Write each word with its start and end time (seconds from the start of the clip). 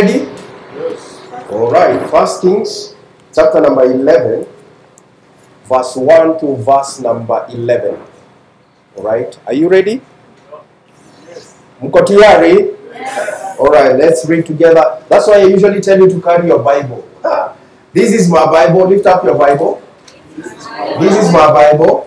ready? 0.00 0.24
Yes. 0.74 1.20
All 1.50 1.70
right. 1.70 2.00
First 2.10 2.40
Kings, 2.42 2.94
chapter 3.34 3.60
number 3.60 3.84
11, 3.84 4.46
verse 5.68 5.96
1 5.96 6.40
to 6.40 6.56
verse 6.56 7.00
number 7.00 7.46
11. 7.50 8.00
All 8.96 9.02
right. 9.02 9.38
Are 9.46 9.52
you 9.52 9.68
ready? 9.68 10.00
Yes. 11.28 11.60
Mko 11.82 12.00
tayari? 12.06 12.76
All 13.58 13.68
right. 13.68 13.96
Let's 13.96 14.24
read 14.26 14.46
together. 14.46 15.02
That's 15.08 15.28
why 15.28 15.40
I 15.40 15.44
usually 15.44 15.80
tell 15.80 15.98
you 15.98 16.08
to 16.08 16.20
carry 16.20 16.48
your 16.48 16.62
Bible. 16.62 17.04
This 17.92 18.12
is 18.12 18.30
my 18.30 18.46
Bible. 18.46 18.88
Lift 18.88 19.06
up 19.06 19.24
your 19.24 19.34
Bible. 19.36 19.82
This 20.36 21.16
is 21.16 21.32
my 21.32 21.50
Bible. 21.52 22.06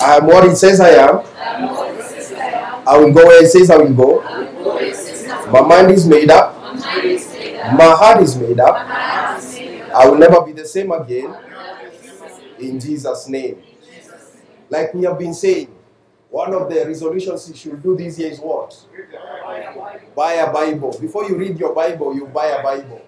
I 0.00 0.16
am 0.16 0.26
what 0.26 0.44
it 0.46 0.56
says 0.56 0.80
I 0.80 0.88
am. 0.98 1.22
I 2.82 2.98
will 2.98 3.12
go 3.12 3.22
where 3.24 3.44
it 3.44 3.48
says 3.48 3.70
I 3.70 3.76
will 3.76 3.94
go. 3.94 4.24
My 5.52 5.60
mind 5.60 5.90
is 5.90 6.06
made 6.06 6.30
up. 6.30 6.56
My 6.64 7.94
heart 7.94 8.22
is 8.22 8.36
made 8.36 8.58
up. 8.58 8.74
I 9.94 10.08
will 10.08 10.16
never 10.16 10.40
be 10.40 10.52
the 10.52 10.64
same 10.64 10.90
again. 10.92 11.36
In 12.58 12.80
Jesus' 12.80 13.28
name. 13.28 13.62
Like 14.70 14.94
we 14.94 15.04
have 15.04 15.18
been 15.18 15.34
saying, 15.34 15.68
one 16.30 16.54
of 16.54 16.70
the 16.70 16.86
resolutions 16.86 17.46
you 17.50 17.54
should 17.54 17.82
do 17.82 17.94
this 17.94 18.18
year 18.18 18.30
is 18.30 18.40
what? 18.40 18.74
Buy 20.16 20.32
a 20.34 20.50
Bible. 20.50 20.96
Before 20.98 21.28
you 21.28 21.36
read 21.36 21.58
your 21.58 21.74
Bible, 21.74 22.14
you 22.14 22.26
buy 22.26 22.46
a 22.46 22.62
Bible. 22.62 23.02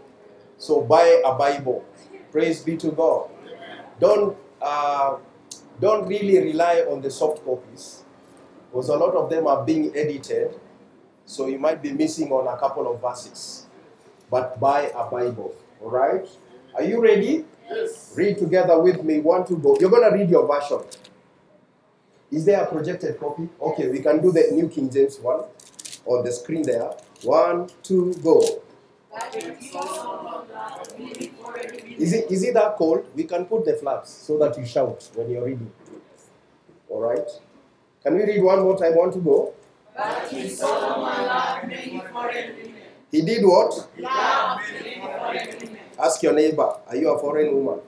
So 0.59 0.83
buy 0.83 1.23
a 1.25 1.35
Bible. 1.35 1.83
Praise 2.31 2.61
be 2.61 2.77
to 2.77 2.91
God. 2.91 3.31
Don't 3.99 4.37
uh, 4.61 5.17
don't 5.81 6.07
really 6.07 6.39
rely 6.39 6.85
on 6.91 7.01
the 7.01 7.11
soft 7.11 7.43
copies 7.45 8.05
because 8.71 8.91
a 8.91 8.97
lot 8.97 9.15
of 9.15 9.31
them 9.31 9.47
are 9.47 9.65
being 9.65 9.97
edited. 9.97 10.61
So 11.27 11.47
you 11.47 11.59
might 11.59 11.83
be 11.83 11.93
missing 11.93 12.31
on 12.33 12.47
a 12.47 12.59
couple 12.59 12.91
of 12.91 13.01
verses. 13.01 13.67
But 14.31 14.59
buy 14.61 14.93
a 14.95 15.11
Bible. 15.11 15.55
All 15.83 15.91
right? 15.91 16.27
Are 16.75 16.83
you 16.83 17.01
ready? 17.01 17.45
Yes. 17.71 18.13
Read 18.17 18.39
together 18.39 18.79
with 18.81 19.03
me. 19.03 19.21
One, 19.21 19.47
two, 19.47 19.59
go. 19.59 19.77
You're 19.81 19.91
going 19.91 20.11
to 20.11 20.17
read 20.17 20.29
your 20.29 20.47
version. 20.47 20.81
Is 22.31 22.45
there 22.45 22.63
a 22.63 22.67
projected 22.67 23.19
copy? 23.19 23.49
Okay, 23.61 23.89
we 23.89 24.01
can 24.01 24.21
do 24.21 24.33
the 24.33 24.49
New 24.53 24.69
King 24.69 24.91
James 24.91 25.19
one 25.21 25.45
on 26.05 26.25
the 26.25 26.33
screen 26.33 26.63
there. 26.63 26.91
One, 27.23 27.69
two, 27.83 28.15
go. 28.23 28.41
Is 31.99 32.13
it 32.13 32.31
is 32.31 32.43
it 32.43 32.55
that 32.55 32.77
cold? 32.77 33.07
We 33.15 33.25
can 33.25 33.45
put 33.47 33.65
the 33.65 33.75
flaps 33.75 34.11
so 34.11 34.37
that 34.39 34.59
you 34.59 34.67
shout 34.67 35.09
when 35.15 35.31
you're 35.31 35.45
reading. 35.45 35.71
All 36.89 37.01
right. 37.01 37.29
Can 38.03 38.15
we 38.17 38.25
read 38.25 38.43
one 38.43 38.61
more 38.63 38.77
time? 38.77 38.97
One 38.97 39.13
to 39.13 39.19
go. 39.19 39.55
But 39.97 40.29
King 40.29 40.49
Solomon 40.49 41.27
loved 41.27 41.69
many 41.69 42.03
foreign 42.13 42.57
women. 42.57 42.75
He 43.11 43.23
did 43.23 43.45
what? 43.45 43.89
Ask 45.99 46.23
your 46.23 46.33
neighbor. 46.33 46.75
Are 46.89 46.97
you 46.97 47.11
a 47.11 47.19
foreign 47.19 47.55
woman? 47.55 47.81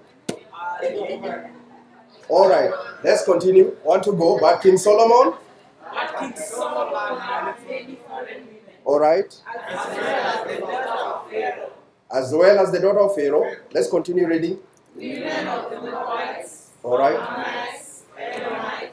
All 2.29 2.48
right. 2.48 2.71
Let's 3.03 3.25
continue. 3.25 3.77
One 3.83 4.01
to 4.03 4.13
go. 4.13 4.39
But 4.41 4.63
King 4.63 4.77
Solomon. 4.79 5.37
But 5.83 6.19
King 6.19 6.33
Solomon 6.37 6.93
loved 7.19 7.67
many 7.69 7.98
foreign 8.07 8.27
women. 8.47 8.61
All 8.85 9.01
right. 9.01 9.43
As 9.69 9.87
well 9.97 10.17
as 10.17 10.47
the 10.47 10.61
daughter 10.61 11.03
of 11.15 11.31
Pharaoh, 11.31 11.73
As 12.13 12.33
well 12.33 12.59
as 12.61 12.70
the 12.73 12.79
daughter 12.81 13.01
of 13.01 13.15
Pharaoh. 13.17 13.57
Let's 13.73 13.91
continue 13.91 14.27
reading. 14.29 14.59
women 14.95 15.48
of 15.48 15.70
the 15.70 15.81
Moabites, 15.81 16.70
All 16.85 16.98
right. 16.98 17.19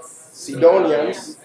Sidonians. 0.02 1.38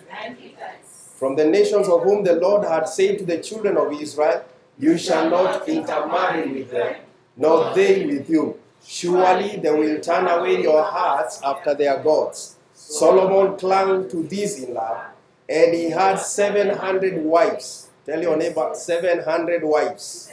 From 1.18 1.34
the 1.34 1.44
nations 1.44 1.88
of 1.88 2.04
whom 2.04 2.22
the 2.22 2.34
Lord 2.36 2.64
had 2.64 2.88
said 2.88 3.18
to 3.18 3.26
the 3.26 3.38
children 3.38 3.76
of 3.76 3.92
Israel, 4.00 4.44
You 4.78 4.96
shall 4.96 5.28
not 5.28 5.68
intermarry 5.68 6.46
with 6.52 6.70
them, 6.70 6.94
nor 7.36 7.74
they 7.74 8.06
with 8.06 8.30
you. 8.30 8.60
Surely 8.86 9.56
they 9.56 9.72
will 9.72 10.00
turn 10.00 10.28
away 10.28 10.62
your 10.62 10.80
hearts 10.84 11.40
after 11.42 11.74
their 11.74 12.00
gods. 12.04 12.54
Solomon 12.72 13.58
clung 13.58 14.08
to 14.08 14.22
this 14.22 14.62
in 14.62 14.74
love, 14.74 15.06
and 15.48 15.74
he 15.74 15.90
had 15.90 16.20
700 16.20 17.20
wives. 17.24 17.90
Tell 18.06 18.22
your 18.22 18.36
neighbor, 18.36 18.70
700 18.72 19.64
wives, 19.64 20.30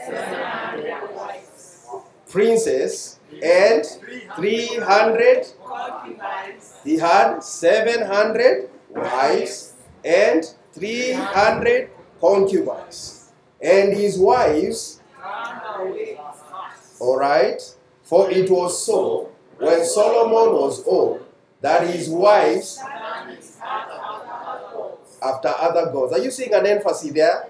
princes, 2.30 3.20
and 3.42 3.84
300 4.36 5.48
Concubines, 5.66 6.76
he 6.84 7.00
had 7.00 7.40
700 7.40 8.70
wives 8.92 9.74
and 10.06 10.54
300 10.76 11.90
concubines. 12.22 13.32
And 13.62 13.94
his 13.98 14.18
wives, 14.20 15.02
ran 15.20 15.62
away 15.80 16.06
his 16.10 16.18
heart. 16.18 16.76
all 17.00 17.18
right, 17.18 17.62
for 18.04 18.30
it 18.30 18.50
was 18.52 18.86
so 18.86 19.32
when 19.58 19.84
Solomon 19.86 20.54
was 20.54 20.86
old 20.86 21.26
that 21.62 21.88
his 21.88 22.10
wives 22.10 22.80
Ran 22.84 23.36
his 23.36 23.58
heart 23.58 23.90
after 23.90 24.34
other 24.46 24.68
gods. 24.74 25.18
after 25.24 25.48
other 25.58 25.92
gods. 25.92 26.14
Are 26.14 26.20
you 26.20 26.30
seeing 26.30 26.54
an 26.54 26.66
emphasis 26.68 27.12
there? 27.12 27.48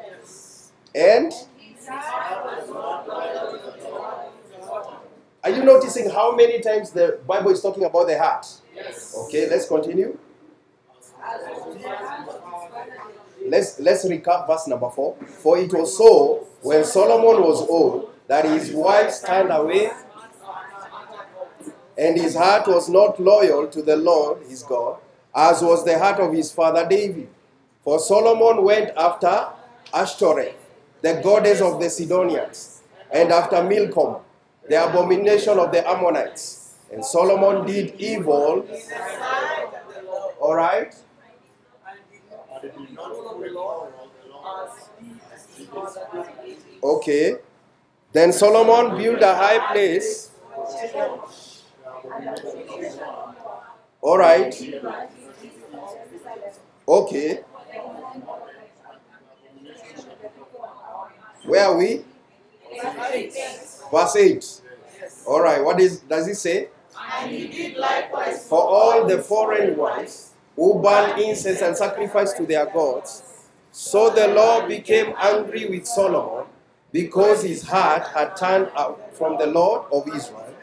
And 0.94 1.34
His 1.58 1.88
heart 1.88 2.46
was 2.46 2.70
not 2.70 3.08
loyal 3.08 3.52
to 3.52 3.82
the 3.82 3.90
Lord 3.90 4.14
his 4.56 4.66
God. 4.66 4.98
are 5.44 5.50
you 5.50 5.64
noticing 5.64 6.10
how 6.10 6.34
many 6.36 6.62
times 6.62 6.92
the 6.92 7.20
Bible 7.28 7.52
is 7.52 7.62
talking 7.62 7.84
about 7.84 8.08
the 8.08 8.18
heart? 8.18 8.46
Yes. 8.74 9.16
Okay, 9.26 9.50
let's 9.50 9.68
continue. 9.68 10.18
Let's 13.48 13.80
let's 13.80 14.06
recap 14.06 14.48
verse 14.48 14.68
number 14.68 14.90
four. 14.90 15.16
For 15.44 15.58
it 15.58 15.72
was 15.74 15.98
so 15.98 16.48
when 16.62 16.84
Solomon 16.84 17.44
was 17.44 17.62
old 17.68 18.12
that 18.28 18.46
his 18.46 18.72
wives 18.72 19.22
turned 19.22 19.52
away, 19.52 19.92
and 21.98 22.18
his 22.20 22.36
heart 22.36 22.68
was 22.68 22.90
not 22.90 23.20
loyal 23.20 23.68
to 23.68 23.82
the 23.82 23.96
Lord 23.96 24.44
his 24.48 24.64
God, 24.64 24.98
as 25.34 25.62
was 25.62 25.86
the 25.86 25.98
heart 25.98 26.20
of 26.20 26.34
his 26.34 26.52
father 26.52 26.88
David. 26.88 27.30
For 27.84 28.00
Solomon 28.00 28.64
went 28.64 28.92
after 28.98 29.48
Ashtoreth, 29.94 30.56
the 31.02 31.22
goddess 31.24 31.62
of 31.62 31.80
the 31.80 31.90
Sidonians, 31.90 32.82
and 33.12 33.32
after 33.32 33.64
Milcom, 33.64 34.22
the 34.68 34.84
abomination 34.84 35.60
of 35.60 35.72
the 35.72 35.88
Ammonites. 35.88 36.74
And 36.92 37.06
Solomon 37.06 37.66
did 37.66 37.96
evil. 38.00 38.68
All 40.40 40.56
right. 40.56 40.94
And 40.94 41.04
did 41.04 41.12
not 41.12 41.22
follow 41.86 41.94
the 41.94 41.94
Lord 41.94 41.94
as 41.94 42.04
his 42.12 42.22
father 42.22 42.55
David. 42.55 42.55
Okay. 46.84 47.36
Then 48.14 48.32
Solomon 48.32 48.98
built 48.98 49.22
a 49.22 49.36
high 49.36 49.74
place. 49.74 50.32
All 54.02 54.18
right. 54.18 54.54
Okay. 56.88 57.40
Where 61.46 61.66
are 61.66 61.78
we? 61.78 62.06
Verse 63.92 64.16
8. 64.16 64.62
All 65.28 65.42
right. 65.42 65.64
What 65.64 65.80
is 65.80 66.00
does 66.00 66.28
it 66.28 66.36
say? 66.36 66.70
And 67.22 67.32
he 67.32 67.48
did 67.48 67.78
likewise 67.78 68.48
For 68.48 68.60
all 68.60 69.06
the 69.06 69.20
foreign 69.20 69.76
wives 69.76 70.35
who 70.56 70.82
burn 70.82 71.20
incense 71.20 71.62
and 71.62 71.76
sacrifice 71.76 72.34
to 72.34 72.46
their 72.46 72.66
gods. 72.66 73.24
So 73.72 74.10
the 74.10 74.30
Lord 74.30 74.68
became 74.68 75.14
angry 75.18 75.66
with 75.66 75.86
Solomon 75.86 76.46
because 76.92 77.44
his 77.44 77.64
heart 77.68 78.08
had 78.08 78.38
turned 78.38 78.70
out 78.78 79.16
from 79.16 79.38
the 79.38 79.48
Lord 79.48 79.84
of 79.92 80.08
Israel, 80.08 80.54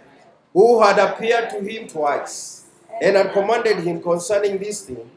who 0.55 0.83
had 0.83 0.99
appeared 0.99 1.51
to 1.51 1.61
him 1.61 1.89
twice 1.89 2.67
and 3.03 3.17
had 3.17 3.33
commanded 3.33 3.79
him 3.79 4.03
concerning 4.03 4.59
this 4.59 4.87
thing 4.87 5.11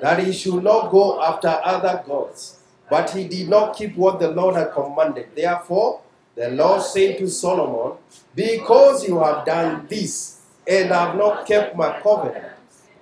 that 0.00 0.24
he 0.24 0.32
should 0.32 0.62
not 0.62 0.90
go 0.90 1.22
after 1.22 1.48
other 1.48 2.02
gods. 2.06 2.60
But 2.90 3.10
he 3.10 3.26
did 3.26 3.48
not 3.48 3.76
keep 3.76 3.96
what 3.96 4.20
the 4.20 4.30
Lord 4.30 4.54
had 4.56 4.72
commanded. 4.72 5.28
Therefore, 5.34 6.00
the 6.34 6.50
Lord 6.50 6.82
said 6.82 7.18
to 7.18 7.28
Solomon, 7.28 7.98
Because 8.34 9.06
you 9.06 9.18
have 9.22 9.46
done 9.46 9.86
this 9.88 10.42
and 10.66 10.90
have 10.90 11.16
not 11.16 11.46
kept 11.46 11.76
my 11.76 12.00
covenant 12.00 12.52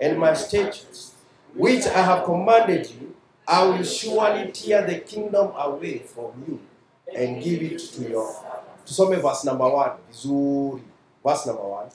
and 0.01 0.19
my 0.19 0.35
statutes, 0.35 1.14
which 1.55 1.87
I 1.87 2.03
have 2.03 2.25
commanded 2.25 2.91
you, 2.91 3.15
I 3.47 3.65
will 3.65 3.83
surely 3.85 4.51
tear 4.53 4.87
the 4.87 5.01
kingdom 5.01 5.53
away 5.57 5.99
from 5.99 6.45
you 6.47 6.61
and 7.15 7.43
give 7.43 7.63
it 7.63 7.79
to 7.79 8.09
your. 8.09 8.35
Tusome 8.87 9.21
verse 9.21 9.45
number 9.45 9.69
one. 9.69 9.93
Verse 11.25 11.47
number 11.47 11.63
one. 11.63 11.89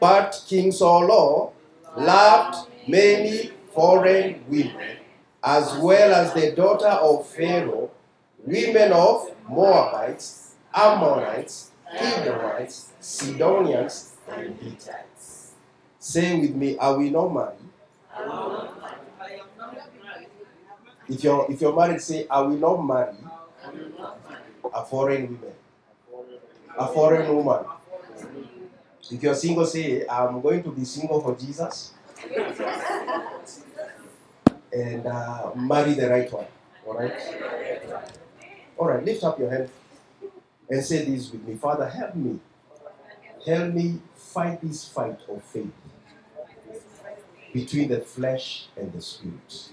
But 0.00 0.42
King 0.48 0.72
Solomon 0.72 1.52
loved 1.96 2.68
many 2.88 3.50
foreign 3.72 4.44
women, 4.48 4.96
as 5.42 5.74
well 5.78 6.12
as 6.14 6.34
the 6.34 6.52
daughter 6.52 6.88
of 6.88 7.26
Pharaoh, 7.28 7.90
women 8.44 8.92
of 8.92 9.30
Moabites, 9.48 10.54
Ammonites, 10.74 11.70
Edomites, 11.92 12.92
Sidonians, 13.00 14.16
and 14.28 14.56
Hittites. 14.58 15.52
Say 15.98 16.40
with 16.40 16.54
me, 16.56 16.76
I 16.78 16.90
will 16.90 17.10
not 17.10 17.28
marry. 17.28 18.81
If 21.08 21.24
you're 21.24 21.46
if 21.50 21.60
you're 21.60 21.74
married, 21.74 22.00
say, 22.00 22.26
I 22.30 22.40
will 22.40 22.56
not 22.56 22.82
marry 22.82 23.16
A 24.74 24.84
foreign 24.84 25.26
woman. 25.26 25.54
A 26.78 26.86
foreign 26.88 27.36
woman. 27.36 27.64
If 29.10 29.22
you're 29.22 29.34
single, 29.34 29.66
say, 29.66 30.06
I'm 30.08 30.40
going 30.40 30.62
to 30.62 30.70
be 30.70 30.84
single 30.84 31.20
for 31.20 31.34
Jesus 31.36 31.92
and 34.72 35.06
uh, 35.06 35.50
marry 35.54 35.94
the 35.94 36.08
right 36.08 36.32
one. 36.32 36.46
All 36.86 36.94
right? 36.94 37.12
All 38.78 38.88
right, 38.88 39.04
lift 39.04 39.22
up 39.22 39.38
your 39.38 39.50
hand 39.50 39.68
and 40.68 40.84
say 40.84 41.04
this 41.04 41.30
with 41.30 41.46
me 41.46 41.56
Father, 41.56 41.88
help 41.88 42.14
me. 42.14 42.40
Help 43.46 43.74
me 43.74 44.00
fight 44.16 44.60
this 44.62 44.88
fight 44.88 45.18
of 45.28 45.42
faith 45.44 45.72
between 47.52 47.88
the 47.88 48.00
flesh 48.00 48.66
and 48.76 48.92
the 48.92 49.00
spirit. 49.00 49.70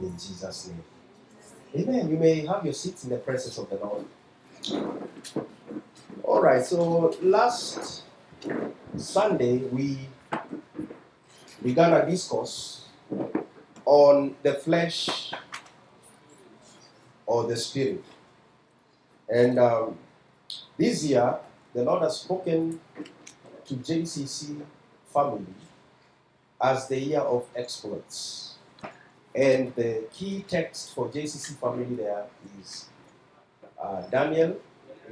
In 0.00 0.12
Jesus' 0.12 0.68
name. 0.68 0.84
Amen. 1.74 2.10
You 2.10 2.16
may 2.16 2.46
have 2.46 2.64
your 2.64 2.74
seats 2.74 3.04
in 3.04 3.10
the 3.10 3.18
presence 3.18 3.58
of 3.58 3.68
the 3.70 3.76
Lord. 3.76 4.04
All 6.22 6.42
right, 6.42 6.64
so 6.64 7.14
last 7.22 8.02
Sunday 8.96 9.58
we 9.58 9.98
began 11.62 11.92
a 11.92 12.04
discourse 12.04 12.86
on 13.84 14.34
the 14.42 14.54
flesh 14.54 15.32
or 17.24 17.46
the 17.46 17.56
spirit. 17.56 18.04
And 19.28 19.58
um, 19.58 19.96
this 20.76 21.04
year, 21.04 21.36
the 21.74 21.82
Lord 21.82 22.02
has 22.02 22.20
spoken 22.20 22.80
to 23.66 23.74
JCC 23.74 24.60
family 25.12 25.54
as 26.60 26.88
the 26.88 26.98
year 26.98 27.20
of 27.20 27.46
exploits. 27.54 28.55
And 29.36 29.74
the 29.74 30.04
key 30.14 30.46
text 30.48 30.94
for 30.94 31.08
JCC 31.08 31.56
family 31.56 31.94
there 31.94 32.24
is 32.58 32.86
uh, 33.78 34.00
Daniel 34.10 34.56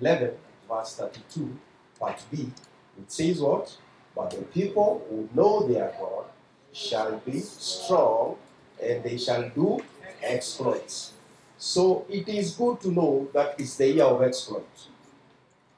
11, 0.00 0.31
verse 0.67 0.97
32, 0.97 1.59
part 2.00 2.23
B. 2.31 2.50
It 2.99 3.12
says 3.12 3.38
what? 3.43 3.76
But 4.17 4.31
the 4.31 4.43
people 4.44 5.05
who 5.11 5.29
know 5.35 5.69
their 5.69 5.93
God 6.00 6.25
shall 6.73 7.19
be 7.19 7.38
strong 7.41 8.37
and 8.82 9.05
they 9.05 9.19
shall 9.19 9.47
do 9.50 9.82
exploits. 10.23 11.12
So 11.59 12.06
it 12.09 12.26
is 12.26 12.53
good 12.55 12.81
to 12.81 12.91
know 12.91 13.29
that 13.35 13.56
it's 13.59 13.76
the 13.76 13.88
year 13.88 14.05
of 14.05 14.23
exploit. 14.23 14.87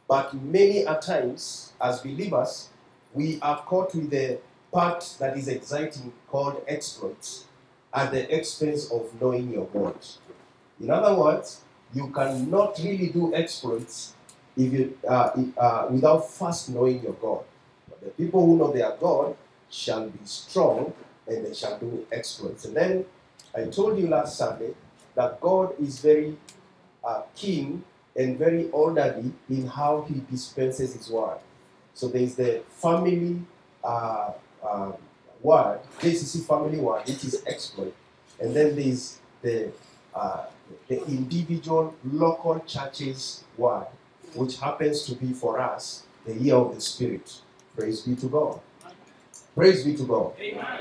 But 0.06 0.32
many 0.34 0.84
a 0.84 0.94
times, 1.00 1.72
as 1.80 2.00
believers, 2.00 2.68
we 3.12 3.40
are 3.42 3.58
caught 3.62 3.92
with 3.92 4.10
the 4.10 4.38
part 4.72 5.16
that 5.18 5.36
is 5.36 5.48
exciting 5.48 6.12
called 6.28 6.62
exploits 6.68 7.46
at 7.92 8.12
the 8.12 8.34
expense 8.34 8.90
of 8.90 9.10
knowing 9.20 9.52
your 9.52 9.66
God. 9.66 9.96
In 10.80 10.90
other 10.90 11.14
words, 11.14 11.62
you 11.94 12.08
cannot 12.10 12.78
really 12.78 13.08
do 13.08 13.34
exploits 13.34 14.12
if 14.56 14.72
you, 14.72 14.98
uh, 15.08 15.30
uh, 15.56 15.88
without 15.90 16.28
first 16.30 16.70
knowing 16.70 17.02
your 17.02 17.12
God. 17.14 17.44
But 17.88 18.00
the 18.00 18.10
people 18.10 18.44
who 18.44 18.56
know 18.56 18.72
their 18.72 18.94
God 19.00 19.36
shall 19.70 20.08
be 20.08 20.18
strong 20.24 20.92
and 21.26 21.46
they 21.46 21.54
shall 21.54 21.78
do 21.78 22.06
exploits. 22.12 22.64
And 22.64 22.76
then 22.76 23.04
I 23.54 23.64
told 23.64 23.98
you 23.98 24.08
last 24.08 24.36
Sunday 24.36 24.74
that 25.14 25.40
God 25.40 25.74
is 25.80 26.00
very 26.00 26.36
uh, 27.04 27.22
keen 27.34 27.84
and 28.14 28.38
very 28.38 28.70
orderly 28.70 29.32
in 29.48 29.66
how 29.66 30.06
He 30.08 30.22
dispenses 30.30 30.94
His 30.94 31.10
word. 31.10 31.38
So 31.94 32.08
there 32.08 32.22
is 32.22 32.34
the 32.34 32.62
family 32.68 33.42
uh, 33.82 34.32
uh, 34.62 34.92
word, 35.42 35.80
JCC 36.00 36.44
family 36.46 36.78
word, 36.78 37.06
which 37.06 37.24
is 37.24 37.42
exploit, 37.46 37.94
and 38.40 38.54
then 38.54 38.74
there 38.76 38.86
is 38.86 39.18
the 39.42 39.72
uh, 40.14 40.46
the 40.88 41.04
individual 41.06 41.94
local 42.04 42.58
churches 42.60 43.44
word, 43.56 43.86
which 44.34 44.58
happens 44.58 45.04
to 45.04 45.14
be 45.14 45.32
for 45.32 45.60
us 45.60 46.04
the 46.24 46.34
year 46.34 46.56
of 46.56 46.74
the 46.74 46.80
Spirit. 46.80 47.40
Praise 47.76 48.02
be 48.02 48.16
to 48.16 48.26
God. 48.26 48.60
Praise 49.54 49.84
be 49.84 49.94
to 49.96 50.04
God. 50.04 50.34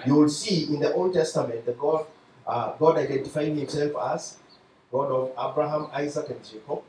You 0.05 0.15
will 0.15 0.29
see 0.29 0.65
in 0.73 0.79
the 0.79 0.93
Old 0.93 1.13
Testament 1.13 1.65
the 1.65 1.73
God, 1.73 2.05
uh, 2.47 2.73
God 2.77 2.97
identifying 2.97 3.57
Himself 3.57 3.93
as 4.11 4.37
God 4.91 5.11
of 5.11 5.31
Abraham, 5.37 5.89
Isaac, 5.93 6.29
and 6.29 6.43
Jacob, 6.43 6.81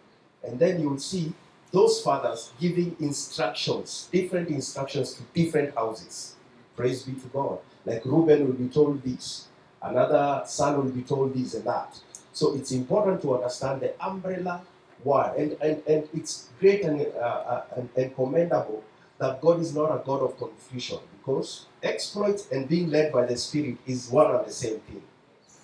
and 0.45 0.59
then 0.59 0.81
you 0.81 0.91
will 0.91 0.99
see 0.99 1.33
those 1.73 2.01
fathers 2.03 2.53
giving 2.61 2.97
instructions, 3.01 4.09
different 4.13 4.49
instructions 4.49 5.15
to 5.15 5.23
different 5.35 5.75
houses. 5.75 6.36
Praise 6.77 7.03
be 7.03 7.13
to 7.13 7.27
God. 7.29 7.59
Like 7.85 8.05
Reuben 8.05 8.47
will 8.47 8.55
be 8.55 8.69
told 8.69 9.03
this, 9.03 9.49
another 9.83 10.43
son 10.47 10.77
will 10.77 10.91
be 10.91 11.03
told 11.03 11.35
this 11.35 11.55
and 11.55 11.65
that. 11.65 11.99
So 12.33 12.55
it's 12.55 12.73
important 12.73 13.23
to 13.23 13.37
understand 13.37 13.81
the 13.81 13.95
umbrella 14.05 14.63
word, 15.05 15.37
and, 15.39 15.53
and, 15.63 15.83
and 15.87 16.09
it's 16.13 16.49
great 16.61 16.83
and, 16.85 17.01
uh, 17.01 17.19
uh, 17.19 17.65
and, 17.77 17.89
and 17.97 18.15
commendable 18.15 18.85
that 19.19 19.41
God 19.41 19.61
is 19.61 19.75
not 19.75 19.87
a 19.87 20.05
God 20.05 20.23
of 20.23 20.37
confusion 20.37 20.99
because 21.17 21.67
exploits 21.83 22.51
and 22.51 22.69
being 22.69 22.91
led 22.91 23.13
by 23.13 23.25
the 23.25 23.37
Spirit 23.37 23.79
is 23.87 24.11
one 24.11 24.35
and 24.35 24.47
the 24.47 24.53
same 24.53 24.81
thing. 24.81 25.03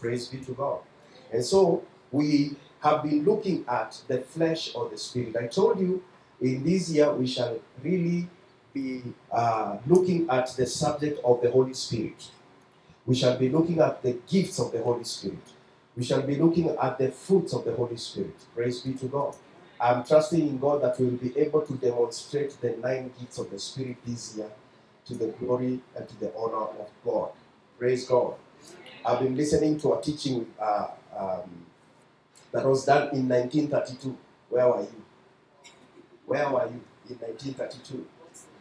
Praise 0.00 0.28
be 0.28 0.38
to 0.38 0.52
God. 0.52 0.80
And 1.30 1.44
so 1.44 1.82
we 2.10 2.56
have 2.80 3.02
been 3.02 3.24
looking 3.24 3.64
at 3.68 4.00
the 4.08 4.18
flesh 4.20 4.74
or 4.74 4.88
the 4.88 4.98
spirit. 4.98 5.36
I 5.36 5.46
told 5.46 5.78
you 5.80 6.02
in 6.40 6.64
this 6.64 6.90
year 6.90 7.12
we 7.12 7.26
shall 7.26 7.58
really 7.82 8.28
be 8.72 9.02
uh, 9.30 9.78
looking 9.86 10.28
at 10.30 10.48
the 10.56 10.66
subject 10.66 11.20
of 11.24 11.42
the 11.42 11.50
Holy 11.50 11.74
Spirit. 11.74 12.30
We 13.06 13.14
shall 13.14 13.36
be 13.36 13.48
looking 13.48 13.80
at 13.80 14.02
the 14.02 14.18
gifts 14.28 14.58
of 14.58 14.72
the 14.72 14.82
Holy 14.82 15.04
Spirit. 15.04 15.38
We 15.96 16.04
shall 16.04 16.22
be 16.22 16.36
looking 16.36 16.70
at 16.70 16.98
the 16.98 17.10
fruits 17.10 17.52
of 17.52 17.64
the 17.64 17.74
Holy 17.74 17.96
Spirit. 17.96 18.36
Praise 18.54 18.80
be 18.80 18.94
to 18.94 19.06
God. 19.06 19.36
I'm 19.80 20.04
trusting 20.04 20.40
in 20.40 20.58
God 20.58 20.82
that 20.82 20.98
we 20.98 21.06
will 21.06 21.16
be 21.16 21.36
able 21.38 21.62
to 21.62 21.72
demonstrate 21.74 22.58
the 22.60 22.76
nine 22.76 23.10
gifts 23.18 23.38
of 23.38 23.50
the 23.50 23.58
Spirit 23.58 23.96
this 24.06 24.36
year 24.36 24.50
to 25.06 25.14
the 25.14 25.26
glory 25.28 25.80
and 25.96 26.08
to 26.08 26.20
the 26.20 26.32
honor 26.36 26.68
of 26.80 26.88
God. 27.04 27.30
Praise 27.78 28.06
God. 28.06 28.34
I've 29.04 29.18
been 29.18 29.36
listening 29.36 29.78
to 29.80 29.94
a 29.94 30.00
teaching 30.00 30.46
uh, 30.60 30.88
um, 31.16 31.66
that 32.52 32.64
was 32.64 32.84
done 32.84 33.14
in 33.14 33.28
1932. 33.28 34.16
Where 34.48 34.68
were 34.68 34.82
you? 34.82 35.02
Where 36.26 36.48
were 36.48 36.66
you 36.66 36.80
in 37.10 37.16
1932? 37.18 38.06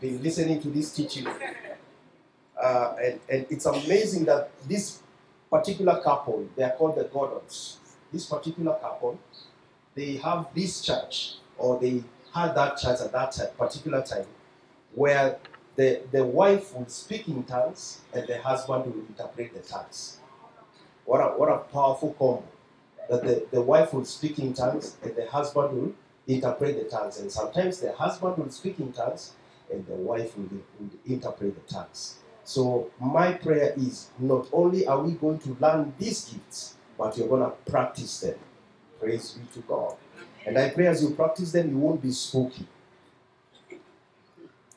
Been 0.02 0.24
listening 0.24 0.60
to 0.64 0.70
this 0.70 0.92
teaching. 0.92 1.28
Uh, 2.60 2.96
and, 3.00 3.20
and 3.30 3.46
it's 3.52 3.68
amazing 3.68 4.26
that 4.26 4.50
this 4.68 5.00
particular 5.48 6.02
couple, 6.02 6.50
they 6.56 6.64
are 6.64 6.72
called 6.72 6.96
the 6.96 7.04
Gordons. 7.04 7.78
This 8.12 8.26
particular 8.26 8.74
couple, 8.82 9.20
they 9.94 10.16
have 10.18 10.48
this 10.56 10.82
church, 10.82 11.36
or 11.56 11.80
they 11.80 12.04
had 12.34 12.56
that 12.56 12.78
church 12.78 13.00
at 13.00 13.12
that 13.12 13.32
time, 13.32 13.50
particular 13.56 14.02
time, 14.02 14.26
where 14.96 15.38
the, 15.76 16.02
the 16.12 16.26
wife 16.26 16.74
would 16.74 16.90
speak 16.90 17.28
in 17.28 17.44
tongues 17.44 18.02
and 18.12 18.28
the 18.28 18.42
husband 18.42 18.86
would 18.88 19.08
interpret 19.08 19.54
the 19.54 19.60
tongues. 19.60 20.18
What 21.06 21.20
a, 21.20 21.38
what 21.38 21.50
a 21.50 21.60
powerful 21.60 22.16
combo. 22.18 22.44
That 23.08 23.24
the, 23.24 23.46
the 23.52 23.62
wife 23.62 23.94
would 23.94 24.08
speak 24.08 24.40
in 24.40 24.56
tongues 24.56 24.98
and 25.04 25.16
the 25.16 25.28
husband 25.28 25.78
will 25.78 25.94
interpret 26.28 26.84
the 26.84 26.90
tongues. 26.90 27.20
And 27.20 27.32
sometimes 27.32 27.80
the 27.80 27.92
husband 27.92 28.38
will 28.38 28.50
speak 28.50 28.80
in 28.80 28.92
tongues 28.94 29.34
and 29.72 29.86
the 29.88 29.94
wife 29.94 30.38
will, 30.38 30.50
will 30.80 30.90
interpret 31.06 31.56
the 31.56 31.74
tongues. 31.74 32.18
So 32.44 32.90
my 33.00 33.34
prayer 33.34 33.74
is 33.78 34.10
not 34.20 34.48
only 34.52 34.86
are 34.88 35.02
we 35.02 35.14
going 35.14 35.40
to 35.40 35.56
learn 35.60 35.94
these 35.98 36.26
gifts, 36.26 36.76
but 36.98 37.18
you're 37.18 37.28
going 37.28 37.44
to 37.44 37.72
practice 37.72 38.20
them. 38.20 38.36
Praise 39.00 39.32
be 39.32 39.46
to 39.54 39.60
God. 39.68 39.96
And 40.46 40.58
I 40.58 40.70
pray 40.70 40.88
as 40.88 41.02
you 41.04 41.12
practice 41.12 41.52
them, 41.52 41.70
you 41.70 41.78
won't 41.78 42.02
be 42.02 42.12
spooky. 42.12 42.68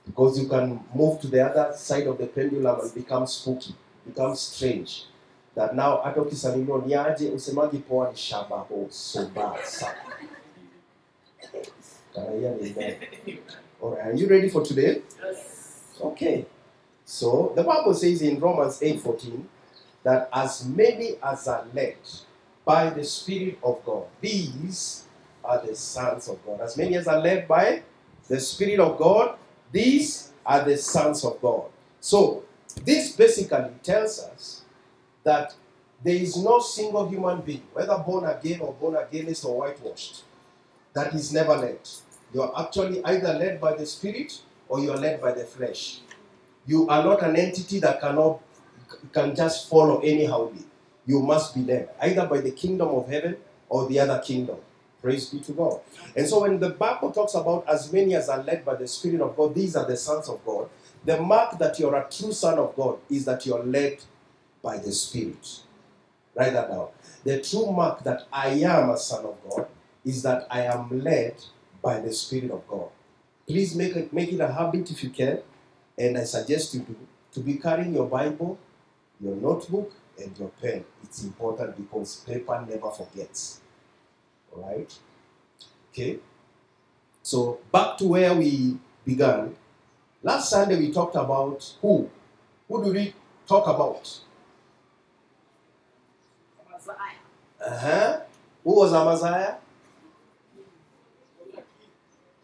Because 0.06 0.38
you 0.40 0.48
can 0.48 0.80
move 0.94 1.20
to 1.22 1.28
the 1.28 1.40
other 1.40 1.74
side 1.76 2.06
of 2.06 2.18
the 2.18 2.26
pendulum 2.26 2.80
and 2.80 2.94
become 2.94 3.26
spooky, 3.26 3.74
become 4.06 4.36
strange. 4.36 5.06
That 5.54 5.74
now 5.74 6.00
hata 6.02 6.22
ukisalimiwa 6.22 6.86
ni 6.86 6.94
aje 6.94 7.30
usemaji 7.30 7.78
poa 7.78 8.10
ni 8.10 8.16
shabaho 8.16 8.86
sobasa. 8.90 9.94
Can 12.14 12.26
I 12.28 12.38
hear 12.38 12.54
amen? 12.54 12.96
All 13.84 13.90
right, 13.90 14.06
are 14.06 14.12
you 14.14 14.26
ready 14.26 14.48
for 14.48 14.64
today? 14.64 15.02
Yes. 15.22 15.92
Okay. 16.00 16.46
So 17.04 17.52
the 17.54 17.62
Bible 17.62 17.92
says 17.92 18.22
in 18.22 18.40
Romans 18.40 18.80
8:14 18.80 19.44
that 20.02 20.30
as 20.32 20.64
many 20.64 21.18
as 21.22 21.46
are 21.46 21.66
led 21.74 21.96
by 22.64 22.88
the 22.88 23.04
Spirit 23.04 23.58
of 23.62 23.84
God, 23.84 24.06
these 24.22 25.04
are 25.44 25.60
the 25.60 25.76
sons 25.76 26.30
of 26.30 26.42
God. 26.46 26.62
As 26.62 26.78
many 26.78 26.96
as 26.96 27.06
are 27.06 27.20
led 27.20 27.46
by 27.46 27.82
the 28.26 28.40
Spirit 28.40 28.80
of 28.80 28.96
God, 28.96 29.36
these 29.70 30.32
are 30.46 30.64
the 30.64 30.78
sons 30.78 31.22
of 31.22 31.38
God. 31.42 31.64
So 32.00 32.42
this 32.86 33.12
basically 33.12 33.68
tells 33.82 34.18
us 34.18 34.62
that 35.24 35.54
there 36.02 36.16
is 36.16 36.42
no 36.42 36.58
single 36.60 37.06
human 37.06 37.42
being, 37.42 37.66
whether 37.74 37.98
born 37.98 38.24
again 38.24 38.60
or 38.60 38.72
born 38.72 38.94
againist 38.94 39.44
or 39.44 39.58
whitewashed, 39.58 40.24
that 40.94 41.12
is 41.14 41.34
never 41.34 41.54
led. 41.54 41.80
You 42.34 42.42
are 42.42 42.66
actually 42.66 43.02
either 43.04 43.32
led 43.34 43.60
by 43.60 43.74
the 43.74 43.86
Spirit 43.86 44.40
or 44.68 44.80
you 44.80 44.90
are 44.90 44.98
led 44.98 45.20
by 45.20 45.32
the 45.32 45.44
flesh. 45.44 46.00
You 46.66 46.88
are 46.88 47.02
not 47.04 47.22
an 47.22 47.36
entity 47.36 47.78
that 47.80 48.00
cannot 48.00 48.40
can 49.12 49.34
just 49.34 49.68
follow 49.70 50.00
anyhow. 50.00 50.50
You 51.06 51.20
must 51.20 51.54
be 51.54 51.62
led 51.62 51.90
either 52.00 52.26
by 52.26 52.40
the 52.40 52.50
kingdom 52.50 52.88
of 52.88 53.08
heaven 53.08 53.36
or 53.68 53.86
the 53.88 54.00
other 54.00 54.20
kingdom. 54.24 54.56
Praise 55.00 55.28
be 55.28 55.38
to 55.40 55.52
God. 55.52 55.80
And 56.16 56.26
so 56.26 56.40
when 56.40 56.58
the 56.58 56.70
Bible 56.70 57.12
talks 57.12 57.34
about 57.34 57.68
as 57.68 57.92
many 57.92 58.14
as 58.14 58.28
are 58.28 58.42
led 58.42 58.64
by 58.64 58.74
the 58.74 58.88
Spirit 58.88 59.20
of 59.20 59.36
God, 59.36 59.54
these 59.54 59.76
are 59.76 59.84
the 59.84 59.96
sons 59.96 60.28
of 60.28 60.44
God. 60.44 60.68
The 61.04 61.20
mark 61.20 61.58
that 61.58 61.78
you're 61.78 61.94
a 61.94 62.06
true 62.10 62.32
son 62.32 62.58
of 62.58 62.74
God 62.74 62.98
is 63.10 63.26
that 63.26 63.44
you're 63.44 63.62
led 63.62 63.98
by 64.62 64.78
the 64.78 64.90
Spirit. 64.90 65.60
Write 66.34 66.54
that 66.54 66.70
down. 66.70 66.88
The 67.22 67.42
true 67.42 67.70
mark 67.70 68.02
that 68.04 68.22
I 68.32 68.48
am 68.48 68.90
a 68.90 68.96
son 68.96 69.26
of 69.26 69.36
God 69.48 69.66
is 70.04 70.22
that 70.22 70.46
I 70.50 70.62
am 70.62 71.02
led 71.02 71.34
by 71.84 72.00
the 72.00 72.12
Spirit 72.12 72.50
of 72.50 72.66
God. 72.66 72.88
Please 73.46 73.74
make 73.76 73.94
it, 73.94 74.10
make 74.10 74.32
it 74.32 74.40
a 74.40 74.50
habit 74.50 74.90
if 74.90 75.04
you 75.04 75.10
can. 75.10 75.40
And 75.98 76.16
I 76.16 76.24
suggest 76.24 76.74
you 76.74 76.80
to, 76.80 76.96
to 77.34 77.40
be 77.40 77.54
carrying 77.56 77.94
your 77.94 78.06
Bible, 78.06 78.58
your 79.20 79.36
notebook, 79.36 79.92
and 80.18 80.36
your 80.38 80.48
pen. 80.48 80.82
It's 81.02 81.22
important 81.22 81.76
because 81.76 82.16
paper 82.26 82.64
never 82.66 82.90
forgets. 82.90 83.60
All 84.50 84.66
right? 84.66 84.92
Okay? 85.92 86.18
So, 87.22 87.60
back 87.70 87.98
to 87.98 88.08
where 88.08 88.34
we 88.34 88.78
began. 89.04 89.54
Last 90.22 90.48
Sunday 90.48 90.78
we 90.78 90.90
talked 90.90 91.16
about 91.16 91.70
who? 91.82 92.08
Who 92.66 92.84
do 92.84 92.92
we 92.92 93.12
talk 93.46 93.66
about? 93.66 94.20
Amaziah. 96.66 96.96
Uh-huh. 97.60 98.20
Who 98.64 98.74
was 98.74 98.92
Amaziah? 98.94 99.58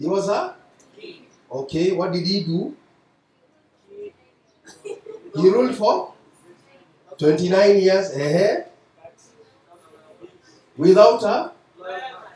He 0.01 0.07
was 0.07 0.29
a? 0.29 0.57
King. 0.99 1.27
Okay, 1.53 1.93
what 1.93 2.11
did 2.13 2.27
he 2.27 2.43
do? 2.43 2.75
He 5.37 5.49
ruled 5.49 5.77
for 5.77 6.15
29 7.19 7.79
years 7.79 8.11
uh 8.11 8.65
without 10.77 11.23
a. 11.23 11.53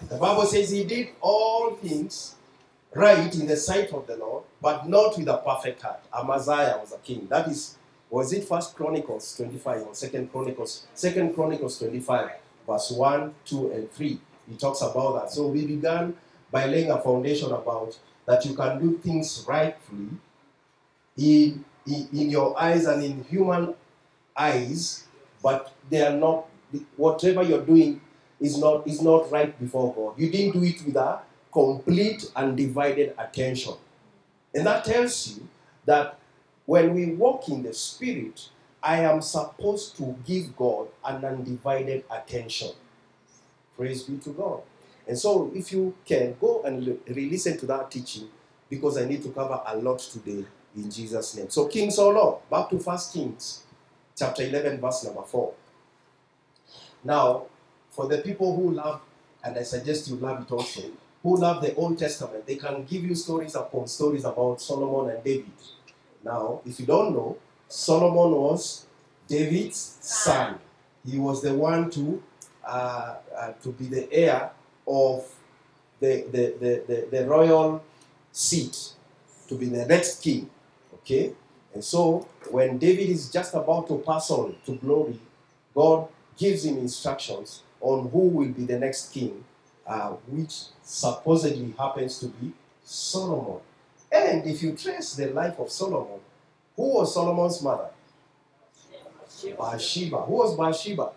The 0.09 0.17
Bible 0.19 0.45
says 0.45 0.71
he 0.71 0.85
did 0.85 1.09
all 1.23 1.75
things 1.77 2.35
right 2.95 3.35
in 3.35 3.47
the 3.47 3.57
sight 3.57 3.91
of 3.93 4.07
the 4.07 4.17
Lord, 4.17 4.45
but 4.61 4.87
not 4.87 5.17
with 5.17 5.27
a 5.29 5.39
perfect 5.39 5.81
heart. 5.81 6.01
Amaziah 6.15 6.77
was 6.79 6.93
a 6.93 6.99
king. 6.99 7.27
That 7.31 7.49
is, 7.49 7.77
was 8.11 8.33
it 8.35 8.45
First 8.45 8.77
Chronicles 8.77 9.35
25 9.37 9.83
or 9.83 9.95
Second 9.95 10.31
Chronicles? 10.31 10.87
Second 10.93 11.35
Chronicles 11.35 11.79
25, 11.79 12.31
verse 12.67 12.91
1, 12.91 13.35
2, 13.47 13.73
and 13.73 13.91
3. 13.91 14.21
He 14.51 14.57
talks 14.57 14.83
about 14.83 15.23
that. 15.23 15.33
So 15.33 15.47
we 15.49 15.67
began 15.67 16.15
by 16.55 16.67
laying 16.67 16.89
a 16.89 17.01
foundation 17.01 17.51
about 17.51 17.99
that 18.27 18.45
you 18.47 18.55
can 18.55 18.79
do 18.79 18.97
things 18.99 19.45
rightfully 19.49 20.07
in, 21.19 21.65
in, 21.85 22.09
in 22.13 22.31
your 22.31 22.57
eyes 22.57 22.87
and 22.87 23.03
in 23.03 23.25
human 23.25 23.75
eyes, 24.37 25.05
but 25.43 25.73
they 25.91 26.01
are 26.07 26.17
not 26.17 26.47
whatever 26.97 27.43
you're 27.43 27.67
doing 27.67 28.01
is 28.41 28.57
not 28.57 28.87
is 28.87 29.03
not 29.03 29.29
right 29.33 29.59
before 29.59 29.93
God. 29.95 30.15
You 30.17 30.31
didn't 30.31 30.53
do 30.53 30.63
it 30.63 30.81
with 30.87 30.95
a 30.95 31.23
complete 31.53 32.31
and 32.37 32.57
divided 32.57 33.15
attention. 33.19 33.75
And 34.55 34.65
that 34.65 34.85
tells 34.85 35.27
you 35.27 35.49
that 35.87 36.21
when 36.67 36.95
we 36.95 37.15
walk 37.15 37.49
in 37.49 37.65
the 37.65 37.75
spirit, 37.75 38.49
I 38.81 39.01
am 39.01 39.23
supposed 39.23 39.97
to 39.97 40.17
give 40.25 40.57
God 40.57 40.87
an 41.05 41.25
undivided 41.25 42.05
attention. 42.09 42.71
Praise 43.77 44.05
be 44.05 44.19
to 44.19 44.31
God. 44.31 44.63
And 45.07 45.19
so, 45.19 45.51
if 45.55 45.73
you 45.73 45.95
can 46.05 46.37
go 46.41 46.63
and 46.63 46.99
re 47.07 47.29
listen 47.31 47.59
to 47.59 47.67
that 47.67 47.91
teaching, 47.91 48.29
because 48.71 48.97
I 48.97 49.05
need 49.05 49.23
to 49.23 49.31
cover 49.31 49.61
a 49.67 49.77
lot 49.77 49.99
today 49.99 50.45
in 50.77 50.91
Jesus' 50.91 51.37
name. 51.37 51.51
So, 51.51 51.67
King 51.67 51.91
Solomon, 51.91 52.41
back 52.51 52.71
to 52.71 52.79
First 52.79 53.13
Kings, 53.13 53.63
chapter 54.17 54.43
11, 54.43 54.81
verse 54.81 55.05
number 55.05 55.23
4. 55.23 55.53
Now, 57.05 57.45
for 57.91 58.09
the 58.09 58.19
people 58.19 58.57
who 58.57 58.73
love, 58.73 59.01
and 59.45 59.57
I 59.57 59.63
suggest 59.63 60.09
you 60.09 60.17
love 60.17 60.43
it 60.43 60.51
also, 60.51 60.83
who 61.23 61.37
love 61.37 61.63
the 61.63 61.75
Old 61.75 61.99
Testament, 61.99 62.47
they 62.47 62.57
can 62.57 62.85
give 62.85 63.05
you 63.05 63.15
stories 63.15 63.55
upon 63.55 63.87
stories 63.87 64.25
about 64.25 64.61
Solomon 64.61 65.15
and 65.15 65.23
David. 65.23 65.53
Now, 66.25 66.61
if 66.65 66.81
you 66.81 66.87
don't 66.87 67.13
know, 67.13 67.37
Solomon 67.69 68.33
was 68.33 68.87
David's 69.29 69.99
son. 70.01 70.59
He 71.07 71.19
was 71.19 71.43
the 71.43 71.55
one 71.55 71.91
to 71.91 72.23
uh, 72.65 73.17
uh, 73.37 73.53
to 73.63 73.73
be 73.73 73.87
the 73.87 74.11
heir 74.13 74.51
of 74.87 75.25
the, 76.01 76.25
the, 76.31 76.55
the, 76.61 76.83
the, 76.87 77.19
the 77.19 77.27
royal 77.27 77.83
seat, 78.33 78.93
to 79.49 79.57
be 79.57 79.67
the 79.67 79.87
next 79.87 80.23
king. 80.23 80.49
Okay? 80.95 81.33
And 81.73 81.85
so, 81.85 82.29
when 82.51 82.79
David 82.79 83.09
is 83.11 83.31
just 83.31 83.55
about 83.55 83.89
to 83.89 83.99
pass 83.99 84.31
on 84.31 84.57
to 84.67 84.77
glory, 84.77 85.19
God 85.75 86.09
gives 86.37 86.65
him 86.65 86.79
instructions 86.79 87.63
on 87.81 88.09
who 88.11 88.29
will 88.29 88.49
be 88.49 88.65
the 88.65 88.79
next 88.79 89.13
king, 89.13 89.45
uh, 89.87 90.11
which 90.29 90.65
supposedly 90.83 91.75
happens 91.79 92.19
to 92.21 92.27
be 92.27 92.53
Solomon. 92.85 93.61
And 94.11 94.47
if 94.47 94.63
you 94.63 94.73
trace 94.73 95.15
the 95.15 95.27
life 95.29 95.59
of 95.59 95.71
Solomon, 95.71 96.21
who 96.77 96.95
was 96.95 97.13
Solomon's 97.13 97.61
mother? 97.63 97.89
Bathsheba. 99.59 100.23
Who 100.23 100.33
was 100.35 100.57
Bathsheba? 100.57 101.11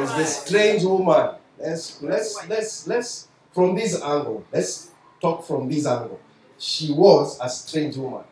was 0.00 0.16
the 0.16 0.24
strange 0.24 0.84
woman. 0.84 1.35
Let's 1.58 2.02
let's 2.02 2.48
let's 2.48 2.86
let's 2.86 3.28
from 3.52 3.74
this 3.74 4.00
angle. 4.02 4.44
Let's 4.52 4.90
talk 5.20 5.46
from 5.46 5.68
this 5.68 5.86
angle. 5.86 6.20
She 6.58 6.92
was 6.92 7.38
a 7.40 7.48
strange 7.48 7.96
woman 7.96 8.24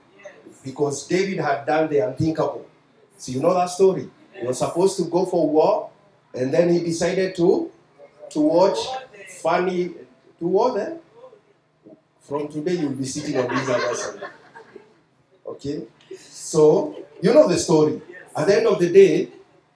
because 0.63 1.07
David 1.07 1.41
had 1.41 1.67
done 1.67 1.89
the 1.89 1.99
unthinkable. 1.99 2.67
So 3.17 3.33
you 3.33 3.41
know 3.41 3.55
that 3.55 3.71
story. 3.71 4.09
He 4.35 4.47
was 4.47 4.59
supposed 4.59 4.97
to 4.99 5.05
go 5.05 5.25
for 5.27 5.49
war, 5.49 5.91
and 6.35 6.53
then 6.53 6.73
he 6.73 6.81
decided 6.81 7.35
to 7.37 7.71
to 8.31 8.41
watch 8.41 8.79
funny 9.41 9.89
to 10.39 10.47
what 10.47 10.75
then? 10.75 10.99
From 12.23 12.49
today 12.49 12.75
you'll 12.75 12.93
be 12.93 13.05
sitting 13.05 13.39
on 13.39 13.49
this 13.49 13.69
other 13.69 13.95
side. 13.95 14.31
Okay? 15.47 15.83
So 16.19 16.97
you 17.23 17.33
know 17.33 17.49
the 17.49 17.59
story. 17.59 18.01
At 18.37 18.47
the 18.49 18.57
end 18.57 18.67
of 18.67 18.79
the 18.81 18.91
day, 18.91 19.29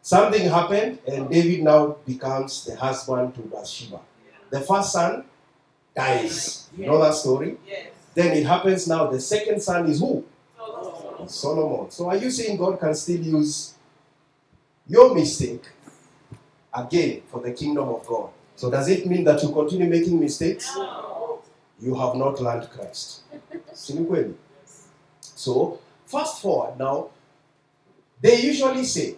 something 0.08 0.48
happened, 0.48 0.98
and 1.06 1.28
David 1.28 1.62
now 1.62 1.96
becomes 2.06 2.64
the 2.64 2.74
husband 2.74 3.34
to 3.34 3.42
Bathsheba. 3.42 4.00
The 4.48 4.62
first 4.62 4.92
son 4.92 5.24
dies. 5.94 6.70
You 6.74 6.86
know 6.86 6.98
that 7.02 7.12
story? 7.12 7.58
Yes. 7.66 7.88
Then 8.14 8.34
it 8.34 8.46
happens 8.46 8.88
now. 8.88 9.08
The 9.08 9.20
second 9.20 9.62
son 9.62 9.86
is 9.86 10.00
who? 10.00 10.24
Solomon. 11.26 11.90
So 11.90 12.08
are 12.08 12.16
you 12.16 12.30
saying 12.30 12.56
God 12.56 12.80
can 12.80 12.94
still 12.94 13.20
use 13.20 13.74
your 14.86 15.14
mistake 15.14 15.64
again 16.72 17.20
for 17.30 17.42
the 17.42 17.52
kingdom 17.52 17.90
of 17.90 18.06
God? 18.06 18.30
So 18.56 18.70
does 18.70 18.88
it 18.88 19.06
mean 19.06 19.24
that 19.24 19.42
you 19.42 19.50
continue 19.52 19.90
making 19.90 20.18
mistakes? 20.18 20.74
You 21.78 21.94
have 21.96 22.14
not 22.14 22.40
learned 22.40 22.70
Christ. 22.70 23.24
So 25.20 25.78
fast 26.06 26.40
forward 26.40 26.78
now. 26.78 27.10
They 28.22 28.40
usually 28.40 28.84
say 28.84 29.16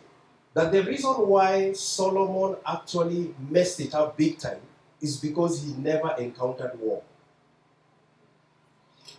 that 0.55 0.73
the 0.73 0.83
reason 0.83 1.13
why 1.29 1.73
Solomon 1.73 2.57
actually 2.67 3.35
messed 3.49 3.81
it 3.81 3.95
up 3.95 4.17
big 4.17 4.39
time 4.39 4.61
is 5.01 5.17
because 5.17 5.63
he 5.63 5.73
never 5.75 6.15
encountered 6.19 6.79
war. 6.79 7.03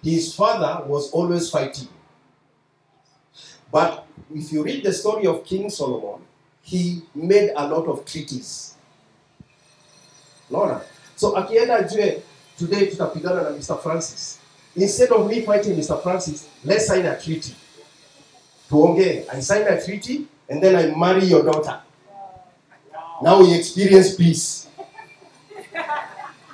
His 0.03 0.33
father 0.33 0.85
was 0.85 1.11
always 1.11 1.49
fighting. 1.49 1.87
But 3.71 4.05
if 4.33 4.51
you 4.51 4.63
read 4.63 4.83
the 4.83 4.91
story 4.93 5.25
of 5.27 5.45
King 5.45 5.69
Solomon, 5.69 6.21
he 6.61 7.03
made 7.15 7.51
a 7.55 7.67
lot 7.67 7.87
of 7.87 8.05
treaties. 8.05 8.75
Lona. 10.49 10.81
So 11.15 11.31
akienda 11.35 11.77
ajue 11.77 12.21
today 12.57 12.87
tutapigana 12.87 13.43
na 13.43 13.49
Mr. 13.51 13.81
Francis. 13.81 14.39
Instead 14.75 15.11
of 15.11 15.29
me 15.29 15.41
fighting 15.41 15.75
Mr. 15.75 16.01
Francis, 16.01 16.47
let's 16.63 16.87
sign 16.87 17.05
a 17.05 17.19
treaty. 17.19 17.55
Tuongee. 18.69 19.25
I 19.33 19.39
sign 19.39 19.63
a 19.67 19.83
treaty 19.83 20.27
and 20.51 20.61
then 20.61 20.75
I 20.75 20.93
marry 20.93 21.23
your 21.23 21.43
daughter. 21.43 21.79
Now 23.23 23.39
we 23.39 23.55
experience 23.55 24.15
peace. 24.15 24.67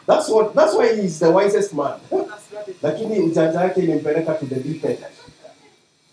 That's 0.05 0.29
what 0.29 0.53
that's 0.53 0.75
why 0.75 0.95
he's 0.95 1.19
the 1.19 1.31
wisest 1.31 1.73
man. 1.73 1.99
The. 2.81 2.93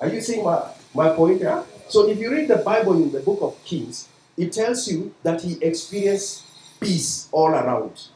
Are 0.01 0.09
you 0.09 0.21
seeing 0.21 0.45
my, 0.45 0.63
my 0.95 1.11
point 1.11 1.39
here? 1.39 1.63
So 1.89 2.09
if 2.09 2.19
you 2.19 2.31
read 2.31 2.49
the 2.49 2.57
Bible 2.57 2.95
in 2.95 3.13
the 3.13 3.21
book 3.21 3.39
of 3.43 3.63
Kings, 3.65 4.09
it 4.37 4.53
tells 4.53 4.89
you 4.89 5.15
that 5.23 5.43
he 5.43 5.59
experienced 5.63 6.45
peace 6.81 7.29
all 7.33 7.51
around. 7.51 8.09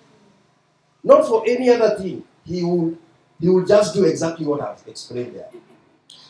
Not 1.04 1.26
for 1.26 1.44
any 1.46 1.70
other 1.70 1.96
thing. 1.96 2.24
He 2.44 2.64
will 2.64 2.96
he 3.40 3.48
will 3.48 3.64
just 3.66 3.94
do 3.94 4.04
exactly 4.04 4.46
what 4.46 4.60
I've 4.60 4.82
explained 4.86 5.36
there. 5.36 5.50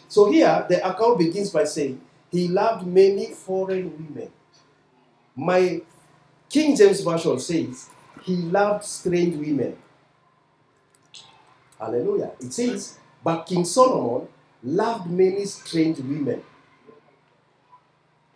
So 0.09 0.30
here 0.30 0.66
the 0.68 0.87
account 0.88 1.18
begins 1.18 1.50
by 1.50 1.64
saying 1.64 2.00
he 2.30 2.49
loved 2.49 2.87
many 2.87 3.26
foreign 3.32 3.92
women. 3.92 4.30
My 5.35 5.80
King 6.49 6.76
James 6.76 7.00
Version 7.00 7.38
says 7.38 7.88
he 8.23 8.37
loved 8.37 8.85
strange 8.85 9.37
women. 9.37 9.76
Hallelujah. 11.78 12.32
It 12.40 12.52
says, 12.52 12.99
but 13.23 13.44
King 13.44 13.64
Solomon 13.64 14.28
loved 14.62 15.11
many 15.11 15.44
strange 15.44 15.99
women. 15.99 16.42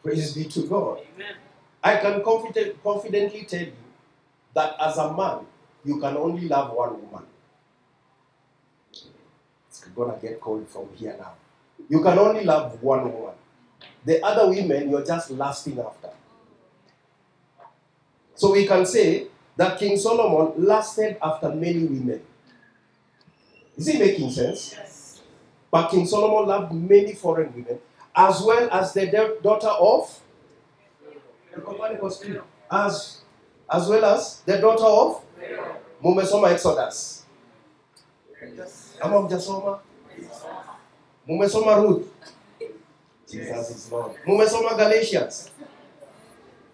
Praise 0.02 0.32
be 0.34 0.44
to 0.44 0.66
God. 0.66 1.00
Amen. 1.14 1.34
I 1.82 1.96
can 1.96 2.22
confident, 2.22 2.82
confidently 2.82 3.44
tell 3.44 3.61
you 3.61 3.72
that 4.54 4.76
as 4.80 4.96
a 4.99 5.12
man, 5.12 5.46
you 5.84 5.99
can 5.99 6.16
only 6.16 6.49
love 6.49 6.72
one 6.72 6.92
woman. 7.02 7.26
It's 9.68 9.84
gonna 9.84 10.16
get 10.20 10.40
cold 10.40 10.68
from 10.68 10.88
here 10.94 11.16
now. 11.18 11.32
You 11.88 12.00
can 12.02 12.18
only 12.18 12.44
love 12.44 12.80
one 12.82 13.12
woman. 13.12 13.34
The 14.04 14.24
other 14.24 14.48
women 14.48 14.90
you're 14.90 15.04
just 15.04 15.30
lusting 15.30 15.78
after. 15.78 16.10
So 18.34 18.52
we 18.52 18.66
can 18.66 18.84
say 18.86 19.28
that 19.56 19.78
King 19.78 19.96
Solomon 19.96 20.52
lusted 20.64 21.16
after 21.22 21.50
many 21.50 21.84
women. 21.84 22.22
Is 23.76 23.88
it 23.88 23.98
making 23.98 24.30
sense? 24.30 24.74
Yes. 24.76 25.20
But 25.70 25.88
King 25.90 26.06
Solomon 26.06 26.48
loved 26.48 26.72
many 26.72 27.14
foreign 27.14 27.52
women, 27.54 27.78
as 28.14 28.42
well 28.42 28.68
as 28.70 28.92
the 28.92 29.06
da- 29.06 29.40
daughter 29.42 29.68
of 29.68 30.18
as 32.70 33.20
as 33.70 33.88
well 33.88 34.04
as 34.04 34.40
the 34.44 34.58
daughter 34.58 34.84
of 34.84 35.22
mumesoma 36.02 36.52
Exodus. 36.52 37.24
Ama 39.02 39.22
mjasoma? 39.28 39.78
Mumesoma 41.28 41.82
Ruth. 41.82 42.08
Jesus 43.32 43.70
is 43.70 43.90
Lord. 43.90 44.12
Mumesoma 44.26 44.76
Galatians. 44.76 45.50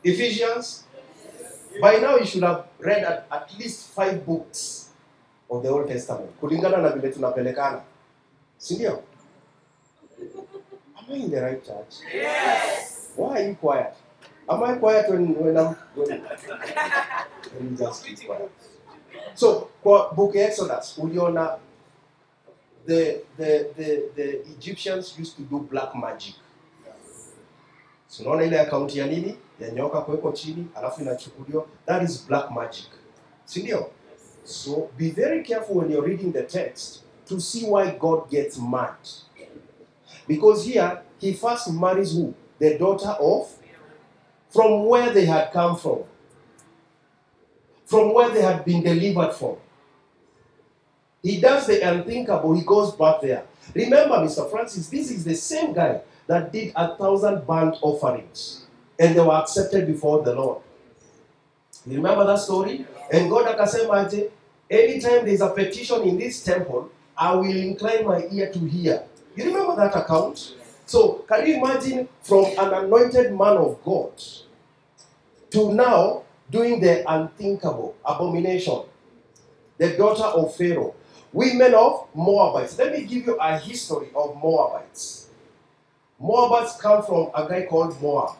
Ephesians. 0.02 0.84
By 1.80 1.98
now 1.98 2.16
you 2.16 2.26
should 2.26 2.42
have 2.42 2.66
read 2.80 3.04
at, 3.04 3.26
at 3.30 3.54
least 3.58 3.90
five 3.94 4.26
books 4.26 4.90
of 5.48 5.62
the 5.62 5.68
Old 5.68 5.86
Testament. 5.88 6.34
Kulingana 6.40 6.82
na 6.82 6.90
vile 6.90 7.12
tunapelekana. 7.12 7.82
Si 8.58 8.74
ndio? 8.74 9.02
Am 10.98 11.04
I 11.08 11.14
in 11.14 11.30
the 11.30 11.40
right 11.40 11.64
church? 11.64 12.02
Yes. 12.12 13.12
Why 13.16 13.38
are 13.40 13.48
you 13.48 13.54
quiet? 13.54 13.94
Am 14.48 14.62
I 14.64 14.74
quiet 14.74 15.08
when, 15.10 15.34
when 15.34 15.56
I'm 15.56 15.76
when, 15.94 16.20
when 17.54 17.76
just 17.76 18.04
be 18.04 18.16
quiet? 18.16 18.50
So 19.34 19.68
kwa 19.82 20.12
book 20.14 20.34
Exodus 20.36 20.98
uliona 20.98 21.58
the, 22.86 23.22
the, 23.36 23.70
the, 23.76 24.08
the 24.16 24.40
Egyptians 24.56 25.14
used 25.18 25.36
to 25.36 25.42
do 25.42 25.60
black 25.60 25.94
magic. 25.94 26.34
Unaona 28.20 28.44
ile 28.44 28.60
akaunti 28.60 28.98
ya 28.98 29.06
nini 29.06 29.38
ya 29.60 29.70
nyoka 29.70 30.00
kuwekwa 30.00 30.32
chini 30.32 30.66
alafu 30.74 31.00
inachukuliwa 31.00 31.66
that 31.86 32.02
is 32.02 32.26
black 32.28 32.50
magic. 32.50 32.86
Si 33.44 33.62
ndio? 33.62 33.90
So 34.44 34.88
be 34.96 35.10
very 35.10 35.42
careful 35.42 35.76
when 35.76 35.90
you're 35.90 36.08
reading 36.08 36.32
the 36.32 36.42
text 36.42 37.02
to 37.28 37.40
see 37.40 37.66
why 37.66 37.90
God 38.00 38.30
gets 38.30 38.58
mad. 38.58 38.96
Because 40.28 40.64
here 40.70 41.02
he 41.20 41.32
first 41.32 41.70
marries 41.72 42.12
who? 42.12 42.34
The 42.58 42.78
daughter 42.78 43.16
of 43.20 43.48
from 44.50 44.86
where 44.86 45.12
they 45.12 45.26
had 45.26 45.52
come 45.52 45.76
from, 45.76 45.98
from 47.84 48.14
where 48.14 48.30
they 48.30 48.42
had 48.42 48.64
been 48.64 48.82
delivered 48.82 49.34
from. 49.34 49.56
He 51.22 51.40
does 51.40 51.66
the 51.66 51.80
unthinkable, 51.82 52.54
he 52.54 52.62
goes 52.64 52.92
back 52.94 53.20
there. 53.20 53.44
Remember, 53.74 54.16
Mr. 54.16 54.50
Francis, 54.50 54.88
this 54.88 55.10
is 55.10 55.24
the 55.24 55.34
same 55.34 55.74
guy 55.74 56.00
that 56.28 56.52
did 56.52 56.72
a 56.76 56.94
thousand 56.96 57.46
burnt 57.46 57.76
offerings 57.82 58.66
and 58.98 59.16
they 59.16 59.20
were 59.20 59.34
accepted 59.34 59.86
before 59.86 60.22
the 60.22 60.34
Lord. 60.34 60.62
You 61.86 61.96
remember 61.96 62.26
that 62.26 62.38
story? 62.38 62.86
And 63.10 63.30
God 63.30 63.46
akasema 63.46 64.04
aje, 64.06 64.30
anytime 64.70 65.24
there's 65.24 65.40
a 65.40 65.48
petition 65.48 66.02
in 66.02 66.18
this 66.18 66.44
temple, 66.44 66.90
I 67.16 67.34
will 67.34 67.56
incline 67.56 68.04
my 68.04 68.26
ear 68.30 68.52
to 68.52 68.58
hear. 68.58 69.02
You 69.34 69.46
remember 69.46 69.74
that 69.76 69.96
account? 69.96 70.54
So, 70.86 71.24
can 71.28 71.46
you 71.46 71.56
imagine 71.56 72.08
from 72.22 72.44
an 72.58 72.74
anointed 72.84 73.32
man 73.32 73.56
of 73.56 73.82
God 73.84 74.12
to 75.50 75.72
now 75.72 76.22
doing 76.50 76.80
the 76.80 77.10
unthinkable 77.10 77.96
abomination? 78.04 78.82
The 79.78 79.96
daughter 79.96 80.24
of 80.24 80.54
Pharaoh, 80.56 80.94
women 81.32 81.74
of 81.74 82.08
Moabites. 82.14 82.78
Let 82.78 82.92
me 82.92 83.04
give 83.04 83.26
you 83.26 83.36
a 83.36 83.58
history 83.58 84.08
of 84.14 84.36
Moabites. 84.36 85.17
Moabites 86.20 86.76
come 86.80 87.02
from 87.02 87.30
a 87.34 87.48
guy 87.48 87.66
called 87.66 88.00
Moab. 88.02 88.36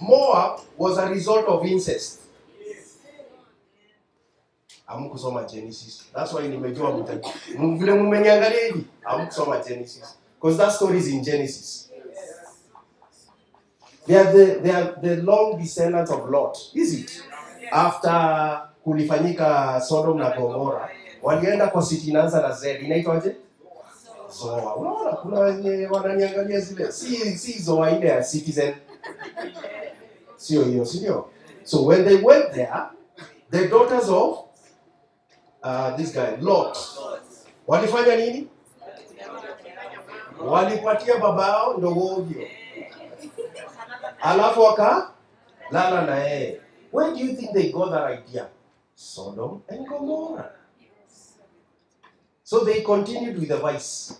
Moab 0.00 0.60
was 0.76 0.98
a 0.98 1.08
result 1.08 1.46
of 1.46 1.64
incest. 1.64 2.20
Hamkusoma 4.88 5.50
Genesis. 5.50 6.04
That's 6.14 6.32
why 6.32 6.48
nimejua 6.48 6.92
vile 7.78 7.94
mmeniangalia 7.94 8.60
hivi 8.66 8.84
hamkusoma 9.02 9.58
Genesis. 9.68 10.16
Because 10.40 10.58
that 10.58 10.72
story 10.72 10.98
is 10.98 11.08
in 11.08 11.22
Genesis. 11.24 11.90
They 14.06 14.16
are 14.16 14.32
the, 14.32 14.60
they 14.60 14.70
are 14.70 14.94
the 15.02 15.16
long 15.22 15.58
descendants 15.58 16.10
of 16.12 16.30
Lot. 16.30 16.58
Is 16.74 16.94
it? 16.94 17.22
After 17.72 18.60
kulifanyika 18.84 19.80
Sodom 19.80 20.18
na 20.18 20.30
Gomora, 20.36 20.90
walienda 21.22 21.66
kwa 21.68 21.82
city 21.82 22.10
inaanza 22.10 22.42
na 22.42 22.52
Z. 22.52 22.74
Inaitwaje? 22.84 23.36
Zoa. 24.38 24.76
Unaona 24.76 25.12
kuna 25.12 25.40
wenye 25.40 25.86
wananiangalia 25.86 26.60
zile. 26.60 26.92
Si 26.92 27.38
si 27.38 27.62
Zoa 27.62 27.90
ile 27.90 28.08
ya 28.08 28.24
Citizen. 28.24 28.74
Sio 30.36 30.62
hiyo, 30.64 30.84
si 30.84 30.98
ndio? 30.98 31.28
So 31.64 31.84
when 31.84 32.04
they 32.04 32.16
went 32.22 32.52
there, 32.52 32.72
the 33.50 33.68
daughters 33.68 34.08
of 34.08 34.38
uh, 35.64 35.96
this 35.96 36.12
guy 36.12 36.36
Lot 36.40 36.78
walifanya 37.66 38.16
nini? 38.16 38.48
Walipatia 40.46 41.16
babao 41.16 41.74
ndogo 41.78 42.00
ndogogio, 42.00 42.48
alafu 44.20 44.60
wakalala 44.60 46.02
na 46.06 46.16
yeye. 46.16 46.60
Where 46.92 47.10
do 47.12 47.18
you 47.18 47.36
think 47.36 47.52
they 47.52 47.72
got 47.72 47.90
that 47.90 48.10
idea? 48.18 48.46
Sodom 48.94 49.62
and 49.68 49.86
Gomorrah. 49.88 50.52
So 52.42 52.64
they 52.64 52.82
continued 52.82 53.38
with 53.38 53.48
the 53.48 53.56
vice. 53.56 54.14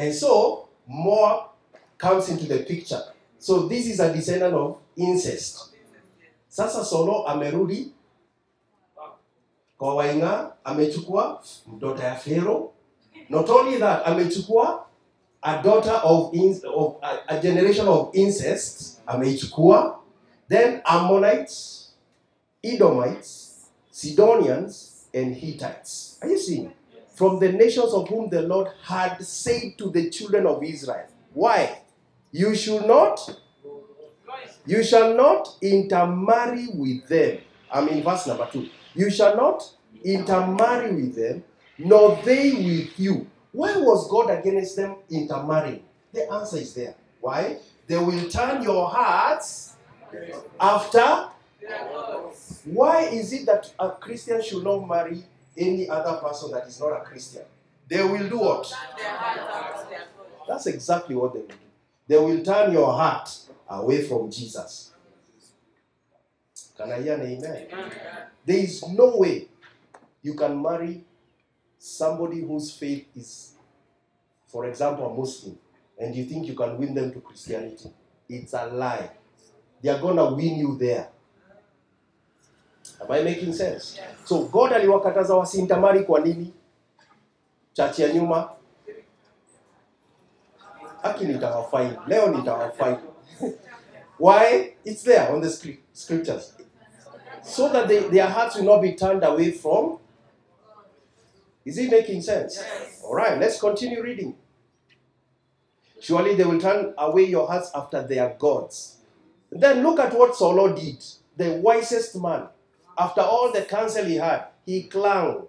And 0.00 0.14
so 0.14 0.68
more 0.86 1.50
comes 1.98 2.30
into 2.30 2.46
the 2.46 2.60
picture. 2.60 3.02
So 3.38 3.68
this 3.68 3.86
is 3.86 4.00
a 4.00 4.10
descendant 4.10 4.54
of 4.54 4.78
incest. 4.96 5.74
Sasa 6.48 6.82
Solo 6.84 7.26
amerudi 7.26 7.92
kwa 9.78 9.94
Wainga, 9.94 10.52
amechukua 10.64 11.42
mtoto 11.66 12.02
ya 12.02 12.14
Pharaoh. 12.14 12.70
Not 13.28 13.48
only 13.50 13.78
that, 13.78 14.06
amechukua 14.06 14.86
a 15.42 15.62
daughter 15.62 16.00
of, 16.02 16.34
in, 16.34 16.60
of 16.74 16.96
a, 17.02 17.34
a 17.36 17.40
generation 17.42 17.86
of 17.88 18.10
incest, 18.14 19.00
ameichukua. 19.06 19.98
Then 20.48 20.80
Ammonites, 20.86 21.90
Edomites, 22.64 23.66
Sidonians, 23.90 25.04
and 25.12 25.36
Hittites. 25.36 26.18
Are 26.22 26.28
you 26.28 26.38
seeing? 26.38 26.72
From 27.20 27.38
the 27.38 27.52
nations 27.52 27.92
of 27.92 28.08
whom 28.08 28.30
the 28.30 28.40
Lord 28.40 28.68
had 28.82 29.22
said 29.22 29.76
to 29.76 29.90
the 29.90 30.08
children 30.08 30.46
of 30.46 30.64
Israel, 30.64 31.04
Why? 31.34 31.82
You 32.32 32.54
should 32.54 32.86
not 32.86 33.20
you 34.64 34.82
shall 34.82 35.12
not 35.12 35.46
intermarry 35.60 36.68
with 36.72 37.06
them. 37.08 37.40
I'm 37.70 37.88
in 37.88 38.02
verse 38.02 38.26
number 38.26 38.48
two. 38.50 38.70
You 38.94 39.10
shall 39.10 39.36
not 39.36 39.70
intermarry 40.02 40.94
with 40.94 41.14
them, 41.14 41.44
nor 41.76 42.18
they 42.24 42.52
with 42.52 42.98
you. 42.98 43.26
Why 43.52 43.76
was 43.76 44.08
God 44.10 44.30
against 44.30 44.76
them 44.76 44.96
intermarrying? 45.10 45.82
The 46.14 46.26
answer 46.32 46.56
is 46.56 46.72
there. 46.72 46.94
Why? 47.20 47.58
They 47.86 47.98
will 47.98 48.30
turn 48.30 48.62
your 48.62 48.88
hearts 48.88 49.74
after. 50.58 51.28
Why 52.64 53.02
is 53.02 53.34
it 53.34 53.44
that 53.44 53.74
a 53.78 53.90
Christian 53.90 54.42
should 54.42 54.64
not 54.64 54.88
marry 54.88 55.22
any 55.56 55.88
other 55.88 56.18
person 56.18 56.50
that 56.52 56.66
is 56.66 56.80
not 56.80 56.92
a 56.92 57.00
Christian? 57.04 57.42
They 57.88 58.02
will 58.02 58.28
do 58.28 58.38
what? 58.38 58.72
That's 60.48 60.66
exactly 60.66 61.14
what 61.16 61.34
they 61.34 61.40
will 61.40 61.46
do. 61.48 61.54
They 62.08 62.18
will 62.18 62.42
turn 62.42 62.72
your 62.72 62.92
heart 62.92 63.30
away 63.68 64.02
from 64.02 64.30
Jesus. 64.30 64.92
Can 66.76 66.92
I 66.92 67.02
hear 67.02 67.14
an 67.14 67.22
amen? 67.22 67.66
There 68.44 68.58
is 68.58 68.86
no 68.88 69.16
way 69.16 69.48
you 70.22 70.34
can 70.34 70.60
marry 70.60 71.04
somebody 71.78 72.40
whose 72.40 72.72
faith 72.72 73.06
is, 73.16 73.54
for 74.46 74.66
example, 74.66 75.06
a 75.06 75.14
Muslim, 75.14 75.58
and 75.98 76.14
you 76.14 76.24
think 76.24 76.46
you 76.46 76.54
can 76.54 76.78
win 76.78 76.94
them 76.94 77.12
to 77.12 77.20
Christianity. 77.20 77.90
It's 78.28 78.52
a 78.54 78.66
lie. 78.66 79.10
They 79.82 79.90
are 79.90 80.00
gonna 80.00 80.34
win 80.34 80.56
you 80.56 80.76
there. 80.78 81.08
Am 83.00 83.10
I 83.10 83.22
making 83.22 83.52
sense? 83.52 84.00
So 84.24 84.44
God 84.44 84.72
aliwakataza 84.72 85.34
wasintamari 85.34 86.04
kwa 86.04 86.20
nini? 86.20 86.52
Chachi 87.72 88.02
ya 88.02 88.12
nyuma. 88.12 88.50
Haki 91.02 91.24
nitawafaini. 91.24 91.96
Leo 92.06 92.26
nitawafaini. 92.28 92.98
Why? 94.18 94.74
It's 94.84 95.02
there 95.02 95.28
on 95.32 95.40
the 95.40 95.48
scrip- 95.50 95.80
scriptures. 95.92 96.54
So 97.42 97.68
that 97.68 97.88
they, 97.88 98.00
their 98.00 98.26
hearts 98.28 98.56
will 98.56 98.64
not 98.64 98.82
be 98.82 98.92
turned 98.92 99.24
away 99.24 99.50
from. 99.52 99.98
Is 101.64 101.78
it 101.78 101.90
making 101.90 102.22
sense? 102.22 102.62
All 103.04 103.14
right, 103.14 103.38
let's 103.38 103.58
continue 103.60 104.02
reading. 104.02 104.34
Surely 106.00 106.34
they 106.34 106.44
will 106.44 106.60
turn 106.60 106.94
away 106.98 107.24
your 107.24 107.46
hearts 107.46 107.70
after 107.74 108.02
their 108.02 108.34
gods. 108.38 108.96
Then 109.50 109.82
look 109.82 109.98
at 110.00 110.14
what 110.14 110.34
Solo 110.36 110.74
did, 110.74 111.02
the 111.36 111.52
wisest 111.62 112.16
man. 112.20 112.48
After 113.00 113.22
all 113.22 113.50
the 113.50 113.62
counsel 113.62 114.04
he 114.04 114.16
had, 114.16 114.48
he 114.66 114.82
clung 114.82 115.46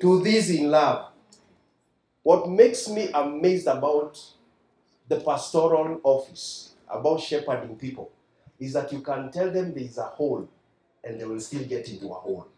to 0.00 0.22
this 0.24 0.50
in 0.50 0.72
love. 0.72 1.12
What 2.24 2.48
makes 2.48 2.88
me 2.88 3.10
amazed 3.14 3.68
about 3.68 4.20
the 5.06 5.20
pastoral 5.20 6.00
office, 6.02 6.72
about 6.88 7.20
shepherding 7.20 7.76
people, 7.76 8.10
is 8.58 8.72
that 8.72 8.92
you 8.92 9.02
can 9.02 9.30
tell 9.30 9.52
them 9.52 9.72
there 9.72 9.84
is 9.84 9.98
a 9.98 10.02
hole 10.02 10.48
and 11.04 11.20
they 11.20 11.24
will 11.24 11.38
still 11.38 11.62
get 11.64 11.88
into 11.88 12.08
a 12.08 12.14
hole. 12.14 12.48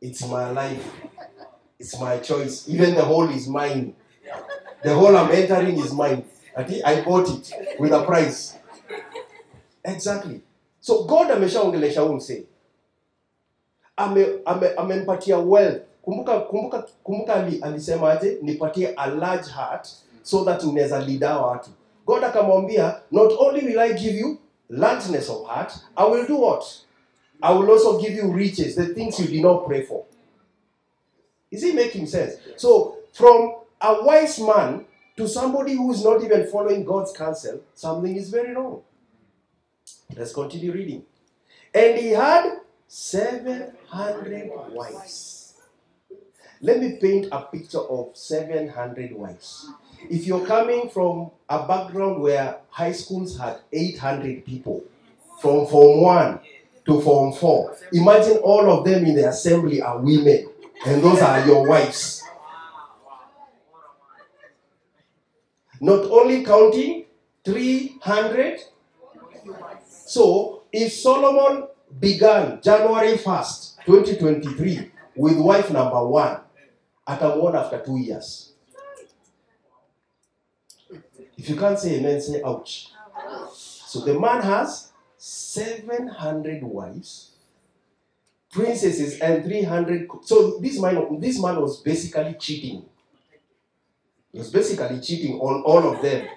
It's 0.00 0.26
my 0.26 0.50
life. 0.50 0.84
It's 1.78 1.96
my 2.00 2.18
choice. 2.18 2.68
Even 2.68 2.96
the 2.96 3.04
hole 3.04 3.30
is 3.30 3.46
mine. 3.46 3.94
The 4.82 4.92
hole 4.92 5.16
I'm 5.16 5.30
entering 5.30 5.78
is 5.78 5.92
mine. 5.92 6.24
I 6.56 7.02
bought 7.04 7.28
it 7.28 7.78
with 7.78 7.92
a 7.92 8.04
price. 8.04 8.58
Exactly. 9.84 10.42
So 10.86 11.04
God 11.04 11.30
ameshaongelesha 11.30 12.00
huu 12.00 12.12
msee. 12.14 12.42
Ame, 13.96 14.26
ame, 14.44 14.68
amempatia 14.76 15.38
wealth. 15.38 15.82
Kumbuka 16.02 16.40
kumbuka 16.40 16.86
kumbuka 17.02 17.34
ali, 17.34 17.58
alisemaje? 17.62 18.38
Nipatie 18.42 18.94
a 18.96 19.06
large 19.06 19.50
heart 19.50 19.88
so 20.22 20.44
that 20.44 20.64
unaweza 20.64 20.98
lead 21.00 21.22
hawa 21.22 21.46
watu. 21.46 21.70
God 22.06 22.24
akamwambia, 22.24 23.00
not 23.10 23.32
only 23.38 23.66
will 23.66 23.78
I 23.80 23.92
give 23.94 24.18
you 24.18 24.38
largeness 24.70 25.28
of 25.30 25.46
heart, 25.46 25.72
I 25.96 26.10
will 26.10 26.26
do 26.26 26.36
what? 26.40 26.64
I 27.42 27.54
will 27.58 27.70
also 27.70 27.98
give 28.00 28.14
you 28.16 28.32
riches, 28.32 28.74
the 28.76 28.86
things 28.86 29.18
you 29.20 29.26
did 29.26 29.42
not 29.42 29.66
pray 29.66 29.82
for. 29.82 30.04
Is 31.50 31.62
it 31.64 31.74
making 31.74 32.06
sense? 32.06 32.32
So, 32.56 32.96
from 33.12 33.54
a 33.80 34.04
wise 34.04 34.40
man 34.40 34.84
to 35.16 35.28
somebody 35.28 35.74
who 35.74 35.92
is 35.92 36.04
not 36.04 36.22
even 36.24 36.46
following 36.46 36.84
God's 36.84 37.12
counsel, 37.12 37.60
something 37.74 38.16
is 38.16 38.30
very 38.30 38.54
wrong. 38.54 38.82
Let's 40.14 40.32
continue 40.32 40.72
reading. 40.72 41.04
And 41.74 41.98
he 41.98 42.10
had 42.10 42.60
700 42.88 44.50
wives. 44.70 45.54
Let 46.60 46.80
me 46.80 46.96
paint 47.00 47.28
a 47.32 47.42
picture 47.42 47.80
of 47.80 48.16
700 48.16 49.12
wives. 49.12 49.68
If 50.08 50.26
you're 50.26 50.46
coming 50.46 50.88
from 50.88 51.30
a 51.48 51.66
background 51.66 52.22
where 52.22 52.60
high 52.70 52.92
schools 52.92 53.38
had 53.38 53.58
800 53.72 54.44
people, 54.44 54.84
from 55.40 55.66
Form 55.66 56.00
1 56.00 56.40
to 56.86 57.00
Form 57.02 57.32
4, 57.34 57.76
imagine 57.92 58.38
all 58.38 58.70
of 58.70 58.84
them 58.84 59.04
in 59.04 59.16
the 59.16 59.28
assembly 59.28 59.82
are 59.82 59.98
women, 59.98 60.48
and 60.86 61.02
those 61.02 61.20
are 61.20 61.46
your 61.46 61.68
wives. 61.68 62.22
Not 65.80 66.04
only 66.06 66.42
counting 66.42 67.04
300. 67.44 68.60
So, 70.06 70.62
if 70.72 70.92
Solomon 70.92 71.66
began 71.98 72.62
January 72.62 73.18
1st, 73.18 73.84
2023, 73.84 74.90
with 75.16 75.36
wife 75.36 75.72
number 75.72 76.06
one, 76.06 76.38
atamuona 77.08 77.64
after 77.64 77.84
two 77.84 77.98
years. 77.98 78.52
If 81.36 81.48
you 81.48 81.56
can't 81.56 81.76
say 81.76 81.96
amen, 81.96 82.20
say 82.20 82.40
ouch. 82.44 82.90
So 83.58 84.00
the 84.00 84.18
man 84.18 84.42
has 84.42 84.92
700 85.18 86.62
wives, 86.62 87.32
princesses, 88.52 89.18
and 89.18 89.44
300. 89.44 90.08
So 90.22 90.58
this 90.60 90.80
man, 90.80 91.18
this 91.18 91.42
man 91.42 91.60
was 91.60 91.80
basically 91.80 92.34
cheating. 92.38 92.84
He 94.30 94.38
was 94.38 94.52
basically 94.52 95.00
cheating 95.00 95.40
on 95.40 95.62
all 95.62 95.92
of 95.92 96.00
them. 96.00 96.28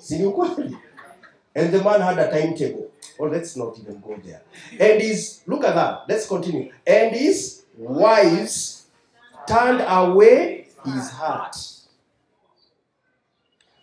Ukweli? 0.00 0.76
And 1.54 1.70
the 1.70 1.84
man 1.84 2.00
had 2.00 2.18
a 2.18 2.30
timetable. 2.30 2.91
Oh, 3.18 3.24
let's 3.24 3.56
not 3.56 3.78
even 3.78 4.00
go 4.00 4.16
there. 4.24 4.42
And 4.78 5.00
his, 5.00 5.42
look 5.46 5.64
at 5.64 5.74
that. 5.74 6.04
Let's 6.08 6.26
continue. 6.26 6.72
And 6.86 7.14
his 7.14 7.62
wives 7.76 8.86
turned 9.46 9.84
away 9.86 10.68
his 10.84 11.10
heart. 11.10 11.56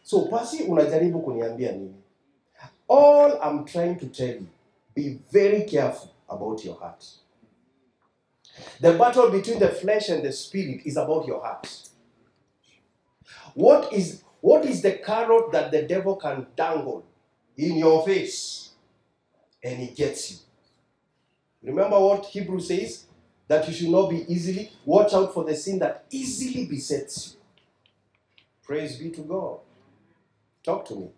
So, 0.03 0.25
Pasi 0.25 0.63
unajaribu 0.63 1.21
kuniambia 1.21 1.71
nini? 1.71 1.95
All 2.87 3.39
I'm 3.41 3.65
trying 3.65 3.99
to 3.99 4.07
tell 4.07 4.27
you, 4.27 4.47
be 4.95 5.19
very 5.31 5.63
careful 5.63 6.11
about 6.27 6.65
your 6.65 6.75
heart. 6.75 7.05
The 8.81 8.93
battle 8.93 9.29
between 9.29 9.59
the 9.59 9.69
flesh 9.69 10.09
and 10.09 10.23
the 10.23 10.31
spirit 10.31 10.81
is 10.85 10.97
about 10.97 11.27
your 11.27 11.41
heart. 11.41 11.89
What 13.53 13.93
is 13.93 14.23
what 14.41 14.65
is 14.65 14.81
the 14.81 14.93
carrot 14.93 15.51
that 15.51 15.71
the 15.71 15.83
devil 15.83 16.15
can 16.15 16.47
dangle 16.55 17.05
in 17.57 17.77
your 17.77 18.05
face 18.05 18.68
and 19.63 19.77
he 19.79 19.87
gets 19.87 20.31
you? 20.31 20.37
Remember 21.63 21.99
what 21.99 22.25
Hebrew 22.25 22.59
says? 22.59 23.05
That 23.47 23.67
you 23.67 23.73
should 23.73 23.89
not 23.89 24.09
be 24.09 24.31
easily, 24.31 24.71
watch 24.85 25.13
out 25.13 25.33
for 25.33 25.43
the 25.43 25.55
sin 25.55 25.79
that 25.79 26.05
easily 26.11 26.65
besets 26.65 27.33
you. 27.33 27.41
Praise 28.63 28.97
be 28.97 29.09
to 29.09 29.21
God. 29.21 29.59
Talk 30.63 30.85
to 30.89 30.95
me. 30.95 31.09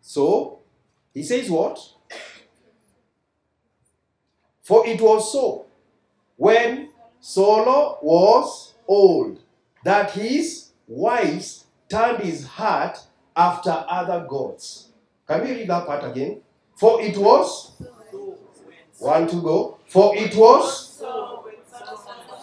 So, 0.00 0.60
he 1.12 1.24
says 1.24 1.50
what? 1.50 1.80
For 4.62 4.86
it 4.86 5.00
was 5.00 5.32
so 5.32 5.66
when 6.36 6.90
Solo 7.20 7.98
was 8.02 8.74
old 8.86 9.40
that 9.84 10.12
his 10.12 10.70
wives 10.86 11.64
turned 11.88 12.18
his 12.18 12.46
heart 12.46 12.98
after 13.34 13.84
other 13.88 14.26
gods. 14.28 14.88
Can 15.26 15.42
we 15.44 15.52
read 15.52 15.68
that 15.68 15.86
part 15.86 16.04
again? 16.04 16.40
For 16.76 17.00
it 17.00 17.16
was 17.16 17.72
one 18.98 19.26
to 19.28 19.36
go. 19.42 19.78
For 19.88 20.14
it 20.14 20.34
was 20.36 21.02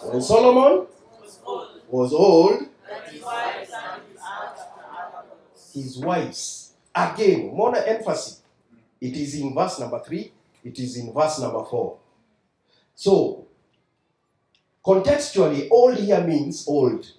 when 0.02 0.20
Solomon 0.20 0.86
was 1.88 2.12
old, 2.12 2.66
his 5.72 5.98
wives. 5.98 6.72
Again, 6.94 7.54
more 7.54 7.76
emphasis. 7.76 8.42
It 9.00 9.16
is 9.16 9.34
in 9.40 9.54
verse 9.54 9.78
number 9.78 10.00
three, 10.00 10.32
it 10.64 10.78
is 10.78 10.96
in 10.96 11.12
verse 11.12 11.38
number 11.40 11.64
four. 11.64 11.98
So, 12.94 13.46
contextually, 14.84 15.68
old 15.70 15.96
here 15.96 16.22
means 16.22 16.66
old. 16.66 17.10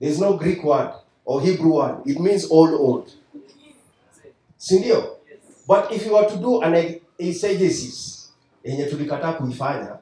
There's 0.00 0.18
no 0.18 0.36
Greek 0.36 0.64
word 0.64 0.94
or 1.24 1.40
Hebrew 1.40 1.74
word. 1.74 2.02
It 2.06 2.18
means 2.18 2.50
old, 2.50 2.70
old. 2.70 3.12
Sindio? 4.58 5.16
But 5.72 5.90
if 5.90 6.04
you 6.04 6.12
were 6.12 6.28
to 6.28 6.36
do 6.36 6.60
an 6.60 7.00
exegesis, 7.18 8.30
yenye 8.64 8.84
tulikataa 8.84 9.32
kuifanya, 9.32 9.98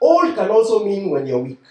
old 0.00 0.34
can 0.34 0.50
also 0.50 0.84
mean 0.84 1.10
when 1.10 1.26
you're 1.26 1.42
weak. 1.42 1.64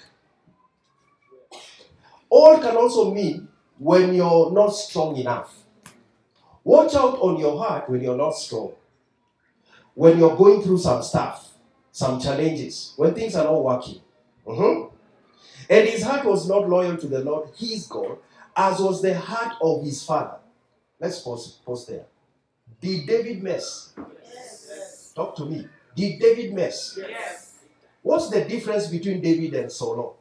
Old 2.31 2.61
can 2.61 2.75
also 2.75 3.13
mean 3.13 3.47
when 3.79 4.15
you're 4.15 4.51
not 4.51 4.73
strong 4.73 5.17
enough. 5.17 5.53
Watch 6.63 6.95
out 6.95 7.19
on 7.21 7.37
your 7.37 7.59
heart 7.59 7.87
when 7.91 8.01
you're 8.01 8.17
not 8.17 8.33
strong. 8.33 8.73
When 9.93 10.17
you're 10.17 10.35
going 10.35 10.63
through 10.63 10.79
some 10.79 11.03
stuff, 11.03 11.53
some 11.91 12.19
challenges, 12.19 12.93
when 12.97 13.13
things 13.13 13.35
are 13.35 13.43
not 13.43 13.63
working. 13.63 14.01
Mhm. 14.47 14.89
And 15.69 15.87
his 15.87 16.01
heart 16.01 16.25
was 16.25 16.47
not 16.47 16.67
loyal 16.67 16.97
to 16.97 17.07
the 17.07 17.19
Lord, 17.19 17.49
his 17.55 17.85
God, 17.85 18.17
as 18.55 18.79
was 18.79 19.03
the 19.03 19.13
heart 19.13 19.53
of 19.61 19.83
his 19.83 20.03
father. 20.03 20.39
Let's 20.99 21.19
pause, 21.19 21.59
pause 21.63 21.85
there. 21.85 22.05
Did 22.81 23.07
David 23.07 23.43
mess? 23.43 23.93
Talk 25.15 25.35
to 25.38 25.45
me. 25.45 25.67
Did 25.95 26.19
David 26.19 26.53
mess? 26.53 26.99
What's 28.01 28.29
the 28.29 28.43
difference 28.45 28.88
between 28.88 29.21
David 29.21 29.53
and 29.53 29.71
Saul? 29.71 30.17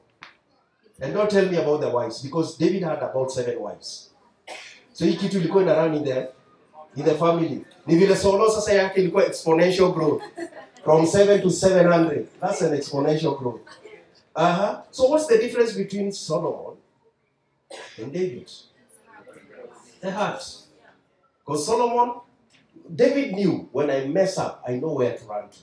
And 1.01 1.13
don't 1.13 1.31
tell 1.31 1.47
me 1.47 1.57
about 1.57 1.81
the 1.81 1.91
wives, 1.91 2.23
because 2.23 2.57
David 2.57 2.83
had 2.83 2.99
about 3.03 3.31
seven 3.33 3.61
wives. 3.61 4.11
So 4.93 5.05
kitu 5.05 5.39
ilikuwa 5.39 5.63
ina 5.63 5.75
run 5.75 5.95
in 5.95 6.05
the, 6.05 6.29
in 6.97 7.05
the 7.05 7.15
family. 7.15 7.65
Ni 7.87 7.97
vile 7.97 8.17
Saul 8.17 8.51
sasa 8.51 8.93
exponential 8.95 9.93
growth. 9.93 10.23
From 10.85 11.07
7 11.07 11.41
to 11.41 11.51
700. 11.51 12.29
That's 12.41 12.61
an 12.61 12.75
exponential 12.75 13.39
growth. 13.39 13.61
Uh-huh. 14.37 14.83
So 14.91 15.07
what's 15.07 15.27
the 15.27 15.39
difference 15.39 15.73
between 15.73 16.13
Solomon 16.13 16.77
and 17.97 18.13
David? 18.13 18.51
The 20.01 20.11
heart. 20.11 20.45
Because 21.41 21.65
Solomon, 21.65 22.21
David 22.89 23.33
knew 23.35 23.69
when 23.73 23.91
I 23.91 24.07
mess 24.07 24.39
up, 24.39 24.63
I 24.69 24.77
know 24.77 24.93
where 24.95 25.17
to 25.17 25.25
run 25.25 25.49
to. 25.49 25.59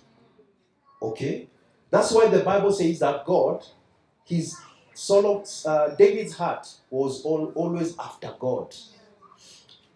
Okay? 1.02 1.48
That's 1.90 2.12
why 2.12 2.28
the 2.28 2.44
Bible 2.44 2.72
says 2.72 3.00
that 3.00 3.26
God, 3.26 3.64
his 4.26 4.56
Solomon's, 4.94 5.66
uh, 5.66 5.96
David's 5.98 6.34
heart 6.34 6.68
was 6.90 7.26
al- 7.26 7.52
always 7.56 7.96
after 8.00 8.34
God. 8.40 8.76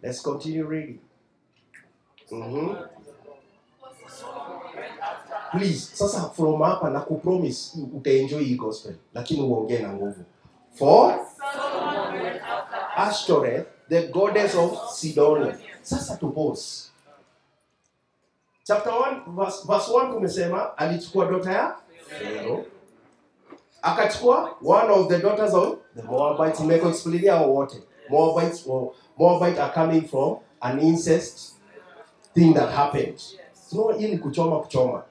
Let's 0.04 0.22
continue 0.22 0.66
reading. 0.66 1.00
Mhm. 2.32 2.90
Please, 5.52 5.92
sasa 5.94 6.30
from 6.34 6.62
hapa 6.62 6.90
na 6.90 7.02
kupromise 7.02 7.78
utaenjoy 7.94 8.44
hii 8.44 8.56
gospel, 8.56 8.94
lakini 9.14 9.42
uongee 9.42 9.80
na 9.80 9.94
nguvu. 9.94 10.24
For 10.74 11.20
Ashtoreth, 12.96 13.68
the 13.90 14.08
goddess 14.08 14.56
of 14.56 14.90
Sidonia. 14.92 15.58
Sasa 15.82 16.18
to 16.18 16.30
pause. 16.32 16.92
Chapter 18.68 18.90
1 18.90 19.36
verse, 19.36 19.64
verse 19.68 19.92
1 19.92 20.14
tumesema 20.14 20.78
alichukua 20.78 21.26
dota 21.26 21.52
ya 21.52 21.76
Pharaoh 22.10 22.66
akachukua 23.82 24.56
one 24.64 24.90
of 24.90 25.08
the 25.08 25.18
daughters 25.20 25.54
of 25.54 25.78
the 25.96 26.02
Moabites. 26.04 26.60
Nimekuexplainia 26.60 27.34
hao 27.34 27.54
wote. 27.54 27.84
Moabites, 28.10 28.64
or 28.68 28.94
Moabite 29.18 29.62
are 29.62 29.74
coming 29.74 30.02
from 30.08 30.38
an 30.62 30.80
incest 30.80 31.56
thing 32.34 32.54
that 32.54 32.70
happened. 32.70 33.20
So 33.70 33.92
hii 33.92 34.08
ni 34.08 34.18
kuchoma 34.18 34.60
kuchoma. 34.60 35.04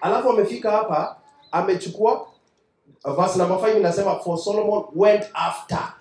Alafu 0.00 0.30
amefika 0.30 0.70
hapa 0.70 1.16
amechukua 1.52 2.26
verse 3.16 3.38
number 3.38 3.56
5 3.58 3.76
inasema 3.76 4.18
for 4.18 4.38
Solomon 4.38 4.84
went 4.94 5.24
after. 5.34 5.92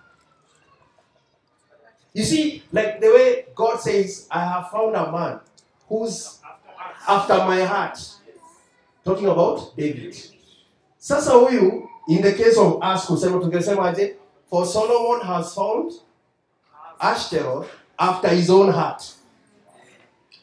You 2.14 2.24
see 2.26 2.64
like 2.72 3.00
the 3.00 3.10
way 3.10 3.46
God 3.56 3.80
says 3.80 4.28
I 4.30 4.46
have 4.46 4.70
found 4.72 4.96
a 4.96 5.12
man 5.12 5.40
who's 5.90 6.40
after 7.08 7.38
my 7.46 7.64
heart. 7.66 8.00
Talking 9.06 9.28
about 9.28 9.76
David. 9.78 10.16
Sasa 10.98 11.32
huyu 11.34 11.90
in 12.08 12.22
the 12.22 12.32
case 12.34 12.58
of 12.58 12.82
us 12.82 13.06
kusema 13.06 13.40
tungesema 13.40 13.90
aje 13.90 14.16
for 14.50 14.66
Solomon 14.66 15.22
has 15.22 15.54
found 15.56 15.92
Ashtaroth 17.00 17.68
after 17.98 18.30
his 18.30 18.50
own 18.50 18.72
heart. 18.72 19.14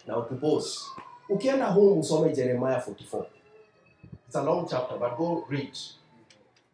Now 0.06 0.22
to 0.22 0.34
pause. 0.34 0.80
Ukienda 1.28 1.66
home 1.72 2.00
usome 2.00 2.34
Jeremiah 2.36 2.80
44. 2.80 3.26
It's 4.26 4.34
a 4.36 4.42
long 4.42 4.68
chapter 4.70 4.96
but 4.98 5.16
go 5.16 5.44
read. 5.48 5.78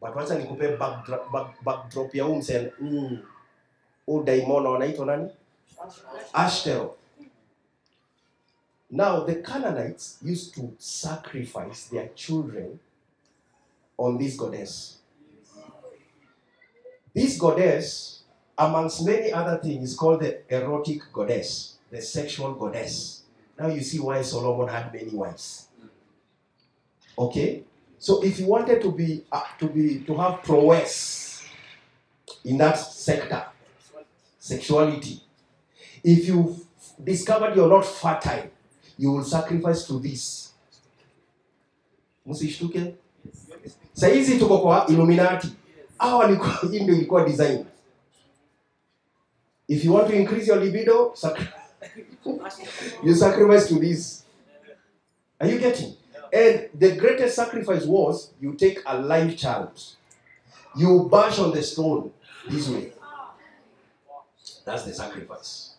But 0.01 0.15
wacha 0.15 0.35
nikupe 0.35 0.77
backdrop, 0.79 1.33
back, 1.33 1.65
backdrop 1.65 2.15
ya 2.15 2.25
huu. 2.25 2.43
Mm. 2.81 3.19
Daimona 4.25 4.69
wanaitwa 4.71 5.07
nani? 5.07 5.31
Ashtaroth. 6.33 7.06
Now 8.91 9.25
the 9.25 9.37
Canaanites 9.37 10.19
used 10.23 10.55
to 10.55 10.75
sacrifice 10.79 11.85
their 11.87 12.09
children 12.15 12.79
on 13.97 14.19
this 14.19 14.37
goddess. 14.37 14.99
This 17.15 17.39
goddess, 17.39 18.23
amongst 18.57 19.05
many 19.05 19.33
other 19.33 19.59
things, 19.59 19.91
is 19.91 19.97
called 19.97 20.21
the 20.21 20.43
erotic 20.55 21.01
goddess, 21.13 21.77
the 21.91 22.01
sexual 22.01 22.53
goddess. 22.55 23.23
Now 23.59 23.69
you 23.69 23.81
see 23.81 23.99
why 23.99 24.23
Solomon 24.23 24.69
had 24.69 24.93
many 24.93 25.11
wives. 25.11 25.69
Okay, 27.19 27.65
so 27.99 28.23
if 28.23 28.39
you 28.39 28.47
wanted 28.47 28.83
to 28.83 28.93
be 28.93 29.25
uh, 29.33 29.43
to 29.59 29.69
be 29.69 30.01
to 30.01 30.15
have 30.17 30.43
prowess 30.43 31.49
in 32.45 32.59
that 32.59 32.75
sector, 32.75 33.47
sexuality, 34.39 35.23
if 36.05 36.29
you 36.29 36.55
discovered 37.03 37.57
you're 37.57 37.71
not 37.71 37.87
fertile, 37.87 38.51
you 38.99 39.13
will 39.13 39.25
sacrifice 39.25 39.87
to 39.87 40.01
this. 40.01 40.53
Msishtuke. 42.27 42.95
Saizi 43.93 44.39
tuko 44.39 44.59
kwa 44.59 44.87
Illuminati. 44.89 45.49
Hawa 45.99 46.29
hii 46.71 46.81
ndio 46.81 46.95
ilikuwa 46.95 47.25
design. 47.25 47.65
If 49.69 49.85
you 49.85 49.95
want 49.95 50.09
to 50.09 50.15
increase 50.15 50.47
your 50.47 50.61
libido, 50.65 51.15
you 53.05 53.15
sacrifice 53.15 53.69
to 53.75 53.81
this. 53.81 54.25
Are 55.41 55.53
you 55.53 55.59
getting? 55.59 55.97
And 56.33 56.69
the 56.75 56.97
greatest 56.97 57.37
sacrifice 57.37 57.85
was 57.87 58.31
you 58.41 58.55
take 58.55 58.81
a 58.87 58.99
live 58.99 59.37
child, 59.37 59.71
you 60.77 61.09
bash 61.11 61.39
on 61.39 61.53
the 61.53 61.63
stone 61.63 62.11
this 62.49 62.69
way. 62.69 62.93
That's 64.65 64.85
the 64.85 64.95
sacrifice. 64.95 65.76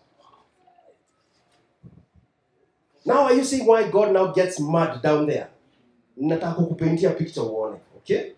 Now 3.08 3.24
are 3.24 3.34
you 3.34 3.46
seeing 3.46 3.66
why 3.66 3.90
God 3.90 4.12
now 4.12 4.34
gets 4.34 4.60
mad 4.60 5.02
down 5.02 5.28
there? 5.28 5.48
Nataka 6.22 6.56
kukupaintia 6.56 7.18
picture 7.18 7.40
uone, 7.40 7.80
okay? 7.98 8.34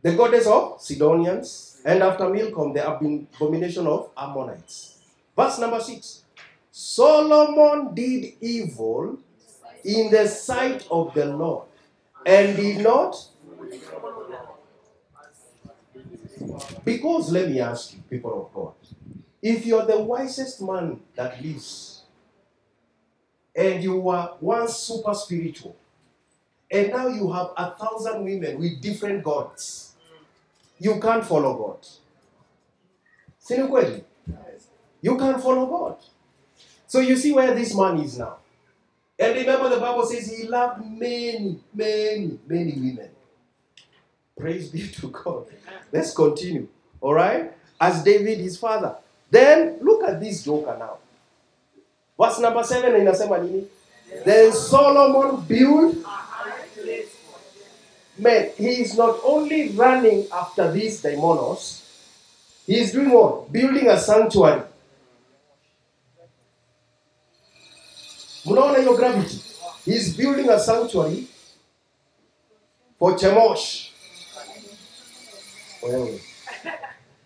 The 0.00 0.16
goddess 0.16 0.46
of 0.46 0.80
Sidonians, 0.80 1.82
and 1.84 2.02
after 2.02 2.30
Milcom, 2.30 2.72
the 2.72 2.82
abomination 2.88 3.86
of 3.86 4.08
Ammonites. 4.16 4.96
Verse 5.36 5.58
number 5.58 5.80
six. 5.80 6.22
Solomon 6.70 7.94
did 7.94 8.32
evil 8.40 9.18
in 9.84 10.10
the 10.10 10.26
sight 10.26 10.88
of 10.90 11.12
the 11.12 11.26
Lord 11.26 11.66
and 12.24 12.56
did 12.56 12.82
not. 12.82 13.14
Because 16.86 17.30
let 17.30 17.50
me 17.50 17.60
ask 17.60 17.92
you, 17.92 18.00
people 18.08 18.46
of 18.46 18.54
God, 18.54 18.72
if 19.42 19.66
you're 19.66 19.84
the 19.84 20.00
wisest 20.00 20.62
man 20.62 21.00
that 21.16 21.42
lives, 21.42 21.91
and 23.54 23.82
you 23.82 24.00
were 24.00 24.30
once 24.40 24.76
super 24.76 25.14
spiritual, 25.14 25.76
and 26.70 26.90
now 26.90 27.08
you 27.08 27.30
have 27.32 27.50
a 27.56 27.72
thousand 27.72 28.24
women 28.24 28.58
with 28.58 28.80
different 28.80 29.22
gods, 29.22 29.94
you 30.78 30.98
can't 31.00 31.24
follow 31.24 31.54
God. 31.56 31.86
You 35.00 35.18
can't 35.18 35.42
follow 35.42 35.66
God. 35.66 35.96
So 36.86 37.00
you 37.00 37.16
see 37.16 37.32
where 37.32 37.54
this 37.54 37.74
man 37.76 37.98
is 37.98 38.18
now. 38.18 38.36
And 39.18 39.34
remember, 39.34 39.68
the 39.68 39.78
Bible 39.80 40.04
says 40.06 40.36
he 40.36 40.48
loved 40.48 40.84
many, 40.84 41.58
many, 41.72 42.38
many 42.46 42.72
women. 42.72 43.10
Praise 44.38 44.68
be 44.68 44.88
to 44.88 45.08
God. 45.08 45.46
Let's 45.92 46.14
continue. 46.14 46.68
All 47.00 47.14
right? 47.14 47.52
As 47.80 48.02
David, 48.02 48.38
his 48.38 48.56
father. 48.56 48.96
Then 49.30 49.78
look 49.80 50.04
at 50.04 50.20
this 50.20 50.44
joker 50.44 50.76
now. 50.78 50.98
Verse 52.18 52.38
number 52.42 52.64
seven 52.64 53.00
inasema 53.00 53.38
nini? 53.38 53.66
Then 54.24 54.52
Solomon 54.52 55.36
built. 55.48 55.96
Man, 58.18 58.50
he 58.58 58.82
is 58.82 58.96
not 58.96 59.20
only 59.24 59.70
running 59.70 60.26
after 60.30 60.70
these 60.70 61.02
daimonos, 61.02 61.80
he 62.66 62.78
is 62.78 62.92
doing 62.92 63.10
what? 63.10 63.50
Building 63.50 63.88
a 63.88 63.98
sanctuary. 63.98 64.62
Mnaona 68.44 68.78
hiyo 68.78 68.96
gravity? 68.96 69.40
He's 69.84 70.16
building 70.16 70.48
a 70.50 70.58
sanctuary 70.60 71.26
for 72.98 73.16
Chemosh. 73.16 73.90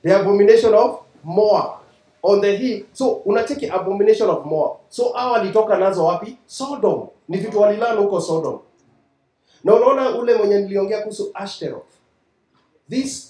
The 0.02 0.20
abomination 0.20 0.74
of 0.74 1.02
Moab 1.24 1.80
on 2.26 2.40
the 2.40 2.56
hill. 2.56 2.82
So 2.92 3.12
unacheki 3.24 3.70
abomination 3.70 4.30
of 4.30 4.44
Moab. 4.46 4.76
So 4.88 5.12
hao 5.12 5.32
walitoka 5.32 5.78
nazo 5.78 6.04
wapi? 6.04 6.36
Sodom. 6.46 7.08
Ni 7.28 7.38
vitu 7.38 7.60
walilana 7.60 8.00
huko 8.00 8.20
Sodom. 8.20 8.58
Na 9.64 9.74
unaona 9.74 10.18
ule 10.18 10.34
mwenye 10.34 10.58
niliongea 10.58 11.00
kuhusu 11.02 11.30
Ashtaroth. 11.34 11.86
These 12.90 13.26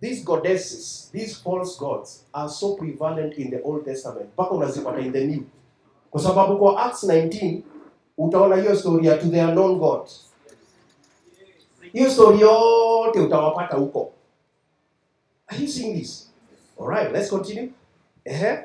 these 0.00 0.22
goddesses, 0.24 1.10
these 1.12 1.34
false 1.34 1.78
gods 1.78 2.24
are 2.32 2.48
so 2.48 2.74
prevalent 2.74 3.38
in 3.38 3.50
the 3.50 3.60
Old 3.64 3.84
Testament. 3.84 4.26
Mpaka 4.32 4.50
unazipata 4.50 5.00
in 5.00 5.12
the 5.12 5.26
New. 5.26 5.42
Kwa 6.10 6.20
sababu 6.20 6.58
kwa 6.58 6.82
Acts 6.84 7.04
19 7.04 7.60
utaona 8.18 8.56
hiyo 8.56 8.76
story 8.76 9.06
ya 9.06 9.18
to 9.18 9.26
the 9.26 9.42
unknown 9.44 9.78
God. 9.78 10.00
Hiyo 11.92 12.10
story 12.10 12.40
yote 12.40 13.20
utawapata 13.20 13.76
huko. 13.76 14.12
Are 15.46 15.62
you 15.62 15.68
seeing 15.68 15.94
this? 15.98 16.30
All 16.80 16.88
right, 16.88 17.12
let's 17.12 17.30
continue. 17.30 17.68
Uh 18.28 18.62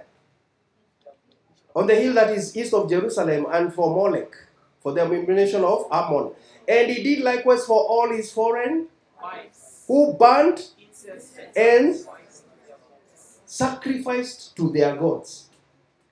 On 1.76 1.88
the 1.88 1.96
hill 1.96 2.14
that 2.14 2.32
is 2.32 2.56
east 2.56 2.74
of 2.74 2.90
Jerusalem 2.90 3.48
and 3.52 3.74
for 3.74 3.90
Molech, 3.90 4.34
for 4.82 4.94
the 4.94 5.04
abomination 5.06 5.64
of 5.64 5.88
Ammon. 5.92 6.32
And 6.68 6.90
he 6.90 7.04
did 7.04 7.24
likewise 7.24 7.66
for 7.66 7.80
all 7.84 8.10
his 8.10 8.32
foreign 8.32 8.88
who 9.88 10.14
burnt 10.14 10.72
and 11.56 11.96
sacrificed 13.46 14.56
to 14.56 14.72
their 14.72 14.96
gods. 14.96 15.50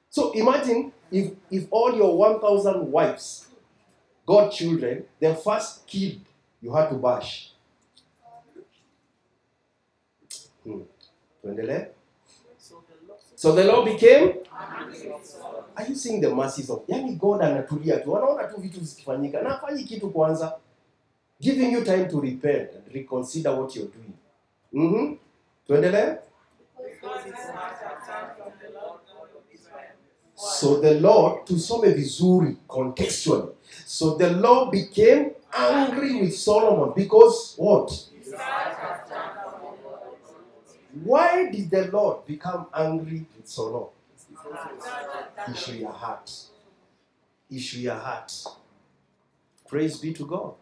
So 0.10 0.32
imagine 0.34 0.91
if, 1.12 1.32
if 1.49 1.67
all 1.71 1.95
your 1.95 2.15
1,000 2.17 2.91
wives, 2.91 3.47
godchildren, 4.25 5.06
the 5.19 5.36
first 5.36 5.88
kid 5.88 6.21
you 6.62 6.73
had 6.73 6.89
to 6.89 6.95
bash. 6.95 7.51
Hmm. 10.63 10.82
So 13.43 13.51
the 13.51 13.65
law 13.65 13.84
became. 13.84 14.36
Are 15.75 15.86
you 15.86 15.95
seeing 15.95 16.21
the 16.21 16.34
mercies 16.34 16.69
of? 16.69 16.88
Yani 16.88 17.19
God 17.19 17.41
anatulia 17.41 17.99
tu, 17.99 18.17
anaona 18.17 18.43
tu 18.43 18.62
vitu 18.62 18.79
zikifanyika 18.79 19.41
na 19.41 19.56
afanyi 19.56 19.84
kitu 19.84 20.10
kwanza, 20.10 20.53
giving 21.41 21.73
you 21.73 21.84
time 21.84 22.06
to 22.06 22.21
repent 22.21 22.69
and 22.75 22.93
reconsider 22.93 23.51
what 23.51 23.75
you're 23.75 23.91
doing. 23.91 24.13
Mhm. 24.73 25.17
Tuendelee. 25.67 26.17
So 30.36 30.79
the 30.82 30.99
Lord, 30.99 31.45
tusome 31.45 31.89
vizuri 31.89 32.58
contextually. 32.67 33.51
So 33.86 34.15
the 34.17 34.29
Lord 34.29 34.71
became 34.71 35.32
angry 35.51 36.21
with 36.21 36.34
Solomon 36.34 36.93
because 36.95 37.56
what? 37.58 37.91
Why 41.03 41.49
did 41.49 41.69
the 41.71 41.88
Lord 41.91 42.25
become 42.27 42.67
angry 42.73 43.25
with 43.36 43.47
Solomon? 43.47 43.89
Issue 45.51 45.73
your 45.73 45.91
heart. 45.91 46.32
issue 47.49 47.79
your 47.79 47.95
heart. 47.95 48.32
Praise 49.67 49.97
be 49.97 50.13
to 50.13 50.25
God. 50.25 50.53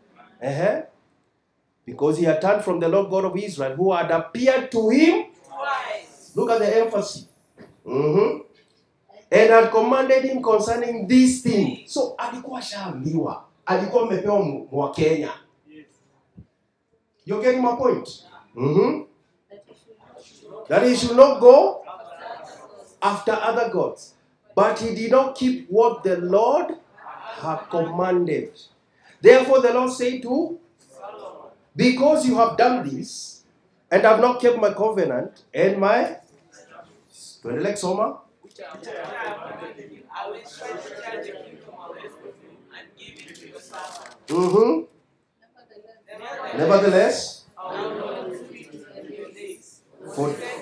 Uh-huh. 0.41 0.82
Because 1.86 2.17
he 2.17 2.26
had 2.26 2.41
turned 2.41 2.63
from 2.63 2.80
the 2.80 2.88
Lord 2.88 3.10
God 3.10 3.26
of 3.26 3.38
Israel, 3.38 3.76
who 3.76 3.91
had 3.94 4.12
appeared 4.12 4.72
to 4.72 4.89
him. 4.89 5.26
Twice. 5.48 6.32
Look 6.36 6.50
at 6.52 6.60
the 6.60 6.78
emphasis. 6.78 7.28
Mhm. 7.86 8.46
And 9.32 9.50
had 9.50 9.72
commanded 9.72 10.24
him 10.24 10.41
concerning 10.41 11.08
this 11.08 11.41
thing. 11.41 11.84
So 11.88 12.15
alikuwa 12.17 12.62
shaambiwa, 12.62 13.44
alikuwa 13.65 14.04
amepewa 14.04 14.39
mwa 14.72 14.91
Kenya. 14.91 15.32
Yes. 15.70 15.86
You're 17.26 17.44
getting 17.44 17.62
my 17.62 17.76
point? 17.76 18.26
Mhm. 18.56 19.06
That 20.72 20.84
he 20.88 20.96
should 20.96 21.18
not 21.18 21.42
go 21.42 21.84
after 23.02 23.34
other 23.34 23.70
gods. 23.70 24.14
But 24.56 24.80
he 24.80 24.96
did 24.96 25.12
not 25.12 25.36
keep 25.36 25.70
what 25.70 26.02
the 26.02 26.16
Lord 26.16 26.76
had 27.42 27.58
commanded. 27.70 28.58
Therefore, 29.20 29.60
the 29.60 29.74
Lord 29.74 29.92
said 29.92 30.22
to, 30.22 30.58
Because 31.76 32.26
you 32.26 32.36
have 32.38 32.56
done 32.56 32.88
this 32.88 33.44
and 33.92 34.04
have 34.04 34.22
not 34.22 34.40
kept 34.40 34.58
my 34.60 34.72
covenant 34.74 35.44
and 35.54 35.78
my. 35.78 36.16
Tuendelee 37.44 37.74
kusoma. 37.74 38.20
Mhm. 44.30 44.88
Nevertheless, 46.58 47.44
for. 50.16 50.61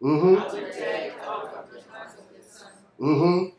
Mhm. 0.00 0.36
Mhm. 2.98 3.52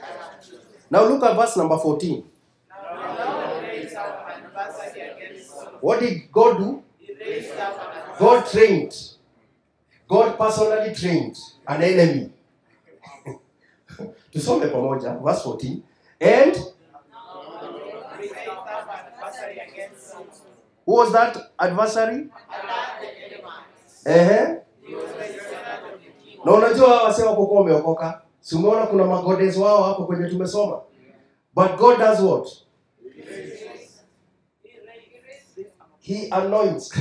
Have 0.00 0.40
chosen. 0.40 0.60
Now 0.90 1.04
look 1.04 1.22
at 1.22 1.36
verse 1.36 1.56
number 1.56 1.78
14. 1.78 2.24
Now 2.70 3.16
the 3.16 3.24
Lord 3.48 3.62
raised 3.64 3.94
up 3.96 4.28
an 4.28 4.44
adversary 4.56 5.00
against 5.10 5.50
Solomon. 5.50 5.78
What 5.80 6.00
did 6.00 6.32
God 6.32 6.58
do? 6.58 6.82
God 8.18 8.46
trained. 8.46 8.94
God 10.08 10.38
personally 10.38 10.94
trained 10.94 11.36
an 11.66 11.82
enemy. 11.82 12.30
Tusome 14.32 14.66
pamoja, 14.66 15.14
verse 15.24 15.42
14. 15.42 15.82
And 16.20 16.56
who 20.86 20.94
was 20.94 21.12
that 21.12 21.36
adversary? 21.58 22.28
Ehe. 24.06 24.58
Na 26.44 26.52
unajua 26.52 27.02
wasema 27.02 27.32
kukuwa 27.34 27.60
wameokoka. 27.60 28.22
Si 28.40 28.56
umeona 28.56 28.86
kuna 28.86 29.04
magodes 29.04 29.56
wao 29.56 29.82
hapo 29.82 30.04
kwenye 30.04 30.28
tumesoma. 30.28 30.80
But 31.54 31.76
God 31.76 31.98
does 31.98 32.20
what? 32.20 32.48
He 36.00 36.28
anoints. 36.30 36.94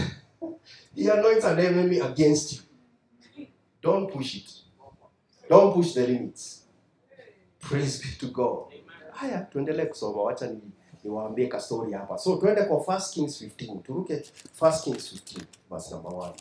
he 0.96 1.12
anoints 1.12 1.46
an 1.46 1.60
enemy 1.60 2.02
against 2.02 2.54
you. 2.54 2.60
Don't 3.82 4.12
push 4.14 4.36
it. 4.36 4.50
Don't 5.50 5.74
push 5.74 5.94
the 5.94 6.08
limits. 6.08 6.57
Praise 7.70 8.02
be 8.02 8.08
to 8.20 8.28
God. 8.28 8.74
Haya, 9.12 9.48
tuendelee 9.52 9.86
kusoma. 9.86 10.22
Wacha 10.24 10.48
ni 10.48 10.62
niwaambie 11.04 11.48
ka 11.48 11.60
story 11.60 11.94
hapa. 11.94 12.18
So 12.18 12.36
tuende 12.36 12.64
kwa 12.64 12.78
1 12.78 13.14
Kings 13.14 13.42
15. 13.42 13.80
Turuke 13.84 14.24
1 14.60 14.84
Kings 14.84 15.14
15 15.14 15.44
verse 15.70 15.92
number 15.92 16.12
1. 16.14 16.34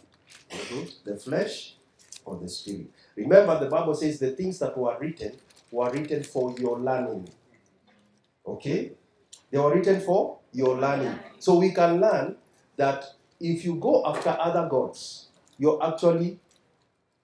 Mhm. 0.51 0.87
The 1.05 1.17
flesh 1.17 1.77
or 2.25 2.41
the 2.41 2.49
spirit. 2.49 2.87
Remember 3.17 3.59
the 3.61 3.67
Bible 3.77 3.95
says 3.95 4.19
the 4.19 4.31
things 4.31 4.59
that 4.59 4.77
were 4.77 4.97
written 5.01 5.33
were 5.73 5.91
written 5.91 6.23
for 6.23 6.55
your 6.61 6.79
learning. 6.81 7.29
Okay? 8.45 8.93
They 9.51 9.59
were 9.61 9.75
written 9.75 10.01
for 10.01 10.39
your 10.53 10.81
learning. 10.81 11.19
So 11.39 11.59
we 11.59 11.71
can 11.73 12.01
learn 12.01 12.37
that 12.77 13.05
if 13.41 13.65
you 13.65 13.75
go 13.75 14.05
after 14.07 14.37
other 14.41 14.69
gods, 14.69 15.29
you're 15.59 15.83
actually 15.83 16.39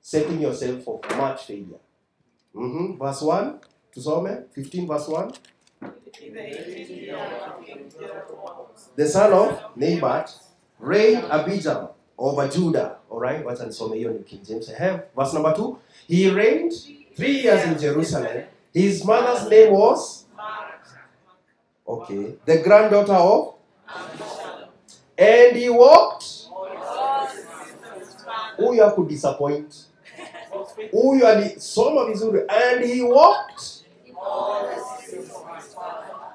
setting 0.01 0.41
yourself 0.41 0.83
for 0.85 1.01
much 1.17 1.47
failure. 1.47 1.81
Mhm. 2.55 2.99
Verse 2.99 3.23
1, 3.25 3.61
tusome, 3.95 4.45
15 4.55 4.87
verse 4.87 5.09
1. 5.09 5.33
The 5.81 5.89
18th 6.19 6.89
year 6.91 7.17
of 7.17 7.65
King 7.65 7.91
Jeroboam, 7.91 8.67
The 8.97 9.07
son 9.09 9.33
of 9.33 9.77
Nebat 9.77 10.31
reigned 10.79 11.25
Abijam 11.25 11.91
over 12.19 12.49
Judah. 12.49 12.97
All 13.11 13.21
right, 13.21 13.45
wacha 13.45 13.67
nisome 13.67 13.97
hiyo 13.97 14.25
King 14.27 14.43
James. 14.45 14.71
Verse 15.17 15.35
number 15.35 15.55
2. 15.55 15.79
He 16.09 16.31
reigned 16.31 16.73
three 17.17 17.41
years 17.43 17.65
in 17.65 17.79
Jerusalem. 17.79 18.45
His 18.73 19.05
mother's 19.05 19.49
name 19.51 19.73
was, 19.73 20.25
okay, 21.87 22.35
the 22.47 22.59
granddaughter 22.63 23.13
of, 23.13 23.55
and 25.19 25.57
he 25.57 25.69
walked. 25.69 26.25
Huyu 28.59 28.85
hakudisappoint. 28.85 29.87
Huyu 30.93 31.27
alisoma 31.27 32.07
vizuri. 32.07 32.45
And 32.49 32.85
he 32.85 33.03
walked 33.03 33.82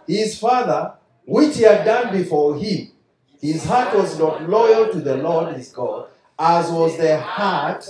his 0.08 0.40
father, 0.40 0.94
which 1.26 1.58
he 1.58 1.64
had 1.64 1.84
done 1.86 2.12
before 2.18 2.58
him. 2.58 2.92
His 3.42 3.66
heart 3.66 3.96
was 3.96 4.18
not 4.18 4.50
loyal 4.50 4.92
to 4.92 5.00
the 5.00 5.18
Lord 5.18 5.56
his 5.56 5.70
God, 5.72 6.08
as 6.40 6.72
was 6.72 6.98
the 6.98 7.20
heart. 7.20 7.88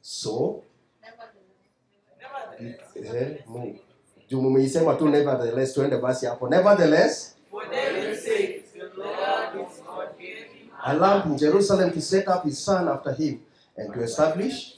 So, 0.00 0.62
Nevertheless, 2.60 3.40
move. 3.46 3.78
Juu 4.28 4.42
mumeisema 4.42 4.94
tu 4.94 5.08
nevertheless. 5.08 5.76
Nevertheless, 5.76 7.34
for 7.50 7.64
the 7.66 7.76
Lord 8.96 10.10
a 10.82 10.94
lamp 10.94 11.26
in 11.26 11.36
Jerusalem 11.38 11.90
to 11.92 12.00
set 12.00 12.28
up 12.28 12.44
his 12.44 12.58
son 12.58 12.88
after 12.88 13.12
him 13.12 13.40
and 13.76 13.92
to 13.92 14.02
establish. 14.02 14.76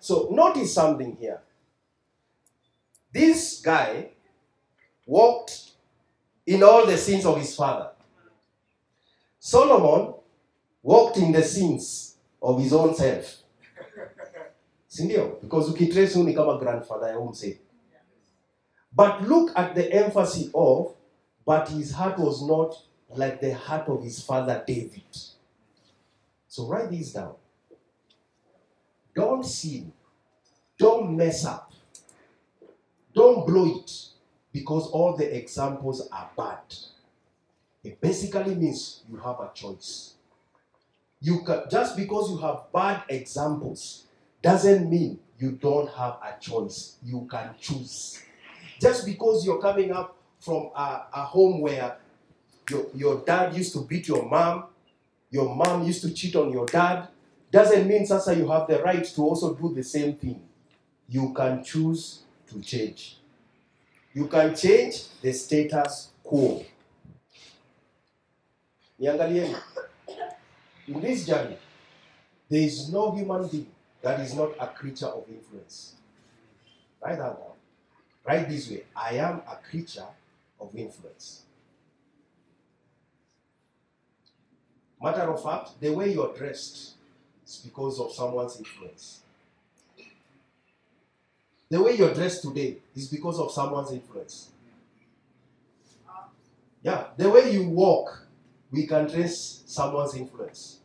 So, 0.00 0.28
notice 0.30 0.74
something 0.74 1.16
here. 1.16 1.40
This 3.12 3.60
guy 3.60 4.10
walked 5.06 5.70
in 6.46 6.62
all 6.62 6.86
the 6.86 6.96
sins 6.96 7.24
of 7.24 7.38
his 7.38 7.54
father. 7.54 7.90
Solomon 9.38 10.14
walked 10.82 11.16
in 11.16 11.32
the 11.32 11.42
sins 11.42 12.16
of 12.42 12.60
his 12.60 12.72
own 12.72 12.94
self. 12.94 13.42
Sindio? 14.90 15.40
Because 15.40 15.68
ukitrace 15.70 16.14
huyu 16.14 16.24
ni 16.24 16.34
ya 16.34 16.42
huyu 16.42 17.28
mzee. 17.30 17.58
But 18.92 19.22
look 19.22 19.52
at 19.56 19.74
the 19.74 19.92
emphasis 19.92 20.50
of, 20.54 20.94
but 21.46 21.68
his 21.68 21.92
heart 21.92 22.18
was 22.18 22.42
not 22.42 22.74
like 23.14 23.40
the 23.40 23.54
heart 23.54 23.88
of 23.88 24.02
his 24.02 24.20
father 24.22 24.62
David. 24.66 25.02
So 26.48 26.66
write 26.66 26.90
this 26.90 27.12
down. 27.12 27.34
Don't 29.14 29.44
sin. 29.44 29.92
Don't 30.78 31.16
mess 31.16 31.44
up. 31.44 31.67
Don't 33.18 33.44
blow 33.48 33.66
it 33.66 33.90
because 34.52 34.86
all 34.92 35.16
the 35.16 35.36
examples 35.36 36.08
are 36.12 36.30
bad. 36.36 36.60
It 37.82 38.00
basically 38.00 38.54
means 38.54 39.02
you 39.10 39.16
have 39.16 39.40
a 39.40 39.50
choice. 39.52 40.14
You 41.20 41.42
can 41.42 41.62
just 41.68 41.96
because 41.96 42.30
you 42.30 42.36
have 42.36 42.72
bad 42.72 43.02
examples 43.08 44.04
doesn't 44.40 44.88
mean 44.88 45.18
you 45.36 45.50
don't 45.50 45.90
have 45.94 46.18
a 46.22 46.36
choice. 46.40 46.98
You 47.04 47.26
can 47.28 47.56
choose. 47.60 48.22
Just 48.80 49.04
because 49.04 49.44
you're 49.44 49.60
coming 49.60 49.90
up 49.90 50.16
from 50.38 50.70
a, 50.76 51.06
a 51.12 51.24
home 51.24 51.60
where 51.60 51.96
your, 52.70 52.86
your 52.94 53.24
dad 53.24 53.52
used 53.56 53.72
to 53.72 53.80
beat 53.80 54.06
your 54.06 54.28
mom, 54.30 54.66
your 55.32 55.52
mom 55.56 55.82
used 55.82 56.02
to 56.02 56.12
cheat 56.12 56.36
on 56.36 56.52
your 56.52 56.66
dad, 56.66 57.08
doesn't 57.50 57.88
mean 57.88 58.06
Sasa 58.06 58.36
you 58.36 58.48
have 58.48 58.68
the 58.68 58.80
right 58.80 59.04
to 59.04 59.22
also 59.22 59.56
do 59.56 59.74
the 59.74 59.82
same 59.82 60.14
thing. 60.14 60.40
You 61.08 61.32
can 61.34 61.64
choose 61.64 62.22
to 62.50 62.60
change. 62.60 63.18
You 64.14 64.26
can 64.26 64.54
change 64.54 65.04
the 65.22 65.32
status 65.32 66.08
quo. 66.22 66.64
Niangalieni. 69.00 69.56
In 70.88 71.00
this 71.00 71.26
journey, 71.26 71.56
there 72.48 72.62
is 72.62 72.90
no 72.90 73.12
human 73.12 73.46
being 73.48 73.66
that 74.02 74.20
is 74.20 74.34
not 74.34 74.52
a 74.58 74.66
creature 74.68 75.06
of 75.06 75.24
influence. 75.28 75.94
Write 77.02 77.18
that 77.18 77.38
down. 77.38 77.52
Write 78.26 78.48
this 78.48 78.70
way 78.70 78.84
I 78.96 79.14
am 79.14 79.42
a 79.50 79.56
creature 79.70 80.06
of 80.60 80.74
influence. 80.74 81.42
Matter 85.00 85.30
of 85.32 85.42
fact, 85.42 85.80
the 85.80 85.90
way 85.90 86.12
you're 86.12 86.34
dressed 86.36 86.94
is 87.46 87.56
because 87.64 88.00
of 88.00 88.12
someone's 88.12 88.58
influence. 88.58 89.20
The 91.70 91.76
way 91.82 91.96
you're 91.96 92.14
dressed 92.14 92.42
today 92.42 92.78
is 92.96 93.08
because 93.08 93.38
of 93.38 93.50
someone's 93.52 93.92
influence. 93.92 94.48
Yeah, 96.82 97.04
the 97.16 97.28
way 97.28 97.52
you 97.52 97.68
walk 97.68 98.28
we 98.70 98.86
can 98.86 99.08
trace 99.08 99.62
someone's 99.66 100.14
influence. 100.14 100.78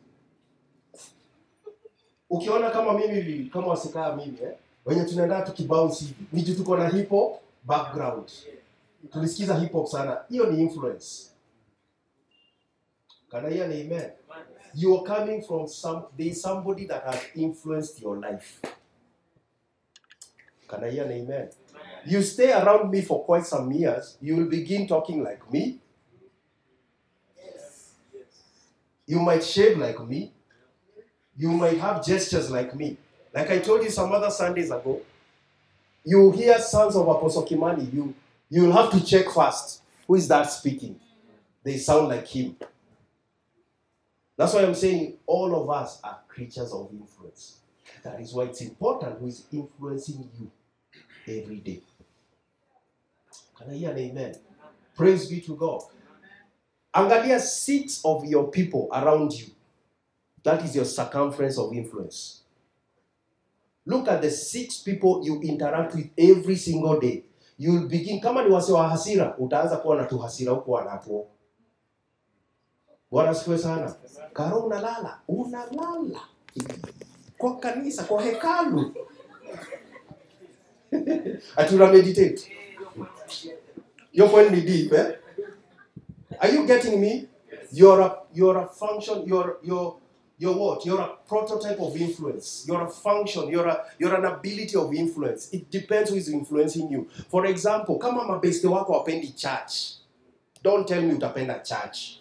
Ukiona 2.30 2.70
kama 2.70 2.92
mimi 2.92 3.50
kama 3.52 3.66
wasikaa 3.66 4.16
mimi 4.16 4.38
eh, 4.42 4.56
wenye 4.84 5.04
tunaenda 5.04 5.42
tukibounce 5.42 6.04
hivi, 6.04 6.50
ni 6.50 6.56
tuko 6.56 6.76
na 6.76 6.88
hip 6.88 7.08
hop 7.10 7.40
background, 7.64 8.30
tulisikiza 9.12 9.58
hip 9.58 9.72
hop 9.72 9.86
sana, 9.86 10.18
hiyo 10.28 10.50
ni 10.50 10.60
influence. 10.62 11.30
Can 13.30 13.46
I 13.46 13.50
hear 13.54 13.64
amen? 13.66 14.10
You 14.74 14.94
are 14.98 15.04
coming 15.04 15.42
from 15.42 15.68
some, 15.68 16.02
there 16.16 16.28
is 16.30 16.42
somebody 16.42 16.86
that 16.86 17.04
has 17.04 17.20
influenced 17.34 18.02
your 18.02 18.16
life. 18.20 18.60
Can 20.68 20.84
I 20.84 20.90
hear 20.90 21.04
an 21.04 21.12
amen? 21.12 21.50
You 22.06 22.22
stay 22.22 22.52
around 22.52 22.90
me 22.90 23.00
for 23.02 23.24
quite 23.24 23.46
some 23.46 23.70
years, 23.72 24.16
you 24.20 24.36
will 24.36 24.48
begin 24.48 24.86
talking 24.86 25.22
like 25.22 25.50
me. 25.52 25.80
You 29.06 29.20
might 29.20 29.44
shave 29.44 29.78
like 29.78 30.00
me. 30.06 30.32
You 31.36 31.50
might 31.50 31.78
have 31.78 32.04
gestures 32.04 32.50
like 32.50 32.74
me. 32.74 32.96
Like 33.34 33.50
I 33.50 33.58
told 33.58 33.82
you 33.82 33.90
some 33.90 34.12
other 34.12 34.30
Sundays 34.30 34.70
ago, 34.70 35.02
you 36.04 36.30
hear 36.32 36.58
sons 36.58 36.96
of 36.96 37.08
Apostle 37.08 37.44
Kimani, 37.46 37.92
you 37.92 38.14
you'll 38.48 38.72
have 38.72 38.90
to 38.92 39.04
check 39.04 39.30
first. 39.30 39.82
Who 40.06 40.14
is 40.14 40.28
that 40.28 40.44
speaking? 40.44 41.00
They 41.62 41.78
sound 41.78 42.08
like 42.08 42.26
him. 42.28 42.56
That's 44.36 44.52
why 44.52 44.62
I'm 44.62 44.74
saying 44.74 45.14
all 45.26 45.54
of 45.62 45.70
us 45.70 46.00
are 46.04 46.18
creatures 46.28 46.72
of 46.72 46.90
influence. 46.92 47.58
That 48.04 48.20
is 48.20 48.34
why 48.34 48.44
it's 48.44 48.60
important 48.60 49.18
who 49.18 49.26
is 49.28 49.44
influencing 49.50 50.28
you 50.38 50.50
every 51.26 51.56
day. 51.56 51.80
Can 53.58 53.70
I 53.70 53.74
hear 53.74 53.90
an 53.90 53.98
amen? 53.98 54.34
Praise 54.94 55.26
be 55.26 55.40
to 55.40 55.56
God. 55.56 55.82
Angalia 56.94 57.40
six 57.40 58.02
of 58.04 58.24
your 58.26 58.50
people 58.50 58.88
around 58.92 59.32
you. 59.32 59.46
That 60.42 60.62
is 60.62 60.76
your 60.76 60.84
circumference 60.84 61.58
of 61.58 61.72
influence. 61.72 62.42
Look 63.86 64.06
at 64.08 64.20
the 64.22 64.30
six 64.30 64.78
people 64.78 65.24
you 65.24 65.40
interact 65.40 65.94
with 65.94 66.10
every 66.18 66.56
single 66.56 67.00
day. 67.00 67.24
You'll 67.56 67.88
begin 67.88 68.20
kama 68.20 68.42
ni 68.44 68.50
wase 68.50 68.72
wa 68.72 68.88
hasira, 68.88 69.36
utaanza 69.38 69.76
kuwa 69.76 69.96
na 69.96 70.04
tuhasira 70.04 70.52
huko 70.52 70.72
wanapo. 70.72 71.26
Bwana 73.10 73.30
asifiwe 73.30 73.58
sana. 73.58 73.94
Karo 74.32 74.58
unalala, 74.60 75.20
unalala 75.28 76.20
kwa 77.44 77.56
kanisa, 77.56 78.04
kwa 78.04 78.22
hekalu. 78.22 78.94
Ati 81.56 81.74
una 81.74 81.86
meditate. 81.92 82.52
Your 84.12 84.30
point 84.30 84.50
ni 84.50 84.60
deep, 84.60 84.92
eh? 84.92 85.18
Are 86.40 86.54
you 86.54 86.66
getting 86.66 87.00
me? 87.00 87.28
You're 87.72 88.02
a 88.02 88.16
you're 88.34 88.58
a 88.58 88.66
function, 88.66 89.24
you're 89.26 89.56
you're 89.62 89.96
you're 90.38 90.56
what? 90.56 90.86
You're 90.86 91.02
a 91.02 91.08
prototype 91.28 91.80
of 91.80 91.96
influence. 92.00 92.64
You're 92.66 92.82
a 92.86 92.88
function, 92.90 93.48
you're 93.50 93.68
a 93.68 93.84
you're 93.98 94.14
an 94.14 94.24
ability 94.24 94.76
of 94.76 94.94
influence. 94.94 95.50
It 95.52 95.70
depends 95.70 96.10
who 96.10 96.16
is 96.16 96.28
influencing 96.30 96.90
you. 96.90 97.08
For 97.30 97.44
example, 97.46 97.98
kama 97.98 98.24
mabeste 98.24 98.66
wako 98.68 98.92
wapendi 98.92 99.36
church. 99.36 99.98
Don't 100.62 100.88
tell 100.88 101.02
me 101.02 101.12
utapenda 101.14 101.62
church. 101.62 102.20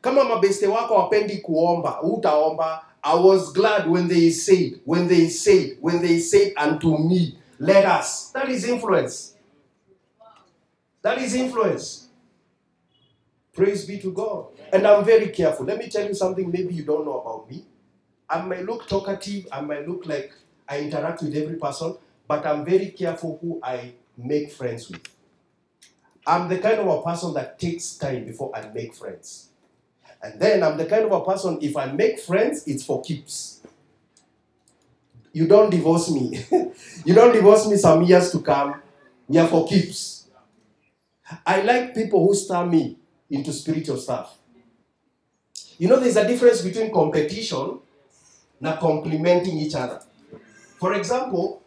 Kama 0.00 0.24
mabeste 0.24 0.66
wako 0.66 0.94
wapendi 0.94 1.36
kuomba, 1.36 2.02
utaomba. 2.02 2.91
I 3.04 3.16
was 3.16 3.52
glad 3.52 3.88
when 3.88 4.06
they 4.08 4.30
said, 4.30 4.80
when 4.84 5.08
they 5.08 5.28
said, 5.28 5.76
when 5.80 6.00
they 6.00 6.18
said 6.20 6.52
unto 6.56 6.96
me, 6.98 7.38
let 7.58 7.84
us. 7.84 8.30
That 8.30 8.48
is 8.48 8.64
influence. 8.64 9.34
That 11.02 11.18
is 11.18 11.34
influence. 11.34 12.08
Praise 13.52 13.84
be 13.84 13.98
to 13.98 14.12
God. 14.12 14.46
And 14.72 14.86
I'm 14.86 15.04
very 15.04 15.28
careful. 15.28 15.66
Let 15.66 15.78
me 15.78 15.88
tell 15.88 16.06
you 16.06 16.14
something 16.14 16.50
maybe 16.50 16.74
you 16.74 16.84
don't 16.84 17.04
know 17.04 17.20
about 17.20 17.50
me. 17.50 17.64
I 18.30 18.40
might 18.42 18.64
look 18.64 18.88
talkative, 18.88 19.46
I 19.52 19.60
might 19.60 19.86
look 19.86 20.06
like 20.06 20.32
I 20.68 20.80
interact 20.80 21.22
with 21.22 21.36
every 21.36 21.56
person, 21.56 21.96
but 22.26 22.46
I'm 22.46 22.64
very 22.64 22.90
careful 22.90 23.38
who 23.42 23.60
I 23.62 23.92
make 24.16 24.50
friends 24.52 24.88
with. 24.88 25.02
I'm 26.26 26.48
the 26.48 26.58
kind 26.58 26.78
of 26.78 26.86
a 26.86 27.02
person 27.02 27.34
that 27.34 27.58
takes 27.58 27.96
time 27.96 28.24
before 28.24 28.50
I 28.56 28.68
make 28.68 28.94
friends. 28.94 29.51
And 30.22 30.40
then 30.40 30.62
I'm 30.62 30.76
the 30.78 30.86
kind 30.86 31.04
of 31.04 31.12
a 31.12 31.24
person, 31.24 31.58
if 31.60 31.76
I 31.76 31.86
make 31.86 32.20
friends, 32.20 32.66
it's 32.66 32.84
for 32.84 33.02
keeps. 33.02 33.60
You 35.32 35.48
don't 35.48 35.70
divorce 35.70 36.10
me. 36.10 36.44
you 37.04 37.14
don't 37.14 37.32
divorce 37.32 37.66
me 37.66 37.76
some 37.76 38.02
years 38.02 38.30
to 38.32 38.40
come. 38.40 38.80
We 39.26 39.38
are 39.38 39.48
for 39.48 39.66
keeps. 39.66 40.28
I 41.44 41.62
like 41.62 41.94
people 41.94 42.24
who 42.26 42.34
stir 42.34 42.66
me 42.66 42.98
into 43.30 43.52
spiritual 43.52 43.96
stuff. 43.96 44.38
You 45.78 45.88
know, 45.88 45.98
there's 45.98 46.16
a 46.16 46.28
difference 46.28 46.60
between 46.60 46.92
competition 46.92 47.80
na 48.60 48.76
complimenting 48.76 49.58
each 49.58 49.74
other. 49.74 50.00
For 50.78 50.94
example, 50.94 51.62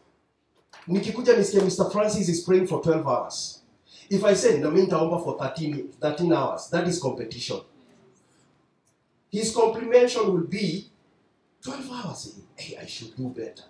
nikikuja 0.88 1.38
nisikia 1.38 1.62
Mr. 1.62 1.92
Francis 1.92 2.30
is 2.30 2.42
praying 2.42 2.68
for 2.68 2.82
12 2.82 3.08
hours. 3.08 3.62
If 4.10 4.24
I 4.24 4.36
say, 4.36 4.60
na 4.60 4.70
mimi 4.70 4.86
nitaomba 4.86 5.24
for 5.24 5.38
13, 5.38 5.90
13 6.00 6.32
hours, 6.32 6.70
that 6.70 6.88
is 6.88 7.00
competition. 7.00 7.62
His 9.32 9.54
complimentation 9.54 10.32
will 10.32 10.48
be 10.48 10.88
12 11.62 11.92
hours. 11.92 12.40
Hey, 12.56 12.78
I 12.82 12.86
should 12.86 13.16
do 13.16 13.30
better. 13.30 13.64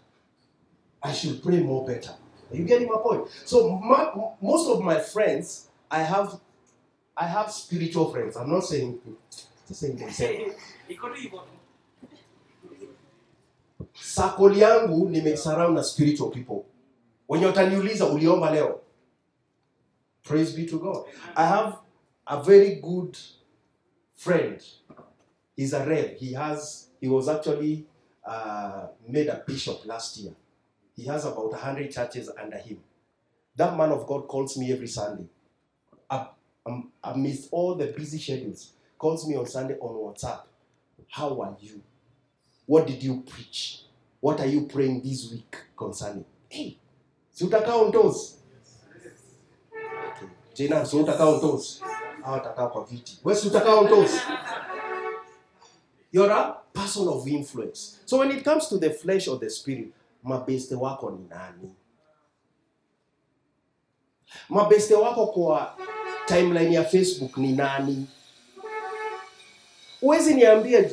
I 1.01 1.11
should 1.13 1.41
pray 1.41 1.59
more 1.61 1.85
better. 1.85 2.11
Are 2.51 2.55
you 2.55 2.65
getting 2.65 2.87
my 2.87 2.97
point? 3.01 3.27
So 3.45 3.69
my, 3.77 4.11
most 4.41 4.69
of 4.69 4.83
my 4.83 4.99
friends, 4.99 5.67
I 5.89 5.99
have, 6.01 6.39
I 7.17 7.25
have 7.27 7.51
spiritual 7.51 8.11
friends. 8.11 8.35
I'm 8.37 8.49
not 8.49 8.63
saying, 8.63 8.99
just 9.67 9.79
saying 9.79 9.97
themselves. 9.97 10.55
iko 10.89 11.09
tu 11.09 11.21
hivyo 11.21 11.39
tu 11.39 12.87
Circle 13.93 14.57
yangu 14.57 15.09
nimesurround 15.09 15.75
na 15.75 15.83
spiritual 15.83 16.29
people. 16.31 16.65
Wenye 17.29 17.45
wataniuliza 17.45 18.05
uliomba 18.05 18.51
leo. 18.51 18.81
Praise 20.23 20.55
be 20.55 20.65
to 20.65 20.79
God. 20.79 21.05
I 21.35 21.45
have 21.47 21.77
a 22.25 22.43
very 22.43 22.75
good 22.75 23.17
friend. 24.15 24.61
He's 25.55 25.73
a 25.73 25.85
rev. 25.85 26.17
He 26.17 26.33
has 26.33 26.87
he 26.99 27.07
was 27.07 27.29
actually 27.29 27.85
uh, 28.25 28.87
made 29.07 29.27
a 29.27 29.43
bishop 29.45 29.85
last 29.85 30.17
year. 30.17 30.33
He 30.95 31.05
has 31.05 31.25
about 31.25 31.51
100 31.51 31.91
churches 31.91 32.29
under 32.41 32.57
him. 32.57 32.79
That 33.55 33.77
man 33.77 33.91
of 33.91 34.07
God 34.07 34.27
calls 34.27 34.57
me 34.57 34.71
every 34.71 34.87
Sunday. 34.87 35.25
Up- 36.09 36.37
um, 36.65 36.91
amidst 37.03 37.49
all 37.51 37.75
the 37.75 37.87
busy 37.87 38.17
schedules, 38.17 38.71
calls 38.97 39.27
me 39.27 39.35
on 39.35 39.45
Sunday 39.45 39.75
on 39.75 39.93
WhatsApp. 39.93 40.41
How 41.09 41.39
are 41.41 41.55
you? 41.59 41.81
What 42.65 42.87
did 42.87 43.03
you 43.03 43.21
preach? 43.21 43.83
What 44.19 44.39
are 44.39 44.47
you 44.47 44.65
praying 44.65 45.03
this 45.03 45.31
week 45.31 45.55
concerning? 45.77 46.25
Hey, 46.49 46.79
si 47.31 47.45
utakaa 47.45 47.85
on 47.85 47.91
toes? 47.91 48.37
Okay. 49.71 50.27
Jena, 50.55 50.85
si 50.85 50.97
utakaa 50.97 51.27
on 51.27 52.69
kwa 52.71 52.85
viti. 52.85 53.19
Wewe 53.23 53.39
si 53.39 53.47
utakaa 53.47 53.75
on? 53.75 53.87
You're 56.15 56.31
a 56.31 56.55
person 56.73 57.09
of 57.09 57.27
influence. 57.27 57.99
So 58.05 58.19
when 58.19 58.31
it 58.31 58.41
comes 58.45 58.69
to 58.69 58.77
the 58.77 58.89
flesh 58.89 59.27
or 59.27 59.37
the 59.37 59.49
spirit, 59.49 59.91
mabeste 60.25 60.71
wako 60.79 61.09
ni 61.09 61.27
nani? 61.29 61.71
Mabeste 64.49 64.93
wako 64.95 65.27
kwa 65.27 65.75
timeline 66.27 66.73
ya 66.73 66.83
Facebook 66.83 67.37
ni 67.37 67.51
nani? 67.51 68.07
Huwezi 70.01 70.33
niambia 70.33 70.89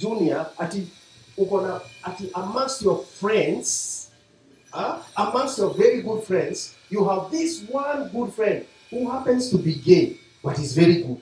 Junior 0.00 0.46
ati 0.58 0.86
uko 1.36 1.60
na 1.60 1.80
ati 2.02 2.30
amongst 2.34 2.82
your 2.82 3.04
friends 3.04 4.08
uh, 4.72 4.94
amongst 5.14 5.58
your 5.58 5.74
very 5.76 6.02
good 6.02 6.22
friends 6.22 6.74
you 6.90 7.04
have 7.04 7.30
this 7.30 7.62
one 7.72 8.08
good 8.12 8.32
friend 8.32 8.64
who 8.90 9.10
happens 9.10 9.50
to 9.50 9.58
be 9.58 9.74
gay 9.74 10.16
but 10.42 10.58
is 10.58 10.74
very 10.74 11.02
good 11.02 11.20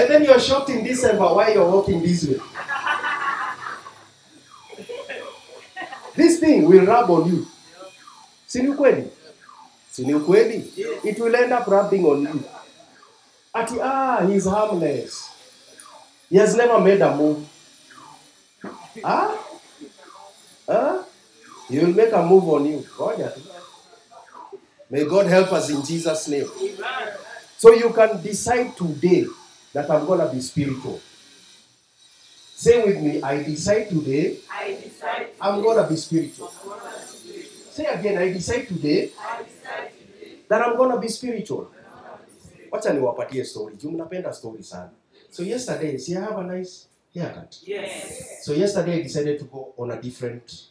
and 0.00 0.08
then 0.10 0.24
you're 0.24 0.40
shocked 0.40 0.70
in 0.70 0.82
December. 0.82 1.28
Why 1.34 1.52
you're 1.52 1.68
walking 1.70 2.00
this 2.02 2.24
way? 2.26 2.40
This 6.16 6.40
thing 6.40 6.64
will 6.64 6.86
rub 6.86 7.10
on 7.10 7.28
you. 7.28 7.46
Si 8.46 8.62
ni 8.62 8.68
ukweli 8.68 9.04
si 9.92 10.04
ni 10.04 10.14
ukweli 10.14 10.72
it 11.04 11.18
will 11.20 11.34
end 11.36 11.52
up 11.52 11.66
rubbing 11.66 12.04
on 12.06 12.22
you. 12.22 12.44
Ati 13.54 13.76
ah 13.82 14.26
he's 14.26 14.46
harmless. 14.46 15.30
He 16.30 16.38
has 16.38 16.56
never 16.56 16.80
made 16.80 17.02
a 17.02 17.14
move. 17.14 17.46
Ah? 19.04 19.36
Ah? 20.68 21.04
He 21.68 21.78
will 21.78 21.92
make 21.94 22.12
a 22.12 22.22
move 22.22 22.48
on 22.48 22.64
you. 22.66 22.80
Tu. 22.96 23.42
may 24.90 25.04
god 25.04 25.26
help 25.26 25.52
us 25.52 25.68
in 25.70 25.84
jesus 25.84 26.26
name. 26.28 26.48
So 27.58 27.74
you 27.74 27.90
can 27.92 28.22
decide 28.22 28.74
today 28.76 29.26
that 29.72 29.90
i'm 29.90 30.06
gonna 30.06 30.28
be 30.32 30.40
spiritual. 30.40 31.00
Say 32.56 32.84
with 32.84 33.00
me 33.00 33.22
i 33.22 33.42
decide 33.42 33.88
today 33.88 34.36
I 34.50 34.76
decide 34.82 35.28
i'm 35.40 35.62
gonna 35.62 35.88
be 35.88 35.96
spiritual. 35.96 36.52
Say 37.70 37.86
again 37.86 38.18
i 38.18 38.32
decide 38.32 38.68
today 38.68 39.10
I 39.18 39.42
decide 39.42 39.90
today 39.98 40.36
that 40.48 40.62
i'm 40.62 40.76
gonna 40.76 40.98
be 41.00 41.08
spiritual. 41.08 41.70
Wacha 42.72 42.92
niwapatie 42.92 43.44
story 43.44 43.76
juu 43.76 43.90
mnapenda 43.90 44.32
story 44.32 44.62
sana. 44.62 44.90
So 45.30 45.42
yesterday 45.42 45.98
see 45.98 46.16
i 46.16 46.20
have 46.20 46.38
a 46.38 46.42
nice 46.44 46.86
haircut. 47.14 47.56
Yes. 47.66 48.44
so 48.44 48.52
yesterday 48.54 48.94
i 48.94 49.02
decided 49.02 49.38
to 49.38 49.44
go 49.44 49.74
on 49.78 49.90
a 49.90 50.00
different 50.02 50.68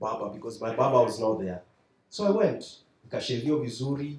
barber 0.00 0.28
because 0.34 0.60
my 0.60 0.74
barber 0.76 1.04
was 1.04 1.20
not 1.20 1.38
there. 1.40 1.60
So 2.10 2.26
i 2.26 2.30
went 2.30 2.64
nikashevio 3.06 3.60
vizuri. 3.64 4.18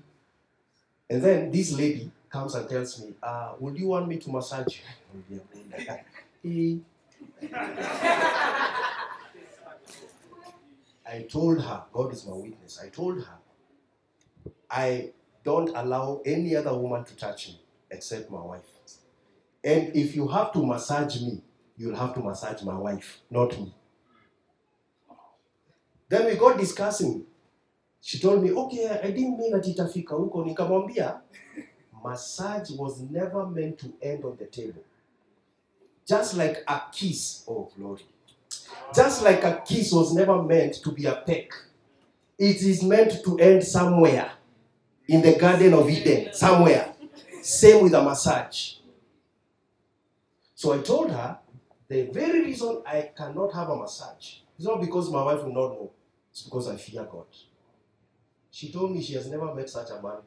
And 1.11 1.23
then 1.23 1.51
this 1.51 1.71
lady 1.71 2.11
comes 2.30 2.55
and 2.55 2.69
tells 2.69 2.99
me 3.03 3.13
uh, 3.23 3.53
would 3.59 3.77
you 3.77 3.88
want 3.88 4.07
me 4.07 4.17
to 4.17 4.30
massage 4.32 4.80
you 5.30 5.41
Eh. 6.45 6.77
I 11.11 11.23
told 11.23 11.59
her, 11.61 11.84
God 11.91 12.13
is 12.13 12.25
my 12.25 12.36
witness. 12.36 12.80
I 12.84 12.89
told 12.89 13.17
her, 13.23 13.38
I 14.69 15.09
don't 15.43 15.69
allow 15.75 16.21
any 16.23 16.55
other 16.55 16.73
woman 16.77 17.03
to 17.03 17.15
touch 17.15 17.47
me 17.49 17.59
except 17.89 18.30
my 18.30 18.41
wife. 18.41 18.61
And 19.63 19.95
if 19.95 20.15
you 20.15 20.27
have 20.27 20.53
to 20.53 20.63
massage 20.65 21.19
me, 21.21 21.41
you'll 21.77 21.95
have 21.95 22.13
to 22.13 22.21
massage 22.21 22.61
my 22.61 22.77
wife, 22.77 23.19
not 23.30 23.57
me. 23.59 23.73
Then 26.07 26.25
we 26.25 26.36
got 26.36 26.57
discussing. 26.57 27.25
She 28.01 28.19
told 28.19 28.43
me, 28.43 28.51
okay, 28.51 28.88
I 29.03 29.11
didn't 29.11 29.38
mean 29.38 29.51
that 29.51 29.63
itafika 29.65 30.15
huko. 30.15 30.45
Nikamwambia, 30.45 31.21
massage 32.04 32.72
was 32.72 33.02
never 33.02 33.45
meant 33.45 33.80
to 33.80 33.93
end 34.02 34.24
on 34.26 34.38
the 34.38 34.45
table. 34.45 34.84
Just 36.08 36.36
like 36.36 36.64
a 36.68 36.84
kiss, 36.91 37.43
oh 37.47 37.72
glory. 37.76 38.06
Just 38.93 39.24
like 39.24 39.43
a 39.43 39.62
kiss 39.66 39.91
was 39.91 40.14
never 40.14 40.41
meant 40.41 40.76
to 40.84 40.91
be 40.91 41.06
a 41.06 41.16
peck, 41.26 41.52
it 42.38 42.62
is 42.62 42.84
meant 42.84 43.24
to 43.24 43.38
end 43.38 43.64
somewhere 43.64 44.32
in 45.08 45.22
the 45.22 45.36
Garden 45.38 45.74
of 45.74 45.89
Eden, 45.89 46.34
somewhere. 46.34 46.93
Same 47.41 47.84
with 47.84 47.93
a 47.93 48.02
massage. 48.02 48.76
So 50.56 50.74
I 50.74 50.80
told 50.80 51.12
her 51.12 51.38
the 51.88 52.04
very 52.08 52.41
reason 52.41 52.82
I 52.86 53.12
cannot 53.16 53.54
have 53.54 53.70
a 53.70 53.76
massage 53.76 54.38
is 54.58 54.66
not 54.66 54.82
because 54.82 55.12
my 55.12 55.24
wife 55.24 55.43
will 55.43 55.54
not 55.54 55.70
know, 55.72 55.91
it's 56.32 56.43
because 56.43 56.68
I 56.68 56.76
fear 56.76 57.04
God. 57.04 57.26
She 58.52 58.72
told 58.72 58.91
me 58.91 59.02
she 59.02 59.14
has 59.14 59.28
never 59.28 59.54
met 59.54 59.70
such 59.70 59.89
a 59.89 60.02
man. 60.02 60.18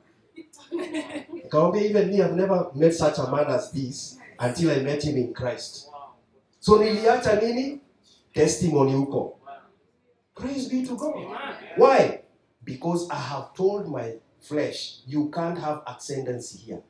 Nikamwambia, 0.72 1.82
even 1.82 2.10
me, 2.10 2.22
I've 2.22 2.34
never 2.34 2.70
met 2.74 2.94
such 2.94 3.18
a 3.18 3.30
man 3.30 3.46
as 3.46 3.70
this 3.72 4.18
until 4.38 4.70
I 4.70 4.82
met 4.82 5.02
him 5.04 5.16
in 5.16 5.34
Christ. 5.34 5.88
So 6.60 6.78
niliacha 6.78 7.40
nini? 7.42 7.80
Testimony 8.34 8.92
huko. 8.92 9.34
Praise 10.34 10.68
be 10.68 10.86
to 10.86 10.96
God. 10.96 11.14
Why? 11.76 12.20
Because 12.64 13.08
I 13.10 13.16
have 13.16 13.54
told 13.54 13.88
my 13.88 14.14
flesh, 14.40 15.00
you 15.06 15.30
can't 15.30 15.58
have 15.58 15.82
ascendancy 15.86 16.58
here. 16.58 16.82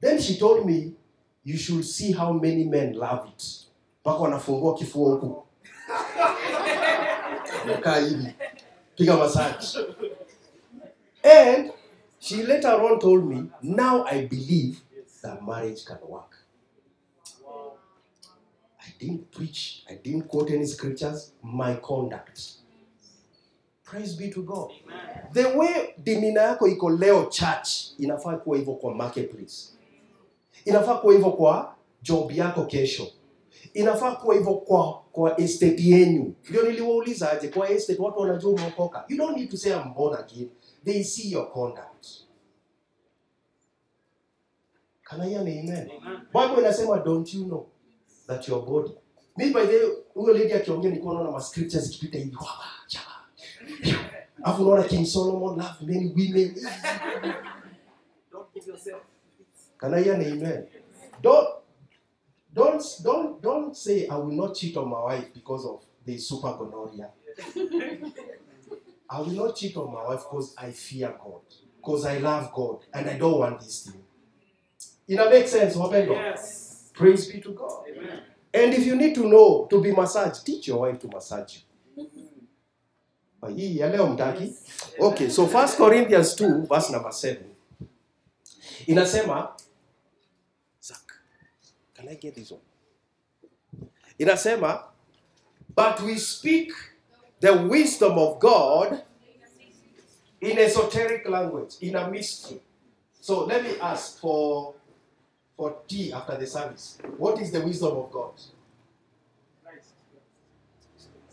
Then 0.00 0.20
she 0.20 0.36
told 0.38 0.66
me, 0.66 0.92
you 1.44 1.56
should 1.56 1.84
see 1.84 2.12
how 2.12 2.32
many 2.32 2.64
men 2.64 2.92
love 2.94 3.28
it. 3.28 3.42
Mpaka 4.00 4.18
wanafungua 4.18 4.74
kifua 4.74 5.10
huku. 5.12 5.42
Wakaa 7.72 7.96
hivi. 7.96 8.34
Piga 8.96 9.16
massage. 9.16 9.76
And 11.24 11.72
she 12.26 12.42
later 12.42 12.68
on 12.68 12.98
told 12.98 13.24
me, 13.24 13.48
now 13.62 14.04
I 14.04 14.26
believe 14.26 14.80
that 15.22 15.44
marriage 15.46 15.84
can 15.84 15.98
work. 16.08 16.32
I 18.80 18.88
didn't 18.98 19.30
preach, 19.30 19.84
I 19.90 19.94
didn't 19.94 20.28
quote 20.28 20.50
any 20.50 20.66
scriptures, 20.66 21.32
my 21.42 21.74
conduct. 21.76 22.52
Praise 23.84 24.14
be 24.14 24.30
to 24.30 24.42
God. 24.42 24.70
The 25.32 25.48
way 25.56 25.94
demeanor 26.02 26.40
yako 26.42 26.66
iko 26.68 26.90
leo 26.90 27.24
church 27.30 27.68
inafaa 27.98 28.36
kuwa 28.36 28.56
hivyo 28.56 28.74
kwa 28.74 28.94
marketplace. 28.94 29.68
Inafaa 30.64 30.94
kuwa 30.98 31.12
hivyo 31.12 31.30
kwa 31.30 31.74
job 32.02 32.30
yako 32.32 32.64
kesho. 32.64 33.06
Inafaa 33.74 34.14
kuwa 34.16 34.34
hivyo 34.34 34.54
kwa 34.54 35.02
kwa 35.12 35.40
estate 35.40 35.82
yenyu. 35.82 36.34
Ndio 36.50 36.62
niliwauliza 36.62 37.30
aje 37.32 37.48
kwa 37.48 37.70
estate 37.70 38.02
watu 38.02 38.18
wanajua 38.20 38.50
umeokoka. 38.52 39.04
You 39.08 39.16
don't 39.18 39.36
need 39.36 39.50
to 39.50 39.56
say 39.56 39.72
I'm 39.72 39.94
born 39.94 40.18
again. 40.18 40.50
They 40.86 41.02
see 41.02 41.30
your 41.30 41.50
conduct. 41.52 42.06
Can 45.04 45.20
I 45.20 45.28
hear 45.28 45.40
an 45.40 45.48
amen? 45.48 45.90
Bible 46.32 46.58
inasema 46.58 47.04
don't 47.04 47.34
you 47.34 47.44
know 47.46 47.66
that 48.28 48.46
your 48.48 48.64
body. 48.64 48.94
Mi 49.36 49.52
by 49.52 49.66
the 49.66 50.04
huyo 50.14 50.34
lady 50.34 50.52
akiongea 50.52 50.90
nilikuwa 50.90 51.14
naona 51.14 51.30
ma 51.30 51.40
scriptures 51.40 51.84
zikipita 51.84 52.18
hivi. 52.18 52.36
Alafu 54.42 54.62
unaona 54.62 54.82
King 54.82 55.06
Solomon 55.06 55.58
loved 55.58 55.82
many 55.82 56.06
women. 56.08 56.54
Don't 58.32 58.54
give 58.54 58.70
yourself. 58.70 59.02
Can 59.78 59.94
I 59.94 60.02
hear 60.02 60.14
an 60.14 60.22
amen? 60.22 60.66
Don't 61.22 61.48
don't 62.54 62.82
don't 63.04 63.42
don't 63.42 63.74
say 63.76 64.06
I 64.06 64.16
will 64.16 64.36
not 64.36 64.54
cheat 64.56 64.76
on 64.76 64.88
my 64.88 65.04
wife 65.04 65.34
because 65.34 65.68
of 65.68 65.82
the 66.04 66.18
super 66.18 66.54
gonorrhea. 66.54 67.10
I 69.08 69.20
will 69.20 69.26
not 69.30 69.56
cheat 69.56 69.76
on 69.76 69.92
my 69.92 70.04
wife 70.04 70.24
because 70.30 70.54
I 70.58 70.70
fear 70.72 71.14
God. 71.22 71.42
Because 71.76 72.04
I 72.04 72.18
love 72.18 72.52
God 72.52 72.80
and 72.92 73.08
I 73.08 73.16
don't 73.18 73.38
want 73.38 73.60
this 73.60 73.82
thing. 73.84 74.02
It 75.08 75.30
make 75.30 75.46
sense, 75.46 75.76
wapendwa? 75.76 76.14
Yes. 76.16 76.90
Praise 76.92 77.26
be 77.30 77.40
to 77.40 77.50
God. 77.52 77.84
Amen. 77.88 78.22
And 78.52 78.74
if 78.74 78.84
you 78.86 78.96
need 78.96 79.14
to 79.14 79.28
know 79.28 79.66
to 79.70 79.80
be 79.80 79.92
massaged, 79.92 80.44
teach 80.44 80.66
your 80.68 80.80
wife 80.80 80.98
to 81.00 81.08
massage 81.08 81.56
you. 81.96 82.06
Hii 83.56 83.78
ya 83.78 83.88
leo 83.88 84.06
mtaki? 84.06 84.52
Okay, 84.98 85.28
so 85.30 85.44
1 85.44 85.76
Corinthians 85.76 86.34
2 86.34 86.66
verse 86.66 86.92
number 86.92 87.12
7. 87.12 87.36
Inasema 88.86 89.56
Zach, 90.80 91.20
can 91.94 92.08
I 92.08 92.14
get 92.16 92.34
this 92.34 92.50
one? 92.50 92.62
Inasema 94.18 94.82
but 95.76 96.00
we 96.00 96.18
speak 96.18 96.72
the 97.40 97.54
wisdom 97.54 98.18
of 98.18 98.38
God 98.38 99.02
in 100.40 100.58
esoteric 100.58 101.28
language, 101.28 101.74
in 101.80 101.96
a 101.96 102.10
mystery. 102.10 102.60
So 103.20 103.44
let 103.44 103.62
me 103.64 103.78
ask 103.80 104.20
for 104.20 104.74
for 105.56 105.76
tea 105.88 106.12
after 106.12 106.36
the 106.36 106.46
service. 106.46 106.98
What 107.16 107.40
is 107.40 107.50
the 107.50 107.60
wisdom 107.62 107.96
of 107.96 108.12
God? 108.12 108.32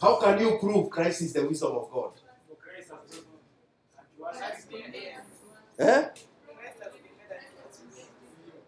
How 0.02 0.20
can 0.20 0.40
you 0.40 0.58
prove 0.60 0.90
Christ 0.90 1.22
is 1.22 1.34
the 1.34 1.46
wisdom 1.46 1.74
of 1.74 1.92
God? 1.92 2.12
Eh? 5.80 6.08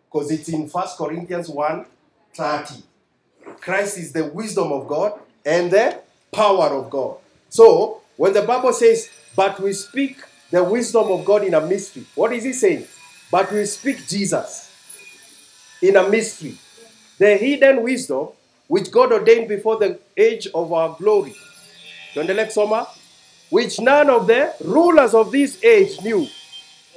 Because 0.06 0.32
it's 0.32 0.50
in 0.50 0.68
1 0.68 0.88
Corinthians 0.98 1.50
1 1.50 1.86
30. 2.34 2.84
Christ 3.62 3.98
is 3.98 4.12
the 4.12 4.26
wisdom 4.26 4.72
of 4.72 4.88
God 4.88 5.20
and 5.46 5.72
the 5.72 6.02
power 6.32 6.68
of 6.68 6.90
God. 6.90 7.18
So, 7.56 8.02
when 8.18 8.34
the 8.34 8.42
Bible 8.42 8.74
says, 8.74 9.10
but 9.34 9.62
we 9.62 9.72
speak 9.72 10.18
the 10.52 10.62
wisdom 10.62 11.10
of 11.10 11.24
God 11.24 11.46
in 11.46 11.54
a 11.54 11.66
mystery, 11.66 12.06
what 12.14 12.34
is 12.34 12.44
he 12.44 12.52
saying? 12.52 12.86
But 13.32 13.50
we 13.50 13.64
speak 13.64 14.06
Jesus 14.10 14.70
in 15.82 15.96
a 15.96 16.10
mystery. 16.10 16.58
The 17.18 17.38
hidden 17.38 17.82
wisdom 17.82 18.28
which 18.68 18.92
God 18.92 19.14
ordained 19.14 19.48
before 19.48 19.78
the 19.78 19.98
age 20.18 20.50
of 20.54 20.74
our 20.74 20.98
glory. 21.00 21.34
Tuendelee 22.14 22.52
kusoma. 22.52 22.90
Which 23.50 23.80
none 23.80 24.10
of 24.10 24.28
the 24.28 24.54
rulers 24.66 25.14
of 25.14 25.32
this 25.32 25.64
age 25.64 26.02
knew. 26.02 26.28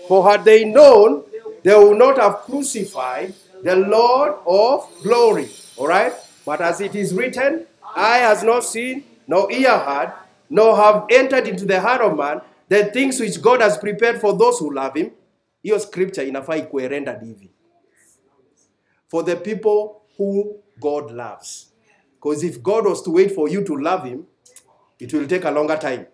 For 0.08 0.28
had 0.28 0.44
they 0.44 0.64
known, 0.64 1.22
they 1.62 1.76
would 1.76 1.98
not 1.98 2.18
have 2.18 2.38
crucified 2.38 3.32
the 3.62 3.76
Lord 3.76 4.34
of 4.44 4.88
glory. 5.04 5.50
All 5.76 5.86
right? 5.86 6.14
But 6.44 6.60
as 6.62 6.80
it 6.80 6.96
is 6.96 7.14
written, 7.14 7.64
eye 7.94 8.18
has 8.18 8.42
not 8.42 8.64
seen, 8.64 9.04
nor 9.28 9.52
ear 9.52 9.78
heard, 9.78 10.14
nor 10.50 10.76
have 10.76 11.04
entered 11.10 11.46
into 11.48 11.64
the 11.64 11.80
heart 11.80 12.00
of 12.00 12.16
man 12.16 12.40
the 12.68 12.84
things 12.84 13.20
which 13.20 13.40
God 13.42 13.60
has 13.60 13.78
prepared 13.78 14.20
for 14.20 14.36
those 14.36 14.58
who 14.58 14.74
love 14.74 14.96
him. 14.96 15.10
Hiyo 15.62 15.80
scripture 15.80 16.28
inafaa 16.28 16.56
ikuwe 16.56 16.88
rendered 16.88 17.22
hivi. 17.22 17.50
For 19.06 19.24
the 19.24 19.36
people 19.36 20.02
who 20.18 20.56
God 20.80 21.10
loves. 21.10 21.72
Because 22.14 22.46
if 22.46 22.62
God 22.62 22.86
was 22.86 23.02
to 23.02 23.10
wait 23.10 23.34
for 23.34 23.48
you 23.48 23.64
to 23.64 23.76
love 23.76 24.04
him, 24.04 24.26
it 24.98 25.12
will 25.12 25.26
take 25.26 25.44
a 25.44 25.50
longer 25.50 25.76
time. 25.76 26.06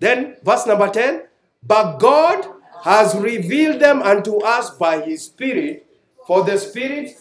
Then, 0.00 0.36
verse 0.42 0.66
number 0.66 0.88
10 0.88 1.22
But 1.62 1.98
God 1.98 2.46
has 2.82 3.14
revealed 3.14 3.80
them 3.80 4.02
unto 4.02 4.38
us 4.38 4.70
by 4.70 5.00
his 5.00 5.24
Spirit, 5.26 5.86
for 6.26 6.44
the 6.44 6.58
Spirit. 6.58 7.16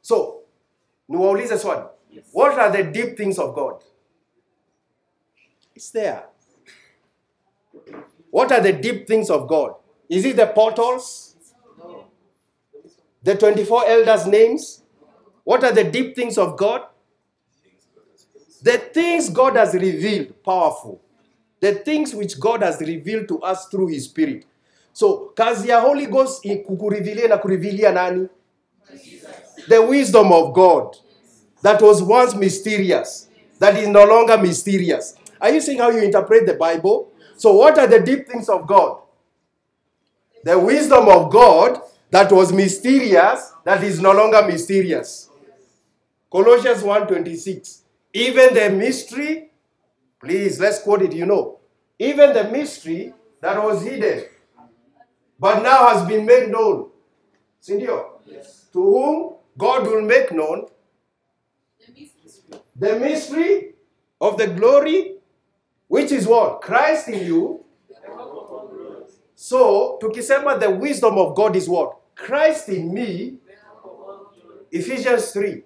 So, 0.00 0.42
niwaulize 1.08 1.58
swali. 1.58 1.82
What 2.32 2.58
are 2.58 2.70
the 2.70 2.82
deep 2.84 3.16
things 3.16 3.38
of 3.38 3.54
God? 3.54 3.82
It's 5.74 5.90
there. 5.90 6.24
What 8.30 8.52
are 8.52 8.60
the 8.60 8.72
deep 8.72 9.06
things 9.08 9.30
of 9.30 9.48
God? 9.48 9.74
Is 10.08 10.24
it 10.24 10.36
the 10.36 10.46
portals? 10.46 11.36
The 13.22 13.34
24 13.34 13.86
elders' 13.86 14.26
names? 14.26 14.82
What 15.44 15.64
are 15.64 15.72
the 15.72 15.84
deep 15.84 16.14
things 16.16 16.38
of 16.38 16.56
God? 16.56 16.82
The 18.62 18.78
things 18.78 19.28
God 19.30 19.56
has 19.56 19.74
revealed, 19.74 20.42
powerful. 20.44 21.00
the 21.60 21.74
things 21.74 22.14
which 22.14 22.40
God 22.40 22.62
has 22.62 22.80
revealed 22.80 23.28
to 23.28 23.38
us 23.42 23.66
through 23.68 23.88
his 23.88 24.04
spirit. 24.06 24.46
So, 24.94 25.32
kazi 25.36 25.68
ya 25.68 25.80
Holy 25.80 26.06
Ghost 26.06 26.46
i- 26.46 26.56
kukurevealia 26.56 27.28
na 27.28 27.36
kurevealia 27.38 27.92
nani? 27.92 28.28
The 29.68 29.78
wisdom 29.82 30.32
of 30.32 30.54
God 30.54 30.96
that 31.62 31.80
was 31.82 32.02
once 32.02 32.34
mysterious, 32.34 33.28
that 33.58 33.76
is 33.76 33.88
no 33.88 34.04
longer 34.04 34.38
mysterious. 34.38 35.14
Are 35.40 35.50
you 35.50 35.60
seeing 35.60 35.78
how 35.78 35.90
you 35.90 36.02
interpret 36.02 36.46
the 36.46 36.54
Bible? 36.54 37.12
So, 37.36 37.52
what 37.54 37.78
are 37.78 37.86
the 37.86 38.00
deep 38.00 38.28
things 38.28 38.48
of 38.48 38.66
God? 38.66 38.98
The 40.44 40.58
wisdom 40.58 41.08
of 41.08 41.30
God 41.30 41.80
that 42.10 42.30
was 42.32 42.52
mysterious, 42.52 43.52
that 43.64 43.82
is 43.84 44.00
no 44.00 44.12
longer 44.12 44.42
mysterious. 44.46 45.28
Colossians 46.30 46.82
1:26. 46.82 47.82
Even 48.12 48.54
the 48.54 48.70
mystery, 48.70 49.50
please 50.20 50.58
let's 50.58 50.80
quote 50.80 51.02
it, 51.02 51.12
you 51.12 51.26
know. 51.26 51.58
Even 51.98 52.32
the 52.32 52.44
mystery 52.44 53.14
that 53.40 53.62
was 53.62 53.82
hidden, 53.82 54.24
but 55.38 55.62
now 55.62 55.88
has 55.88 56.06
been 56.06 56.24
made 56.24 56.50
known. 56.50 56.90
Sindio? 57.62 58.20
To 58.72 58.82
whom 58.82 59.34
God 59.58 59.86
will 59.86 60.02
make 60.02 60.32
known 60.32 60.66
the 62.80 62.98
mystery 62.98 63.74
of 64.20 64.38
the 64.38 64.46
glory, 64.48 65.16
which 65.86 66.10
is 66.10 66.26
what? 66.26 66.62
Christ 66.62 67.08
in 67.08 67.26
you. 67.26 67.64
So, 69.34 69.98
tukisema 70.00 70.58
the 70.58 70.70
wisdom 70.70 71.18
of 71.18 71.36
God 71.36 71.56
is 71.56 71.68
what? 71.68 71.96
Christ 72.14 72.68
in 72.70 72.92
me. 72.92 73.38
Ephesians 74.72 75.32
3, 75.32 75.62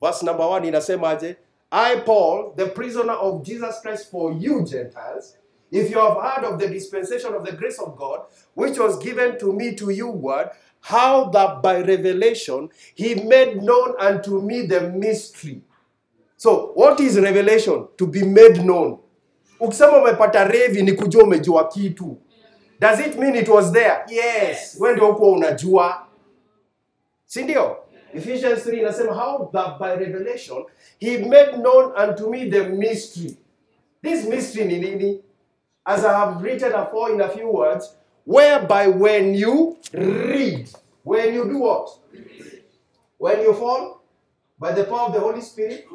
verse 0.00 0.22
number 0.22 0.46
1 0.46 0.64
inasemaje? 0.64 1.36
I, 1.70 1.96
Paul, 1.96 2.54
the 2.56 2.68
prisoner 2.68 3.14
of 3.14 3.44
Jesus 3.44 3.80
Christ 3.80 4.10
for 4.10 4.32
you 4.32 4.64
Gentiles, 4.64 5.36
if 5.70 5.90
you 5.90 5.98
have 5.98 6.16
heard 6.16 6.44
of 6.44 6.60
the 6.60 6.68
dispensation 6.68 7.34
of 7.34 7.44
the 7.44 7.52
grace 7.52 7.80
of 7.80 7.96
God, 7.96 8.20
which 8.54 8.78
was 8.78 8.98
given 9.02 9.38
to 9.40 9.52
me 9.52 9.74
to 9.74 9.90
you, 9.90 10.08
word, 10.08 10.50
how 10.80 11.24
that 11.30 11.60
by 11.60 11.80
revelation 11.80 12.68
he 12.94 13.16
made 13.16 13.60
known 13.62 13.94
unto 13.98 14.40
me 14.40 14.66
the 14.66 14.90
mystery. 14.90 15.62
So, 16.36 16.72
what 16.74 17.00
is 17.00 17.18
revelation? 17.18 17.86
To 17.96 18.06
be 18.06 18.22
made 18.22 18.62
known. 18.62 18.98
Ukisema 19.60 19.98
umepata 19.98 20.44
revi 20.44 20.82
ni 20.82 20.92
kujua 20.92 21.22
umejua 21.24 21.68
kitu. 21.68 22.16
Does 22.80 23.00
it 23.00 23.18
mean 23.18 23.36
it 23.36 23.48
was 23.48 23.72
there? 23.72 24.04
Yes. 24.08 24.76
Wewe 24.80 24.94
ndio 24.94 25.10
uko 25.10 25.32
unajua. 25.32 26.06
Si 27.26 27.42
ndio? 27.42 27.76
Ephesians 28.14 28.66
3 28.66 28.78
inasema 28.78 29.14
how 29.14 29.50
that 29.52 29.78
by 29.78 30.04
revelation 30.04 30.64
he 31.00 31.18
made 31.18 31.52
known 31.52 31.92
unto 32.08 32.30
me 32.30 32.50
the 32.50 32.62
mystery. 32.62 33.36
This 34.02 34.24
mystery 34.24 34.64
ni 34.64 34.78
nini? 34.78 35.22
As 35.84 36.04
I 36.04 36.12
have 36.12 36.42
written 36.42 36.72
afore 36.74 37.14
in 37.14 37.20
a 37.20 37.28
few 37.28 37.48
words, 37.48 37.96
whereby 38.26 38.88
when 38.88 39.34
you 39.34 39.76
read, 39.92 40.68
when 41.04 41.34
you 41.34 41.44
do 41.44 41.58
what? 41.58 41.88
When 43.18 43.40
you 43.40 43.54
fall 43.54 43.95
by 44.58 44.72
the 44.72 44.84
power 44.84 45.08
of 45.08 45.12
the 45.12 45.20
Holy 45.20 45.40
Spirit, 45.40 45.86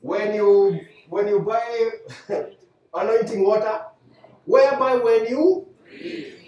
when 0.00 0.34
you 0.34 0.80
when 1.08 1.28
you 1.28 1.40
buy 1.40 1.90
anointing 2.94 3.44
water, 3.44 3.82
whereby 4.44 4.96
when 4.96 5.26
you 5.26 5.66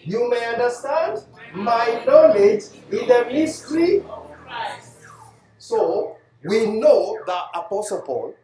you 0.05 0.31
may 0.31 0.45
understand 0.47 1.25
my 1.55 2.03
knowledge 2.07 2.65
in 2.91 3.07
the 3.09 3.27
mystery. 3.33 4.01
Of 4.01 4.31
Christ, 4.47 4.93
so 5.59 6.17
we 6.45 6.67
know 6.67 7.19
that 7.27 7.45
Apostle 7.55 8.03
Paul 8.03 8.35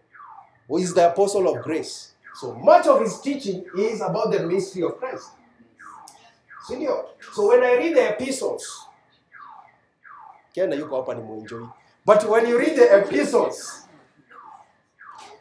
who 0.73 0.79
is 0.79 0.95
the 0.95 1.11
apostle 1.11 1.55
of 1.55 1.63
grace. 1.63 2.15
So 2.35 2.55
much 2.55 2.87
of 2.87 3.01
his 3.01 3.21
teaching 3.21 3.65
is 3.77 4.01
about 4.01 4.31
the 4.33 4.47
mystery 4.47 4.83
of 4.85 4.97
Christ. 4.99 5.31
So 7.33 7.49
when 7.49 7.63
I 7.63 7.77
read 7.77 7.95
the 7.97 8.09
epistles, 8.15 8.87
Kena 10.57 10.77
yuko 10.77 10.97
hapa 10.97 11.15
ni 11.15 11.23
muenjoy. 11.23 11.69
But 12.05 12.29
when 12.29 12.47
you 12.47 12.59
read 12.59 12.77
the 12.77 12.99
epistles, 13.01 13.87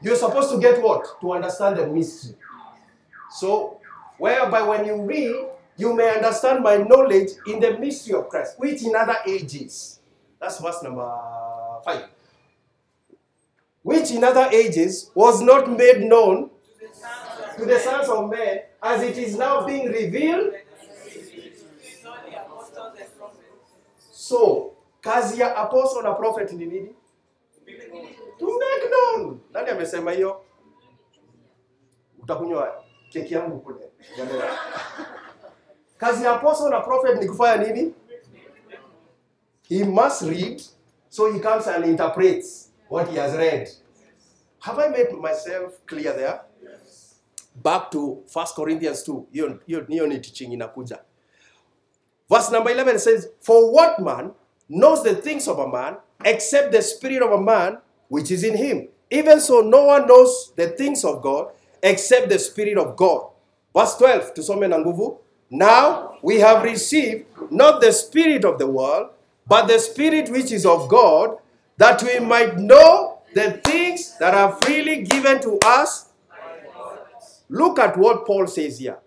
you're 0.01 0.16
supposed 0.16 0.51
to 0.51 0.59
get 0.59 0.82
what? 0.82 1.20
To 1.22 1.34
understand 1.34 1.78
the 1.78 1.88
mystery. 1.88 2.36
So, 3.32 3.80
whereby 4.18 4.62
when 4.64 4.86
you 4.86 5.01
read, 5.01 5.47
you 5.78 5.95
may 5.95 6.16
understand 6.16 6.64
my 6.64 6.78
knowledge 6.78 7.30
in 7.47 7.59
the 7.59 7.78
mystery 7.78 8.14
of 8.14 8.30
Christ, 8.30 8.59
which 8.59 8.84
in 8.84 8.95
other 8.95 9.18
ages. 9.26 9.99
That's 10.39 10.59
verse 10.59 10.84
number 10.84 11.09
five. 11.84 12.05
Which 13.84 14.12
in 14.12 14.24
other 14.24 14.49
ages 14.51 15.09
was 15.16 15.41
not 15.41 15.70
made 15.70 16.01
known 16.01 16.51
to 17.57 17.66
the 17.66 17.80
sons 17.80 18.09
of 18.09 18.30
men, 18.30 18.62
as 18.82 19.01
it 19.01 19.18
is 19.18 19.38
now 19.38 19.66
being 19.66 19.88
revealed. 19.88 20.53
So 24.12 24.70
kazi 25.01 25.41
ya 25.41 25.55
apostle 25.57 26.01
na 26.01 26.13
prophet 26.13 26.51
ni 26.51 26.65
nini? 26.65 26.95
To 28.39 28.45
make 28.45 28.87
known. 28.89 29.39
Nani 29.51 29.69
amesema 29.69 30.11
hiyo? 30.11 30.41
Utakunywa 32.23 32.83
keki 33.09 33.33
yangu 33.33 33.59
kule. 33.59 33.91
Kazi 35.97 36.23
ya 36.23 36.31
apostle 36.35 36.69
na 36.69 36.79
prophet 36.81 37.21
ni 37.21 37.27
kufanya 37.27 37.63
nini? 37.67 37.93
He 39.69 39.83
must 39.83 40.21
read, 40.21 40.61
so 41.09 41.31
he 41.31 41.39
comes 41.39 41.67
and 41.67 41.85
interprets 41.85 42.71
what 42.89 43.09
he 43.09 43.19
has 43.19 43.33
read. 43.35 43.69
Have 44.59 44.81
I 44.83 44.89
made 44.89 45.11
myself 45.13 45.73
clear 45.85 46.13
there? 46.15 46.39
Back 47.55 47.89
to 47.91 48.23
1 48.33 48.45
Corinthians 48.55 49.03
2. 49.07 49.23
Hiyo 49.31 49.59
hiyo- 49.65 49.85
hiyo 49.87 50.07
ni 50.07 50.19
teaching 50.19 50.53
inakuja. 50.53 50.99
Verse 52.29 52.51
number 52.51 52.73
11 52.73 52.97
says, 52.99 53.29
For 53.39 53.73
what 53.73 53.99
man 53.99 54.33
knows 54.72 55.03
the 55.03 55.15
things 55.15 55.47
of 55.47 55.59
a 55.59 55.67
man 55.67 55.97
except 56.24 56.72
the 56.72 56.82
spirit 56.82 57.22
of 57.22 57.32
a 57.32 57.41
man 57.41 57.78
which 58.07 58.32
is 58.32 58.43
in 58.43 58.55
him? 58.55 58.88
Even 59.11 59.41
so, 59.41 59.59
no 59.61 59.86
one 59.86 60.07
knows 60.07 60.53
the 60.55 60.69
things 60.69 61.03
of 61.03 61.22
God 61.22 61.51
except 61.84 62.30
the 62.30 62.39
spirit 62.39 62.78
of 62.78 62.95
God. 62.95 63.28
Verse 63.76 63.95
12, 63.95 64.34
tusome 64.34 64.69
na 64.69 64.78
nguvu. 64.78 65.17
Now 65.49 66.17
we 66.22 66.39
have 66.39 66.63
received 66.63 67.26
not 67.51 67.82
the 67.82 67.91
spirit 67.91 68.45
of 68.45 68.57
the 68.57 68.67
world, 68.67 69.09
but 69.45 69.67
the 69.67 69.80
spirit 69.80 70.30
which 70.30 70.51
is 70.51 70.65
of 70.65 70.88
God, 70.88 71.38
that 71.78 72.01
we 72.03 72.19
might 72.19 72.57
know 72.57 73.19
the 73.34 73.59
things 73.63 74.17
that 74.19 74.34
are 74.34 74.53
freely 74.61 75.03
given 75.03 75.41
to 75.41 75.59
us. 75.65 76.07
Look 77.49 77.80
at 77.80 77.97
what 77.97 78.26
Paul 78.26 78.47
says 78.47 78.80
here. 78.80 78.99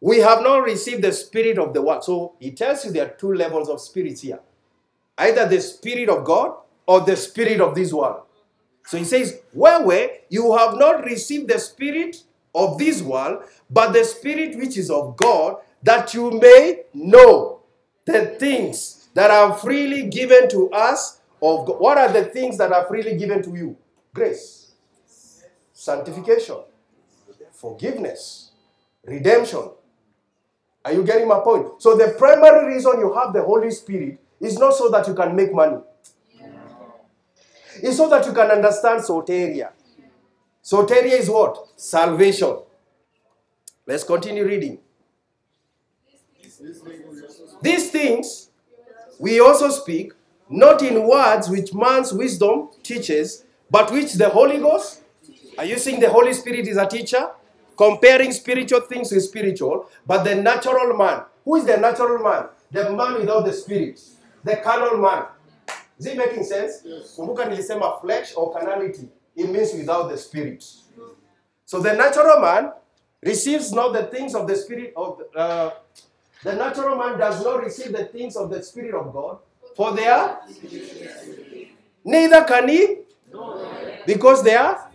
We 0.00 0.18
have 0.18 0.42
not 0.42 0.64
received 0.64 1.02
the 1.02 1.12
spirit 1.12 1.58
of 1.58 1.72
the 1.72 1.82
world. 1.82 2.02
So 2.02 2.34
he 2.40 2.50
tells 2.50 2.84
you 2.84 2.90
there 2.90 3.06
are 3.06 3.10
two 3.10 3.32
levels 3.32 3.68
of 3.68 3.80
spirits 3.80 4.22
here 4.22 4.40
either 5.18 5.48
the 5.48 5.60
spirit 5.60 6.08
of 6.08 6.24
God 6.24 6.54
or 6.86 7.00
the 7.00 7.16
spirit 7.16 7.60
of 7.60 7.74
this 7.74 7.92
world. 7.92 8.22
So 8.86 8.98
he 8.98 9.04
says, 9.04 9.40
Whereway 9.52 10.20
you 10.28 10.56
have 10.56 10.76
not 10.76 11.04
received 11.04 11.48
the 11.48 11.58
spirit 11.58 12.22
of 12.54 12.78
this 12.78 13.02
world, 13.02 13.44
but 13.70 13.92
the 13.92 14.04
spirit 14.04 14.56
which 14.56 14.76
is 14.76 14.90
of 14.90 15.16
God, 15.16 15.56
that 15.82 16.14
you 16.14 16.30
may 16.30 16.82
know 16.92 17.60
the 18.04 18.36
things 18.38 19.08
that 19.14 19.30
are 19.30 19.54
freely 19.54 20.08
given 20.08 20.48
to 20.50 20.70
us 20.70 21.20
of 21.42 21.66
God. 21.66 21.80
What 21.80 21.98
are 21.98 22.12
the 22.12 22.26
things 22.26 22.58
that 22.58 22.72
are 22.72 22.86
freely 22.86 23.16
given 23.16 23.42
to 23.42 23.54
you? 23.54 23.76
Grace, 24.12 24.72
sanctification, 25.72 26.56
forgiveness, 27.52 28.50
redemption. 29.04 29.70
Are 30.84 30.92
you 30.92 31.02
getting 31.02 31.26
my 31.26 31.40
point? 31.40 31.80
So 31.80 31.96
the 31.96 32.14
primary 32.18 32.74
reason 32.74 33.00
you 33.00 33.12
have 33.14 33.32
the 33.32 33.42
Holy 33.42 33.70
Spirit 33.70 34.18
is 34.44 34.58
not 34.58 34.74
so 34.74 34.88
that 34.90 35.06
you 35.08 35.14
can 35.14 35.34
make 35.34 35.52
money. 35.52 35.78
It's 37.82 37.96
so 37.96 38.08
that 38.08 38.24
you 38.26 38.32
can 38.32 38.50
understand 38.50 39.02
soteria. 39.02 39.70
Soteria 40.62 41.18
is 41.18 41.28
what? 41.28 41.68
Salvation. 41.76 42.58
Let's 43.86 44.04
continue 44.04 44.46
reading. 44.46 44.78
These 47.62 47.90
things 47.90 48.50
we 49.18 49.40
also 49.40 49.70
speak, 49.70 50.12
not 50.48 50.82
in 50.82 51.06
words 51.06 51.48
which 51.48 51.74
man's 51.74 52.12
wisdom 52.12 52.70
teaches, 52.82 53.44
but 53.70 53.90
which 53.92 54.14
the 54.14 54.28
Holy 54.28 54.58
Ghost. 54.58 55.02
Are 55.58 55.64
you 55.64 55.78
saying 55.78 56.00
the 56.00 56.10
Holy 56.10 56.32
Spirit 56.32 56.66
is 56.66 56.76
a 56.76 56.86
teacher? 56.86 57.30
Comparing 57.76 58.32
spiritual 58.32 58.80
things 58.82 59.10
with 59.10 59.24
spiritual, 59.24 59.88
but 60.06 60.22
the 60.22 60.34
natural 60.34 60.96
man. 60.96 61.22
Who 61.44 61.56
is 61.56 61.64
the 61.64 61.76
natural 61.76 62.22
man? 62.22 62.46
The 62.70 62.90
man 62.92 63.14
without 63.14 63.44
the 63.44 63.52
spirit. 63.52 64.00
The 64.44 64.56
carnal 64.56 64.98
man. 64.98 65.24
Is 65.98 66.06
it 66.06 66.16
making 66.16 66.44
sense? 66.44 66.82
Kumbuka 67.16 67.44
nilisema 67.44 68.00
flesh 68.00 68.34
or 68.36 68.52
carnality. 68.52 69.08
It 69.36 69.48
means 69.48 69.72
without 69.72 70.10
the 70.10 70.16
spirit. 70.18 70.64
So 71.64 71.80
the 71.80 71.92
natural 71.92 72.40
man 72.40 72.72
receives 73.22 73.72
not 73.72 73.92
the 73.92 74.04
things 74.04 74.34
of 74.34 74.46
the 74.46 74.56
spirit 74.56 74.92
of 74.96 75.22
uh, 75.34 75.70
the 76.42 76.54
natural 76.54 76.96
man 76.96 77.18
does 77.18 77.42
not 77.42 77.62
receive 77.64 77.92
the 77.92 78.04
things 78.04 78.36
of 78.36 78.50
the 78.50 78.62
spirit 78.62 78.94
of 78.94 79.12
God, 79.12 79.38
for 79.74 79.92
they 79.92 80.06
are 80.06 80.40
neither 82.04 82.44
can 82.44 82.68
he 82.68 82.98
because 84.06 84.42
they 84.44 84.54
are 84.54 84.90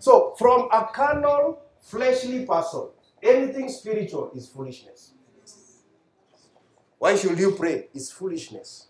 so 0.00 0.34
from 0.36 0.68
a 0.72 0.88
carnal 0.92 1.62
fleshly 1.80 2.44
person, 2.44 2.88
anything 3.22 3.68
spiritual 3.68 4.32
is 4.34 4.48
foolishness. 4.48 5.11
Why 7.02 7.16
should 7.16 7.36
you 7.36 7.50
pray? 7.50 7.88
It's 7.92 8.12
foolishness. 8.12 8.86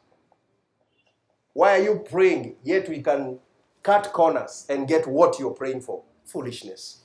Why 1.55 1.79
are 1.79 1.83
you 1.83 2.05
praying 2.11 2.57
yet 2.63 2.87
we 2.87 3.01
can 3.01 3.39
cut 3.83 4.13
corners 4.13 4.67
and 4.69 4.87
get 4.87 5.07
what 5.07 5.39
you're 5.39 5.55
praying 5.55 5.81
for? 5.81 6.03
Foolishness. 6.27 6.99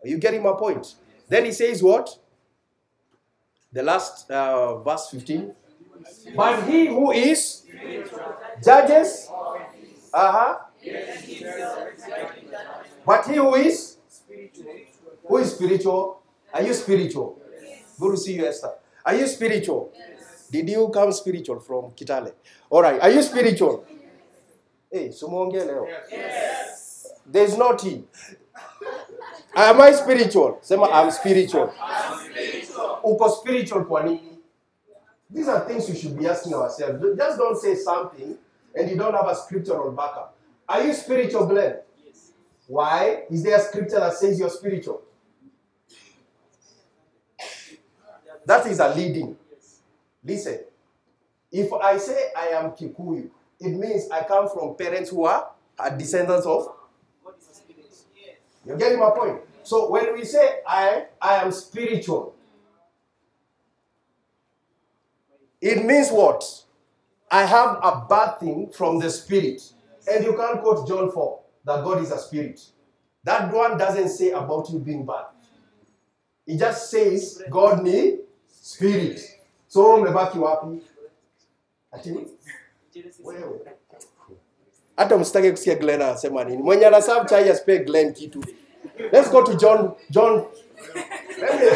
Are 0.00 0.06
you 0.06 0.16
getting 0.16 0.44
my 0.44 0.52
point? 0.52 0.94
Then 1.28 1.44
he 1.44 1.50
says 1.50 1.82
what? 1.82 2.20
The 3.72 3.82
last 3.82 4.30
uh, 4.30 4.78
verse 4.78 5.08
15. 5.10 5.52
But 6.36 6.62
he 6.68 6.86
who 6.86 7.10
is 7.10 7.64
judges, 8.64 9.28
uh 10.14 10.32
huh. 10.32 10.58
But 13.04 13.26
he 13.26 13.34
who 13.34 13.56
is 13.56 13.96
who 15.26 15.38
is 15.38 15.52
spiritual? 15.52 16.22
Are 16.54 16.62
you 16.62 16.74
spiritual? 16.74 17.42
To 18.00 18.16
see 18.16 18.34
you, 18.34 18.46
Esther. 18.46 18.74
Are 19.04 19.16
you 19.16 19.26
spiritual? 19.26 19.92
Did 20.50 20.68
you 20.68 20.88
come 20.88 21.12
spiritual 21.12 21.60
from 21.60 21.90
Kitale? 21.92 22.32
All 22.70 22.82
right. 22.82 23.00
Are 23.00 23.10
you 23.10 23.22
spiritual? 23.22 23.84
Hey, 24.90 25.08
sumonge 25.08 25.64
leo. 25.66 25.86
There's 27.26 27.56
no. 27.58 27.76
Am 29.54 29.80
I 29.80 29.92
spiritual? 29.92 30.58
Sema 30.62 30.86
I'm 30.86 31.10
spiritual. 31.10 31.72
Spiritual. 32.24 33.00
Uko 33.04 33.30
spiritual 33.30 33.84
kwa 33.84 34.02
nini? 34.02 34.38
These 35.30 35.48
are 35.48 35.60
things 35.66 35.88
you 35.88 35.94
should 35.94 36.18
be 36.18 36.26
asking 36.26 36.54
ourselves. 36.54 37.04
Just 37.16 37.38
don't 37.38 37.58
say 37.58 37.74
something 37.74 38.38
and 38.74 38.90
you 38.90 38.96
don't 38.96 39.14
have 39.14 39.28
a 39.28 39.34
scriptural 39.34 39.92
backup. 39.92 40.34
Are 40.68 40.82
you 40.82 40.94
spiritual, 40.94 41.46
Glenn? 41.46 41.76
Why? 42.66 43.24
Is 43.30 43.42
there 43.42 43.56
a 43.56 43.60
scripture 43.60 44.00
that 44.00 44.14
says 44.14 44.38
you're 44.38 44.50
spiritual? 44.50 45.02
That 48.46 48.66
is 48.66 48.80
a 48.80 48.94
leading. 48.94 49.36
Listen, 50.24 50.60
if 51.50 51.72
I 51.72 51.96
say 51.98 52.30
I 52.36 52.48
am 52.48 52.72
Kikuyu, 52.72 53.30
it 53.60 53.70
means 53.70 54.10
I 54.10 54.22
come 54.24 54.48
from 54.48 54.76
parents 54.76 55.10
who 55.10 55.24
are, 55.24 55.50
are 55.78 55.96
descendants 55.96 56.46
of. 56.46 56.68
You're 58.64 58.76
getting 58.76 58.98
my 58.98 59.10
point? 59.10 59.40
So 59.62 59.90
when 59.90 60.14
we 60.14 60.24
say 60.24 60.60
I, 60.66 61.06
I 61.20 61.36
am 61.36 61.52
spiritual, 61.52 62.34
it 65.60 65.84
means 65.84 66.10
what? 66.10 66.44
I 67.30 67.44
have 67.44 67.78
a 67.82 68.06
bad 68.08 68.38
thing 68.40 68.70
from 68.70 68.98
the 68.98 69.10
spirit. 69.10 69.62
And 70.10 70.24
you 70.24 70.36
can't 70.36 70.60
quote 70.62 70.86
John 70.88 71.10
4 71.10 71.40
that 71.66 71.84
God 71.84 72.02
is 72.02 72.10
a 72.10 72.18
spirit. 72.18 72.60
That 73.24 73.52
one 73.52 73.76
doesn't 73.76 74.08
say 74.08 74.30
about 74.30 74.70
you 74.70 74.78
being 74.78 75.04
bad. 75.04 75.26
It 76.46 76.58
just 76.58 76.90
says 76.90 77.42
God 77.50 77.82
ni 77.82 78.18
spirit. 78.48 79.37
So 79.68 79.94
umebaki 79.94 80.38
wapi? 80.38 80.82
Ati 81.92 82.12
wewe. 83.24 83.60
Hata 84.96 85.18
msitake 85.18 85.50
kusikia 85.50 85.74
Glenn 85.74 86.02
anasema 86.02 86.44
nini. 86.44 86.62
Mwenye 86.62 86.86
anaserve 86.86 87.28
chai 87.28 87.50
asipe 87.50 87.78
Glenn 87.78 88.12
kitu. 88.12 88.44
Let's 89.12 89.30
go 89.30 89.42
to 89.42 89.54
John 89.54 89.92
John. 90.10 90.44
Let 91.40 91.60
me, 91.60 91.70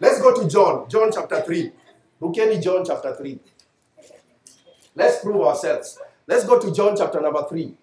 let's 0.00 0.22
go 0.22 0.32
to 0.32 0.44
John, 0.44 0.88
John 0.88 1.10
chapter 1.12 1.42
3. 1.44 1.72
Rukeni 2.20 2.58
John 2.60 2.84
chapter 2.84 3.16
3. 3.16 3.38
Let's 4.96 5.20
prove 5.22 5.40
ourselves. 5.46 5.98
Let's 6.26 6.44
go 6.46 6.58
to 6.58 6.70
John 6.70 6.96
chapter 6.96 7.20
number 7.20 7.42
3. 7.48 7.74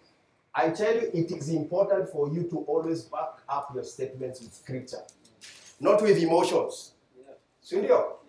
I 0.54 0.70
tell 0.70 0.94
you, 0.96 1.10
it 1.14 1.32
is 1.32 1.50
important 1.50 2.10
for 2.10 2.30
you 2.30 2.44
to 2.44 2.58
always 2.68 3.02
back 3.04 3.42
up 3.50 3.72
your 3.74 3.84
statements 3.84 4.42
with 4.42 4.54
scripture, 4.54 5.02
not 5.80 6.02
with 6.02 6.18
emotions. 6.18 6.95
Si 7.66 7.76
ndio? 7.76 8.20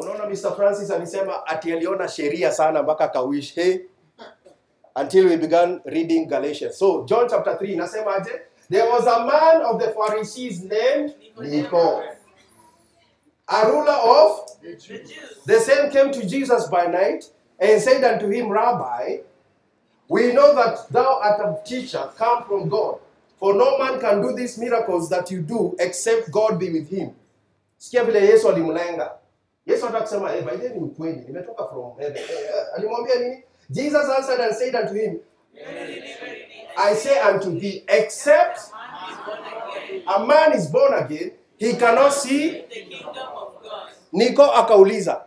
Unaona 0.00 0.26
Mr. 0.26 0.56
Francis 0.56 0.90
alisema 0.90 1.46
ati 1.46 1.72
aliona 1.72 2.08
sheria 2.08 2.52
sana 2.52 2.82
mpaka 2.82 3.08
kawish 3.08 3.54
hey, 3.54 3.78
until 5.02 5.26
we 5.28 5.36
began 5.36 5.80
reading 5.84 6.26
Galatians. 6.26 6.78
So 6.78 7.04
John 7.04 7.28
chapter 7.28 7.52
3 7.58 7.72
inasema 7.72 8.14
aje? 8.16 8.40
There 8.70 8.88
was 8.88 9.06
a 9.06 9.18
man 9.18 9.62
of 9.62 9.80
the 9.82 9.90
Pharisees 9.92 10.62
named 10.62 11.14
Nico, 11.40 12.02
a 13.48 13.64
ruler 13.70 13.98
of 14.02 14.60
The 14.62 14.76
Jews. 14.76 15.12
the 15.46 15.60
same 15.60 15.90
came 15.90 16.10
to 16.12 16.26
Jesus 16.26 16.66
by 16.70 16.86
night 16.86 17.30
and 17.60 17.82
said 17.82 18.02
unto 18.04 18.28
him, 18.28 18.50
Rabbi, 18.50 19.18
we 20.08 20.32
know 20.32 20.54
that 20.54 20.88
thou 20.90 21.20
art 21.22 21.40
a 21.40 21.68
teacher 21.68 22.08
come 22.18 22.44
from 22.44 22.68
God, 22.68 22.98
for 23.38 23.54
no 23.54 23.78
man 23.78 24.00
can 24.00 24.22
do 24.22 24.32
these 24.34 24.58
miracles 24.58 25.08
that 25.10 25.30
you 25.30 25.42
do 25.42 25.76
except 25.78 26.30
God 26.32 26.58
be 26.58 26.70
with 26.72 26.88
him. 26.88 27.14
Sikia 27.78 28.04
vile 28.04 28.26
Yesu 28.26 28.48
alimlenga. 28.48 29.12
Yesu 29.66 29.86
hata 29.86 30.00
kusema, 30.00 30.30
hey, 30.30 30.40
by 30.42 30.68
ni 30.68 30.80
mkweli, 30.80 31.20
nimetoka 31.26 31.64
from 31.68 31.96
heaven. 31.98 32.16
Eh, 32.16 32.30
eh, 32.30 32.64
Alimwambia 32.74 33.14
nini? 33.14 33.42
Jesus 33.70 34.08
answered 34.08 34.40
and 34.40 34.54
said 34.54 34.74
unto 34.76 34.94
him, 34.94 35.18
I 36.76 36.94
say 36.94 37.18
unto 37.20 37.50
thee, 37.60 37.84
except 37.88 38.60
a 40.06 40.24
man 40.26 40.52
is 40.52 40.68
born 40.70 40.94
again, 40.94 41.32
he 41.58 41.72
cannot 41.74 42.12
see. 42.12 42.64
Niko 44.12 44.42
akauliza, 44.44 45.24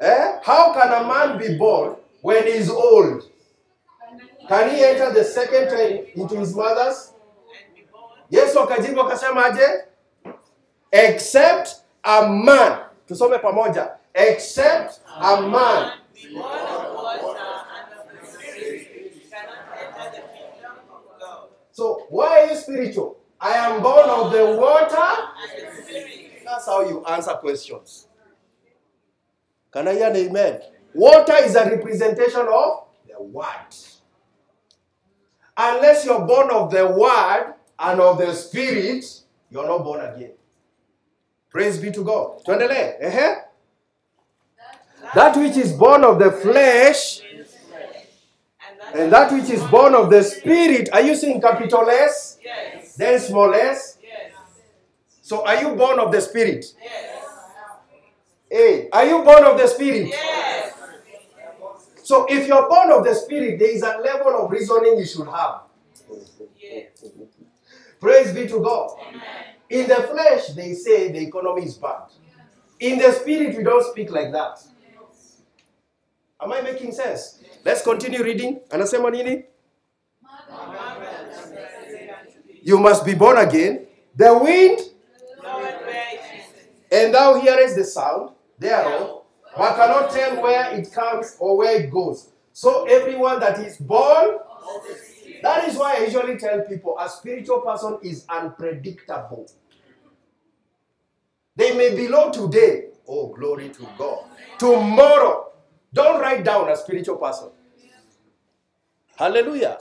eh? 0.00 0.38
How 0.42 0.72
can 0.72 0.92
a 0.92 1.06
man 1.06 1.38
be 1.38 1.58
born 1.58 1.96
when 2.22 2.42
he 2.44 2.50
is 2.58 2.70
old? 2.70 3.22
Can 4.48 4.70
he 4.70 4.84
enter 4.84 5.12
the 5.12 5.24
second 5.24 5.68
time 5.68 6.06
into 6.14 6.36
his 6.36 6.54
mother's? 6.54 7.12
Yesu 8.30 8.60
akajibu 8.60 9.00
akasema? 9.00 9.58
Except 10.96 11.82
a 12.02 12.28
man. 12.28 12.86
Tusome 13.06 13.38
pamoja. 13.40 13.96
Except 14.14 15.00
a 15.20 15.42
man. 15.42 15.92
So 21.72 22.06
why 22.08 22.40
are 22.40 22.46
you 22.46 22.56
spiritual? 22.56 23.18
I 23.38 23.52
am 23.52 23.82
born 23.82 24.08
of 24.08 24.32
the 24.32 24.56
water. 24.56 25.12
That's 26.44 26.64
how 26.64 26.88
you 26.88 27.04
answer 27.04 27.32
questions. 27.32 28.08
Can 29.70 29.88
I 29.88 29.92
hear 29.92 30.08
an 30.08 30.16
amen? 30.16 30.60
Water 30.94 31.34
is 31.42 31.54
a 31.54 31.68
representation 31.68 32.46
of 32.48 32.86
the 33.06 33.22
word. 33.22 33.74
Unless 35.58 36.06
you're 36.06 36.26
born 36.26 36.50
of 36.50 36.70
the 36.70 36.86
word 36.86 37.54
and 37.78 38.00
of 38.00 38.16
the 38.16 38.32
spirit, 38.32 39.04
you're 39.50 39.66
not 39.66 39.84
born 39.84 40.00
again. 40.00 40.32
Praise 41.50 41.78
be 41.78 41.90
to 41.90 42.04
God. 42.04 42.44
Tuendelee. 42.44 43.02
Ehe. 43.02 43.42
That 45.14 45.36
which 45.36 45.56
is 45.56 45.72
born 45.72 46.04
of 46.04 46.18
the 46.18 46.32
flesh 46.32 47.22
And 48.94 49.12
that 49.12 49.32
which 49.32 49.50
is 49.50 49.62
born 49.64 49.94
of 49.94 50.10
the 50.10 50.22
spirit. 50.22 50.88
Are 50.92 51.00
you 51.00 51.14
seeing 51.14 51.40
capital 51.40 51.88
S? 51.90 52.38
Yes. 52.42 52.96
Then 52.96 53.18
small 53.20 53.52
s? 53.54 53.98
Yes. 54.02 54.32
So 55.22 55.46
are 55.46 55.60
you 55.60 55.74
born 55.74 55.98
of 55.98 56.12
the 56.12 56.20
spirit? 56.20 56.64
Yes. 56.82 57.24
Hey, 58.50 58.88
are 58.92 59.04
you 59.04 59.22
born 59.22 59.44
of 59.44 59.58
the 59.58 59.66
spirit? 59.66 60.08
Yes. 60.08 60.72
So 62.04 62.26
if 62.28 62.46
you're 62.46 62.68
born 62.68 62.92
of 62.92 63.04
the 63.04 63.14
spirit, 63.14 63.58
there 63.58 63.70
is 63.70 63.82
a 63.82 63.98
level 63.98 64.44
of 64.44 64.50
reasoning 64.50 64.98
you 64.98 65.06
should 65.06 65.28
have. 65.28 65.62
Yes. 66.56 67.04
Praise 68.00 68.32
be 68.32 68.46
to 68.46 68.60
God. 68.60 68.90
In 69.68 69.88
the 69.88 69.96
flesh, 69.96 70.48
they 70.48 70.74
say 70.74 71.10
the 71.12 71.18
economy 71.20 71.64
is 71.64 71.74
bad. 71.74 72.02
In 72.78 72.98
the 72.98 73.10
spirit, 73.12 73.56
we 73.56 73.64
don't 73.64 73.84
speak 73.90 74.10
like 74.10 74.30
that. 74.32 74.58
Am 76.40 76.52
I 76.52 76.60
making 76.60 76.92
sense? 76.92 77.42
Let's 77.64 77.82
continue 77.82 78.22
reading. 78.22 78.60
Anasema 78.70 79.10
nini? 79.10 79.44
You 82.62 82.78
must 82.78 83.04
be 83.04 83.14
born 83.14 83.38
again. 83.38 83.86
The 84.14 84.38
wind, 84.38 84.80
and 86.90 87.14
thou 87.14 87.40
hearest 87.40 87.76
the 87.76 87.84
sound 87.84 88.30
thereof, 88.58 89.22
but 89.56 89.76
cannot 89.76 90.10
tell 90.10 90.42
where 90.42 90.72
it 90.78 90.92
comes 90.92 91.36
or 91.38 91.56
where 91.58 91.80
it 91.82 91.90
goes. 91.90 92.30
So 92.52 92.84
everyone 92.84 93.40
that 93.40 93.58
is 93.60 93.76
born 93.76 94.38
That 95.42 95.68
is 95.68 95.76
why 95.76 95.96
I 95.96 96.04
usually 96.04 96.36
tell 96.38 96.60
people 96.62 96.96
a 96.98 97.08
spiritual 97.08 97.60
person 97.60 97.98
is 98.02 98.24
unpredictable. 98.28 99.50
They 101.56 101.76
may 101.76 101.94
be 101.94 102.08
low 102.08 102.30
today. 102.30 102.88
Oh, 103.08 103.28
glory 103.34 103.70
to 103.70 103.88
God. 103.98 104.24
Tomorrow. 104.58 105.52
Don't 105.92 106.20
write 106.20 106.44
down 106.44 106.68
a 106.70 106.76
spiritual 106.76 107.16
person. 107.16 107.48
Hallelujah. 109.18 109.78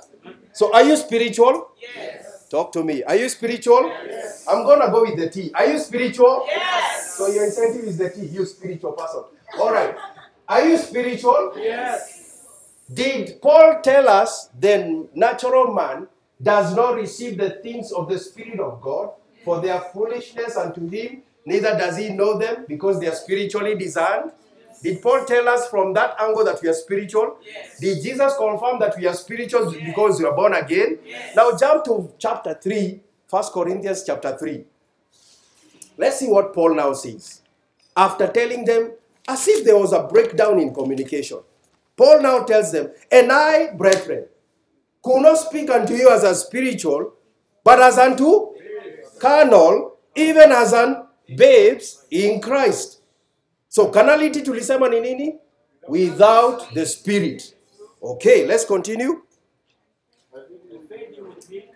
So, 0.53 0.73
are 0.73 0.83
you 0.83 0.95
spiritual? 0.95 1.71
Yes. 1.81 2.47
Talk 2.49 2.71
to 2.73 2.83
me. 2.83 3.03
Are 3.03 3.15
you 3.15 3.27
spiritual? 3.27 3.87
Yes. 4.07 4.45
I'm 4.47 4.63
going 4.63 4.79
to 4.79 4.87
go 4.89 5.01
with 5.01 5.17
the 5.17 5.29
T. 5.29 5.51
Are 5.53 5.65
you 5.65 5.79
spiritual? 5.79 6.45
Yes. 6.47 7.15
So, 7.15 7.27
your 7.27 7.45
incentive 7.45 7.83
is 7.85 7.97
the 7.97 8.09
T, 8.09 8.25
you 8.27 8.45
spiritual 8.45 8.93
person. 8.93 9.23
All 9.59 9.73
right. 9.73 9.95
Are 10.47 10.65
you 10.67 10.77
spiritual? 10.77 11.53
Yes. 11.57 12.14
Did 12.93 13.41
Paul 13.41 13.79
tell 13.81 14.07
us 14.07 14.49
the 14.59 15.07
natural 15.15 15.73
man 15.73 16.07
does 16.41 16.75
not 16.75 16.95
receive 16.95 17.37
the 17.37 17.51
things 17.63 17.91
of 17.91 18.07
the 18.09 18.19
Spirit 18.19 18.59
of 18.59 18.81
God, 18.81 19.11
for 19.43 19.59
they 19.61 19.69
are 19.69 19.81
foolishness 19.93 20.57
unto 20.57 20.87
him, 20.89 21.23
neither 21.45 21.77
does 21.77 21.97
he 21.97 22.09
know 22.09 22.37
them 22.37 22.65
because 22.67 22.99
they 22.99 23.07
are 23.07 23.15
spiritually 23.15 23.75
discerned. 23.75 24.31
Did 24.83 25.01
Paul 25.01 25.25
tell 25.25 25.47
us 25.47 25.67
from 25.69 25.93
that 25.93 26.15
angle 26.19 26.45
that 26.45 26.61
we 26.61 26.69
are 26.69 26.73
spiritual? 26.73 27.37
Yes. 27.43 27.79
Did 27.79 28.03
Jesus 28.03 28.35
confirm 28.37 28.79
that 28.79 28.95
we 28.97 29.07
are 29.07 29.13
spiritual 29.13 29.71
because 29.71 30.19
we 30.19 30.25
are 30.25 30.35
born 30.35 30.53
again? 30.53 30.99
Now 31.35 31.57
jump 31.57 31.85
to 31.85 32.13
chapter 32.19 32.53
3, 32.61 32.99
1 33.29 33.43
Corinthians 33.53 34.03
chapter 34.05 34.37
3. 34.37 34.63
Let's 35.97 36.19
see 36.19 36.27
what 36.27 36.53
Paul 36.53 36.75
now 36.75 36.93
says. 36.93 37.41
After 37.95 38.27
telling 38.27 38.65
them, 38.65 38.91
as 39.27 39.47
if 39.47 39.65
there 39.65 39.77
was 39.77 39.93
a 39.93 40.03
breakdown 40.03 40.59
in 40.59 40.73
communication, 40.73 41.39
Paul 41.97 42.21
now 42.21 42.43
tells 42.43 42.71
them, 42.71 42.91
And 43.11 43.31
I, 43.31 43.71
brethren, 43.73 44.25
could 45.03 45.21
not 45.21 45.37
speak 45.37 45.69
unto 45.69 45.93
you 45.93 46.09
as 46.09 46.23
a 46.23 46.35
spiritual, 46.35 47.13
but 47.63 47.79
as 47.79 47.97
unto 47.97 48.53
carnal, 49.19 49.97
even 50.15 50.51
as 50.51 50.73
an 50.73 51.05
babes 51.35 52.05
in 52.11 52.41
Christ. 52.41 53.01
So 53.69 53.89
carnality 53.89 54.41
tulisema 54.41 54.89
ni 54.89 54.99
nini? 54.99 55.35
Without 55.87 56.73
the 56.73 56.85
spirit. 56.85 57.53
Okay, 58.01 58.45
let's 58.45 58.65
continue. 58.65 59.21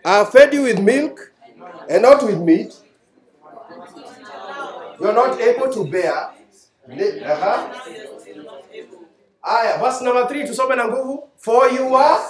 I 0.04 0.24
fed 0.24 0.52
you 0.54 0.62
with 0.62 0.80
milk 0.80 1.32
and 1.88 2.02
not 2.02 2.22
with 2.24 2.38
meat. 2.40 2.74
You're 5.00 5.14
not 5.14 5.40
able 5.40 5.72
to 5.72 5.84
bear. 5.84 6.30
Uh-huh. 6.88 8.09
Aya, 9.42 9.78
verse 9.78 10.02
number 10.04 10.28
3 10.28 10.46
tusome 10.46 10.76
na 10.76 10.88
nguvu. 10.88 11.28
For 11.36 11.68
you 11.72 11.94
are 11.96 12.20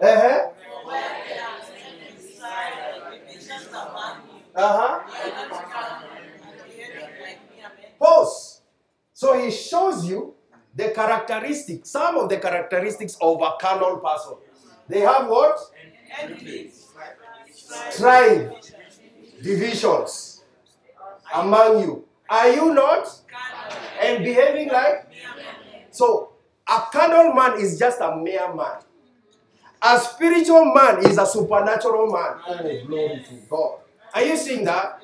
uh-huh. 0.00 0.50
Uh-huh. 4.54 5.00
Pause. 7.98 8.62
So 9.12 9.38
he 9.38 9.50
shows 9.50 10.06
you 10.06 10.34
the 10.74 10.90
characteristics, 10.90 11.90
some 11.90 12.16
of 12.16 12.28
the 12.28 12.38
characteristics 12.38 13.16
of 13.20 13.42
a 13.42 13.52
carnal 13.60 13.98
person. 13.98 14.36
They 14.88 15.00
have 15.00 15.28
what? 15.28 15.58
Strife, 17.90 18.50
divisions 19.42 20.42
among 21.34 21.80
you. 21.82 22.04
Are 22.28 22.48
you 22.48 22.74
not? 22.74 23.08
And 24.00 24.24
behaving 24.24 24.68
like? 24.68 25.06
So, 25.90 26.32
a 26.66 26.82
carnal 26.92 27.32
man 27.34 27.60
is 27.60 27.78
just 27.78 28.00
a 28.00 28.16
mere 28.16 28.54
man. 28.54 28.78
A 29.82 29.98
spiritual 29.98 30.66
man 30.74 31.04
is 31.06 31.18
a 31.18 31.26
supernatural 31.26 32.12
man. 32.12 32.34
Oh, 32.46 32.86
glory 32.86 33.24
to 33.28 33.34
God. 33.48 33.78
Are 34.14 34.22
you 34.22 34.36
seeing 34.36 34.64
that? 34.64 35.02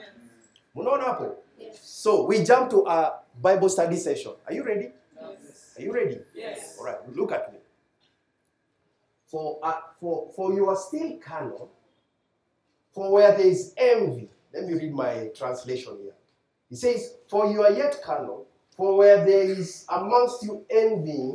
Hapo? 0.76 1.37
So, 1.80 2.26
we 2.26 2.45
jump 2.45 2.70
to 2.70 2.87
a 2.87 3.20
Bible 3.41 3.68
study 3.68 3.97
session. 3.97 4.32
Are 4.47 4.53
you 4.53 4.64
ready? 4.64 4.91
Are 5.76 5.82
you 5.82 5.93
ready? 5.93 6.20
Yes. 6.34 6.76
All 6.78 6.87
right, 6.87 6.97
look 7.16 7.32
at 7.32 7.53
me. 7.53 7.59
For, 9.26 9.59
uh, 9.62 9.80
for, 10.01 10.30
for 10.34 10.53
you 10.53 10.68
are 10.68 10.76
still 10.76 11.16
carnal, 11.18 11.70
for 12.93 13.12
where 13.12 13.37
there 13.37 13.47
is 13.47 13.74
envy. 13.76 14.28
Let 14.55 14.64
me 14.64 14.74
read 14.74 14.95
my 14.95 15.30
translation 15.37 15.99
here. 16.03 16.14
He 16.70 16.76
says, 16.76 17.14
For 17.28 17.51
you 17.51 17.62
are 17.62 17.72
yet 17.72 18.01
carnal, 18.03 18.47
for 18.77 18.97
where 18.97 19.24
there 19.24 19.43
is 19.43 19.87
amongst 19.89 20.43
you 20.43 20.64
envy 20.68 21.35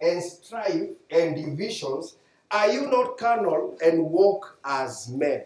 and 0.00 0.22
strife 0.22 0.90
and 1.10 1.36
divisions, 1.36 2.16
are 2.50 2.70
you 2.70 2.90
not 2.90 3.16
carnal 3.16 3.76
and 3.82 4.04
walk 4.04 4.58
as 4.64 5.08
men? 5.08 5.44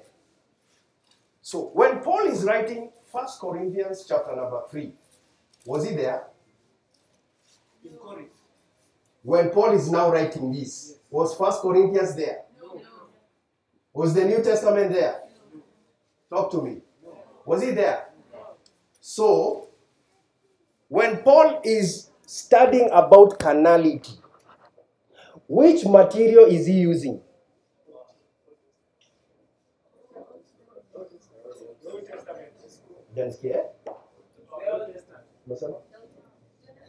So 1.42 1.70
when 1.74 2.00
Paul 2.00 2.26
is 2.28 2.44
writing 2.44 2.90
1 3.10 3.26
Corinthians 3.40 4.04
chapter 4.08 4.34
number 4.34 4.62
3, 4.70 4.92
was 5.64 5.88
he 5.88 5.94
there? 5.94 6.24
In 7.84 7.92
Corinth. 7.92 8.28
When 9.22 9.50
Paul 9.50 9.72
is 9.72 9.90
now 9.90 10.10
writing 10.10 10.52
this, 10.52 10.98
was 11.10 11.38
1 11.38 11.52
Corinthians 11.60 12.14
there? 12.14 12.42
No. 12.62 12.80
Was 13.92 14.14
the 14.14 14.24
New 14.24 14.42
Testament 14.42 14.92
there? 14.92 15.22
No. 15.54 15.62
Talk 16.36 16.50
to 16.52 16.62
me. 16.62 16.82
No. 17.02 17.16
Was 17.44 17.62
he 17.62 17.70
there? 17.70 18.08
So, 19.00 19.67
when 20.88 21.18
Paul 21.18 21.60
is 21.64 22.10
studying 22.26 22.88
about 22.92 23.38
carnality, 23.38 24.12
which 25.48 25.84
material 25.84 26.46
is 26.46 26.66
he 26.66 26.72
using? 26.80 27.20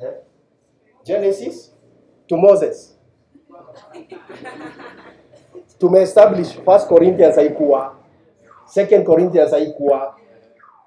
Eh? 0.01 0.11
Genesis 1.05 1.71
to 2.27 2.37
Moses. 2.37 2.95
Tumeestablish 5.79 6.57
1 6.57 6.87
Corinthians 6.87 7.35
haikuwa, 7.35 7.95
2 8.75 9.03
Corinthians 9.03 9.51
haikuwa, 9.51 10.15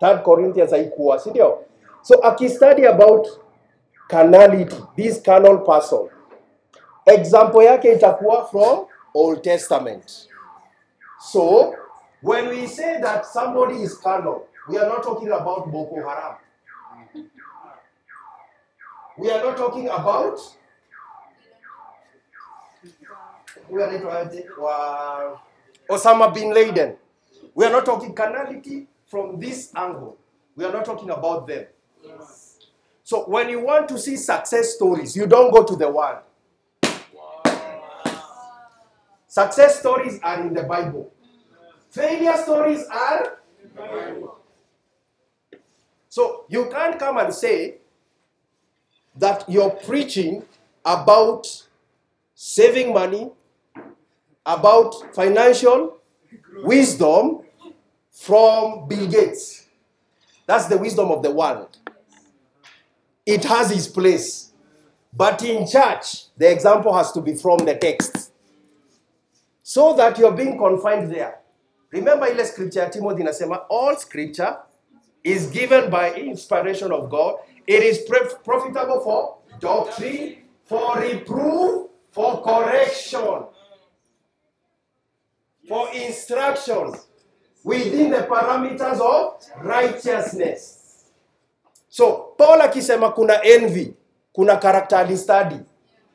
3 0.01 0.23
Corinthians 0.23 0.71
haikuwa, 0.71 1.19
si 1.19 1.31
ndio? 1.31 1.65
So 2.03 2.17
akistudy 2.21 2.89
about 2.93 3.27
carnality, 4.09 4.77
this 4.97 5.21
carnal 5.21 5.59
person, 5.59 6.09
example 7.07 7.63
yake 7.63 7.93
itakuwa 7.93 8.51
from 8.51 8.87
Old 9.15 9.43
Testament. 9.45 10.29
So 11.21 11.75
when 12.21 12.49
we 12.49 12.67
say 12.67 13.01
that 13.01 13.27
somebody 13.27 13.83
is 13.83 13.97
carnal, 13.99 14.47
we 14.69 14.79
are 14.79 14.89
not 14.89 15.03
talking 15.03 15.29
about 15.29 15.71
Boko 15.71 15.97
Haram. 16.09 16.37
We 19.19 19.31
are 19.31 19.43
not 19.45 19.57
talking 19.57 19.89
about 19.89 20.39
anaitwa 23.73 24.19
aje? 24.19 24.47
wa 24.59 25.41
Osama 25.89 26.29
bin 26.35 26.53
Laden. 26.53 26.97
We 27.55 27.65
are 27.67 27.73
not 27.73 27.85
talking 27.85 28.15
carnality 28.15 28.87
from 29.07 29.39
this 29.41 29.71
angle. 29.75 30.17
We 30.57 30.65
are 30.65 30.73
not 30.73 30.85
talking 30.85 31.11
about 31.11 31.47
them. 31.47 31.67
So 33.03 33.25
when 33.25 33.49
you 33.49 33.61
want 33.61 33.89
to 33.89 33.99
see 33.99 34.17
success 34.17 34.75
stories, 34.75 35.17
you 35.17 35.27
don't 35.27 35.53
go 35.53 35.65
to 35.65 35.77
the 35.77 35.89
world. 35.89 36.19
Success 39.27 39.81
stories 39.81 40.21
are 40.23 40.41
in 40.41 40.55
the 40.55 40.63
Bible. 40.63 41.13
Failure 41.91 42.37
stories 42.37 42.85
are 42.91 43.39
so 46.09 46.45
you 46.51 46.69
can't 46.71 46.99
come 46.99 47.17
and 47.17 47.33
say 47.33 47.79
that 49.17 49.49
you're 49.49 49.71
preaching 49.71 50.45
about 50.85 51.47
saving 52.35 52.93
money, 52.93 53.31
about 54.45 55.15
financial 55.15 55.97
wisdom 56.65 57.41
from 58.11 58.89
Bill 58.89 59.07
Gates. 59.07 59.69
That's 60.47 60.67
the 60.67 60.77
wisdom 60.77 61.11
of 61.11 61.23
the 61.23 61.31
world. 61.31 61.79
It 63.25 63.45
has 63.45 63.71
its 63.71 63.87
place. 63.87 64.53
But 65.13 65.43
in 65.45 65.67
church, 65.67 66.35
the 66.37 66.51
example 66.51 66.93
has 66.95 67.13
to 67.13 67.21
be 67.21 67.35
from 67.35 67.65
the 67.65 67.77
text. 67.77 68.33
So 69.63 69.95
that 69.95 70.19
you're 70.19 70.33
being 70.33 70.59
confined 70.59 71.13
there. 71.13 71.39
Remember 71.91 72.25
ile 72.27 72.45
scripture 72.45 72.89
Timothy 72.89 73.25
all 73.69 73.95
scripture 73.97 74.57
is 75.23 75.47
given 75.49 75.91
by 75.91 76.15
inspiration 76.15 76.91
of 76.91 77.11
God. 77.11 77.37
It 77.67 77.83
is 77.83 78.01
profitable 78.45 79.01
for 79.01 79.39
doctrine, 79.61 80.39
for 80.65 80.99
reproof, 80.99 81.89
for 82.11 82.43
correction, 82.43 83.45
for 85.69 85.93
instruction 85.95 86.95
within 87.63 88.11
the 88.11 88.27
parameters 88.29 89.01
of 89.01 89.65
righteousness. 89.65 90.82
So 91.93 92.35
Paul 92.39 92.61
akisema 92.61 93.11
kuna 93.11 93.43
envy, 93.43 93.95
kuna 94.33 94.57
character 94.57 95.17
study 95.19 95.57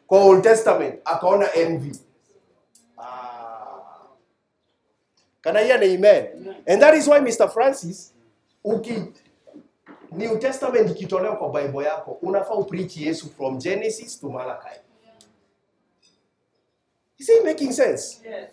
kwa 0.08 0.20
Old 0.24 0.44
Testament 0.44 1.00
akaona 1.06 1.54
envy. 1.54 1.92
Ah. 2.98 4.08
Can 5.44 5.56
I 5.58 5.64
hear 5.64 5.76
an 5.78 5.84
amen? 5.84 6.56
And 6.68 6.82
that 6.82 6.96
is 6.96 7.08
why 7.08 7.20
Mr. 7.20 7.48
Francis 7.54 8.12
uki 8.66 9.14
New 10.12 10.40
Testament 10.40 10.90
ikitolewa 10.92 11.36
kwa 11.36 11.50
Bible 11.62 11.84
yako 11.86 12.12
unafaa 12.22 12.54
upreach 12.54 12.98
Yesu 12.98 13.30
from 13.38 13.58
Genesis 13.60 14.20
to 14.20 14.30
Malachi. 14.30 14.80
Is 17.20 17.30
it 17.30 17.44
making 17.46 17.72
sense? 17.74 18.20
Yes. 18.26 18.50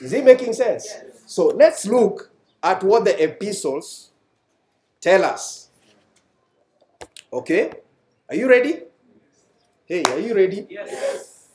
Is 0.00 0.12
it 0.12 0.24
making 0.24 0.54
sense? 0.54 0.88
So 1.26 1.48
let's 1.48 1.84
look 1.84 2.30
at 2.62 2.82
what 2.82 3.04
the 3.04 3.22
epistles 3.24 4.12
tell 5.00 5.24
us. 5.34 5.61
Okay? 7.32 7.70
Are 8.28 8.36
you 8.36 8.48
ready? 8.48 8.82
Hey, 9.86 10.04
are 10.04 10.18
you 10.20 10.34
ready? 10.34 10.66
Yes. 10.68 11.48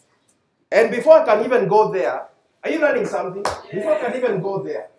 And 0.71 0.91
before 0.91 1.21
I 1.21 1.25
can 1.25 1.45
even 1.45 1.67
go 1.67 1.91
there, 1.91 2.27
Are 2.67 2.71
you 2.71 2.79
learning 2.79 3.05
something? 3.05 3.43
Before 3.71 3.93
I 3.95 3.99
can 3.99 4.17
even 4.17 4.41
go 4.41 4.61
there, 4.61 4.89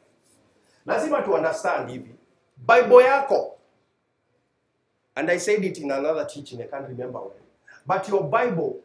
lazima 0.86 1.22
to 1.24 1.34
understand 1.34 1.90
hivi. 1.90 2.14
Bible 2.56 3.02
yako, 3.02 3.52
and 5.14 5.30
I 5.30 5.36
said 5.36 5.62
it 5.62 5.76
in 5.78 5.90
another 5.90 6.24
teaching, 6.24 6.62
I 6.62 6.66
can't 6.66 6.88
remember 6.88 7.18
when. 7.18 7.42
But 7.86 8.08
your 8.08 8.24
Bible, 8.24 8.80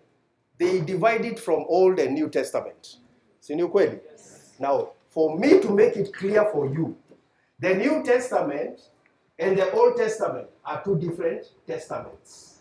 they 0.57 0.81
divide 0.81 1.23
it 1.23 1.39
from 1.39 1.65
Old 1.69 1.97
and 1.99 2.13
New 2.13 2.29
Testament. 2.29 2.97
Si 3.39 3.55
ni 3.55 3.63
ukweli? 3.63 3.99
Now, 4.59 4.89
for 5.07 5.37
me 5.39 5.59
to 5.61 5.69
make 5.69 5.95
it 5.95 6.13
clear 6.13 6.43
for 6.51 6.65
you, 6.67 6.97
the 7.59 7.75
New 7.75 8.03
Testament 8.03 8.81
and 9.37 9.57
the 9.57 9.71
Old 9.71 9.97
Testament 9.97 10.47
are 10.65 10.83
two 10.83 10.97
different 10.97 11.47
testaments. 11.65 12.59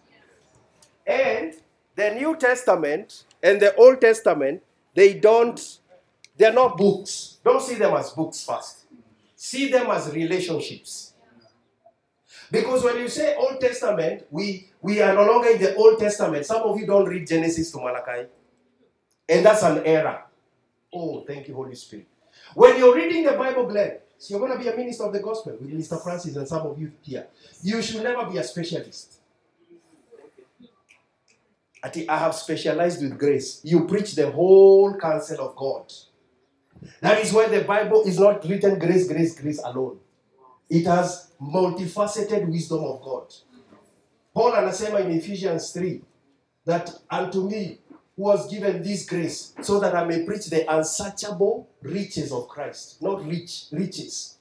And 1.07 1.55
the 1.95 2.15
New 2.15 2.37
Testament 2.37 3.25
and 3.43 3.61
the 3.61 3.75
Old 3.75 4.01
Testament, 4.01 4.63
they 4.95 5.15
don't, 5.15 5.79
they're 6.37 6.53
not 6.53 6.77
books. 6.77 7.39
Don't 7.45 7.61
see 7.63 7.75
them 7.75 7.95
as 7.95 8.11
books 8.11 8.45
first. 8.45 8.87
See 9.37 9.71
them 9.71 9.91
as 9.91 10.13
relationships. 10.13 11.15
Because 12.51 12.85
when 12.85 12.99
you 12.99 13.09
say 13.09 13.35
Old 13.35 13.61
Testament, 13.61 14.27
we, 14.31 14.71
we 14.81 15.01
are 15.01 15.15
no 15.15 15.25
longer 15.25 15.49
in 15.51 15.61
the 15.61 15.75
Old 15.75 15.99
Testament. 15.99 16.45
Some 16.47 16.63
of 16.63 16.79
you 16.79 16.87
don't 16.87 17.09
read 17.09 17.27
Genesis 17.27 17.71
to 17.73 17.79
Malachi. 17.79 18.29
And 19.29 19.45
that's 19.45 19.63
an 19.63 19.83
error. 19.85 20.25
Oh, 20.93 21.25
thank 21.27 21.49
you, 21.49 21.55
Holy 21.55 21.75
Spirit. 21.75 22.07
When 22.55 22.77
you're 22.77 22.95
reading 22.95 23.25
the 23.25 23.33
Bible, 23.33 23.67
Glenn, 23.67 23.99
so 24.23 24.39
you're 24.39 24.47
going 24.47 24.57
to 24.57 24.65
be 24.65 24.71
a 24.71 24.77
minister 24.77 25.03
of 25.03 25.13
the 25.13 25.19
gospel 25.19 25.59
with 25.61 25.73
Mr. 25.73 26.01
Francis 26.01 26.37
and 26.37 26.47
some 26.47 26.65
of 26.65 26.79
you 26.79 26.93
here. 27.03 27.27
You 27.61 27.83
should 27.83 28.05
never 28.05 28.31
be 28.31 28.39
a 28.39 28.45
specialist. 28.45 29.15
Ati, 31.83 32.09
I 32.09 32.19
have 32.19 32.33
specialized 32.37 33.03
with 33.03 33.19
grace. 33.19 33.61
You 33.65 33.85
preach 33.89 34.15
the 34.15 34.31
whole 34.31 34.97
counsel 34.97 35.45
of 35.45 35.57
God. 35.57 35.93
That 37.01 37.19
is 37.19 37.33
why 37.33 37.49
the 37.49 37.65
Bible 37.65 38.05
is 38.05 38.21
not 38.21 38.49
written 38.49 38.79
grace, 38.79 39.09
grace, 39.09 39.35
grace 39.35 39.61
alone. 39.65 39.99
It 40.71 40.87
has 40.87 41.33
multifaceted 41.43 42.47
wisdom 42.49 42.85
of 42.85 43.03
God. 43.03 43.27
Paul 44.33 44.55
and 44.55 44.69
anasema 44.69 45.01
in 45.01 45.11
Ephesians 45.11 45.73
3 45.73 46.01
that 46.67 46.93
unto 47.11 47.51
me 47.51 47.81
was 48.17 48.51
given 48.51 48.83
this 48.83 49.07
grace 49.09 49.55
so 49.63 49.81
that 49.81 49.95
I 49.95 50.05
may 50.05 50.25
preach 50.25 50.47
the 50.47 50.71
unsearchable 50.73 51.69
riches 51.81 52.31
of 52.33 52.49
Christ, 52.49 53.01
not 53.03 53.25
rich 53.27 53.65
riches. 53.73 54.37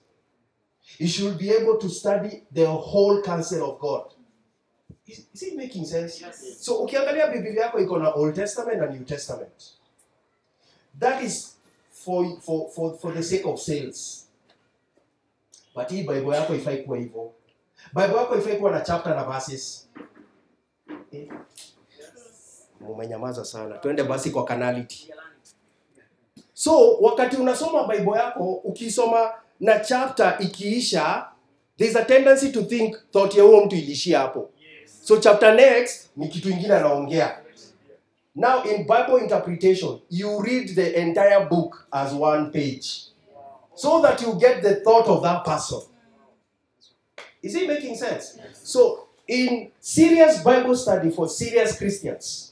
You 0.97 1.07
should 1.07 1.37
be 1.37 1.49
able 1.51 1.77
to 1.77 1.89
study 1.89 2.43
the 2.51 2.67
whole 2.67 3.21
counsel 3.21 3.71
of 3.71 3.79
God. 3.79 4.13
Is, 5.07 5.25
is 5.33 5.43
it 5.43 5.55
making 5.55 5.85
sense? 5.85 6.21
Yes. 6.21 6.57
So 6.61 6.85
ukiangalia 6.85 7.31
Biblia 7.31 7.63
yako 7.63 7.79
iko 7.79 7.97
na 7.99 8.11
Old 8.13 8.35
Testament 8.35 8.81
and 8.81 8.93
New 8.99 9.05
Testament. 9.05 9.71
That 10.99 11.23
is 11.23 11.53
for, 11.89 12.39
for, 12.41 12.69
for, 12.69 12.97
for 12.97 13.11
the 13.13 13.23
sake 13.23 13.45
of 13.45 13.59
sales. 13.59 14.25
But 15.73 15.89
hii 15.89 16.03
Bible 16.03 16.35
yako 16.35 16.55
ifai 16.55 16.83
kuwa 16.83 16.97
hivyo. 16.97 17.31
Bible 17.93 18.17
yako 18.17 18.37
ifai 18.37 18.57
kuwa 18.57 18.71
na 18.71 18.81
chapter 18.81 19.15
na 19.15 19.23
verses. 19.23 19.87
Eh, 21.11 21.27
Mumenyamaza 22.87 23.45
sana. 23.45 23.77
Twende 23.77 24.03
basi 24.03 24.29
kwa 24.31 24.45
kanality 24.45 25.11
So 26.53 26.97
wakati 27.01 27.35
unasoma 27.37 27.87
Bible 27.87 28.17
yako 28.17 28.53
ukisoma 28.53 29.31
na 29.59 29.79
chapter 29.79 30.37
ikiisha, 30.39 31.25
there's 31.77 31.95
a 31.95 32.05
tendency 32.05 32.51
to 32.51 32.61
think 32.63 32.97
thought 33.11 33.35
ya 33.35 33.43
huo 33.43 33.65
mtu 33.65 33.75
ilishia 33.75 34.19
hapo. 34.19 34.49
So 35.03 35.17
chapter 35.17 35.55
next 35.55 36.09
ni 36.17 36.27
kitu 36.27 36.49
ingine 36.49 36.73
anaongea. 36.75 37.37
Now 38.35 38.63
in 38.63 38.77
Bible 38.77 39.17
interpretation, 39.21 39.99
you 40.09 40.41
read 40.41 40.75
the 40.75 40.93
entire 40.95 41.45
book 41.49 41.87
as 41.91 42.13
one 42.13 42.45
page 42.51 42.89
so 43.75 44.01
that 44.01 44.21
you 44.21 44.33
get 44.33 44.61
the 44.61 44.75
thought 44.75 45.07
of 45.07 45.23
that 45.23 45.45
person. 45.45 45.79
Is 47.41 47.55
it 47.55 47.67
making 47.67 47.95
sense? 47.97 48.39
So 48.63 49.07
in 49.27 49.71
serious 49.79 50.43
Bible 50.43 50.75
study 50.75 51.09
for 51.09 51.27
serious 51.29 51.77
Christians, 51.77 52.50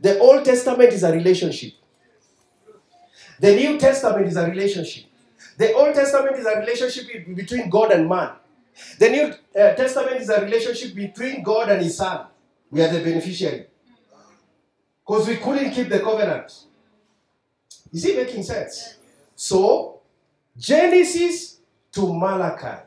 the 0.00 0.18
Old 0.18 0.44
Testament 0.44 0.92
is 0.92 1.02
a 1.02 1.12
relationship. 1.12 1.72
The 3.38 3.54
New 3.54 3.78
Testament 3.78 4.26
is 4.26 4.36
a 4.36 4.46
relationship. 4.46 5.04
The 5.58 5.72
Old 5.74 5.94
Testament 5.94 6.36
is 6.36 6.46
a 6.46 6.58
relationship 6.58 7.34
between 7.34 7.70
God 7.70 7.92
and 7.92 8.08
man. 8.08 8.32
The 8.98 9.08
New 9.08 9.24
uh, 9.26 9.74
Testament 9.74 10.16
is 10.20 10.28
a 10.28 10.42
relationship 10.42 10.94
between 10.94 11.42
God 11.42 11.70
and 11.70 11.82
His 11.82 11.96
Son. 11.96 12.26
We 12.70 12.82
are 12.82 12.92
the 12.92 13.00
beneficiary. 13.00 13.66
Because 15.06 15.28
we 15.28 15.36
couldn't 15.36 15.70
keep 15.70 15.88
the 15.88 16.00
covenant. 16.00 16.52
Is 17.92 18.04
it 18.04 18.16
making 18.16 18.42
sense? 18.42 18.96
So, 19.34 20.00
Genesis 20.58 21.58
to 21.92 22.12
Malachi 22.12 22.82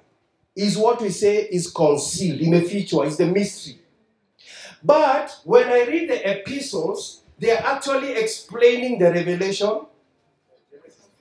is 0.56 0.78
what 0.78 1.02
we 1.02 1.10
say 1.10 1.44
is 1.44 1.72
concealed, 1.72 2.42
imefichwa, 2.42 3.08
is 3.08 3.18
the 3.18 3.26
mystery. 3.26 3.80
But 4.84 5.32
when 5.46 5.68
I 5.68 5.84
read 5.86 6.10
the 6.10 6.32
epistles, 6.32 7.22
they 7.40 7.52
are 7.52 7.64
actually 7.76 8.12
explaining 8.14 9.00
the 9.00 9.12
revelation 9.12 9.86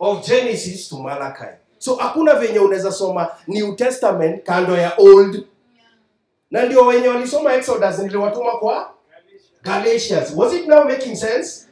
of 0.01 0.25
Genesis 0.27 0.89
to 0.89 0.97
Malachi. 1.03 1.57
So 1.79 1.97
hakuna 1.97 2.35
venye 2.35 2.59
unaweza 2.59 2.93
soma 2.93 3.29
New 3.47 3.77
Testament 3.77 4.45
kando 4.45 4.77
ya 4.77 4.93
Old. 4.99 5.45
Na 6.51 6.63
ndio 6.63 6.87
wenye 6.87 7.09
walisoma 7.09 7.55
Exodus 7.55 7.99
niliwatuma 7.99 8.51
kwa 8.59 8.95
Galatians. 9.63 10.33
Was 10.37 10.53
it 10.53 10.67
now 10.67 10.85
making 10.85 11.17
sense? 11.17 11.67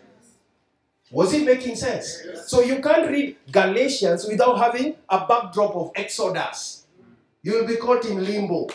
Was 1.12 1.32
it 1.32 1.44
making 1.44 1.76
sense? 1.76 2.24
So 2.46 2.62
you 2.62 2.80
can't 2.80 3.08
read 3.10 3.36
Galatians 3.52 4.24
without 4.28 4.58
having 4.58 4.94
a 5.08 5.18
backdrop 5.26 5.76
of 5.76 5.90
Exodus. 5.94 6.84
You 7.42 7.52
will 7.54 7.66
be 7.66 7.76
caught 7.76 8.04
in 8.04 8.24
limbo. 8.24 8.66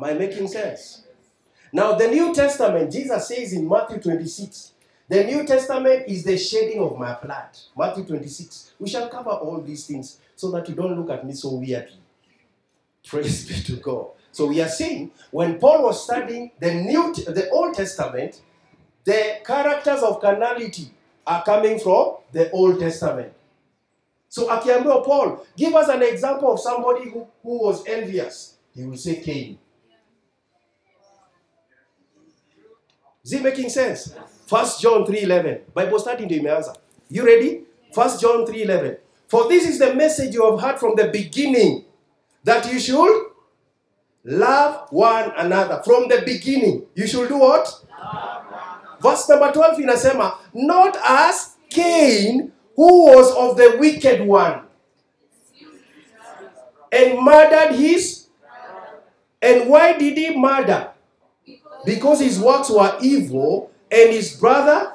Am 0.00 0.04
I 0.04 0.14
making 0.14 0.48
sense? 0.48 1.02
Now, 1.70 1.92
the 1.92 2.08
New 2.08 2.34
Testament, 2.34 2.90
Jesus 2.90 3.28
says 3.28 3.52
in 3.52 3.68
Matthew 3.68 4.00
26, 4.00 4.72
the 5.06 5.24
New 5.24 5.44
Testament 5.44 6.04
is 6.08 6.24
the 6.24 6.38
shedding 6.38 6.80
of 6.80 6.98
my 6.98 7.18
blood. 7.22 7.50
Matthew 7.76 8.04
26. 8.04 8.72
We 8.78 8.88
shall 8.88 9.10
cover 9.10 9.28
all 9.28 9.60
these 9.60 9.86
things 9.86 10.16
so 10.34 10.50
that 10.52 10.66
you 10.70 10.74
don't 10.74 10.98
look 10.98 11.10
at 11.10 11.26
me 11.26 11.34
so 11.34 11.52
weirdly. 11.52 11.98
Praise 13.06 13.46
be 13.46 13.60
to 13.74 13.76
God. 13.76 14.06
So 14.32 14.46
we 14.46 14.62
are 14.62 14.68
saying 14.68 15.10
when 15.32 15.58
Paul 15.58 15.82
was 15.82 16.02
studying 16.02 16.52
the 16.58 16.72
New, 16.72 17.12
the 17.14 17.50
Old 17.50 17.74
Testament, 17.74 18.40
the 19.04 19.40
characters 19.44 20.02
of 20.02 20.18
carnality 20.22 20.90
are 21.26 21.44
coming 21.44 21.78
from 21.78 22.16
the 22.32 22.50
Old 22.52 22.80
Testament. 22.80 23.34
So 24.30 24.48
akiambiwa 24.48 25.04
Paul, 25.04 25.46
give 25.58 25.74
us 25.74 25.90
an 25.90 26.02
example 26.02 26.54
of 26.54 26.60
somebody 26.60 27.10
who, 27.10 27.26
who 27.42 27.64
was 27.64 27.86
envious. 27.86 28.54
He 28.74 28.84
will 28.84 28.96
say 28.96 29.16
Cain. 29.16 29.58
Is 33.24 33.32
it 33.32 33.42
making 33.42 33.68
sense? 33.68 34.14
First 34.46 34.80
John 34.80 35.04
3:11. 35.04 35.60
Bible 35.74 35.98
study 35.98 36.24
ndio 36.24 36.38
imeanza. 36.38 36.76
You 37.10 37.24
ready? 37.24 37.64
First 37.92 38.20
John 38.20 38.44
3:11. 38.46 38.96
For 39.28 39.48
this 39.48 39.68
is 39.68 39.78
the 39.78 39.94
message 39.94 40.34
you 40.34 40.44
have 40.50 40.60
heard 40.60 40.78
from 40.80 40.96
the 40.96 41.08
beginning 41.08 41.84
that 42.44 42.72
you 42.72 42.80
should 42.80 43.26
love 44.24 44.88
one 44.90 45.32
another 45.36 45.82
from 45.84 46.08
the 46.08 46.22
beginning. 46.24 46.86
You 46.94 47.06
should 47.06 47.28
do 47.28 47.38
what? 47.38 47.68
Verse 49.00 49.28
number 49.28 49.52
12 49.52 49.78
in 49.78 49.88
inasema, 49.88 50.34
not 50.54 50.96
as 51.04 51.56
Cain 51.70 52.52
who 52.76 53.06
was 53.06 53.32
of 53.32 53.56
the 53.56 53.76
wicked 53.78 54.26
one 54.26 54.62
and 56.92 57.18
murdered 57.22 57.76
his 57.76 58.26
and 59.42 59.68
why 59.70 59.96
did 59.96 60.18
he 60.18 60.36
murder? 60.36 60.89
Because 61.84 62.20
his 62.20 62.38
works 62.38 62.70
were 62.70 62.96
evil 63.02 63.70
and 63.90 64.10
his 64.10 64.36
brother. 64.36 64.94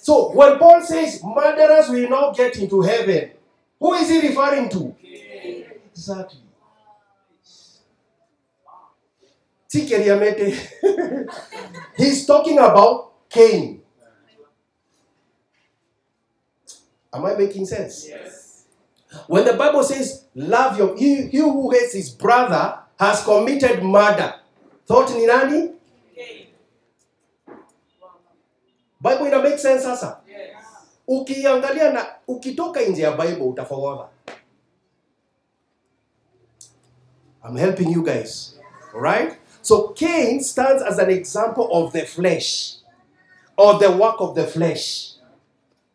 So 0.00 0.30
when 0.32 0.58
Paul 0.58 0.82
says 0.82 1.22
murderers 1.24 1.88
will 1.88 2.08
not 2.08 2.36
get 2.36 2.56
into 2.56 2.80
heaven, 2.82 3.30
who 3.78 3.94
is 3.94 4.08
he 4.08 4.28
referring 4.28 4.68
to? 4.70 4.94
Exactly. 5.90 6.40
He's 11.96 12.26
talking 12.26 12.58
about 12.58 13.12
Cain. 13.28 13.82
Am 17.12 17.24
I 17.24 17.34
making 17.34 17.66
sense? 17.66 18.06
Yes. 18.08 18.64
When 19.26 19.44
the 19.44 19.54
Bible 19.54 19.82
says, 19.82 20.26
Love 20.34 20.78
your, 20.78 20.96
he, 20.96 21.26
he 21.26 21.38
who 21.38 21.70
hates 21.70 21.92
his 21.92 22.10
brother 22.10 22.78
has 22.98 23.22
committed 23.24 23.82
murder. 23.82 24.34
Thought 24.90 25.14
ni 25.14 25.26
nani? 25.26 25.70
Bible 29.00 29.26
ina 29.28 29.38
make 29.42 29.58
sense 29.58 29.82
sasa? 29.84 30.18
Yes. 30.28 30.56
Ukiangalia 31.08 31.92
na 31.92 32.06
ukitoka 32.28 32.80
nje 32.80 33.02
ya 33.02 33.12
Bible 33.12 33.42
utafawaga. 33.44 34.08
I'm 37.44 37.56
helping 37.56 37.90
you 37.92 38.02
guys. 38.02 38.58
Alright? 38.94 39.38
So 39.62 39.88
Cain 39.88 40.40
stands 40.42 40.82
as 40.82 40.98
an 40.98 41.10
example 41.10 41.68
of 41.72 41.92
the 41.92 42.02
flesh. 42.06 42.76
or 43.56 43.78
the 43.78 43.90
work 43.90 44.16
of 44.20 44.34
the 44.34 44.46
flesh. 44.46 45.12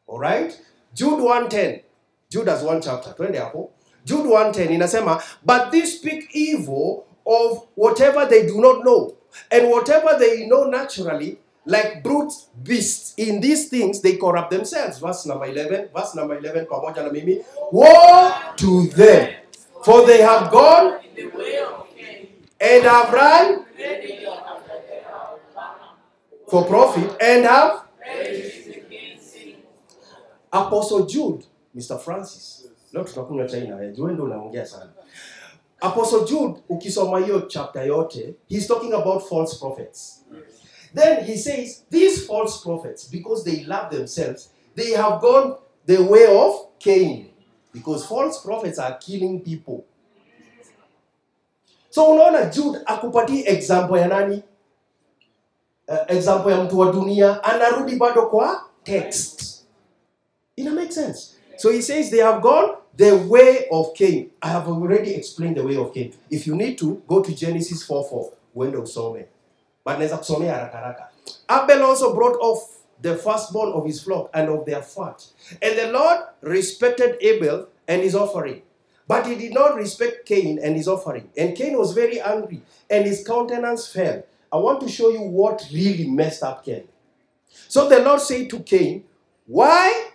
All 0.07 0.19
right? 0.19 0.55
Jude 0.93 1.19
110. 1.19 1.81
Judas 2.29 2.61
1 2.63 2.81
chapter. 2.81 3.13
Twende 3.13 3.39
hapo. 3.39 3.71
Jude 4.05 4.29
110 4.29 4.69
inasema, 4.75 5.21
but 5.43 5.71
these 5.71 5.97
speak 5.97 6.29
evil 6.35 7.05
of 7.25 7.67
whatever 7.75 8.25
they 8.25 8.45
do 8.45 8.59
not 8.61 8.83
know, 8.83 9.15
and 9.51 9.69
whatever 9.69 10.15
they 10.19 10.47
know 10.47 10.63
naturally, 10.65 11.37
like 11.65 12.03
brute 12.03 12.33
beasts. 12.63 13.13
In 13.17 13.41
these 13.41 13.69
things 13.69 14.01
they 14.01 14.17
corrupt 14.17 14.51
themselves. 14.51 14.99
Verse 14.99 15.25
number 15.25 15.45
11. 15.45 15.89
Verse 15.95 16.15
number 16.15 16.37
11 16.37 16.65
pamoja 16.67 17.11
mimi. 17.11 17.41
Woe 17.71 18.31
to 18.57 18.87
them, 18.87 19.33
for 19.83 20.05
they 20.05 20.21
have 20.21 20.51
gone 20.51 20.99
and 22.61 22.83
have 22.83 23.11
run 23.13 23.65
for 26.47 26.65
profit 26.65 27.17
and 27.21 27.45
have. 27.45 27.81
Apostle 30.53 31.05
Jude, 31.05 31.43
Mr. 31.75 31.99
Francis. 31.99 32.67
Leo 32.93 33.03
tunakunywa 33.03 33.47
chai 33.47 33.67
na 33.67 33.75
wewe. 33.75 33.93
Wewe 33.97 34.13
ndio 34.13 34.25
unaongea 34.25 34.65
sana. 34.65 34.91
Apostle 35.85 36.25
Jude 36.25 36.59
ukisoma 36.69 37.19
hiyo 37.19 37.41
chapter 37.41 37.87
yote, 37.87 38.33
he's 38.49 38.67
talking 38.67 38.93
about 38.93 39.23
false 39.23 39.59
prophets. 39.59 40.23
Then 40.93 41.25
he 41.25 41.37
says 41.37 41.83
these 41.89 42.25
false 42.25 42.63
prophets 42.63 43.09
because 43.11 43.43
they 43.43 43.63
love 43.65 43.89
themselves, 43.89 44.49
they 44.75 44.93
have 44.93 45.19
gone 45.21 45.55
the 45.85 45.97
way 45.97 46.25
of 46.37 46.55
Cain 46.79 47.29
because 47.73 48.05
false 48.07 48.39
prophets 48.45 48.79
are 48.79 48.97
killing 48.97 49.41
people. 49.41 49.83
So 51.89 52.11
unaona 52.11 52.45
Jude 52.53 52.79
akupatie 52.85 53.43
example 53.47 53.97
ya 53.99 54.07
nani? 54.07 54.43
Uh, 55.87 55.97
example 56.07 56.51
ya 56.51 56.63
mtu 56.63 56.79
wa 56.79 56.91
dunia 56.91 57.43
anarudi 57.43 57.95
bado 57.95 58.25
kwa 58.25 58.61
text. 58.83 59.63
Ina 60.55 60.71
make 60.71 60.91
sense. 60.91 61.35
So 61.57 61.69
he 61.71 61.81
says 61.81 62.09
they 62.09 62.21
have 62.21 62.41
gone 62.41 62.73
the 62.97 63.17
way 63.17 63.67
of 63.71 63.93
Cain. 63.93 64.31
I 64.41 64.49
have 64.49 64.67
already 64.67 65.13
explained 65.15 65.57
the 65.57 65.63
way 65.63 65.75
of 65.75 65.93
Cain. 65.93 66.13
If 66.29 66.47
you 66.47 66.55
need 66.55 66.77
to, 66.79 67.01
go 67.07 67.21
to 67.21 67.35
Genesis 67.35 67.83
4 67.83 68.03
4. 68.09 68.33
Uende 68.55 68.77
usome. 68.77 69.25
But 69.83 69.99
naweza. 69.99 71.07
Abel 71.49 71.83
also 71.83 72.15
brought 72.15 72.37
off 72.39 72.79
the 73.01 73.15
firstborn 73.15 73.73
of 73.73 73.85
his 73.85 74.01
flock 74.01 74.29
and 74.33 74.49
of 74.49 74.65
their 74.65 74.81
fat. 74.81 75.25
And 75.61 75.77
the 75.77 75.91
Lord 75.91 76.21
respected 76.41 77.17
Abel 77.21 77.67
and 77.87 78.01
his 78.01 78.15
offering. 78.15 78.61
But 79.07 79.27
he 79.27 79.35
did 79.35 79.53
not 79.53 79.75
respect 79.75 80.25
Cain 80.25 80.59
and 80.63 80.75
his 80.75 80.87
offering. 80.87 81.29
And 81.37 81.55
Cain 81.55 81.77
was 81.77 81.93
very 81.93 82.19
angry, 82.19 82.63
and 82.89 83.05
his 83.05 83.23
countenance 83.25 83.87
fell. 83.87 84.23
I 84.51 84.57
want 84.57 84.81
to 84.81 84.89
show 84.89 85.09
you 85.09 85.21
what 85.21 85.67
really 85.71 86.07
messed 86.09 86.41
up 86.41 86.65
Cain. 86.65 86.87
So 87.67 87.87
the 87.87 87.99
Lord 87.99 88.21
said 88.21 88.49
to 88.49 88.59
Cain, 88.61 89.03
Why 89.45 90.11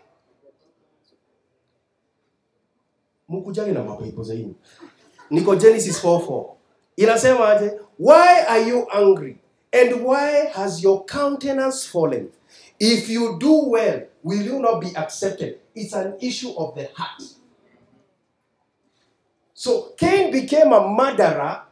mkujage 3.30 3.72
na 3.72 3.84
mapepo 3.84 4.22
zaidi. 4.22 4.54
Niko 5.30 5.56
genesis 5.56 6.04
4:4 6.04 6.44
inasema 6.96 7.48
aje 7.48 7.72
why 7.98 8.44
are 8.48 8.68
you 8.68 8.86
angry? 8.92 9.36
And 9.72 9.92
why 10.04 10.46
has 10.52 10.82
your 10.84 11.06
countenance 11.06 11.88
fallen? 11.88 12.28
If 12.78 13.08
you 13.08 13.38
do 13.38 13.70
well 13.70 14.02
will 14.24 14.46
you 14.46 14.58
not 14.58 14.80
be 14.80 14.96
accepted? 14.96 15.58
It's 15.74 15.94
an 15.94 16.14
issue 16.20 16.52
of 16.56 16.74
the 16.74 16.88
heart. 16.94 17.22
So 19.54 19.92
cain 19.96 20.32
became 20.32 20.72
a 20.72 20.88
murderer 20.88 21.62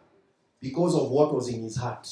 because 0.61 0.95
of 0.95 1.11
what 1.11 1.35
was 1.35 1.49
in 1.49 1.63
his 1.63 1.77
heart. 1.77 2.09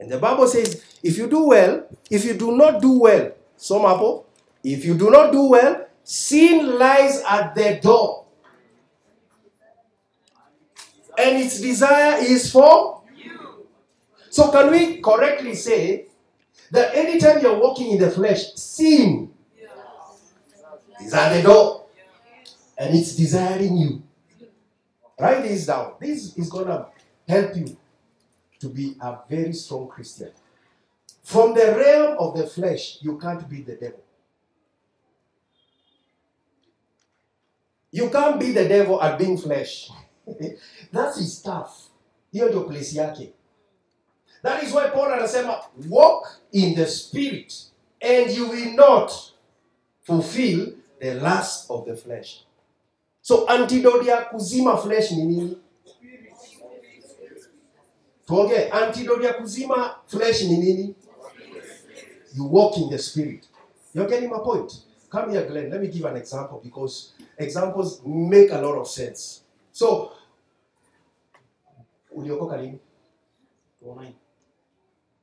And 0.00 0.10
the 0.10 0.18
bible 0.18 0.46
says 0.46 0.82
if 1.02 1.18
you 1.18 1.28
do 1.28 1.46
well 1.46 1.86
if 2.10 2.24
you 2.24 2.34
do 2.34 2.56
not 2.56 2.82
do 2.82 2.98
well 3.00 3.32
some 3.56 3.86
apple 3.86 4.26
if 4.64 4.84
you 4.84 4.94
do 4.94 5.10
not 5.10 5.32
do 5.32 5.42
well 5.50 5.86
sin 6.04 6.78
lies 6.78 7.22
at 7.28 7.54
the 7.54 7.80
door 7.82 8.25
and 11.18 11.38
its 11.38 11.60
desire 11.60 12.18
is 12.20 12.50
for 12.50 13.02
You, 13.16 13.66
so 14.30 14.50
can 14.50 14.70
we 14.70 15.00
correctly 15.00 15.54
say 15.54 16.06
that 16.70 16.94
anytime 16.94 17.40
you're 17.40 17.58
walking 17.58 17.92
in 17.92 17.98
the 17.98 18.10
flesh 18.10 18.54
sin 18.54 19.32
is 21.00 21.14
at 21.14 21.36
the 21.36 21.42
door. 21.42 21.86
And 22.78 22.94
it's 22.94 23.16
desiring 23.16 23.76
you. 23.76 24.02
Write 25.18 25.42
this 25.44 25.66
down. 25.66 25.94
This 25.98 26.36
is 26.36 26.50
gonna 26.50 26.86
help 27.26 27.56
you 27.56 27.76
to 28.60 28.68
be 28.68 28.96
a 29.00 29.18
very 29.28 29.52
strong 29.52 29.88
christian. 29.88 30.30
From 31.22 31.54
the 31.54 31.74
realm 31.76 32.18
of 32.18 32.36
the 32.36 32.46
flesh 32.46 32.98
you 33.00 33.18
can't 33.18 33.48
beat 33.48 33.66
the 33.66 33.76
devil. 33.76 34.02
You 37.90 38.10
can't 38.10 38.38
beat 38.38 38.52
the 38.52 38.68
devil 38.68 39.00
at 39.00 39.18
being 39.18 39.38
flesh 39.38 39.90
that's 40.92 41.18
his 41.18 41.38
stuff 41.38 41.70
hiyo 42.32 42.48
ndio 42.48 42.60
place 42.60 42.98
yake. 42.98 43.32
That 44.42 44.62
is 44.62 44.74
why 44.74 44.90
paul 44.94 45.12
anasema 45.12 45.64
walk 45.90 46.28
in 46.52 46.74
the 46.74 46.86
spirit 46.86 47.54
and 48.00 48.30
you 48.36 48.48
will 48.48 48.72
not 48.74 49.12
fulfill 50.02 50.72
the 51.00 51.14
lust 51.14 51.70
of 51.70 51.84
the 51.84 51.96
flesh. 51.96 52.44
So 53.22 53.46
antidote 53.48 54.10
ya 54.10 54.24
kuzima 54.24 54.76
flesh 54.76 55.10
ni 55.10 55.24
nini? 55.24 55.58
Tuongee. 58.26 58.68
Antidote 58.70 59.26
ya 59.26 59.34
kuzima 59.34 59.96
flesh 60.06 60.42
ni 60.42 60.56
nini? 60.56 60.94
You 62.34 62.54
walk 62.54 62.76
in 62.76 62.90
the 62.90 62.98
spirit. 62.98 63.48
You're 63.94 64.10
getting 64.10 64.30
my 64.30 64.38
point. 64.38 64.72
Come 65.10 65.32
here 65.32 65.46
glenn. 65.46 65.70
Let 65.70 65.80
me 65.80 65.88
give 65.88 66.04
an 66.04 66.16
example 66.16 66.60
because 66.64 67.12
examples 67.38 68.02
make 68.04 68.52
a 68.52 68.60
lot 68.60 68.78
of 68.78 68.88
sense. 68.88 69.40
So 69.72 70.12
uliokoka 72.16 72.56
lini? 72.56 72.78
Tuonane. 73.80 74.14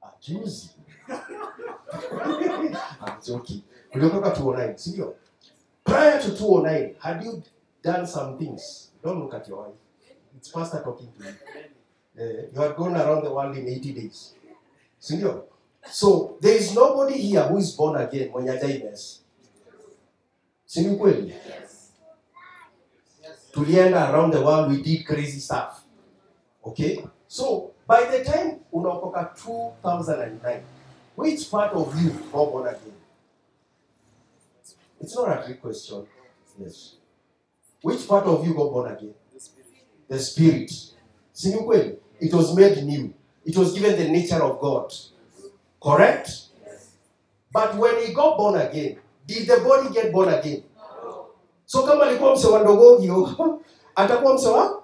Ah, 0.02 0.12
juzi. 0.22 0.70
I'm 3.08 3.22
joking. 3.28 3.62
uliokoka 3.96 4.30
209 4.30 4.78
sindio 4.78 5.16
prior 5.84 6.22
to 6.22 6.30
209 6.32 6.96
had 7.00 7.26
you 7.26 7.44
done 7.84 8.08
some 8.08 8.38
things? 8.38 8.92
Don't 9.04 9.20
look 9.20 9.34
at 9.34 9.48
your 9.48 9.60
wife. 9.60 9.78
It's 10.38 10.50
pastor 10.50 10.84
talking 10.84 11.08
to 11.18 11.24
you. 11.24 11.30
Uh, 12.16 12.44
you 12.54 12.62
had 12.62 12.76
gone 12.76 12.96
around 12.96 13.24
the 13.24 13.30
world 13.34 13.58
in 13.58 13.68
80 13.68 13.94
days. 13.94 14.34
Sindio 15.00 15.44
so 15.92 16.38
there 16.42 16.56
is 16.56 16.74
nobody 16.74 17.18
here 17.18 17.44
who 17.44 17.58
is 17.58 17.76
born 17.76 17.96
again 18.02 18.30
mwenye 18.32 18.98
Si 20.66 20.82
ni 20.82 20.96
kweli 20.96 21.36
tulienda 23.52 24.10
around 24.10 24.34
the 24.34 24.40
world 24.40 24.72
we 24.72 24.82
did 24.82 25.06
crazy 25.06 25.40
stuff 25.40 25.83
okay? 26.66 27.04
So 27.28 27.72
by 27.88 28.06
the 28.06 28.24
time 28.24 28.60
unaokoka 28.74 29.36
2009 29.36 30.62
which 31.16 31.52
part 31.52 31.74
of 31.74 32.02
you 32.04 32.10
got 32.32 32.52
born 32.52 32.68
again? 32.68 32.94
It's 35.02 35.16
not 35.16 35.40
a 35.40 35.46
trick 35.46 35.62
question 35.62 36.08
yes. 36.60 36.96
Which 37.82 38.08
part 38.08 38.26
of 38.26 38.48
you 38.48 38.54
got 38.54 38.72
born 38.72 38.92
again? 38.92 39.14
The 40.08 40.20
spirit. 40.20 40.72
Sini 41.34 41.58
kweli 41.64 41.98
it 42.20 42.34
was 42.34 42.56
made 42.56 42.84
new. 42.84 43.14
It 43.46 43.58
was 43.58 43.74
given 43.74 43.98
the 43.98 44.08
nature 44.10 44.42
of 44.42 44.60
god. 44.60 44.94
Correct? 45.82 46.30
But 47.52 47.76
when 47.76 48.06
he 48.06 48.14
got 48.14 48.38
born 48.38 48.56
again 48.60 48.98
did 49.28 49.48
the 49.48 49.58
body 49.64 49.94
get 49.94 50.12
born 50.12 50.30
again? 50.30 50.64
So 51.66 51.84
kama 51.84 52.04
alikuwa 52.06 52.36
mse 52.36 52.48
wa 52.48 52.60
ndogogio 52.60 53.24
oh, 53.40 53.62
atakuwa 53.96 54.34
mse 54.34 54.48
wa 54.48 54.83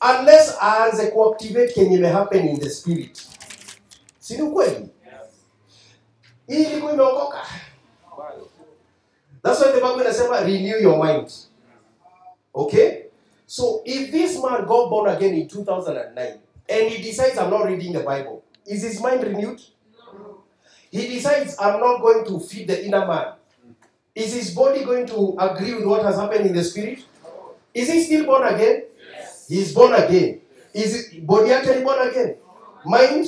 unless 0.00 0.56
aanze 0.60 1.06
kuactivate 1.06 1.72
kenye 1.72 1.96
imehappen 1.96 2.48
in 2.48 2.60
the 2.60 2.70
spirit. 2.70 3.22
Si 4.18 4.38
ni 4.38 4.50
hii 6.46 6.62
ilikuwa 6.62 6.92
imeokoka. 6.92 7.46
That's 9.42 9.60
why 9.60 9.72
the 9.72 9.80
bible 9.80 10.00
inasema 10.00 10.40
renew 10.40 10.78
your 10.78 11.04
mind. 11.04 11.30
Okay? 12.54 13.06
So 13.46 13.82
if 13.84 14.10
this 14.10 14.42
man 14.42 14.66
got 14.66 14.90
born 14.90 15.10
again 15.10 15.34
in 15.34 15.48
2009 15.48 16.40
and 16.68 16.90
he 16.90 17.02
decides 17.02 17.38
i'm 17.38 17.50
not 17.50 17.64
reading 17.64 17.92
the 17.92 18.00
bible 18.00 18.42
is 18.66 18.82
his 18.82 19.00
mind 19.00 19.22
renewed? 19.22 19.60
He 20.90 21.06
decides 21.08 21.56
i'm 21.60 21.80
not 21.80 22.00
going 22.00 22.24
to 22.24 22.40
feed 22.40 22.66
the 22.66 22.84
inner 22.84 23.06
man. 23.06 23.34
Is 24.14 24.32
his 24.32 24.54
body 24.54 24.84
going 24.84 25.06
to 25.06 25.36
agree 25.38 25.74
with 25.74 25.84
what 25.84 26.02
has 26.02 26.16
happened 26.16 26.46
in 26.46 26.54
the 26.54 26.64
spirit? 26.64 27.04
Is 27.74 27.92
he 27.92 28.02
still 28.02 28.24
born 28.24 28.54
again 28.54 28.82
He's 29.48 29.74
born 29.74 29.94
again. 29.94 30.40
Is 30.74 30.94
it 31.12 31.26
body 31.26 31.52
actually 31.52 31.82
born 31.84 32.08
again? 32.08 32.36
Mind? 32.84 33.26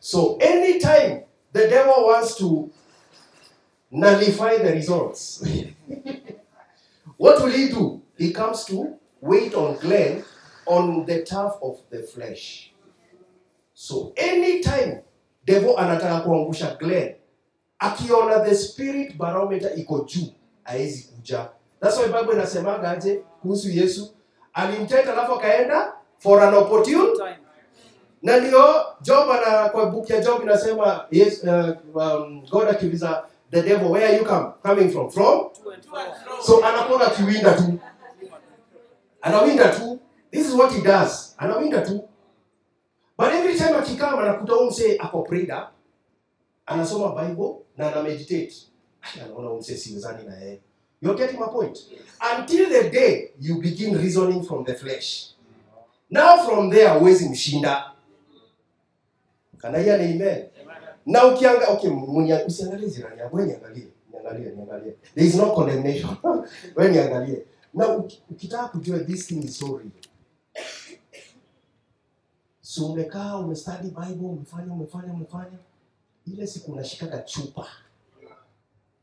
So 0.00 0.36
anytime 0.36 1.24
the 1.52 1.68
devil 1.68 2.04
wants 2.04 2.36
to 2.38 2.70
nullify 3.90 4.58
the 4.58 4.72
results, 4.72 5.42
what 7.16 7.42
will 7.42 7.50
he 7.50 7.68
do? 7.68 8.02
He 8.18 8.32
comes 8.32 8.64
to 8.66 8.96
wait 9.20 9.54
on 9.54 9.76
Glenn 9.78 10.24
on 10.66 11.06
the 11.06 11.24
turf 11.24 11.54
of 11.62 11.80
the 11.90 12.02
flesh. 12.02 12.72
So 13.74 14.12
anytime 14.16 15.02
devil 15.46 15.76
anataka 15.76 16.20
kuangusha 16.24 16.78
Glenn, 16.78 17.14
akiona 17.80 18.44
the 18.44 18.54
spirit 18.54 19.16
barometer 19.18 19.70
iko 19.78 20.00
juu 20.04 20.32
aezi 20.64 21.02
kuja 21.08 21.48
that's 21.80 21.98
why 21.98 22.06
bible 22.06 22.32
inasemaga 22.34 22.90
aje 22.90 23.20
kuhusu 23.42 23.70
yesu 23.70 24.13
alimteta 24.54 25.12
alafu 25.12 25.32
akaenda 25.32 25.92
for 26.18 26.42
an 26.42 26.54
opportune. 26.54 27.12
Time. 27.16 27.38
na 28.22 28.36
ndio 28.36 28.64
job 29.00 29.30
ana 29.30 29.68
kwa 29.68 29.86
book 29.86 30.10
ya 30.10 30.20
job 30.20 30.42
inasema 30.42 31.06
yes, 31.10 31.44
uh, 31.44 31.96
um, 31.96 32.46
god 32.50 32.68
akiuliza 32.68 33.24
the 33.50 33.62
devil 33.62 33.88
where 33.90 34.06
are 34.06 34.16
you 34.18 34.24
come, 34.24 34.46
coming 34.62 34.90
from? 34.90 35.10
From? 35.10 35.50
So 36.42 36.64
anakuwa 36.66 37.06
akiwinda 37.06 37.52
tu. 37.52 37.78
Anawinda 39.22 39.68
tu. 39.68 40.00
This 40.30 40.48
is 40.48 40.54
what 40.54 40.72
he 40.72 40.80
does. 40.82 41.34
Anawinda 41.38 41.80
tu. 41.80 42.08
But 43.18 43.32
every 43.32 43.54
time 43.58 43.76
akikama 43.76 44.22
anakuta 44.22 44.52
huyu 44.52 44.70
msee 44.70 44.96
ako 44.98 45.22
prayed 45.22 45.50
up. 45.50 45.68
Anasoma 46.66 47.22
bible 47.24 47.54
na 47.76 47.92
ana 47.92 48.02
meditate. 48.02 48.54
Anaona 49.24 49.48
huyu 49.48 49.60
msee 49.60 49.76
siwezani 49.76 50.24
na 50.28 50.36
yeye 50.36 50.60
you're 51.04 51.14
getting 51.14 51.38
my 51.38 51.48
point. 51.48 51.78
Until 52.20 52.68
the 52.70 52.88
day 52.88 53.30
you 53.38 53.60
begin 53.60 53.94
reasoning 53.98 54.42
from 54.42 54.64
the 54.64 54.74
flesh. 54.74 55.32
Now 56.10 56.38
from 56.46 56.70
there 56.70 56.88
huwezi 56.98 57.28
mshinda. 57.28 57.92
Kanaia 59.58 59.98
ni 59.98 60.04
amen? 60.04 60.44
Na 61.06 61.26
ukianga 61.26 61.68
okay 61.68 61.90
usiangalie 62.46 62.90
jirani 62.90 63.20
yako. 63.20 63.36
Wewe 63.36 63.48
niangalie 63.48 63.88
niangalie 64.12 64.50
niangalie. 64.50 64.94
There 65.14 65.26
is 65.26 65.34
no 65.34 65.52
condemnation. 65.54 66.16
Wewe 66.76 66.90
niangalie. 66.92 67.44
Na 67.74 67.88
ukitaka 68.30 68.68
kujua 68.68 68.98
this 68.98 69.26
thing 69.26 69.44
is 69.44 69.58
so 69.58 69.80
so 72.60 72.86
umekaa 72.86 73.36
umestudy 73.36 73.88
bible 73.90 74.26
umefanya 74.26 74.72
umefanya 74.72 75.12
umefanya. 75.12 75.58
Ile 76.26 76.46
siku 76.46 76.72
unashikaga 76.72 77.18
chupa. 77.18 77.66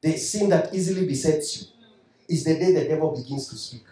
The 0.02 0.18
sin 0.18 0.49
that 0.49 0.73
easily 0.73 1.06
besets 1.06 1.57
you 1.57 1.81
is 2.32 2.44
the 2.44 2.56
day 2.56 2.74
the 2.74 2.86
devil 2.88 3.12
begins 3.12 3.48
to 3.49 3.56
speak. 3.56 3.86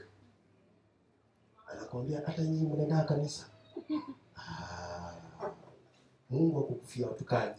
Anakwambia 1.72 2.22
hata 2.26 2.41
nyinyi 2.41 2.68
mnaenda 2.68 3.03
kanisa. 3.03 3.45
Ah, 4.41 5.14
mungu 6.30 6.60
akukufia 6.60 7.07
watu 7.07 7.26
kaa 7.26 7.56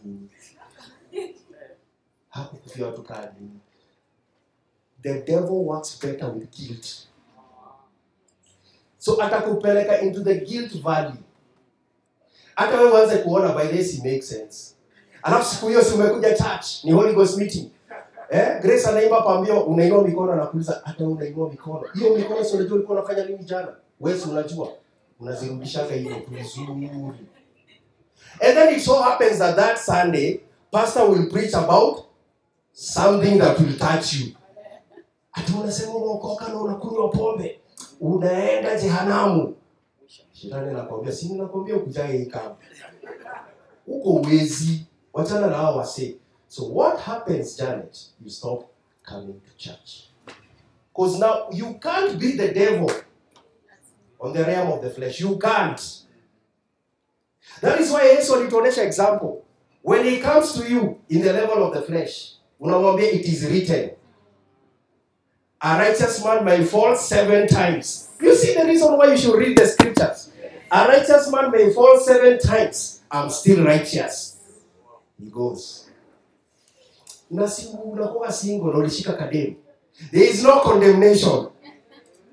hakukufia 2.29 2.85
watu 2.85 3.03
kaa 3.03 3.33
the 5.01 5.21
devil 5.21 5.65
works 5.65 5.99
better 6.01 6.29
with 6.29 6.51
guilt. 6.57 7.07
So 8.97 9.21
atakupeleka 9.21 10.01
into 10.01 10.23
the 10.23 10.35
guilt 10.35 10.81
valley. 10.81 11.19
Hata 12.55 12.79
wewe 12.81 12.91
uanze 12.91 13.17
kuona 13.17 13.53
by 13.55 13.67
this 13.67 13.93
it 13.93 14.03
makes 14.03 14.29
sense. 14.29 14.75
Alafu 15.23 15.55
siku 15.55 15.67
hiyo 15.67 15.83
si 15.83 15.93
umekuja 15.93 16.37
church 16.37 16.83
ni 16.83 16.91
holy 16.91 17.13
ghost 17.13 17.37
meeting 17.37 17.71
eh 18.31 18.61
grace 18.61 18.87
anaimba 18.87 19.21
pambio 19.21 19.61
unainua 19.63 20.03
mikono 20.03 20.31
anakuuliza 20.33 20.81
hata 20.85 21.03
unainua 21.03 21.49
mikono? 21.49 21.83
Hiyo 21.93 22.15
mikono 22.17 22.43
sio 22.43 22.57
unajua 22.59 22.75
ulikuwa 22.77 22.99
unafanya 22.99 23.25
nini 23.25 23.43
jana? 23.43 23.75
Wewe 23.99 24.19
unajua? 24.31 24.69
Unazirudisha 25.19 25.85
hivyo 25.85 26.15
vizuri. 26.29 26.89
And 28.41 28.53
then 28.55 28.75
it 28.75 28.83
so 28.83 28.93
happens 28.95 29.37
that 29.37 29.55
that 29.55 29.77
sunday 29.77 30.39
pastor 30.71 31.09
will 31.11 31.29
preach 31.29 31.53
about 31.55 31.99
something 32.73 33.39
that 33.39 33.59
will 33.59 33.77
touch 33.77 34.13
you. 34.13 34.27
Ati 35.33 35.53
unasema 35.63 35.95
unaokoka 35.95 36.47
na 36.47 36.55
unakunywa 36.61 37.09
pombe. 37.09 37.59
Unaenda 38.01 38.79
jehanamu. 38.81 39.55
Shetani 40.33 40.69
anakuambia, 40.69 41.11
si 41.11 41.33
nakwambia 41.33 41.75
ukujae 41.75 42.17
hii 42.17 42.25
kama 42.25 42.55
huko 43.85 44.09
uwezi. 44.09 44.85
Wachana 45.13 45.47
na 45.47 45.57
hao 45.57 45.77
wasee 45.77 46.15
so 46.51 46.65
what 46.65 46.99
happens 46.99 47.55
janet? 47.55 47.97
You 48.21 48.29
stop 48.29 48.69
coming 49.05 49.39
to 49.39 49.57
church. 49.57 50.09
Because 50.93 51.17
now 51.17 51.47
you 51.49 51.79
can't 51.81 52.19
be 52.19 52.33
the 52.33 52.51
devil 52.51 52.91
on 54.19 54.33
the 54.33 54.43
realm 54.43 54.69
of 54.73 54.81
the 54.81 54.89
flesh. 54.89 55.21
You 55.21 55.39
can't. 55.39 55.79
That 57.61 57.79
is 57.79 57.89
why 57.89 58.03
yesu 58.03 58.35
alituonesha 58.35 58.85
example. 58.85 59.45
When 59.81 60.03
he 60.03 60.19
comes 60.19 60.51
to 60.55 60.69
you 60.69 60.99
in 61.07 61.21
the 61.21 61.31
level 61.31 61.63
of 61.65 61.73
the 61.73 61.83
flesh 61.83 62.33
unamwambia 62.59 63.13
it 63.13 63.25
is 63.25 63.45
written 63.45 63.91
a 65.61 65.77
righteous 65.77 66.21
man 66.21 66.43
may 66.43 66.65
fall 66.65 66.97
seven 66.97 67.47
times. 67.47 68.09
You 68.19 68.35
see 68.35 68.55
the 68.55 68.65
reason 68.65 68.91
why 68.97 69.11
you 69.11 69.17
should 69.17 69.37
read 69.37 69.57
the 69.57 69.67
scriptures. 69.67 70.31
A 70.69 70.85
righteous 70.85 71.31
man 71.31 71.49
may 71.49 71.71
fall 71.71 71.97
seven 71.97 72.39
times. 72.39 73.03
I'm 73.09 73.29
still 73.29 73.63
righteous. 73.63 74.37
He 75.17 75.29
goes 75.29 75.90
unakuwa 77.31 78.31
single 78.33 78.69
ulishika 78.77 79.13
kademu. 79.13 79.55
There 80.11 80.29
is 80.29 80.43
no 80.43 80.59
condemnation 80.59 81.47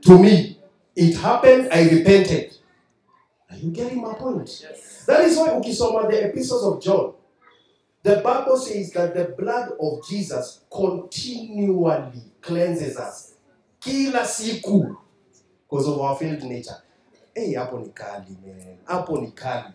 to 0.00 0.18
me. 0.18 0.56
It 0.94 1.16
happened 1.16 1.68
i 1.72 1.88
repented. 1.88 2.52
Are 3.50 3.58
you 3.62 3.70
getting 3.70 4.00
my 4.00 4.14
point? 4.14 4.66
That 5.06 5.24
is 5.26 5.36
why 5.36 5.56
ukisoma 5.58 6.08
the 6.10 6.24
epistles 6.28 6.62
of 6.64 6.80
john 6.82 7.12
the 8.02 8.16
bible 8.16 8.56
says 8.56 8.92
that 8.92 9.14
the 9.14 9.24
blood 9.24 9.68
of 9.80 10.08
jesus 10.08 10.60
continually 10.70 12.22
cleanses 12.40 12.96
us 12.96 13.34
kila 13.80 14.24
siku. 14.26 14.96
Because 15.70 15.88
of 15.88 16.00
our 16.00 16.16
failed 16.16 16.42
nature. 16.42 16.76
Hey, 17.34 17.54
hapo 17.54 17.78
ni 17.78 17.88
kali 17.88 18.36
man. 18.46 18.78
Hapo 18.84 19.20
ni 19.20 19.30
kali. 19.30 19.74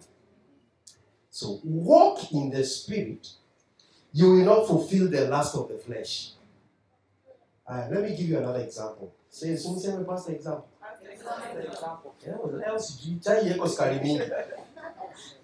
So 1.30 1.60
walk 1.64 2.32
in 2.32 2.52
the 2.52 2.64
spirit 2.64 3.28
you 4.14 4.30
will 4.32 4.46
not 4.46 4.68
fulfill 4.68 5.10
the 5.10 5.28
lust 5.28 5.56
of 5.56 5.68
the 5.68 5.78
flesh. 5.78 6.32
Uh, 7.68 7.88
let 7.92 8.04
me 8.04 8.16
give 8.16 8.30
you 8.30 8.38
another 8.38 8.60
example. 8.60 9.14
Say 9.30 9.58
pastor 10.08 10.34
example 10.34 10.68
leo 12.52 12.80
sijui 12.80 13.20
chai 13.20 13.50
yeko 13.50 13.68
sukari 13.68 14.00
mingi 14.00 14.32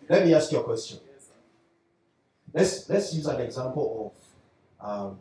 let 0.10 0.26
me 0.26 0.34
ask 0.34 0.52
you 0.52 0.60
a 0.60 0.64
question. 0.64 1.00
Let's 2.54 2.90
let's 2.90 3.14
use 3.14 3.28
an 3.28 3.42
example 3.42 4.14
of 4.82 4.88
um, 4.90 5.18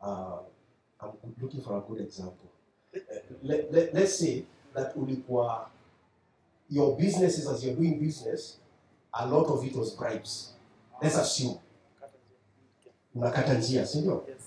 uh, 0.00 0.38
I'm 1.00 1.34
looking 1.40 1.60
for 1.60 1.78
a 1.78 1.80
good 1.80 2.00
example. 2.00 2.50
Let, 3.42 3.72
let, 3.72 3.94
let's 3.94 4.18
say 4.18 4.44
that 4.74 4.94
ulikuwa 4.96 5.66
your 6.70 6.96
businesses 6.96 7.48
as 7.48 7.64
you're 7.64 7.74
doing 7.74 7.98
business, 7.98 8.58
a 9.12 9.26
lot 9.26 9.46
of 9.48 9.64
it 9.64 9.74
was 9.74 9.90
bribes. 9.90 10.52
Let's 11.02 11.16
assume 11.16 11.58
unakata 13.14 13.54
njia, 13.54 13.86
si 13.86 13.98
ndio? 13.98 14.24
Yes. 14.28 14.42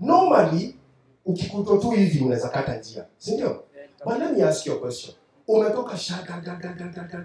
Normally 0.00 0.76
ukikutwa 1.24 1.78
tu 1.78 1.90
hivi 1.90 2.24
unaweza 2.24 2.48
kata 2.48 2.76
njia, 2.76 3.06
si 3.18 3.34
ndio? 3.34 3.64
But 4.04 4.18
let 4.18 4.36
me 4.36 4.44
ask 4.44 4.66
you 4.66 4.74
a 4.74 4.78
question. 4.78 5.14
Umetoka 5.46 5.98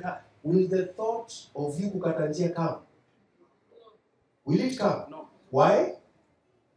da. 0.02 0.24
Will 0.44 0.68
the 0.70 0.86
thought 0.86 1.34
of 1.56 1.80
you 1.80 1.90
kukata 1.90 2.28
njia 2.28 2.50
come? 2.50 2.78
Will 4.46 4.62
it 4.62 4.78
come? 4.78 5.06
No. 5.10 5.28
Why? 5.52 5.94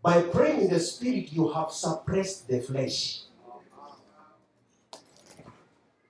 By 0.03 0.23
praying 0.23 0.61
in 0.63 0.69
the 0.69 0.81
spirit, 0.81 1.33
you 1.33 1.49
have 1.49 1.73
suppressed 1.73 2.47
the 2.47 2.61
flesh. 2.61 3.23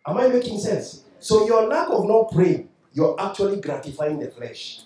Am 0.04 0.18
I 0.18 0.28
making 0.28 0.60
sense? 0.60 1.02
So 1.18 1.46
your 1.46 1.66
lack 1.68 1.88
of 1.90 2.06
not 2.06 2.30
praying, 2.30 2.68
you're 2.92 3.16
actually 3.18 3.60
gratifying 3.60 4.18
the 4.18 4.30
flesh. 4.30 4.82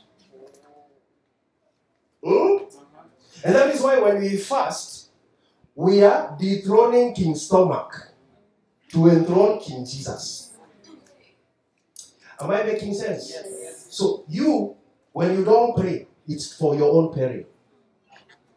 And 3.45 3.55
that 3.55 3.75
is 3.75 3.81
why 3.81 3.99
when 3.99 4.21
we 4.21 4.37
fast, 4.37 5.11
we 5.75 6.03
are 6.03 6.37
dethroning 6.39 7.15
King 7.15 7.35
Stomach 7.35 8.13
to 8.93 9.09
enthrone 9.09 9.61
King 9.61 9.85
Jesus. 9.85 10.53
Am 12.41 12.51
I 12.51 12.63
making 12.63 12.95
sense? 12.95 13.31
Yes. 13.31 13.87
So 13.91 14.25
you, 14.29 14.77
when 15.13 15.37
you 15.37 15.45
don't 15.45 15.77
pray, 15.77 16.07
it's 16.27 16.55
for 16.57 16.75
your 16.75 16.93
own 16.93 17.15
peril. 17.15 17.45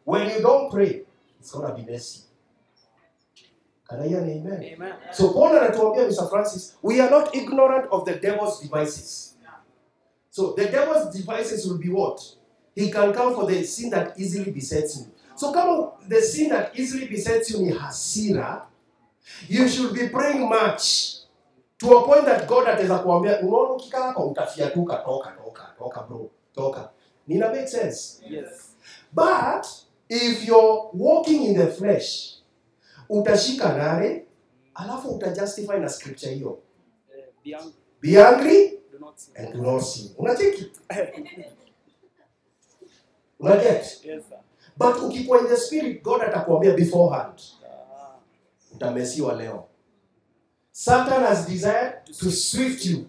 When 0.04 0.30
you 0.30 0.42
don't 0.42 0.72
pray, 0.72 1.04
it's 1.40 1.52
gonna 1.52 1.76
be 1.76 1.84
messy. 1.90 2.22
Can 3.90 4.02
I 4.02 4.08
hear 4.08 4.20
an 4.20 4.30
amen? 4.30 4.64
Amen. 4.64 4.94
So 5.12 5.34
Paul 5.34 5.56
anatuambia 5.60 6.08
Mr. 6.08 6.30
Francis, 6.30 6.76
we 6.82 7.00
are 7.00 7.10
not 7.10 7.36
ignorant 7.36 7.88
of 7.92 8.06
the 8.06 8.16
devil's 8.16 8.62
devices. 8.62 9.36
So 10.30 10.54
the 10.54 10.66
devil's 10.66 11.16
devices 11.16 11.68
will 11.68 11.78
be 11.78 11.90
what? 11.90 12.20
He 12.76 12.90
can 12.91 13.14
come 13.14 13.36
for 13.36 13.45
the 13.52 13.64
sin 13.64 13.90
that 13.91 14.20
easily 14.20 14.52
besets 14.52 15.00
me. 15.00 15.08
So 15.36 15.52
kama 15.52 15.91
the 16.10 16.22
sin 16.22 16.50
that 16.50 16.72
easily 16.80 17.08
besets 17.08 17.52
you 17.52 17.60
ni 17.66 17.72
hasira, 17.72 18.62
you 19.48 19.68
should 19.70 19.94
be 19.94 20.08
praying 20.10 20.50
much 20.50 21.14
to 21.80 21.98
a 21.98 22.04
point 22.06 22.26
that 22.26 22.48
God 22.48 22.68
ataweza 22.68 23.00
kuambia 23.00 23.40
unaona 23.41 23.70
ukikaa 23.74 24.02
hapa 24.04 24.26
utafiatuka, 24.26 24.95
toka 24.95 25.32
toka 25.32 25.74
toka 25.78 26.02
bro, 26.04 26.30
toka. 26.56 26.90
Nina 27.28 27.50
make 27.50 27.68
sense? 27.68 28.22
Yes. 28.30 28.76
But 29.14 29.66
if 30.10 30.48
you're 30.48 30.90
walking 30.94 31.44
in 31.44 31.56
the 31.58 31.68
flesh, 31.68 32.38
utashika 33.10 33.78
nare, 33.78 34.26
alafu 34.76 35.10
utajustify 35.10 35.80
na 35.80 35.90
scripture 35.90 36.34
hiyo. 36.34 36.50
Uh, 36.50 36.60
be 37.44 37.56
angry, 37.56 37.74
Be 38.02 38.24
angry 38.24 38.70
do 38.91 39.00
not 39.00 39.18
sin. 39.20 39.34
and 39.38 39.54
do 39.54 39.62
not 39.62 39.82
sin. 39.84 40.10
Unacheki? 40.18 40.72
unaget 43.40 44.00
Yes, 44.06 44.24
sir. 44.30 44.38
but 44.78 45.02
ukikuwa 45.04 45.40
in 45.42 45.48
the 45.48 45.58
spirit 45.58 46.04
god 46.04 46.22
atakuambia 46.22 46.74
beforehand. 46.74 47.42
Ah, 47.66 48.16
utamesiwa 48.76 49.36
leo. 49.36 49.66
Satan 50.72 51.24
has 51.24 51.48
desired 51.48 51.94
to 52.20 52.32
swift 52.32 52.86
you. 52.86 53.06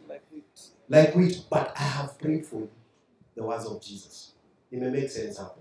like 0.89 1.19
wheat. 1.19 1.41
But 1.51 1.69
i 1.77 1.83
have 1.89 2.13
prayed 2.19 2.45
for 2.45 2.61
you. 2.61 2.69
The 3.35 3.43
words 3.43 3.67
of 3.67 3.81
jesus. 3.81 4.33
It 4.71 4.81
may 4.81 4.91
make 4.91 5.09
sense 5.09 5.39
hapo. 5.41 5.61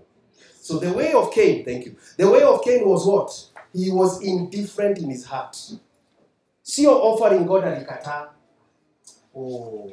So 0.60 0.78
the 0.78 0.90
way 0.92 1.12
of 1.14 1.30
cain 1.34 1.64
thank 1.64 1.86
you. 1.86 1.94
The 2.16 2.24
way 2.30 2.42
of 2.42 2.62
cain 2.64 2.88
was 2.88 3.06
what? 3.06 3.50
He 3.74 3.90
was 3.90 4.22
indifferent 4.22 4.98
in 4.98 5.10
his 5.10 5.24
heart. 5.26 5.56
Sio 6.62 6.92
offering 7.02 7.44
god 7.46 7.64
alikataa. 7.64 8.28
Oh. 9.36 9.90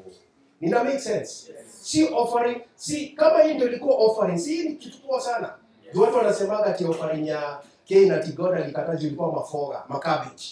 Nina 0.61 0.83
make 0.83 0.99
sense? 0.99 1.51
Si 1.81 2.07
offering 2.13 2.61
si 2.75 3.07
kama 3.07 3.39
hii 3.43 3.53
ndio 3.53 3.67
ilikuwa 3.67 3.95
offering 3.95 4.37
si 4.39 4.55
hii 4.55 4.69
ni 4.69 4.75
kitu 4.75 5.01
poa 5.07 5.21
sana. 5.21 5.53
Ndio 5.89 6.01
watu 6.01 6.17
wanasemaga 6.17 6.65
ati 6.65 6.85
offering 6.85 7.27
ya 7.27 7.59
Cain 7.89 8.11
ati 8.11 8.31
God 8.31 8.53
alikataa 8.53 8.95
juu 8.95 9.07
ilikuwa 9.07 9.31
mafoga 9.31 9.83
macabbage 9.87 10.43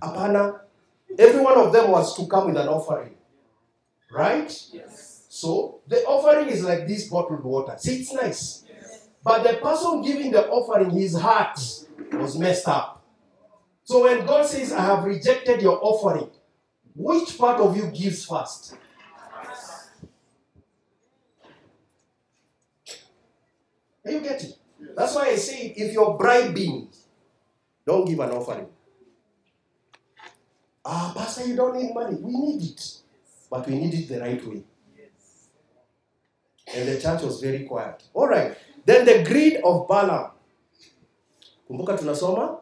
hapana. 0.00 0.60
Every 1.18 1.46
one 1.46 1.56
of 1.60 1.72
them 1.72 1.92
was 1.92 2.14
to 2.14 2.22
come 2.26 2.46
with 2.46 2.56
an 2.60 2.68
offering. 2.68 3.12
Right? 4.10 4.50
Yes. 4.72 5.16
so 5.28 5.80
the 5.88 6.04
offering 6.06 6.48
is 6.48 6.64
like 6.64 6.86
this 6.86 7.10
bottled 7.10 7.44
water. 7.44 7.74
See 7.78 7.96
it's 8.00 8.12
nice. 8.12 8.64
But 9.24 9.42
the 9.42 9.54
person 9.54 10.02
giving 10.02 10.30
the 10.30 10.48
offering 10.48 10.90
his 10.90 11.14
heart 11.18 11.58
was 12.12 12.38
messed 12.38 12.68
up. 12.68 13.02
So 13.84 14.04
when 14.04 14.24
God 14.26 14.46
says 14.46 14.72
I 14.72 14.80
have 14.80 15.04
rejected 15.04 15.60
your 15.62 15.78
offering 15.82 16.30
which 16.94 17.36
part 17.36 17.60
of 17.60 17.76
you 17.76 17.86
gives 17.88 18.24
first 18.24 18.74
Are 24.06 24.12
you 24.12 24.20
getting? 24.20 24.52
That's 24.96 25.14
why 25.14 25.28
I 25.28 25.36
say 25.36 25.74
if 25.76 25.92
you're 25.92 26.16
bribing, 26.16 26.88
don't 27.84 28.04
give 28.06 28.20
an 28.20 28.30
offering. 28.30 28.68
Ah, 30.84 31.12
Pastor, 31.16 31.46
you 31.46 31.56
don't 31.56 31.76
need 31.76 31.92
money. 31.92 32.16
We 32.20 32.32
need 32.32 32.62
it. 32.62 32.98
But 33.50 33.66
we 33.68 33.74
need 33.74 33.94
it 33.94 34.08
the 34.08 34.20
right 34.20 34.46
way. 34.46 34.62
And 36.74 36.88
the 36.88 37.00
church 37.00 37.22
was 37.22 37.40
very 37.40 37.64
quiet. 37.64 38.02
All 38.14 38.28
right. 38.28 38.56
Then 38.84 39.04
the 39.04 39.24
greed 39.24 39.58
of 39.64 39.88
Balaam. 39.88 40.30
Kumbuka 41.68 41.98
tunasoma 41.98 42.60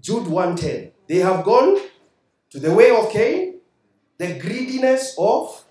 Jude 0.00 0.26
110. 0.26 0.92
They 1.06 1.18
have 1.18 1.44
gone 1.44 1.78
to 2.50 2.58
the 2.58 2.72
way 2.72 2.90
of 2.90 3.10
Cain, 3.10 3.60
the 4.18 4.38
greediness 4.38 5.14
of 5.18 5.64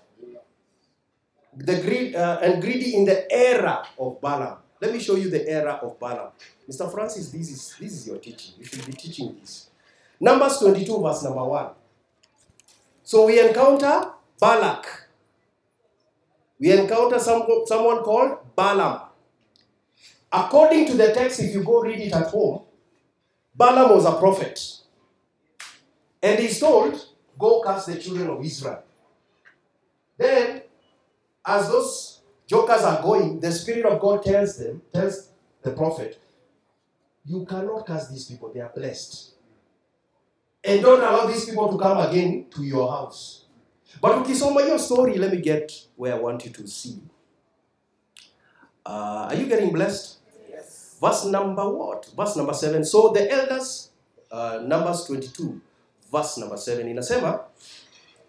the 1.56 1.80
greed 1.80 2.14
uh, 2.14 2.38
and 2.42 2.62
greedy 2.62 2.94
in 2.94 3.04
the 3.04 3.30
era 3.32 3.86
of 3.98 4.20
Balaam. 4.20 4.58
Let 4.80 4.92
me 4.92 5.00
show 5.00 5.16
you 5.16 5.30
the 5.30 5.48
era 5.48 5.78
of 5.82 5.98
Balaam. 5.98 6.30
Mr. 6.68 6.90
Francis, 6.92 7.30
this 7.30 7.50
is 7.50 7.76
this 7.80 7.92
is 7.92 8.06
your 8.06 8.18
teaching. 8.18 8.54
You 8.58 8.64
should 8.64 8.86
be 8.86 8.92
teaching 8.92 9.36
this. 9.40 9.70
Numbers 10.20 10.58
22, 10.58 11.02
verse 11.02 11.22
number 11.22 11.44
1. 11.44 11.70
So 13.02 13.26
we 13.26 13.40
encounter 13.40 14.12
Balak. 14.40 15.08
We 16.58 16.72
encounter 16.72 17.18
some, 17.18 17.46
someone 17.66 17.98
called 18.02 18.38
Balaam. 18.56 19.02
According 20.32 20.86
to 20.86 20.94
the 20.94 21.12
text, 21.12 21.40
if 21.40 21.54
you 21.54 21.62
go 21.62 21.82
read 21.82 22.00
it 22.00 22.12
at 22.12 22.28
home, 22.28 22.62
Balaam 23.54 23.90
was 23.90 24.04
a 24.06 24.18
prophet. 24.18 24.60
And 26.22 26.38
he's 26.38 26.58
told, 26.58 27.06
Go 27.38 27.62
cast 27.62 27.86
the 27.86 27.98
children 27.98 28.30
of 28.30 28.44
Israel. 28.44 28.82
Then 30.16 30.62
as 31.46 31.68
those 31.68 32.20
jokers 32.46 32.82
are 32.82 33.00
going, 33.02 33.40
the 33.40 33.52
Spirit 33.52 33.86
of 33.86 34.00
God 34.00 34.22
tells 34.22 34.58
them, 34.58 34.82
tells 34.92 35.30
the 35.62 35.70
prophet, 35.70 36.20
you 37.24 37.44
cannot 37.44 37.86
curse 37.86 38.08
these 38.08 38.24
people, 38.24 38.52
they 38.52 38.60
are 38.60 38.72
blessed. 38.74 39.32
And 40.64 40.82
don't 40.82 41.00
allow 41.00 41.26
these 41.26 41.44
people 41.44 41.70
to 41.70 41.78
come 41.78 41.98
again 41.98 42.46
to 42.50 42.62
your 42.64 42.90
house. 42.90 43.44
But 44.00 44.12
ukisoma 44.16 44.60
hiyo 44.60 44.78
story, 44.78 45.16
let 45.18 45.32
me 45.32 45.40
get 45.40 45.72
where 45.96 46.14
I 46.14 46.18
want 46.18 46.44
you 46.44 46.50
to 46.52 46.66
see. 46.66 46.98
Uh, 48.84 49.28
are 49.30 49.34
you 49.34 49.46
getting 49.46 49.72
blessed? 49.72 50.18
Yes. 50.50 50.96
Verse 51.00 51.24
number 51.24 51.68
what? 51.68 52.06
Verse 52.16 52.36
number 52.36 52.52
7. 52.52 52.84
So 52.84 53.12
the 53.12 53.30
elders, 53.30 53.90
uh, 54.30 54.60
Numbers 54.64 55.04
22, 55.04 55.60
verse 56.12 56.38
number 56.38 56.56
7, 56.56 56.86
inasema, 56.86 57.40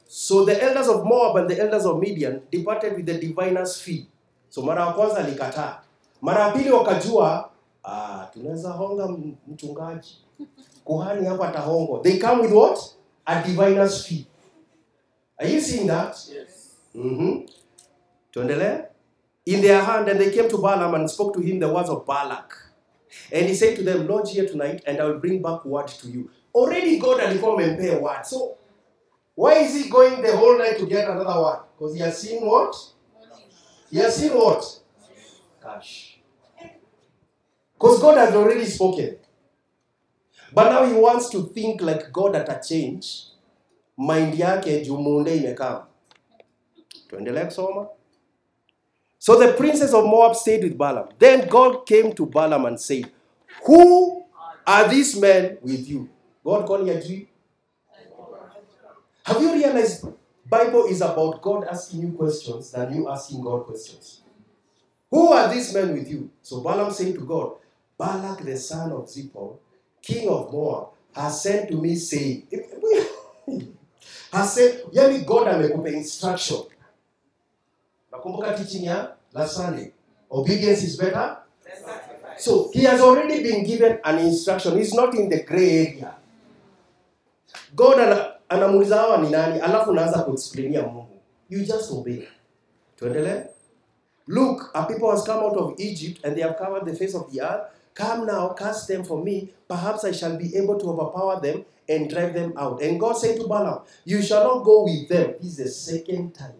So 0.07 0.45
the 0.45 0.61
elders 0.61 0.87
of 0.87 1.03
Moab 1.05 1.35
and 1.37 1.49
the 1.49 1.59
elders 1.59 1.85
of 1.85 1.99
Midian 1.99 2.41
departed 2.51 2.95
with 2.95 3.05
the 3.05 3.13
diviner's 3.17 3.81
fee. 3.81 4.07
So 4.49 4.61
mara 4.61 4.85
ya 4.85 4.91
kwanza 4.93 5.17
alikataa. 5.17 5.79
Mara 6.21 6.41
ya 6.41 6.51
pili 6.51 6.71
wakajua 6.71 7.49
ah, 7.83 8.27
tunaweza 8.33 8.69
honga 8.71 9.07
mchungaji. 9.47 10.17
Kuhani 10.83 11.25
hapa 11.27 11.49
atahongo. 11.49 11.99
They 12.03 12.17
come 12.19 12.41
with 12.41 12.51
what? 12.51 12.79
A 13.25 13.41
diviner's 13.43 14.05
fee. 14.05 14.25
Are 15.37 15.53
you 15.53 15.61
seeing 15.61 15.87
that? 15.87 16.15
Yes. 16.33 16.75
Mm-hmm. 16.95 17.45
Tuendelee. 18.31 18.83
In 19.45 19.61
their 19.61 19.81
hand, 19.81 20.09
and 20.09 20.19
they 20.19 20.31
came 20.31 20.49
to 20.49 20.57
Balaam 20.57 20.93
and 20.95 21.09
spoke 21.09 21.33
to 21.35 21.39
him 21.41 21.59
the 21.59 21.67
words 21.67 21.89
of 21.89 22.05
Balak. 22.05 22.53
And 23.31 23.47
he 23.47 23.55
said 23.55 23.77
to 23.77 23.83
them, 23.83 24.07
Lodge 24.07 24.31
here 24.31 24.45
tonight, 24.45 24.83
and 24.85 24.99
I 24.99 25.05
will 25.05 25.19
bring 25.19 25.41
back 25.41 25.63
word 25.65 25.87
to 25.87 26.07
you. 26.09 26.29
Already 26.53 26.97
God 26.99 27.19
alikuwa 27.21 27.53
amempea 27.53 27.97
word. 28.01 28.25
So 28.25 28.55
why 29.37 29.53
is 29.59 29.75
he 29.75 29.87
going 29.87 30.23
the 30.23 30.35
whole 30.35 30.57
night 30.57 30.79
to 30.79 30.87
get 30.87 31.07
another 31.07 31.39
one? 31.39 31.59
Because 31.77 31.93
he 31.93 31.99
has 31.99 32.19
seen 32.19 32.41
what? 32.43 32.75
He 33.91 33.97
has 33.99 34.15
seen 34.15 34.31
what? 34.31 34.65
Cash. 35.61 36.17
Because 37.75 38.01
God 38.01 38.17
has 38.17 38.33
already 38.33 38.65
spoken. 38.65 39.17
But 40.51 40.71
now 40.71 40.85
he 40.87 40.93
wants 40.93 41.29
to 41.29 41.43
think 41.53 41.83
like 41.83 42.11
God 42.11 42.35
at 42.35 42.49
a 42.49 42.59
change. 42.67 43.27
Mind 43.95 44.33
yake 44.33 44.81
juu 44.85 44.97
muunde 44.97 45.35
imekaa. 45.35 45.85
Tuendelee 47.07 47.45
kusoma. 47.45 47.87
So 49.19 49.35
the 49.39 49.53
princes 49.53 49.93
of 49.93 50.05
Moab 50.05 50.35
stayed 50.35 50.63
with 50.63 50.77
Balaam. 50.77 51.09
Then 51.19 51.47
God 51.47 51.85
came 51.85 52.11
to 52.13 52.25
Balaam 52.25 52.65
and 52.65 52.79
said, 52.79 53.11
Who 53.65 54.23
are 54.65 54.87
these 54.87 55.15
men 55.21 55.59
with 55.61 55.87
you? 55.87 56.09
God 56.43 56.65
calling 56.65 56.89
a 56.89 56.99
Jew. 56.99 57.27
Have 59.27 59.41
you 59.41 59.51
realized 59.51 60.05
Bible 60.49 60.85
is 60.85 61.01
about 61.01 61.41
God 61.41 61.67
asking 61.69 61.99
you 62.01 62.11
questions 62.13 62.71
than 62.71 62.95
you 62.95 63.09
asking 63.09 63.41
God 63.43 63.65
questions? 63.65 64.21
Who 65.11 65.33
are 65.33 65.53
these 65.53 65.73
men 65.73 65.91
with 65.93 66.09
you? 66.09 66.31
So 66.41 66.61
Balaam 66.61 66.93
said 66.93 67.13
to 67.15 67.25
God, 67.25 67.55
Balak 67.99 68.45
the 68.45 68.55
son 68.55 68.93
of 68.93 69.03
Zippor, 69.07 69.57
king 70.01 70.29
of 70.29 70.49
Moab, 70.53 70.91
has 71.13 71.43
sent 71.43 71.67
to 71.69 71.75
me 71.75 71.95
saying, 71.95 72.47
has 74.31 74.53
said, 74.53 74.83
yani 74.93 75.25
God 75.25 75.47
amekupa 75.47 75.91
instruction. 75.91 76.63
Nakumbuka 78.13 78.55
teaching 78.57 78.85
ya 78.85 79.09
last 79.33 79.57
Sunday. 79.57 79.91
Obedience 80.31 80.83
is 80.83 80.95
better. 80.95 81.39
So 82.37 82.71
he 82.73 82.83
has 82.85 83.01
already 83.01 83.43
been 83.43 83.65
given 83.65 83.99
an 84.05 84.19
instruction. 84.19 84.77
He's 84.77 84.93
not 84.93 85.13
in 85.15 85.27
the 85.27 85.43
gray 85.43 85.87
area. 85.87 86.15
God 87.75 87.99
anamuuliza 88.49 88.95
hawa 88.95 89.17
ni 89.17 89.29
nani, 89.29 89.59
alafu 89.59 89.91
unaanza 89.91 90.19
kuexplainia 90.19 90.81
Mungu. 90.81 91.07
You 91.49 91.59
just 91.59 91.91
obey. 91.91 92.23
Tuendelee. 92.95 93.43
Look, 94.27 94.71
a 94.73 94.83
people 94.83 95.07
has 95.11 95.23
come 95.23 95.39
out 95.39 95.57
of 95.57 95.79
Egypt 95.79 96.25
and 96.25 96.35
they 96.35 96.43
have 96.43 96.57
covered 96.57 96.85
the 96.85 96.95
face 96.95 97.15
of 97.15 97.31
the 97.31 97.41
earth. 97.41 97.61
Come 97.93 98.25
now, 98.25 98.49
cast 98.53 98.87
them 98.87 99.03
for 99.03 99.23
me. 99.23 99.49
Perhaps 99.67 100.03
I 100.03 100.11
shall 100.11 100.37
be 100.37 100.55
able 100.57 100.77
to 100.79 100.89
overpower 100.89 101.39
them 101.41 101.65
and 101.89 102.09
drive 102.09 102.33
them 102.33 102.53
out. 102.57 102.81
And 102.81 102.99
God 102.99 103.13
said 103.17 103.37
to 103.39 103.47
Balaam, 103.47 103.81
You 104.05 104.21
shall 104.21 104.43
not 104.43 104.63
go 104.65 104.83
with 104.83 105.07
them. 105.07 105.33
This 105.41 105.51
is 105.51 105.57
the 105.57 105.69
second 105.69 106.33
time. 106.35 106.55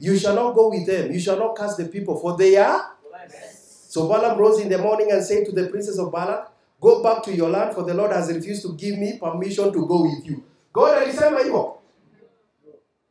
You 0.00 0.18
shall 0.18 0.34
not 0.34 0.54
go 0.54 0.68
with 0.70 0.86
them. 0.86 1.12
You 1.12 1.20
shall 1.20 1.38
not 1.38 1.56
cast 1.56 1.78
the 1.78 1.86
people, 1.86 2.18
for 2.18 2.36
they 2.36 2.56
are 2.56 2.96
so 3.96 4.08
Balaam 4.08 4.36
rose 4.38 4.60
in 4.60 4.68
the 4.68 4.76
morning 4.78 5.10
and 5.10 5.24
said 5.24 5.46
to 5.46 5.52
the 5.52 5.68
princes 5.68 5.98
of 5.98 6.12
Balak, 6.12 6.50
Go 6.80 7.02
back 7.02 7.22
to 7.22 7.34
your 7.34 7.48
land, 7.48 7.74
for 7.74 7.82
the 7.82 7.94
Lord 7.94 8.12
has 8.12 8.30
refused 8.30 8.60
to 8.62 8.74
give 8.74 8.98
me 8.98 9.18
permission 9.18 9.72
to 9.72 9.86
go 9.86 10.02
with 10.02 10.26
you. 10.26 10.44
God 10.76 10.98
alisema 10.98 11.38
hivyo. 11.40 11.76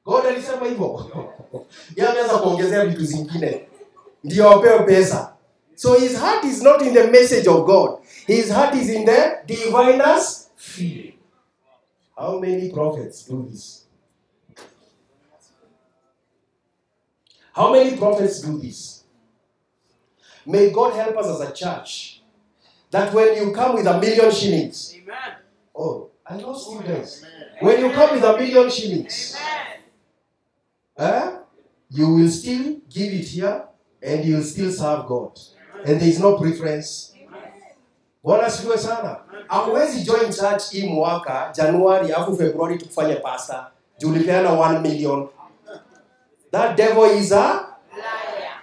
God 0.06 0.26
alisema 0.26 0.68
hivyo. 0.68 1.06
Yeye 1.96 2.10
anaweza 2.10 2.38
kuongezea 2.38 2.86
vitu 2.86 3.06
zingine. 3.06 3.68
Ndio 4.24 4.52
apewe 4.52 4.80
pesa. 4.80 5.34
So 5.76 5.94
his 5.94 6.18
heart 6.18 6.44
is 6.44 6.62
not 6.62 6.82
in 6.82 6.94
the 6.94 7.04
message 7.04 7.50
of 7.50 7.66
God. 7.66 8.00
His 8.28 8.52
heart 8.52 8.76
is 8.76 8.90
in 8.90 9.06
the 9.06 9.38
diviner's 9.46 10.50
field. 10.56 11.14
How 12.16 12.40
many 12.40 12.70
prophets 12.70 13.30
do 13.30 13.44
this? 13.52 13.88
How 17.54 17.72
many 17.72 17.98
prophets 17.98 18.42
do 18.42 18.60
this? 18.60 19.04
May 20.46 20.70
God 20.70 20.94
help 20.94 21.18
us 21.18 21.26
as 21.26 21.50
a 21.50 21.52
church 21.52 22.22
that 22.92 23.14
when 23.14 23.36
you 23.38 23.52
come 23.52 23.76
with 23.76 23.88
a 23.88 24.00
million 24.00 24.32
shillings, 24.32 24.94
Amen. 24.96 25.34
oh, 25.76 26.10
I 26.28 26.36
lost 26.38 26.72
you 26.72 26.82
guys. 26.82 27.24
When 27.62 27.80
you 27.80 27.92
come 27.92 28.16
with 28.16 28.24
a 28.24 28.38
million 28.38 28.70
shillings, 28.70 29.36
eh, 30.98 31.38
you 31.90 32.10
will 32.16 32.30
still 32.30 32.78
give 32.90 33.14
it 33.14 33.28
here 33.28 33.64
and 34.02 34.26
you 34.26 34.36
will 34.38 34.44
still 34.44 34.72
serve 34.72 35.06
God. 35.08 35.40
And 35.86 36.00
there 36.02 36.10
is 36.10 36.20
no 36.20 36.38
preference. 36.38 37.12
Bwana 38.24 38.50
sifiwe 38.50 38.78
sana. 38.78 39.20
Hauwezi 39.48 40.02
join 40.04 40.32
church 40.34 40.64
hii 40.72 40.90
mwaka 40.90 41.52
Januari 41.56 42.12
afu 42.14 42.38
Februari 42.38 42.78
tukufanye 42.78 43.16
pasta. 43.16 43.72
Juu 44.00 44.10
ulipeana 44.10 44.50
1 44.50 44.82
million. 44.82 45.28
That 46.52 46.78
devil 46.78 47.18
is 47.18 47.32
a 47.32 47.38
Liar. 47.96 48.62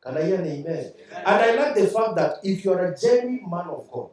Can 0.00 0.16
I 0.16 0.22
hear 0.26 0.40
an 0.40 0.46
amen? 0.46 0.92
And 1.26 1.42
I 1.44 1.52
like 1.56 1.74
the 1.80 1.86
fact 1.86 2.14
that 2.16 2.38
if 2.42 2.64
you 2.64 2.72
are 2.72 2.86
a 2.86 2.96
genuine 2.96 3.48
man 3.50 3.68
of 3.68 3.88
God, 3.90 4.10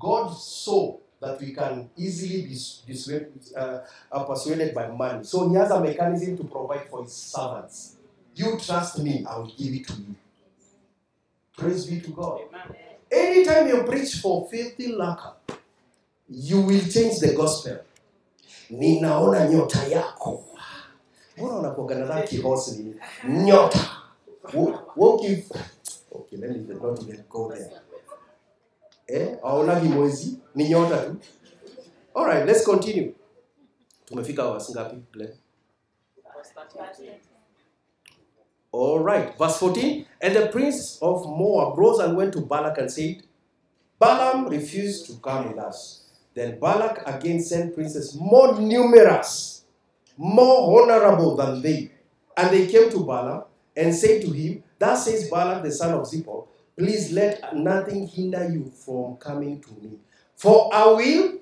God 0.00 0.34
saw 0.34 0.96
that 1.20 1.38
we 1.40 1.52
can 1.52 1.90
easily 1.96 2.42
be 2.42 2.48
dissuaded, 2.86 3.32
uh, 3.56 3.80
uh, 4.10 4.24
persuaded 4.24 4.74
by 4.74 4.88
money. 4.88 5.22
So 5.24 5.48
he 5.48 5.54
has 5.56 5.70
a 5.70 5.80
mechanism 5.80 6.38
to 6.38 6.44
provide 6.44 6.88
for 6.88 7.02
his 7.04 7.12
servants. 7.12 7.96
You 8.34 8.58
trust 8.58 8.98
me, 9.00 9.24
I 9.28 9.36
will 9.38 9.52
give 9.56 9.74
it 9.74 9.86
to 9.88 9.92
you. 9.94 10.14
Praise 11.56 11.84
be 11.86 12.00
to 12.00 12.10
God. 12.12 12.40
Anytime 13.12 13.68
you 13.68 13.82
preach 13.82 14.14
for 14.14 14.48
filthy 14.50 14.88
lacquer, 14.94 15.34
you 16.28 16.62
will 16.62 16.80
change 16.80 17.18
the 17.20 17.34
gospel. 17.36 17.78
Ninaona 18.70 19.48
nyota 19.48 19.86
yako. 19.88 20.44
Mbona 21.36 21.54
unakuwaga 21.58 21.94
na 21.94 22.22
kihosi 22.22 22.78
nini? 22.78 22.94
Nyota. 23.28 23.90
Okay, 26.12 26.36
let 26.38 26.50
me 26.50 26.74
not 26.82 27.02
even 27.02 27.24
go 27.28 27.52
there. 27.52 27.70
Eh, 29.12 29.38
aonagi 29.42 29.88
mwezi 29.88 30.38
ni 30.54 30.68
nyota 30.68 30.96
tu. 30.96 31.16
All 32.14 32.26
right, 32.26 32.46
let's 32.46 32.64
continue. 32.64 33.14
Tumefika 34.04 34.44
wasi? 34.44 34.78
All 38.72 38.98
right, 39.04 39.38
verse 39.38 39.58
14. 39.58 40.06
And 40.20 40.34
the 40.34 40.46
prince 40.46 40.98
of 41.02 41.26
Moab 41.26 41.78
rose 41.78 41.98
and 41.98 42.16
went 42.16 42.32
to 42.34 42.40
Balak 42.40 42.78
and 42.78 42.90
said, 42.90 43.22
Balaam 43.98 44.48
refused 44.48 45.06
to 45.06 45.14
come 45.20 45.48
with 45.48 45.58
us. 45.58 46.04
Then 46.34 46.60
Balak 46.60 47.02
again 47.06 47.40
sent 47.40 47.74
princes 47.74 48.14
more 48.14 48.60
numerous, 48.60 49.64
more 50.16 50.82
honorable 50.82 51.36
than 51.36 51.62
they. 51.62 51.90
And 52.36 52.50
they 52.50 52.66
came 52.66 52.90
to 52.90 53.04
Balaam 53.04 53.44
and 53.76 53.94
said 53.94 54.22
to 54.22 54.30
him, 54.30 54.62
Thus 54.78 55.04
says 55.04 55.28
Balak 55.28 55.64
the 55.64 55.72
son 55.72 55.94
of 55.94 56.02
Zippor, 56.06 56.46
Please 56.80 57.12
let 57.12 57.54
nothing 57.54 58.06
hinder 58.08 58.48
you 58.48 58.72
from 58.84 59.16
coming 59.16 59.60
to 59.60 59.68
me. 59.82 59.98
For 60.34 60.70
I 60.74 60.86
will, 60.86 61.32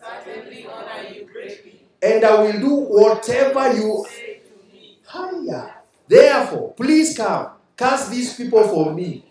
Certainly 0.00 0.66
honor 0.66 1.08
you 1.12 1.26
greatly. 1.26 1.82
and 2.02 2.24
I 2.24 2.40
will 2.42 2.60
do 2.60 2.74
whatever 2.88 3.72
you 3.76 4.04
Say 4.08 4.40
to 4.48 4.72
me, 4.72 4.98
higher. 5.04 5.74
Therefore, 6.08 6.72
please 6.74 7.14
come, 7.16 7.48
cast 7.76 8.10
these 8.10 8.32
people 8.34 8.62
for 8.64 8.94
me. 8.94 9.24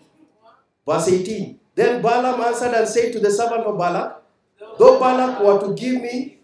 Verse 0.86 1.08
18. 1.08 1.58
Then 1.74 2.00
Balaam 2.00 2.40
answered 2.42 2.74
and 2.74 2.86
said 2.88 3.12
to 3.14 3.18
the 3.18 3.30
servant 3.30 3.64
of 3.66 3.76
Balak, 3.76 4.22
Though 4.78 5.00
Balak 5.00 5.40
were 5.42 5.58
to 5.66 5.74
give 5.74 6.00
me. 6.00 6.38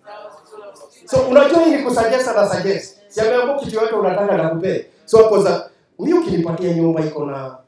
So 1.06 1.28
unajua 1.28 1.64
hii 1.64 1.70
ni 1.76 1.82
kusuggest 1.82 2.26
na 2.26 2.48
suggest. 2.48 2.96
Si 3.08 3.20
ameambiwa 3.20 3.58
kitu 3.60 3.74
yote 3.76 3.94
unataka 3.94 4.36
na 4.36 4.48
kupe. 4.48 4.86
So 5.04 5.18
hapo 5.24 5.42
za 5.42 5.70
mimi 5.98 6.18
ukinipatia 6.18 6.74
nyumba 6.74 7.00
iko 7.04 7.26
na 7.26 7.58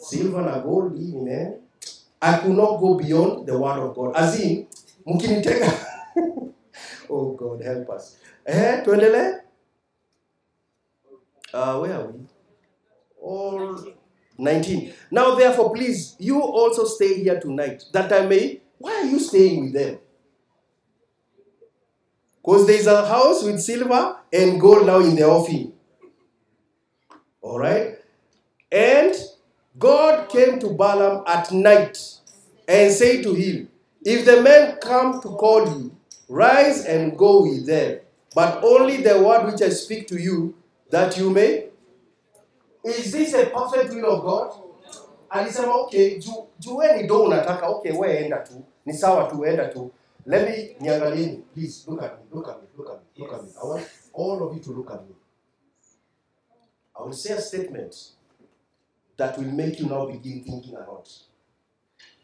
silver 0.00 0.42
na 0.42 0.58
gold 0.58 0.98
hii 0.98 1.16
man. 1.16 1.54
I 2.22 2.38
could 2.38 2.56
not 2.56 2.80
go 2.80 2.94
beyond 2.94 3.46
the 3.46 3.58
word 3.58 3.78
of 3.78 3.94
God. 3.94 4.16
As 4.16 4.40
in, 4.40 4.66
mkinitega 5.06 5.72
Oh 7.10 7.32
God, 7.32 7.62
help 7.64 7.90
us. 7.90 8.16
Eh, 8.46 8.82
tuendelee. 8.84 9.40
Uh, 11.52 11.78
where 11.80 11.94
are 11.94 12.06
we? 12.06 12.20
All 13.20 13.76
19. 14.38 14.92
Now, 15.10 15.34
therefore, 15.34 15.72
please, 15.74 16.14
you 16.18 16.40
also 16.40 16.84
stay 16.84 17.22
here 17.22 17.40
tonight, 17.40 17.84
that 17.92 18.12
I 18.12 18.26
may. 18.26 18.60
Why 18.78 18.92
are 19.02 19.04
you 19.04 19.18
staying 19.18 19.64
with 19.64 19.72
them? 19.74 19.98
Because 22.42 22.66
there 22.66 22.76
is 22.76 22.86
a 22.86 23.06
house 23.06 23.42
with 23.42 23.60
silver 23.60 24.16
and 24.32 24.60
gold 24.60 24.86
now 24.86 25.00
in 25.00 25.14
the 25.16 25.24
offing. 25.24 25.72
All 27.42 27.58
right? 27.58 27.98
And 28.72 29.14
God 29.80 30.28
came 30.28 30.58
to 30.60 30.68
Balaam 30.70 31.24
at 31.26 31.50
night 31.52 31.96
and 32.68 32.92
said 32.92 33.22
to 33.22 33.32
him, 33.34 33.68
If 34.04 34.26
the 34.26 34.42
men 34.42 34.76
come 34.80 35.20
to 35.22 35.28
call 35.30 35.66
you, 35.66 35.96
rise 36.28 36.84
and 36.84 37.16
go 37.16 37.42
with 37.42 37.66
them, 37.66 38.00
but 38.34 38.62
only 38.62 38.98
the 38.98 39.22
word 39.22 39.50
which 39.50 39.62
I 39.62 39.70
speak 39.70 40.06
to 40.08 40.20
you, 40.20 40.54
that 40.90 41.16
you 41.16 41.30
may. 41.30 41.68
Is 42.84 43.10
this 43.12 43.32
a 43.34 43.46
perfect 43.46 43.94
will 43.94 44.16
of 44.16 44.22
God? 44.24 44.60
Alisema 45.30 45.72
okay, 45.84 46.18
ju- 46.18 46.46
jueni 46.60 47.08
do 47.08 47.24
unataka 47.24 47.62
okay, 47.68 47.92
we 47.92 48.08
enda 48.08 48.38
tu, 48.46 48.62
ni 48.86 48.92
sawa 48.92 49.30
tu, 49.30 49.36
enda 49.44 49.72
tu. 49.72 49.90
Let 50.26 50.48
me 50.48 50.76
niangalieni, 50.80 51.42
please 51.54 51.84
look 51.88 52.02
at 52.02 52.18
me, 52.18 52.24
look 52.32 52.48
at 52.48 52.60
me, 52.60 52.68
look 52.76 52.88
at 52.90 52.96
me, 52.96 53.24
look 53.24 53.32
at 53.32 53.42
me. 53.44 53.50
I 53.62 53.66
want 53.66 53.86
all 54.12 54.48
of 54.48 54.56
you 54.56 54.62
to 54.62 54.72
look 54.72 54.90
at 54.90 55.02
me. 55.08 55.14
I 56.98 57.02
will 57.02 57.12
say 57.12 57.32
a 57.34 57.40
statement 57.40 57.94
that 59.20 59.36
will 59.36 59.52
make 59.52 59.78
you 59.78 59.84
now 59.86 60.06
begin 60.06 60.42
thinking 60.42 60.74
about. 60.74 61.06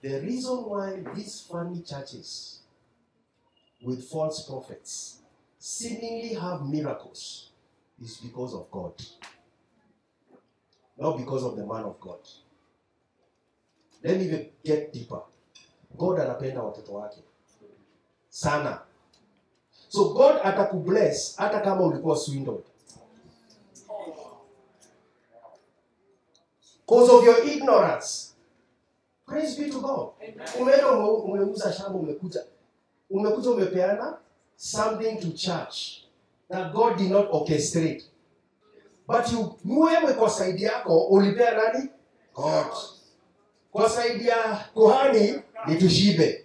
The 0.01 0.19
reason 0.23 0.57
why 0.65 1.03
these 1.15 1.43
funny 1.43 1.83
churches 1.83 2.61
with 3.83 4.03
false 4.09 4.49
prophets 4.49 5.19
seemingly 5.59 6.33
have 6.33 6.65
miracles 6.67 7.51
is 8.03 8.17
because 8.17 8.55
of 8.55 8.71
God, 8.71 8.95
not 10.99 11.19
because 11.19 11.45
of 11.45 11.57
the 11.57 11.67
man 11.67 11.85
of 11.85 12.01
God. 12.01 12.21
Let 14.03 14.19
me 14.19 14.51
get 14.65 14.91
deeper. 14.95 15.21
God 15.99 16.19
anapenda 16.19 16.63
watoto 16.63 16.93
wake 16.93 17.23
sana. 18.31 18.81
So 19.89 20.15
God 20.15 20.41
atakubless 20.45 21.37
hata 21.37 21.61
kama 21.61 21.83
ulikuwa 21.83 22.17
swindled. 22.17 22.65
Because 26.87 27.11
of 27.11 27.25
your 27.25 27.45
ignorance. 27.45 28.33
Praise 29.27 29.57
be 29.57 29.71
to 29.71 29.81
God. 29.81 30.11
Umeenda 30.61 30.91
ume- 30.91 31.09
umeuza 31.09 31.73
shamba 31.73 31.99
umekuja. 31.99 32.45
Umekuja 33.11 33.51
umepeana 33.51 34.19
something 34.57 35.17
to 35.21 35.31
church 35.37 36.05
that 36.49 36.73
God 36.73 36.97
did 36.99 37.11
not 37.11 37.29
orchestrate. 37.33 38.05
But 39.09 39.33
you 39.33 39.55
wewe 39.65 40.13
kwa 40.15 40.31
saidi 40.31 40.63
yako 40.63 41.01
ulipea 41.07 41.55
nani? 41.55 41.89
God. 42.35 42.67
Kwa 43.73 43.91
saidi 43.91 44.29
ya 44.29 44.69
kuhani 44.75 45.43
ni 45.67 45.77
tushibe. 45.79 46.45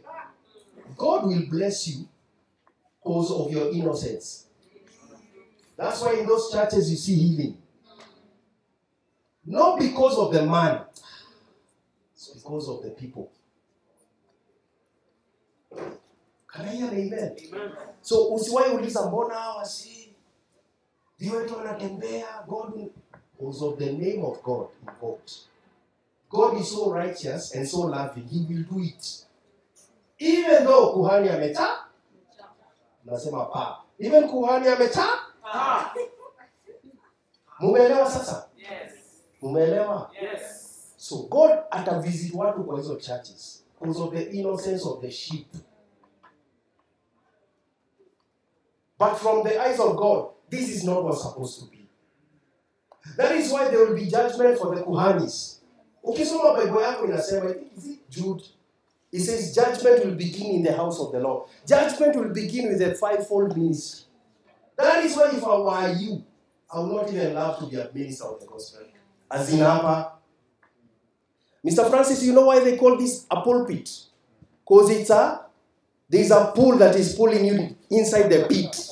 God 0.98 1.26
will 1.26 1.46
bless 1.50 1.88
you 1.88 2.00
because 3.04 3.34
of 3.34 3.52
your 3.52 3.72
innocence. 3.76 4.46
That's 5.78 6.02
why 6.04 6.20
in 6.20 6.28
those 6.28 6.52
churches 6.52 6.92
you 6.92 6.98
see 6.98 7.16
healing. 7.16 7.56
Not 9.46 9.80
because 9.80 10.18
of 10.18 10.32
the 10.34 10.46
man, 10.46 10.82
it's 12.14 12.28
because 12.30 12.70
of 12.70 12.84
the 12.84 12.92
people. 12.92 13.32
Can 16.54 16.66
I 16.66 16.76
hear 16.76 16.92
amen? 16.92 17.36
So 18.02 18.28
usiwahi 18.34 18.72
uliza 18.76 19.06
mbona 19.06 19.34
hawa 19.36 19.66
si 19.66 20.14
viwetu 21.20 21.58
wanatembea 21.58 22.44
God 22.48 22.74
because 23.40 23.66
of 23.66 23.78
the 23.78 23.92
name 23.92 24.24
of 24.26 24.42
God 24.44 24.68
invoked. 24.88 25.32
God 26.30 26.62
is 26.62 26.70
so 26.72 26.94
righteous 26.94 27.56
and 27.56 27.68
so 27.68 27.78
loving, 27.88 28.28
he 28.28 28.46
will 28.50 28.64
do 28.64 28.80
it. 28.84 29.26
Even 30.20 30.66
though 30.66 30.94
kuhani 30.94 31.30
amecha 31.30 31.78
nasema 33.06 33.46
pa. 33.46 33.84
Even 34.00 34.30
kuhani 34.30 34.68
amecha 34.68 35.06
Ah, 35.54 35.94
mumeelewa 37.60 38.12
sasa? 38.12 38.48
Yes, 39.42 39.52
Mumeelewa? 39.52 40.10
yes. 40.22 40.94
So 40.98 41.18
God 41.30 41.60
atavisit 41.72 42.34
watu 42.34 42.64
kwa 42.64 42.78
hizo 42.78 42.96
churches 42.96 43.64
because 43.80 44.00
of 44.02 44.14
the 44.14 44.24
innocence 44.32 44.86
of 44.86 45.02
the 45.02 45.12
sheep. 45.12 45.48
But 49.00 49.16
from 49.18 49.44
the 49.44 49.60
eyes 49.60 49.80
of 49.80 49.96
God, 49.98 50.30
this 50.50 50.70
is 50.70 50.84
not 50.84 51.04
what's 51.04 51.24
supposed 51.24 51.60
to 51.60 51.66
be. 51.66 51.88
That 53.18 53.32
is 53.32 53.52
why 53.52 53.68
there 53.70 53.80
will 53.86 53.96
be 53.96 54.06
judgment 54.06 54.60
for 54.60 54.76
the 54.76 54.84
kuhanis. 54.84 55.58
Ukisoma 56.04 56.56
Bible 56.56 56.82
yako 56.82 57.06
inasema, 57.06 57.56
is 57.78 57.88
it 57.88 58.10
Jude? 58.10 58.44
He 59.12 59.20
says 59.20 59.56
judgment 59.56 60.06
will 60.06 60.16
begin 60.16 60.52
in 60.58 60.64
the 60.64 60.72
house 60.74 61.00
of 61.00 61.12
the 61.12 61.20
Lord. 61.20 61.50
Judgment 61.66 62.16
will 62.16 62.30
begin 62.34 62.68
with 62.72 62.82
a 62.82 62.94
fivefold 62.96 63.58
ministry. 63.58 64.06
That 64.78 65.04
is 65.04 65.16
why 65.18 65.30
if 65.34 65.44
I 65.44 65.58
were 65.58 65.94
you, 66.00 66.24
I 66.74 66.80
would 66.80 66.92
not 66.92 67.10
even 67.12 67.34
love 67.34 67.60
to 67.60 67.66
be 67.66 67.76
a 67.78 67.90
minister 67.94 68.26
of 68.26 68.40
the 68.40 68.46
gospel. 68.46 68.82
As 69.32 69.54
in 69.54 69.60
hapa, 69.60 70.12
Mr. 71.66 71.90
Francis, 71.90 72.24
you 72.24 72.34
know 72.34 72.46
why 72.48 72.60
they 72.60 72.76
call 72.76 72.98
this 72.98 73.26
a 73.32 73.42
pulpit? 73.42 73.90
Because 74.68 74.90
it's 74.90 75.10
a 75.10 75.46
there's 76.10 76.32
a 76.32 76.52
pull 76.54 76.78
that 76.78 76.96
is 76.96 77.16
pulling 77.16 77.46
you 77.46 77.76
inside 77.90 78.28
the 78.30 78.46
pit. 78.50 78.92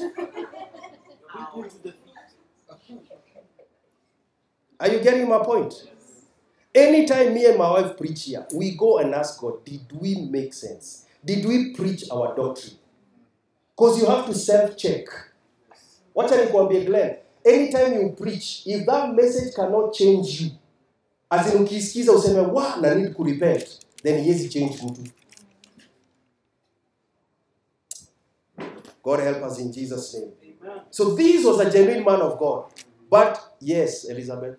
Are 4.80 4.88
you 4.88 5.00
getting 5.02 5.28
my 5.28 5.40
point? 5.40 5.74
Anytime 6.74 7.34
me 7.34 7.46
and 7.46 7.58
my 7.58 7.70
wife 7.70 7.98
preach 7.98 8.24
here, 8.24 8.46
we 8.54 8.78
go 8.78 9.00
and 9.00 9.14
ask 9.14 9.42
God, 9.42 9.66
did 9.66 9.82
we 9.92 10.16
make 10.16 10.54
sense? 10.54 11.06
Did 11.26 11.46
we 11.46 11.74
preach 11.74 12.06
our 12.10 12.34
doctrine? 12.34 12.76
Because 13.76 14.00
you 14.00 14.08
have 14.08 14.26
to 14.28 14.34
self-check. 14.34 15.08
What 16.14 16.32
are 16.32 16.44
you 16.44 16.50
going 16.50 16.68
Wacha 16.68 16.70
nikwambie 16.70 16.86
Glenn, 16.86 17.16
anytime 17.50 17.94
you 18.02 18.10
preach, 18.12 18.64
if 18.66 18.86
that 18.86 19.14
message 19.16 19.56
cannot 19.56 19.94
change 19.94 20.42
you, 20.42 20.52
as 21.32 21.54
in 21.54 21.62
ukisikiza 21.64 22.12
useme 22.14 22.42
wa 22.42 22.76
na 22.82 22.96
need 22.96 23.14
kurepent, 23.14 23.80
then 24.04 24.26
yes 24.26 24.50
change 24.50 24.84
mtu. 24.84 25.02
God 29.04 29.20
help 29.22 29.44
us 29.44 29.60
in 29.60 29.72
Jesus' 29.72 30.14
name. 30.14 30.32
So 30.92 31.16
this 31.16 31.46
was 31.46 31.60
a 31.60 31.70
genuine 31.72 32.04
man 32.04 32.22
of 32.22 32.38
God. 32.40 32.66
But 33.10 33.40
yes, 33.60 34.06
Elizabeth. 34.06 34.58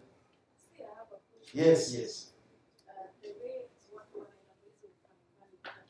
Yes, 1.54 1.94
yes. 1.94 2.26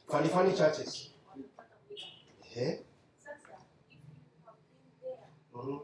Funny 0.09 0.29
churches. 0.57 1.11
Eh? 2.57 2.79
Mhm. 5.55 5.81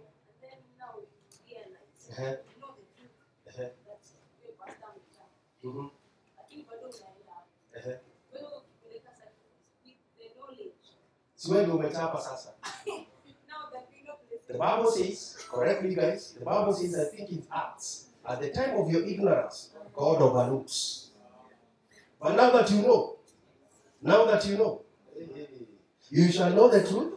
Sasa. 12.20 12.52
The 14.48 14.54
Bible 14.58 14.90
says, 14.90 15.36
correct 15.50 15.82
me 15.82 15.94
guys, 15.94 16.32
the 16.38 16.44
Bible 16.44 16.72
says, 16.72 16.98
I 16.98 17.04
think 17.14 17.30
in 17.30 17.42
Acts, 17.52 18.06
at 18.26 18.40
the 18.40 18.50
time 18.50 18.76
of 18.76 18.90
your 18.90 19.04
ignorance, 19.04 19.70
God 19.94 20.22
overlooks. 20.22 21.10
But 22.20 22.36
now 22.36 22.50
that 22.50 22.70
you 22.70 22.82
know, 22.82 23.16
now 24.02 24.24
that 24.24 24.46
you 24.46 24.56
know, 24.56 24.82
you 26.10 26.32
shall 26.32 26.50
know 26.50 26.68
the 26.68 26.86
truth. 26.86 27.14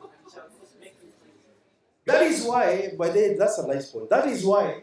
That 2.06 2.24
is 2.24 2.44
why, 2.44 2.94
by 2.98 3.10
the 3.10 3.36
that's 3.38 3.60
a 3.60 3.68
nice 3.68 3.92
point. 3.92 4.10
That 4.10 4.28
is 4.28 4.44
why, 4.44 4.82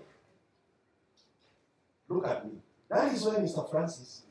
look 2.08 2.26
at 2.26 2.44
me. 2.44 2.52
That 2.88 3.12
is 3.14 3.24
why, 3.26 3.38
Mr. 3.38 3.68
Francis, 3.70 4.22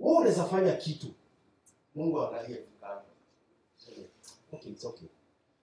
wewe 0.00 0.16
unaweza 0.16 0.44
fanya 0.44 0.72
kitu, 0.76 1.06
Mungu 1.94 2.20
angalie 2.22 2.56
tu 2.56 2.68
kando. 2.80 3.02
Sema, 3.76 4.06
Okay, 4.52 4.70
it's 4.72 4.84
okay. 4.84 5.08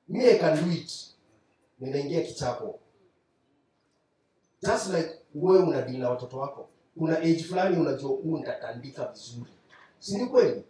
Me, 0.07 0.25
I 0.31 0.39
can 0.39 0.65
do 0.65 0.71
it. 0.71 0.91
Ninaingia 1.79 2.21
kichapo. 2.21 2.79
Just 4.61 4.87
like 4.93 5.09
wewe 5.35 5.59
unadili 5.63 5.97
na 5.97 6.09
watoto 6.09 6.37
wako, 6.37 6.69
kuna 6.97 7.17
age 7.19 7.43
fulani 7.43 7.77
unajua 7.77 8.09
huu 8.09 8.37
nitatandika 8.37 9.05
vizuri, 9.05 9.51
si 9.99 10.17
ni 10.17 10.25
kweli? 10.25 10.63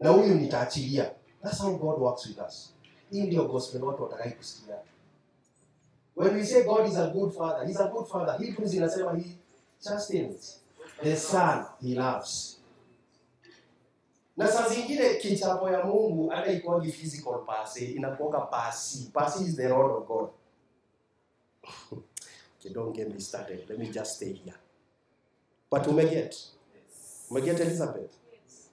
Na 0.00 0.10
huyu 0.10 0.34
nitaachilia. 0.34 1.12
That's 1.42 1.58
how 1.62 1.76
God 1.78 1.98
works 2.02 2.26
with 2.26 2.38
us. 2.48 2.72
Hii 3.10 3.22
ndio 3.22 3.44
gospel 3.44 3.84
watu 3.84 4.02
watakaye 4.02 4.30
kusikia. 4.30 4.76
When 6.16 6.34
we 6.34 6.46
say 6.46 6.62
God 6.64 6.86
is 6.88 6.96
a 6.96 7.10
good 7.10 7.32
father, 7.32 7.66
he's 7.66 7.80
a 7.80 7.88
good 7.88 8.06
father. 8.06 8.38
Hebrews 8.46 8.74
inasema 8.74 9.12
chastens 9.82 10.60
the 11.02 11.16
son 11.16 11.66
he 11.80 11.94
loves. 11.94 12.52
Na 14.36 14.46
saa 14.48 14.68
zingine 14.68 15.14
kichapo 15.14 15.70
ya 15.70 15.84
Mungu 15.84 16.28
hata 16.28 16.52
ikuagi 16.52 16.92
physical 16.92 17.44
pasi, 17.46 17.84
inakuoga 17.84 18.40
pasi. 18.40 19.10
Pasi 19.12 19.44
is 19.44 19.56
the 19.56 19.68
rod 19.68 19.90
of 19.96 20.06
God. 20.08 20.30
okay, 22.60 22.74
don't 22.74 22.96
get 22.96 23.12
me 23.14 23.20
started. 23.20 23.64
Let 23.68 23.78
me 23.78 23.86
just 23.88 24.16
stay 24.16 24.32
here. 24.32 24.54
But 25.70 25.86
umeget. 25.86 26.36
Umeget 27.30 27.60
Elizabeth. 27.60 28.10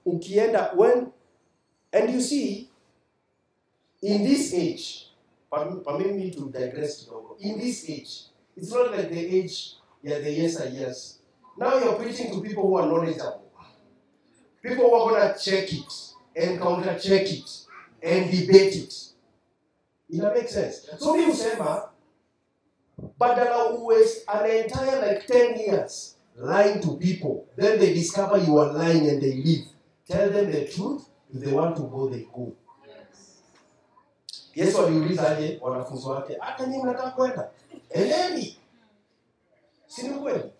Ukienda 0.06 0.74
when 0.76 1.12
and 1.92 2.10
you 2.12 2.20
see 2.20 2.68
in 4.02 4.22
this 4.22 4.52
age, 4.52 5.08
perm- 5.50 5.82
permit 5.82 6.14
me 6.14 6.30
to 6.30 6.50
digress 6.50 7.04
kidogo. 7.04 7.36
In 7.40 7.58
this 7.58 7.88
age, 7.88 8.24
it's 8.56 8.70
not 8.70 8.90
like 8.90 9.08
the 9.08 9.36
age, 9.36 9.76
yeah, 10.04 10.18
the 10.18 10.30
years 10.30 10.60
are 10.60 10.68
yes. 10.68 11.18
Now 11.56 11.78
you're 11.78 11.94
preaching 11.94 12.30
to 12.32 12.40
people 12.40 12.62
who 12.68 12.76
are 12.76 12.86
knowledgeable. 12.86 13.50
People 14.62 14.84
who 14.90 14.94
are 14.94 15.10
gonna 15.10 15.38
check 15.38 15.72
it 15.72 15.92
and 16.36 16.60
counter 16.60 16.98
check 16.98 17.22
it 17.32 17.50
and 18.02 18.30
debate 18.30 18.76
it. 18.76 18.94
Ina 20.12 20.34
make 20.34 20.48
sense. 20.48 20.86
So 20.98 21.14
mi 21.16 21.24
husema 21.24 21.88
badala 23.18 23.64
uwaste 23.70 24.22
an 24.26 24.50
entire 24.50 25.00
like 25.08 25.26
10 25.26 25.58
years 25.58 26.16
lying 26.36 26.80
to 26.80 26.96
people, 26.96 27.46
then 27.56 27.78
they 27.78 27.94
discover 27.94 28.38
you 28.38 28.58
are 28.58 28.72
lying 28.72 29.08
and 29.08 29.22
they 29.22 29.32
leave. 29.34 29.66
Tell 30.08 30.30
them 30.30 30.50
the 30.52 30.66
truth. 30.68 31.08
If 31.34 31.40
they 31.40 31.52
want 31.52 31.76
to 31.76 31.82
go, 31.82 32.08
they 32.08 32.26
go. 32.34 32.52
Yes. 32.86 33.42
Yesu 34.54 34.86
aliulizaje 34.86 35.58
wanafunzi 35.62 36.08
wake, 36.08 36.36
ah, 36.40 36.44
hata 36.44 36.66
nyinyi 36.66 36.82
mnataka 36.82 37.10
kwenda? 37.10 37.50
Endeni. 37.90 38.56
Si 39.94 40.08
ni 40.08 40.14
kweli? 40.14 40.50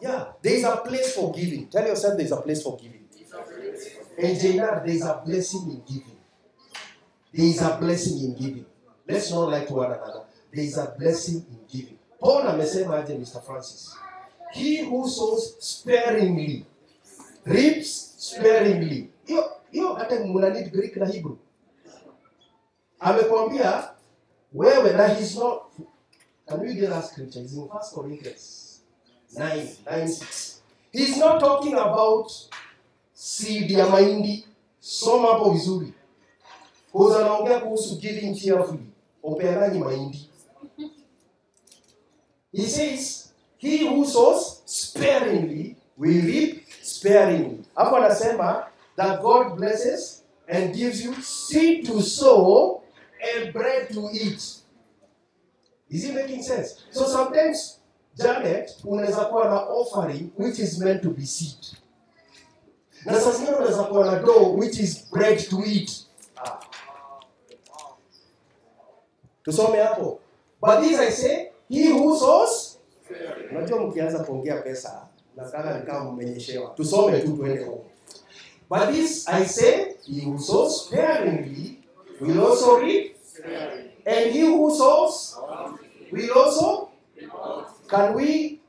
Yeah, 0.00 0.32
there 0.42 0.54
is 0.54 0.64
a 0.64 0.76
place 0.76 1.14
for 1.14 1.32
giving. 1.32 1.66
Tell 1.68 1.86
yourself 1.86 2.16
there 2.16 2.26
is 2.26 2.32
a 2.32 2.36
place 2.36 2.62
for 2.62 2.76
giving. 2.76 3.00
And 4.18 4.36
Jainar, 4.38 4.84
there 4.84 4.94
is 4.94 5.02
a 5.02 5.22
blessing 5.26 5.70
in 5.70 5.82
giving. 5.86 6.16
There 7.32 7.46
is 7.46 7.60
a 7.62 7.76
blessing 7.80 8.18
in 8.24 8.34
giving. 8.34 8.66
Let's 9.08 9.30
not 9.30 9.48
lie 9.50 9.64
to 9.64 9.74
one 9.74 9.86
another. 9.92 10.22
There 10.52 10.64
is 10.64 10.78
a 10.78 10.94
blessing 10.98 11.44
in 11.50 11.58
giving. 11.68 11.98
Paul 12.20 12.42
amesema 12.48 12.96
aje 12.98 13.14
Mr. 13.18 13.42
Francis? 13.42 13.96
He 14.52 14.84
who 14.84 15.08
sows 15.08 15.56
sparingly 15.58 16.64
reaps 17.44 18.14
sparingly. 18.18 19.10
Hiyo 19.24 19.50
hiyo 19.70 19.94
hata 19.94 20.20
mna 20.24 20.50
need 20.50 20.72
Greek 20.72 20.96
na 20.96 21.06
Hebrew. 21.06 21.36
Amekwambia 23.00 23.90
wewe 24.54 24.92
na 24.92 25.08
he's 25.08 25.36
not 25.36 25.62
Can 26.48 26.60
we 26.60 26.74
get 26.74 26.90
that 26.90 27.04
scripture? 27.04 27.40
It's 27.40 27.52
in 27.52 27.58
1 27.68 27.68
Corinthians 27.94 28.65
9, 29.36 29.68
9, 29.90 30.08
6. 30.08 30.60
He's 30.92 31.16
not 31.18 31.40
talking 31.40 31.74
about 31.74 32.32
seed 33.14 33.70
ya 33.70 33.86
mahindi. 33.88 34.44
Soma 34.80 35.28
hapo 35.28 35.50
vizuri. 35.50 35.92
Kwa 36.92 37.20
anaongea 37.20 37.60
kuhusu 37.60 37.96
giving 37.96 38.34
cheerfully. 38.34 38.86
Upeanaji 39.22 39.78
mahindi. 39.78 40.30
He 42.52 42.66
says, 42.66 43.32
he 43.58 43.84
who 43.86 44.04
sows 44.04 44.62
sparingly 44.64 45.76
will 45.98 46.22
reap 46.22 46.62
sparingly. 46.82 47.64
Hapo 47.74 47.96
anasema 47.96 48.66
that 48.96 49.20
God 49.22 49.56
blesses 49.56 50.22
and 50.48 50.74
gives 50.74 51.04
you 51.04 51.14
seed 51.22 51.86
to 51.86 52.02
sow 52.02 52.82
and 53.34 53.52
bread 53.52 53.88
to 53.92 54.08
eat. 54.12 54.62
Is 55.90 56.04
it 56.04 56.14
making 56.14 56.42
sense? 56.42 56.84
So 56.90 57.04
sometimes, 57.06 57.75
Janet, 58.16 58.76
unaweza 58.84 59.24
kuwa 59.24 59.44
na 59.48 59.60
offering 59.60 60.30
which 60.38 60.58
is 60.58 60.78
meant 60.78 61.02
to 61.02 61.10
be 61.10 61.26
seed. 61.26 61.56
Na 63.04 63.20
saa 63.20 63.30
zingine 63.30 63.56
unaweza 63.56 63.84
kuwa 63.84 64.06
na 64.12 64.18
dough 64.18 64.58
which 64.58 64.78
is 64.80 65.10
bread 65.10 65.48
to 65.48 65.56
eat. 65.66 65.90
Tusome 69.42 69.78
hapo. 69.78 70.18
But 70.60 70.80
this 70.80 70.98
I 71.00 71.10
say, 71.10 71.48
he 71.68 71.92
who 71.92 72.18
sows 72.18 72.78
Unajua 73.50 73.80
mkianza 73.80 74.18
kuongea 74.24 74.56
pesa 74.56 75.06
nakana 75.36 75.78
ni 75.78 75.86
kama 75.86 76.12
mmenyeshewa. 76.12 76.70
Tusome 76.70 77.20
tu 77.20 77.36
tuende 77.36 77.64
huko. 77.64 77.84
But 78.70 78.94
this 78.94 79.28
I 79.28 79.44
say, 79.46 79.94
he 80.06 80.20
who 80.24 80.38
sows 80.38 80.84
sparingly 80.86 81.78
will 82.20 82.40
also 82.40 82.78
reap, 82.80 83.16
and 84.06 84.32
he 84.32 84.40
who 84.42 84.70
sows 84.76 85.36
will 86.12 86.30
also. 86.32 86.85
Can 87.88 88.14
we 88.14 88.60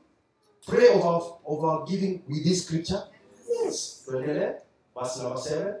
pray 0.66 0.88
over 0.88 1.34
over 1.46 1.84
giving 1.86 2.22
with 2.28 2.44
this 2.44 2.64
scripture? 2.66 3.02
Yes. 3.48 4.04
Verse 4.06 5.22
number 5.22 5.38
seven. 5.40 5.74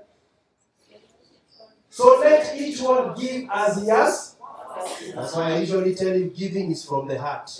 So 1.90 2.18
let 2.20 2.56
each 2.56 2.80
one 2.80 3.14
give 3.14 3.48
as 3.52 3.76
he 3.82 3.88
has. 3.88 4.36
That's 5.14 5.34
why 5.34 5.52
I 5.54 5.58
usually 5.58 5.94
tell 5.94 6.16
you 6.16 6.26
giving 6.30 6.70
is 6.70 6.84
from 6.84 7.08
the 7.08 7.18
heart. 7.18 7.50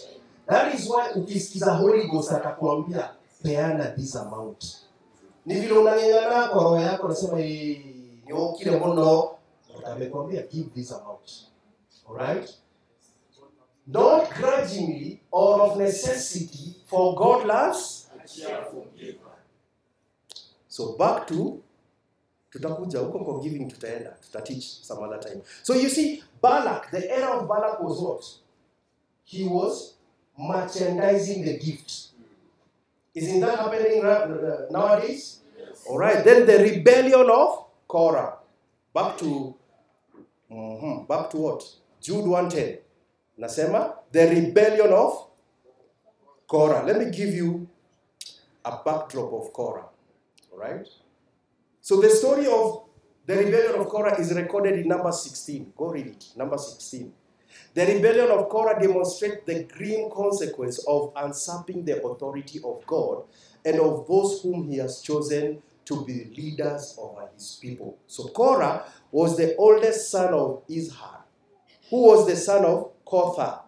That 0.47 0.75
is 0.75 0.89
why 0.89 1.11
ukisikiza 1.15 1.75
Holy 1.77 2.09
Ghost 2.09 2.31
atakwambia 2.33 3.11
peana 3.43 3.95
this 3.97 4.17
amount. 4.17 4.77
Ni 5.47 5.55
vile 5.61 5.73
unang'ang'ana 5.79 6.49
kwa 6.49 6.63
roho 6.63 6.79
yako 6.81 7.07
unasema 7.07 7.41
"Eh, 7.41 7.85
ni 8.27 8.59
kile 8.59 8.77
mbono 8.77 9.31
amekwambia 9.87 10.43
give 10.43 10.71
this 10.75 10.93
amount. 10.93 11.31
Alright? 12.09 12.55
Not 13.91 14.31
grudgingly 14.35 15.21
or 15.31 15.61
of 15.63 15.79
necessity, 15.79 16.75
for 16.87 17.15
God 17.17 17.47
loves. 17.47 18.07
So 20.69 20.97
back 20.99 21.27
to 21.29 21.63
tutakuja 22.51 22.99
huko 22.99 23.19
kwa 23.19 23.41
giving 23.41 23.65
tutaenda 23.69 24.11
tutateach 24.11 24.65
some 24.83 25.03
other 25.05 25.21
time. 25.21 25.43
So 25.63 25.75
you 25.75 25.89
see 25.89 26.23
Balak, 26.43 26.91
the 26.91 27.11
era 27.11 27.29
of 27.39 27.49
Balak 27.49 27.81
was 27.83 27.99
what? 28.01 28.25
He 29.25 29.45
was 29.45 29.95
merchandising 30.39 31.45
the 31.45 31.59
gift. 31.59 31.93
Isn't 33.15 33.41
that 33.41 33.59
happening 33.59 34.05
uh, 34.05 34.67
nowadays? 34.71 35.41
All 35.89 35.99
right. 35.99 36.25
Then 36.25 36.47
the 36.47 36.59
rebellion 36.59 37.29
of 37.31 37.65
Korah. 37.89 38.35
Back 38.95 39.19
to 39.19 39.55
mhm, 40.51 41.09
back 41.09 41.31
to 41.31 41.37
what? 41.39 41.65
Jude 42.01 42.27
110. 42.27 42.79
Nasema 43.39 43.95
the 44.11 44.29
rebellion 44.29 44.93
of 44.93 45.29
Korah. 46.47 46.85
Let 46.85 46.99
me 46.99 47.11
give 47.11 47.35
you 47.35 47.69
a 48.65 48.79
backdrop 48.85 49.33
of 49.33 49.53
Korah. 49.53 49.89
All 50.53 50.59
right. 50.59 50.87
So 51.81 52.01
the 52.01 52.11
story 52.11 52.47
of 52.47 52.85
the 53.27 53.37
rebellion 53.37 53.81
of 53.81 53.89
Korah 53.89 54.19
is 54.19 54.33
recorded 54.35 54.79
in 54.79 54.89
number 54.89 55.13
16. 55.13 55.73
Go 55.77 55.91
read 55.91 56.07
it. 56.07 56.25
Number 56.37 56.59
16. 56.59 57.13
The 57.75 57.87
rebellion 57.87 58.31
of 58.31 58.49
Korah 58.49 58.81
demonstrates 58.81 59.45
the 59.47 59.65
grim 59.65 60.11
consequence 60.11 60.85
of 60.87 61.13
usurping 61.17 61.85
the 61.85 62.03
authority 62.03 62.61
of 62.65 62.85
God 62.87 63.25
and 63.65 63.79
of 63.81 64.07
those 64.09 64.43
whom 64.43 64.69
he 64.69 64.79
has 64.79 65.01
chosen 65.03 65.63
to 65.85 66.05
be 66.05 66.33
leaders 66.37 66.97
over 66.99 67.29
his 67.35 67.59
people. 67.61 67.99
So 68.07 68.29
Korah 68.29 68.85
was 69.11 69.37
the 69.37 69.57
oldest 69.57 70.11
son 70.11 70.35
of 70.35 70.67
Izhar, 70.69 71.23
who 71.91 72.03
was 72.03 72.27
the 72.27 72.37
son 72.37 72.65
of 72.65 72.98
Kotha. 73.09 73.61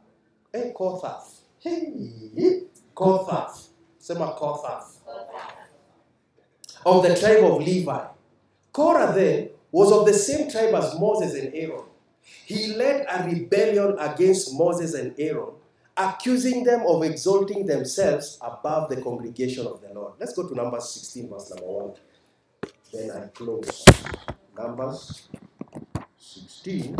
Eh, 0.52 0.58
hey, 0.58 0.72
Kothath. 0.72 1.40
Hey, 1.58 2.62
Kothath. 2.94 3.68
Sema 3.98 4.32
Kothath. 4.32 4.96
Of 6.84 7.02
the 7.02 7.14
tribe 7.16 7.44
of 7.44 7.62
Levi. 7.62 8.04
Korah 8.72 9.12
then 9.14 9.50
was 9.70 9.92
of 9.92 10.06
the 10.06 10.14
same 10.14 10.50
tribe 10.50 10.74
as 10.74 10.98
Moses 10.98 11.34
and 11.34 11.54
Aaron. 11.54 11.84
He 12.22 12.74
led 12.74 13.06
a 13.08 13.24
rebellion 13.24 13.96
against 13.98 14.54
Moses 14.54 14.94
and 14.94 15.14
Aaron, 15.18 15.52
accusing 15.96 16.64
them 16.64 16.84
of 16.86 17.02
exalting 17.02 17.66
themselves 17.66 18.38
above 18.40 18.88
the 18.88 19.00
congregation 19.00 19.66
of 19.66 19.80
the 19.80 19.92
Lord. 19.92 20.14
Let's 20.18 20.34
go 20.34 20.48
to 20.48 20.54
Numbers 20.54 20.88
16, 20.90 21.28
verse 21.28 21.50
number 21.50 21.66
1. 21.66 21.94
Then 22.92 23.10
I 23.10 23.26
close. 23.28 23.84
Numbers 24.56 25.28
16, 26.18 26.96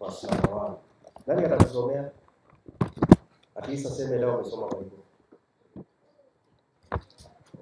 verse 0.00 0.24
number 0.24 0.48
1. 0.48 0.76
Nani 1.26 1.44
atakusomea? 1.44 2.10
At 3.56 3.68
least 3.68 3.86
aseme 3.86 4.18
leo 4.18 4.32
amesoma 4.34 4.68
Bible. 4.68 4.98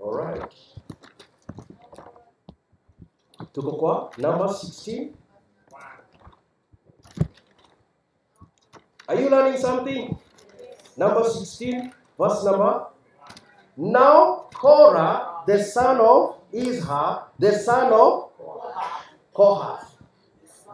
All 0.05 0.13
right. 0.13 0.53
Tuko 3.53 3.73
kwa 3.73 4.11
number 4.19 4.49
16. 4.49 5.13
Are 9.09 9.21
you 9.23 9.31
learning 9.31 9.59
something? 9.61 10.17
Number 10.97 11.25
16, 11.25 11.93
verse 12.19 12.45
number. 12.45 12.87
Now 13.77 14.47
Korah, 14.55 15.45
the 15.47 15.63
son 15.65 16.01
of 16.01 16.37
Izhar, 16.53 17.25
the 17.39 17.53
son 17.53 17.93
of 17.93 18.31
Kohath, 19.35 19.97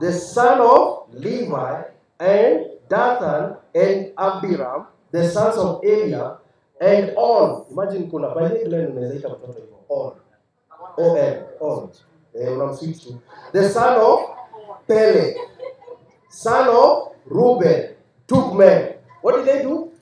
the 0.00 0.12
son 0.12 0.60
of 0.60 1.08
Levi, 1.14 1.82
and 2.20 2.69
Dathan 2.90 3.56
and 3.74 4.12
Abiram, 4.18 4.86
the 5.12 5.28
sons 5.30 5.56
of 5.56 5.80
Eliab, 5.84 6.38
and 6.80 7.12
On. 7.16 7.64
Imagine 7.70 8.10
kuna 8.10 8.34
by 8.34 8.48
the 8.48 8.64
hivyo. 8.64 9.64
On. 9.88 10.12
O 10.98 11.14
N. 11.14 11.44
On. 11.60 11.90
Eh. 12.34 12.56
The 13.52 13.68
son 13.68 14.00
of 14.00 14.20
Peleth, 14.88 15.36
son 16.30 16.68
of 16.68 17.12
Reuben, 17.26 17.94
took 18.26 18.54
men. 18.54 18.94
What 19.22 19.36
did 19.36 19.46
they 19.46 19.62
do? 19.62 19.92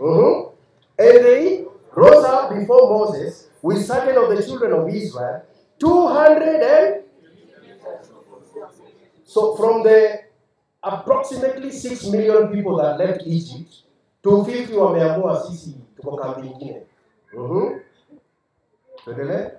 Mhm. 0.00 0.50
And 0.98 1.24
they 1.24 1.66
rose 1.94 2.24
up 2.24 2.50
before 2.54 2.90
Moses 2.90 3.48
with 3.62 3.84
certain 3.84 4.16
of 4.16 4.28
the 4.30 4.42
children 4.42 4.72
of 4.72 4.88
Israel, 4.88 5.42
200 5.78 6.62
and 6.62 7.04
so 9.24 9.54
from 9.54 9.82
the 9.82 10.29
approximately 10.82 11.70
6 11.70 12.06
million 12.10 12.48
people 12.48 12.76
that 12.76 12.98
left 12.98 13.26
Egypt, 13.26 13.72
250 14.22 14.76
wameamua 14.76 15.42
sisi 15.46 15.74
tuko 15.96 16.16
kambi 16.16 16.48
nyingine. 16.48 16.86
Mhm. 17.32 17.80
Tuendelee. 19.04 19.50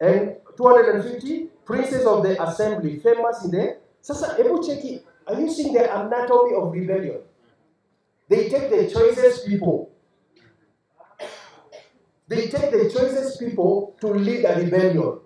And 0.00 0.36
250 0.56 1.50
princes 1.64 2.06
of 2.06 2.22
the 2.22 2.42
assembly 2.42 3.00
famous 3.00 3.44
in 3.44 3.50
the 3.50 3.76
Sasa 4.00 4.34
hebu 4.36 4.58
cheki, 4.58 5.02
are 5.26 5.40
you 5.42 5.48
seeing 5.48 5.74
the 5.74 5.92
anatomy 5.92 6.54
of 6.54 6.72
rebellion? 6.72 7.20
They 8.28 8.48
take 8.48 8.70
the 8.70 8.90
choicest 8.90 9.46
people. 9.46 9.90
They 12.28 12.48
take 12.48 12.70
the 12.70 12.88
choicest 12.90 13.38
people 13.38 13.94
to 14.00 14.14
lead 14.14 14.44
a 14.44 14.54
rebellion. 14.54 15.20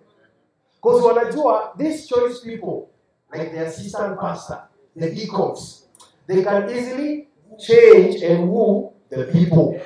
Because 0.74 1.02
wanajua 1.02 1.74
these 1.78 2.06
choice 2.08 2.40
people, 2.40 2.88
like 3.36 3.52
the 3.52 3.66
assistant 3.66 4.18
pastor, 4.20 4.62
the 4.94 5.14
deacons, 5.14 5.86
they 6.26 6.42
can 6.42 6.70
easily 6.70 7.28
change 7.58 8.22
and 8.22 8.48
woo 8.48 8.92
the 9.10 9.24
people. 9.32 9.80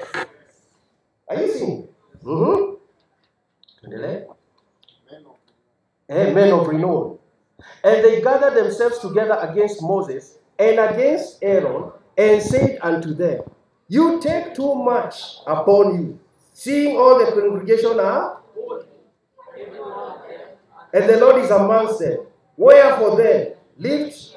Are 1.29 1.41
you 1.41 1.53
seeing? 1.53 1.89
Mm-hmm. 2.23 2.75
Eh, 6.11 6.33
men 6.33 6.53
of 6.53 6.67
renown. 6.67 7.19
And 7.85 8.05
they 8.05 8.21
gathered 8.23 8.55
themselves 8.55 8.99
together 8.99 9.39
against 9.41 9.83
Moses 9.83 10.39
and 10.59 10.79
against 10.79 11.39
Aaron 11.43 11.91
and 12.17 12.43
said 12.43 12.79
unto 12.83 13.15
them, 13.15 13.43
You 13.89 14.21
take 14.21 14.55
too 14.55 14.75
much 14.75 15.39
upon 15.47 16.01
you, 16.01 16.21
seeing 16.53 16.97
all 16.97 17.19
the 17.19 17.31
congregation 17.33 18.01
are, 18.01 18.41
and 20.93 21.09
the 21.09 21.19
Lord 21.19 21.43
is 21.43 21.51
amongst 21.51 21.99
them. 22.01 22.28
Wherefore 22.59 23.17
then, 23.17 23.53
lift. 23.79 24.35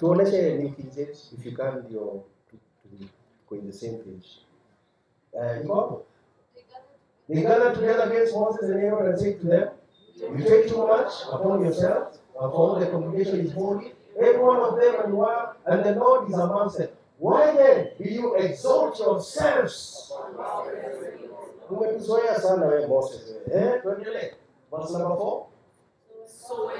Tuoneshe 0.00 0.58
New 0.58 0.70
King 0.74 0.90
James, 0.94 1.32
if 1.38 1.46
you 1.46 1.52
can, 1.56 1.86
your, 1.88 2.24
go 3.48 3.56
in 3.56 3.66
the 3.66 3.72
same 3.72 3.98
page. 3.98 4.40
Uh? 5.32 5.96
They 7.28 7.42
gathered 7.42 7.76
together 7.76 8.10
against 8.10 8.34
Moses 8.34 8.68
and 8.68 8.80
Aaron 8.82 9.06
and 9.10 9.18
said 9.18 9.40
to 9.40 9.46
them, 9.46 9.68
You 10.16 10.44
take 10.44 10.68
too 10.68 10.86
much 10.86 11.12
upon 11.32 11.64
yourself, 11.64 12.18
upon 12.38 12.80
the 12.80 12.86
congregation 12.88 13.40
is 13.40 13.52
holy, 13.52 13.92
every 14.18 14.38
one 14.38 14.60
of 14.60 14.80
them 14.80 14.96
and 15.04 15.14
one, 15.14 15.46
and 15.66 15.84
the 15.84 15.92
Lord 15.92 16.28
is 16.28 16.34
amongst 16.34 16.78
them. 16.78 16.88
Why 17.18 17.52
then 17.52 17.90
do 17.96 18.04
you 18.10 18.34
exalt 18.34 18.98
yourselves? 18.98 20.12
Umetuzoea 21.70 22.40
sana 22.40 22.66
wewe 22.66 22.86
Moses. 22.88 23.34
Eh, 23.52 23.82
tuendelee. 23.82 24.34
Verse 24.70 24.92
number 24.92 25.16
4. 25.16 25.46
So 26.36 26.70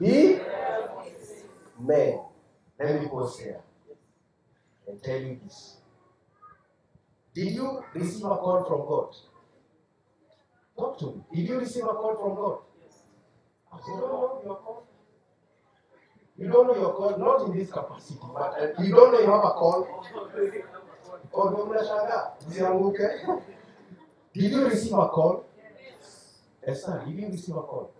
He 0.00 0.38
men. 1.78 2.20
Let 2.78 3.00
me 3.00 3.08
pause 3.08 3.38
here 3.40 3.60
and 4.86 5.02
tell 5.02 5.20
you 5.20 5.38
this. 5.42 5.76
Did 7.34 7.52
you 7.52 7.82
receive 7.94 8.24
a 8.24 8.36
call 8.36 8.64
from 8.64 8.86
God? 8.86 9.14
Talk 10.76 10.98
to 10.98 11.06
me. 11.06 11.22
Did 11.34 11.48
you 11.48 11.58
receive 11.60 11.84
a 11.84 11.86
call 11.88 12.16
from 12.16 12.34
God? 12.34 12.58
You 13.86 14.00
don't 14.00 14.10
know 14.10 14.42
your 14.44 14.56
call. 14.56 14.86
You 16.38 16.48
don't 16.48 16.66
know 16.66 16.76
your 16.76 16.92
call, 16.92 17.18
not 17.18 17.46
in 17.46 17.58
this 17.58 17.70
capacity, 17.70 18.18
but 18.20 18.60
uh, 18.60 18.82
you 18.82 18.94
don't 18.94 19.12
know 19.12 19.20
you 19.20 19.30
have 19.30 19.44
a 19.44 19.52
call. 19.52 20.04
Did 24.34 24.52
you 24.52 24.64
receive 24.64 24.92
a 24.92 25.08
call? 25.08 25.44
Esther, 26.66 27.04
you 27.06 27.14
did 27.14 27.22
you 27.22 27.28
receive 27.30 27.56
a 27.56 27.62
call? 27.62 27.92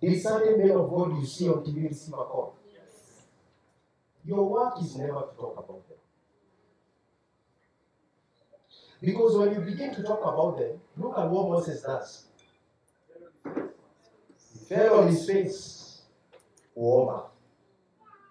Did 0.00 0.22
certain 0.22 0.58
men 0.58 0.70
of 0.76 0.88
God 0.90 1.18
you 1.18 1.26
see 1.26 1.48
on 1.48 1.64
TV 1.64 1.88
receive 1.88 2.14
a 2.14 2.18
call? 2.18 2.54
Your 4.24 4.48
work 4.48 4.80
is 4.82 4.96
never 4.96 5.20
to 5.22 5.36
talk 5.36 5.54
about 5.58 5.88
them. 5.88 5.98
Because 9.00 9.36
when 9.36 9.54
you 9.54 9.60
begin 9.60 9.94
to 9.94 10.02
talk 10.02 10.20
about 10.22 10.58
them, 10.58 10.80
look 10.96 11.18
at 11.18 11.28
what 11.30 11.48
Moses 11.48 11.82
does. 11.82 12.24
He 13.44 14.58
fell 14.68 15.00
on 15.00 15.08
his 15.08 15.26
face, 15.26 16.02
kuomba. 16.76 17.22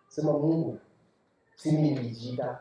Sema 0.09 0.31
Mungu, 0.33 0.79
simi 1.55 1.81
mimi 1.81 1.95
nilijiita. 1.95 2.59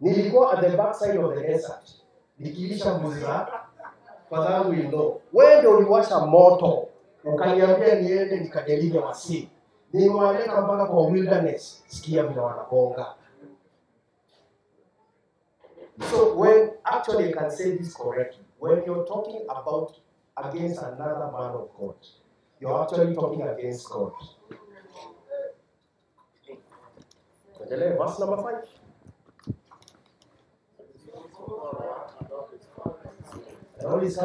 Nilikuwa 0.00 0.52
at 0.52 0.60
the 0.70 0.76
backside 0.76 1.16
of 1.18 1.34
the 1.34 1.40
desert, 1.40 1.90
nikilisha 2.38 2.98
mbuzi 2.98 3.20
za 3.20 3.48
fadhangu 4.30 4.72
ilo. 4.72 5.20
Wewe 5.32 5.58
ndio 5.58 5.76
uliwasha 5.78 6.18
moto, 6.26 6.87
niende. 7.24 9.48
Nimewaleta 9.92 10.60
mpaka 10.60 10.86
kwa 10.86 11.06
wilderness, 11.06 11.84
sikia 11.86 12.22
vile 12.22 12.40
wanagonga. 12.40 13.14
So 16.10 16.34
when 16.34 16.70
actually 16.84 17.28
I 17.28 17.32
can 17.32 17.50
say 17.50 17.76
this 17.76 17.94
correctly, 17.94 18.44
when 18.60 18.82
you're 18.86 19.04
talking 19.04 19.40
about 19.48 19.92
against 20.36 20.82
another 20.82 21.32
man 21.32 21.54
of 21.54 21.68
God, 21.80 21.96
you're 22.60 22.82
actually 22.82 23.14
talking 23.14 23.42
against 23.42 23.90
God. 23.90 24.12
Verse 27.68 28.18
number 28.18 28.36
5. 28.36 28.54
And 33.78 33.86
all 33.86 34.00
his 34.00 34.18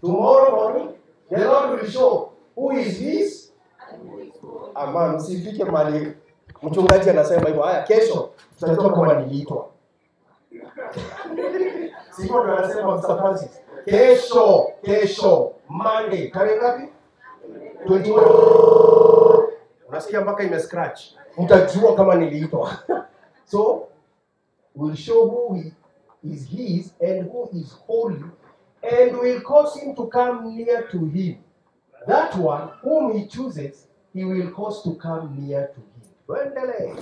tomorrow 0.00 0.50
morning 0.56 0.94
the 1.32 1.44
Lord 1.44 1.80
will 1.80 1.90
show 1.90 2.32
who 2.54 2.70
is 2.72 2.98
his. 2.98 3.52
Aman, 4.76 5.16
Msifike 5.16 5.64
mali 5.64 6.12
mchungaji 6.62 7.10
anasema 7.10 7.46
hivyo, 7.48 7.62
haya 7.62 7.82
kesho 7.82 8.30
tutajua 8.58 8.92
kama 8.92 9.14
niliitwa. 9.14 9.68
Sivyo 12.16 12.44
ndo 12.44 12.56
anasema 12.56 12.96
Mr. 12.96 13.18
Francis. 13.18 13.60
Kesho, 13.84 14.66
kesho, 14.82 15.52
Monday, 15.68 16.28
tarehe 16.30 16.56
ngapi? 16.56 16.88
21. 17.86 19.48
Unasikia 19.88 20.20
mpaka 20.20 20.42
ime 20.44 20.60
scratch. 20.60 21.00
Mtajua 21.38 21.94
kama 21.94 22.14
niliitwa. 22.14 22.70
so 23.50 23.82
will 24.76 24.96
show 24.96 25.24
who 25.28 25.60
is 26.24 26.48
his 26.48 26.94
and 27.02 27.28
who 27.30 27.48
is 27.52 27.76
holy 27.86 28.24
and 28.82 29.16
will 29.16 29.40
cause 29.42 29.76
him 29.78 29.94
to 29.96 30.06
come 30.08 30.56
near 30.56 30.86
to 30.88 31.04
him. 31.06 31.38
That 32.06 32.36
one 32.36 32.70
whom 32.82 33.16
he 33.16 33.26
chooses, 33.26 33.86
he 34.12 34.24
will 34.24 34.50
cause 34.50 34.82
to 34.84 34.94
come 34.94 35.36
near 35.38 35.68
to 35.68 35.80
him. 35.80 35.92
Tuendelee. 36.28 36.96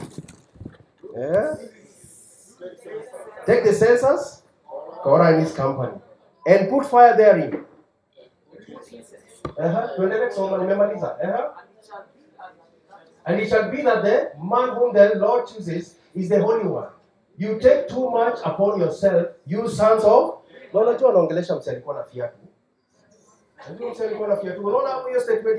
Yeah. 1.16 1.56
Take 3.46 3.64
the 3.64 3.72
census, 3.72 4.42
Korah 4.66 5.32
and 5.32 5.42
his 5.42 5.52
company, 5.52 5.98
and 6.46 6.68
put 6.68 6.86
fire 6.86 7.16
therein. 7.16 7.64
Uh-huh. 9.58 9.88
Uh-huh. 11.22 11.50
And 13.26 13.40
it 13.40 13.48
shall 13.48 13.70
be 13.70 13.82
that 13.82 14.02
the 14.02 14.32
man 14.42 14.70
whom 14.74 14.92
the 14.92 15.12
Lord 15.16 15.46
chooses 15.48 15.96
is 16.14 16.28
the 16.28 16.40
holy 16.40 16.68
one. 16.68 16.88
You 17.36 17.58
take 17.58 17.88
too 17.88 18.10
much 18.10 18.38
upon 18.44 18.80
yourself, 18.80 19.28
you 19.46 19.68
sons 19.68 20.04
of. 20.04 20.39
Na 20.72 20.80
unajua 20.80 21.10
anaongelesha 21.10 21.56
mse 21.56 21.70
alikuwa 21.70 21.94
na 21.94 22.02
fiatu. 22.04 22.38
Statement. 25.20 25.56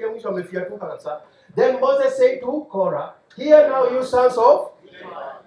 Then 1.56 1.80
Moses 1.80 2.18
said 2.18 2.42
to 2.42 2.52
Korah, 2.72 3.14
Hear 3.38 3.70
now 3.70 3.86
you 3.94 4.04
sons 4.04 4.38
of. 4.38 4.72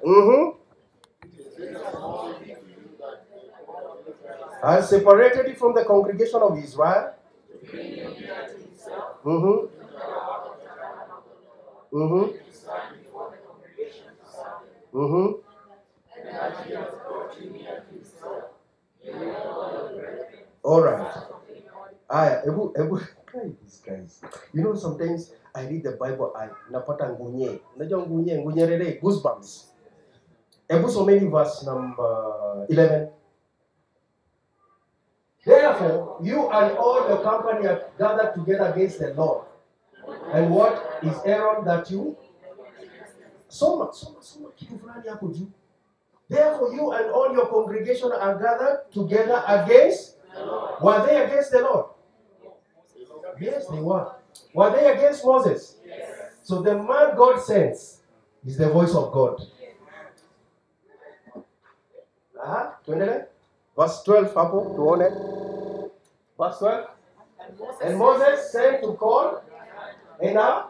Mhm. 0.05 0.53
I 4.63 4.83
separated 4.83 5.57
from 5.57 5.75
the 5.75 5.85
congregation 5.85 6.43
of 6.43 6.59
Israel. 6.65 7.13
Mhm. 9.25 9.69
Mhm. 11.93 12.31
Mhm. 14.93 15.35
All 20.65 20.81
right. 20.81 20.97
Ah, 22.09 22.25
Aya, 22.25 22.43
hebu 22.49 22.73
hebu 22.73 22.97
guys, 23.29 23.85
guys. 23.85 24.13
You 24.57 24.65
know 24.65 24.75
sometimes 24.75 25.33
I 25.55 25.69
read 25.69 25.85
the 25.85 25.93
Bible 25.93 26.33
I 26.33 26.49
napata 26.73 27.09
ngunye. 27.13 27.61
Unajua 27.77 28.07
ngunye, 28.07 28.39
ngunyerere, 28.39 28.99
goosebumps. 29.01 29.69
Hebu 30.69 30.89
someni 30.89 31.29
verse 31.29 31.67
number 31.67 32.67
11. 32.69 33.09
Therefore, 35.45 36.17
you 36.23 36.49
and 36.49 36.79
all 36.79 37.09
your 37.09 37.21
company 37.21 37.69
are 37.69 37.85
gathered 37.99 38.33
together 38.35 38.73
against 38.73 38.99
the 38.99 39.13
Lord. 39.13 39.45
And 40.33 40.49
what 40.49 40.81
is 41.03 41.21
Aaron 41.27 41.65
that 41.67 41.91
you? 41.91 42.17
Soma, 43.49 43.93
soma, 43.93 44.23
soma 44.25 44.49
kitu 44.57 44.81
fulani 44.81 45.09
hapo. 45.09 45.29
Therefore, 46.29 46.73
you 46.73 46.93
and 46.93 47.11
all 47.13 47.33
your 47.35 47.47
congregation 47.53 48.13
are 48.13 48.39
gathered 48.41 48.89
together 48.91 49.45
against. 49.47 50.14
Were 50.81 51.07
they 51.07 51.25
against 51.25 51.53
the 51.53 51.61
Lord? 51.61 51.87
Yes, 53.41 53.67
they 53.69 53.79
were. 53.81 54.13
Were 54.55 54.71
they 54.71 54.91
against 54.93 55.25
Moses? 55.25 55.77
Yes. 55.87 56.11
So 56.43 56.63
the 56.63 56.75
man 56.77 57.17
God 57.17 57.41
sends 57.43 58.01
is 58.47 58.57
the 58.59 58.69
voice 58.69 58.95
of 58.95 59.13
God. 59.13 59.41
Aha, 62.41 62.77
tuendelee. 62.87 63.27
Verse 63.77 64.03
12 64.05 64.35
hapo 64.35 64.75
tuone. 64.77 65.11
Verse 66.39 66.59
12. 66.59 66.87
And 67.83 67.99
Moses 67.99 68.53
sent 68.53 68.83
to 68.83 68.93
call 68.95 69.43
and 70.21 70.39
uh, 70.39 70.65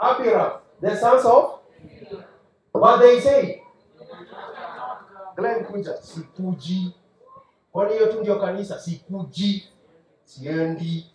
Abiram, 0.00 0.60
the 0.80 0.96
sons 0.96 1.24
of 1.24 1.60
what 2.72 2.98
they 3.00 3.20
say. 3.20 3.62
Glenn 5.36 5.64
kuja. 5.64 6.92
Kwani 7.76 7.92
hiyo 7.94 8.06
tu 8.06 8.20
ndio 8.20 8.36
kanisa? 8.40 8.78
Sikuji, 8.78 9.68
siendi. 10.24 11.10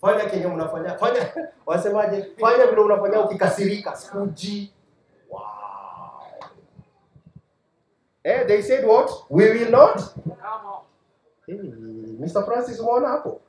Fanya 0.00 0.24
kenye 0.24 0.46
mnafanya, 0.46 0.98
fanya 0.98 1.32
wasemaje? 1.66 2.26
Fanya 2.40 2.66
vile 2.66 2.80
unafanya 2.80 3.20
ukikasirika, 3.20 3.96
sikuji. 3.96 4.72
Wow. 5.30 5.40
Eh, 8.24 8.46
they 8.46 8.62
said 8.62 8.84
what? 8.84 9.10
We 9.30 9.50
will 9.50 9.70
not. 9.70 10.00
Hey, 11.46 11.56
Mr. 12.20 12.44
Francis 12.44 12.80
umeona 12.80 13.08
hapo? 13.08 13.40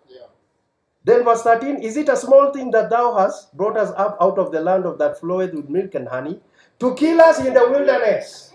Then 1.05 1.23
verse 1.23 1.43
13, 1.43 1.83
is 1.83 1.97
it 1.97 2.09
a 2.09 2.15
small 2.15 2.51
thing 2.53 2.71
that 2.71 2.89
thou 2.89 3.13
hast 3.13 3.53
brought 3.57 3.77
us 3.77 3.89
up 3.89 4.17
out 4.21 4.37
of 4.37 4.51
the 4.51 4.61
land 4.61 4.85
of 4.85 4.97
that 4.97 5.19
floweth 5.19 5.53
with 5.53 5.69
milk 5.69 5.95
and 5.95 6.07
honey 6.07 6.39
to 6.79 6.95
kill 6.95 7.21
us 7.21 7.39
in 7.39 7.53
the 7.53 7.69
wilderness? 7.69 8.53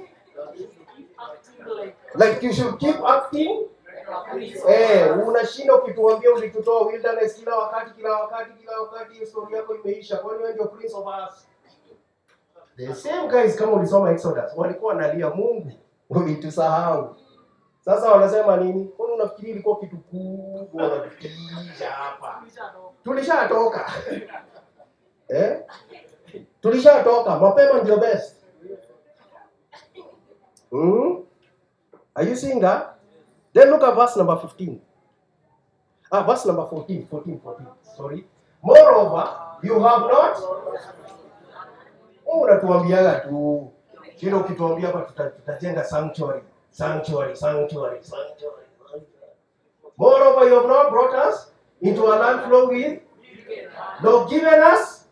Like 2.14 2.42
you 2.42 2.52
should 2.54 2.78
keep 2.78 2.96
acting. 3.06 3.68
Eh, 4.68 5.28
unashinda 5.28 5.74
ukituambia 5.74 6.34
ulitutoa 6.34 6.86
wilderness 6.86 7.34
kila 7.34 7.56
wakati 7.56 7.90
kila 7.94 8.12
wakati 8.20 8.50
kila 8.52 8.80
wakati, 8.80 9.26
story 9.26 9.54
yako 9.54 9.74
imeisha. 9.74 10.16
Kwani 10.16 10.38
wewe 10.38 10.52
ndio 10.52 10.66
prince 10.66 10.96
of 10.96 11.06
us? 11.06 11.48
The 12.76 12.94
same 12.94 13.28
guys 13.28 13.56
kama 13.56 13.72
ulisoma 13.72 14.10
Exodus 14.10 14.52
walikuwa 14.56 14.94
wanalia 14.94 15.30
Mungu, 15.30 15.72
ulitusahau. 16.10 17.16
Sasa 17.84 18.12
wanasema 18.12 18.56
nini? 18.56 18.84
Kwani 18.84 19.12
unafikiri 19.12 19.50
ilikuwa 19.50 19.80
kitu 19.80 19.96
kubwa 19.96 20.90
kutisha 20.90 21.90
hapa? 21.90 22.42
Tulishatoka. 23.04 23.92
eh? 25.28 25.62
Tulishatoka, 26.60 27.38
mapema 27.38 27.80
ndio 27.82 27.96
best. 27.96 28.36
Hmm? 30.70 31.24
Are 32.14 32.30
you 32.30 32.36
seeing 32.36 32.60
that? 32.60 32.93
Then 33.54 33.70
look 33.70 33.82
at 33.82 33.94
verse 33.94 34.16
number 34.16 34.36
15. 34.36 34.80
Ah, 36.12 36.22
verse 36.22 36.44
number 36.46 36.66
14, 36.66 37.06
14, 37.06 37.40
14. 37.40 37.66
Sorry. 37.96 38.24
Moreover, 38.62 39.30
you 39.62 39.80
have 39.80 40.00
not 40.00 40.36
unatuambiaga 42.26 43.20
tu 43.20 43.70
kile 44.16 44.34
ukituambia 44.34 44.86
hapa 44.86 45.00
tutajenga 45.00 45.84
sanctuary 45.84 46.42
sanctuary 46.70 47.36
sanctuary 47.36 48.00
moreover 49.96 50.48
you 50.48 50.54
have 50.54 50.68
not 50.68 50.90
brought 50.90 51.28
us 51.28 51.52
into 51.80 52.12
a 52.12 52.18
land 52.18 52.40
flowing 52.48 52.76
with 52.76 53.00
no 54.02 54.24
given 54.24 54.62
us 54.74 55.08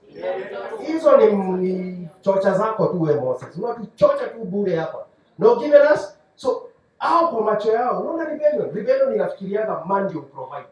hizo 0.86 1.16
ni, 1.16 2.08
chocha 2.20 2.54
zako 2.54 2.86
tu 2.86 3.02
we 3.02 3.14
Moses 3.14 3.56
unatuchocha 3.56 4.26
tu 4.28 4.44
bure 4.44 4.76
hapa 4.76 5.06
no 5.38 5.56
given 5.56 5.82
us 5.94 6.18
so 6.34 6.68
au 7.02 7.30
kwa 7.30 7.42
macho 7.42 7.72
yao 7.72 8.00
unaona 8.00 8.24
rebellion 8.24 8.74
rebellion 8.74 9.14
inafikiriaga 9.14 9.84
man 9.84 10.04
ndio 10.04 10.22
provide 10.22 10.68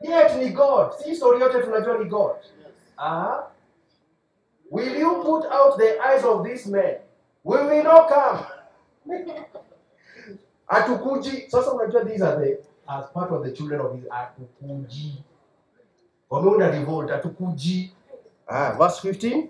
yet 0.00 0.34
ni 0.36 0.48
God 0.48 0.92
si 0.92 1.16
story 1.16 1.40
yote 1.40 1.62
tunajua 1.62 1.98
ni 1.98 2.04
God 2.04 2.36
ah 2.98 3.42
Will 4.70 4.96
you 4.96 5.22
put 5.22 5.44
out 5.46 5.78
the 5.78 5.96
eyes 6.00 6.24
of 6.24 6.44
this 6.44 6.66
man 6.66 6.96
will 7.44 7.82
not 7.84 8.08
come. 8.08 8.46
Atukuji. 10.68 11.50
Sasa 11.50 11.72
unajua 11.72 12.04
these 12.04 12.24
are 12.24 12.46
the 12.46 12.58
as 12.88 13.10
part 13.14 13.32
of 13.32 13.44
the 13.44 13.52
children 13.52 13.80
of 13.80 13.94
Israel. 13.94 14.12
Atukuji. 14.12 15.24
Wameunda 16.30 16.70
revolt. 16.70 17.10
Atukuji. 17.10 17.92
Ah, 18.46 18.72
verse 18.72 19.08
15. 19.08 19.48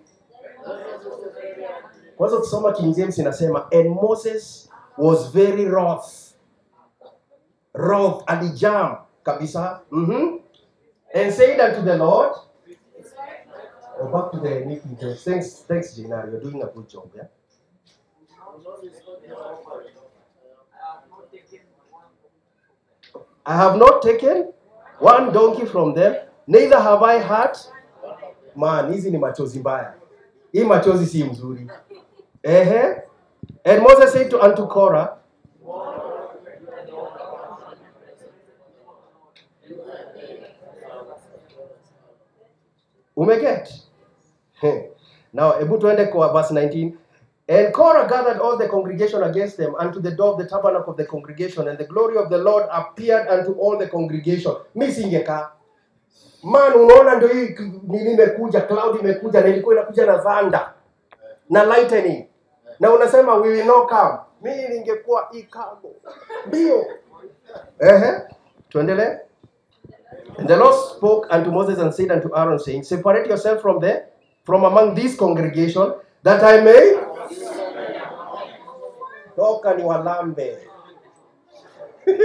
Kwanza 2.17 2.37
tusoma 2.37 2.73
King 2.73 2.95
James 2.97 3.19
inasema 3.19 3.73
and 3.73 3.89
Moses 3.91 4.71
was 4.99 5.31
very 5.33 5.65
wroth. 5.67 6.35
Wroth 7.75 8.25
alijam 8.27 8.99
kabisa. 9.23 9.81
Mhm. 9.91 10.41
And 11.15 11.33
said 11.33 11.61
unto 11.61 11.83
the 11.83 11.97
Lord, 11.97 12.33
Oh, 13.99 14.09
back 14.09 14.31
to 14.33 14.39
the 14.41 14.61
meeting 14.67 14.97
Thanks, 15.25 15.65
thanks, 15.67 15.95
Gina. 15.97 16.27
You're 16.31 16.41
doing 16.41 16.63
a 16.63 16.67
good 16.67 16.87
job, 16.89 17.11
yeah? 17.17 17.29
I 23.47 23.57
have 23.57 23.77
not 23.79 24.03
taken 24.03 24.53
one 24.99 25.33
donkey 25.33 25.67
from 25.67 25.95
them, 25.95 26.17
neither 26.47 26.81
have 26.81 27.03
I 27.03 27.15
had. 27.15 27.57
Man, 28.57 28.93
hizi 28.93 29.11
ni 29.11 29.19
machozi 29.19 29.59
mbaya. 29.59 29.95
Hii 30.53 30.65
machozi 30.65 31.07
si 31.07 31.25
mzuri. 31.25 31.71
Uh-huh. 32.45 32.97
And 33.67 33.83
Moses 33.83 34.13
said 34.13 34.31
to 34.31 34.41
unto 34.41 34.67
Korah, 34.69 35.19
Umeget? 43.17 43.83
Now, 45.33 45.53
hebu 45.59 45.79
tuende 45.79 46.07
kwa 46.07 46.33
verse 46.33 46.55
19. 46.55 46.93
And 47.49 47.73
Korah 47.75 48.09
gathered 48.09 48.39
all 48.41 48.57
the 48.57 48.69
congregation 48.69 49.23
against 49.23 49.57
them 49.57 49.75
unto 49.75 50.01
the 50.01 50.11
door 50.13 50.33
of 50.33 50.39
the 50.39 50.49
tabernacle 50.49 50.93
of 50.93 50.97
the 50.97 51.05
congregation, 51.05 51.69
and 51.69 51.79
the 51.79 51.85
glory 51.85 52.17
of 52.17 52.31
the 52.31 52.39
Lord 52.39 52.67
appeared 52.73 53.29
unto 53.29 53.53
all 53.53 53.77
the 53.79 53.89
congregation. 53.89 54.55
Mi 54.75 54.87
singekaa. 54.87 55.51
Man, 56.45 56.73
unaona 56.73 57.15
ndio 57.15 57.29
hii 57.29 57.57
nini 57.83 58.13
imekuja, 58.13 58.61
cloud 58.61 59.01
imekuja 59.01 59.41
na 59.41 59.49
ilikuwa 59.49 59.75
inakuja 59.75 60.07
na 60.07 60.19
thunder 60.19 60.73
na 61.51 61.65
lightning. 61.65 62.29
Na 62.81 62.93
unasema 62.93 63.35
we 63.35 63.49
will 63.49 63.67
not 63.67 63.89
come. 63.89 64.19
Mimi 64.43 64.69
ningekuwa 64.69 65.29
ikago. 65.33 65.95
Ndio. 66.47 66.87
Ehe. 67.81 68.13
Tuendelee. 68.69 69.19
And 70.39 70.49
the 70.49 70.57
Lord 70.57 70.75
spoke 70.75 71.29
unto 71.35 71.51
Moses 71.51 71.79
and 71.79 71.93
said 71.95 72.11
unto 72.13 72.29
Aaron, 72.37 72.59
saying, 72.59 72.83
Separate 72.85 73.29
yourself 73.29 73.63
from 73.63 73.81
the 73.81 74.03
from 74.45 74.65
among 74.65 74.95
this 74.95 75.17
congregation, 75.17 75.95
that 76.23 76.43
I 76.45 76.61
may 76.61 76.95
toka 79.37 79.75
ni 79.75 79.83
walambe. 79.83 80.59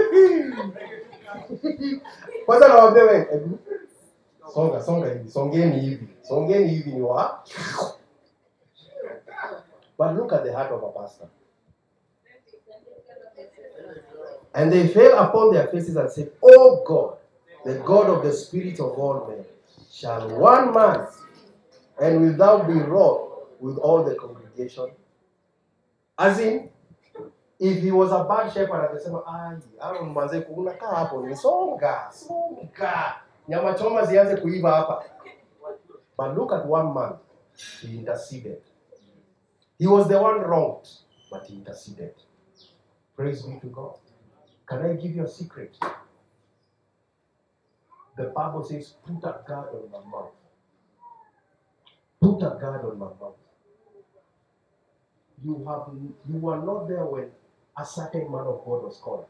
Kwanza 2.45 2.67
nawaambia 2.67 3.03
wewe, 3.03 3.27
songa 4.53 4.81
songa 4.83 5.07
hivi, 5.07 5.29
songeni 5.29 5.79
hivi, 5.79 6.07
songeni 6.21 6.67
hivi 6.67 6.91
ni 6.91 7.01
wa. 7.01 7.43
But 10.01 10.15
look 10.15 10.33
at 10.33 10.43
the 10.43 10.51
heart 10.51 10.71
of 10.71 10.81
a 10.81 10.91
pastor. 10.99 11.27
And 14.51 14.73
they 14.73 14.87
fell 14.87 15.19
upon 15.19 15.53
their 15.53 15.67
faces 15.67 15.95
and 15.95 16.09
said, 16.09 16.31
O 16.41 16.83
God, 16.83 17.17
the 17.63 17.75
God 17.85 18.09
of 18.09 18.23
the 18.23 18.33
spirit 18.33 18.79
of 18.79 18.97
all 18.97 19.27
men, 19.29 19.45
shall 19.91 20.27
one 20.39 20.73
man, 20.73 21.05
and 22.01 22.19
will 22.19 22.35
thou 22.35 22.63
be 22.63 22.73
wroth 22.81 23.43
with 23.59 23.77
all 23.77 24.03
the 24.03 24.15
congregation? 24.15 24.87
As 26.17 26.39
in, 26.39 26.71
if 27.59 27.83
he 27.83 27.91
was 27.91 28.11
a 28.11 28.23
bad 28.23 28.51
shepherd 28.51 28.89
angesema 28.89 29.23
ai 29.79 29.99
mwanze 30.03 30.39
unakaa 30.39 30.95
hapo 30.95 31.27
ni 31.27 31.35
songa 31.35 32.11
songa 32.11 33.15
nyama 33.47 33.73
choma 33.73 34.05
zianze 34.05 34.35
kuiva 34.37 34.71
hapa 34.71 35.03
but 36.17 36.37
look 36.37 36.53
at 36.53 36.65
one 36.69 36.93
man 36.93 37.13
he 37.81 37.87
interceded 37.87 38.61
he 39.81 39.87
was 39.87 40.07
the 40.07 40.19
one 40.27 40.39
wronged 40.51 40.87
but 41.31 41.41
he 41.47 41.53
interceded 41.55 42.13
praise 43.15 43.41
be 43.47 43.59
to 43.63 43.67
God 43.67 43.97
can 44.69 44.79
I 44.89 44.93
give 45.01 45.15
you 45.17 45.23
a 45.23 45.27
secret 45.39 45.73
the 48.17 48.27
Bible 48.37 48.63
says 48.63 48.93
put 49.05 49.23
a 49.31 49.33
guard 49.47 49.69
on 49.79 49.85
my 49.95 50.03
mouth 50.13 50.33
put 52.21 52.41
a 52.49 52.51
guard 52.61 52.81
on 52.89 52.97
my 53.03 53.11
mouth 53.21 53.39
you 55.43 55.53
have 55.67 55.85
you 56.29 56.39
were 56.45 56.61
not 56.69 56.87
there 56.87 57.05
when 57.05 57.31
a 57.77 57.85
certain 57.85 58.31
man 58.31 58.45
of 58.45 58.63
God 58.65 58.83
was 58.83 58.97
called. 59.03 59.25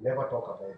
Never 0.00 0.22
talk 0.30 0.44
about 0.48 0.70
it. 0.70 0.76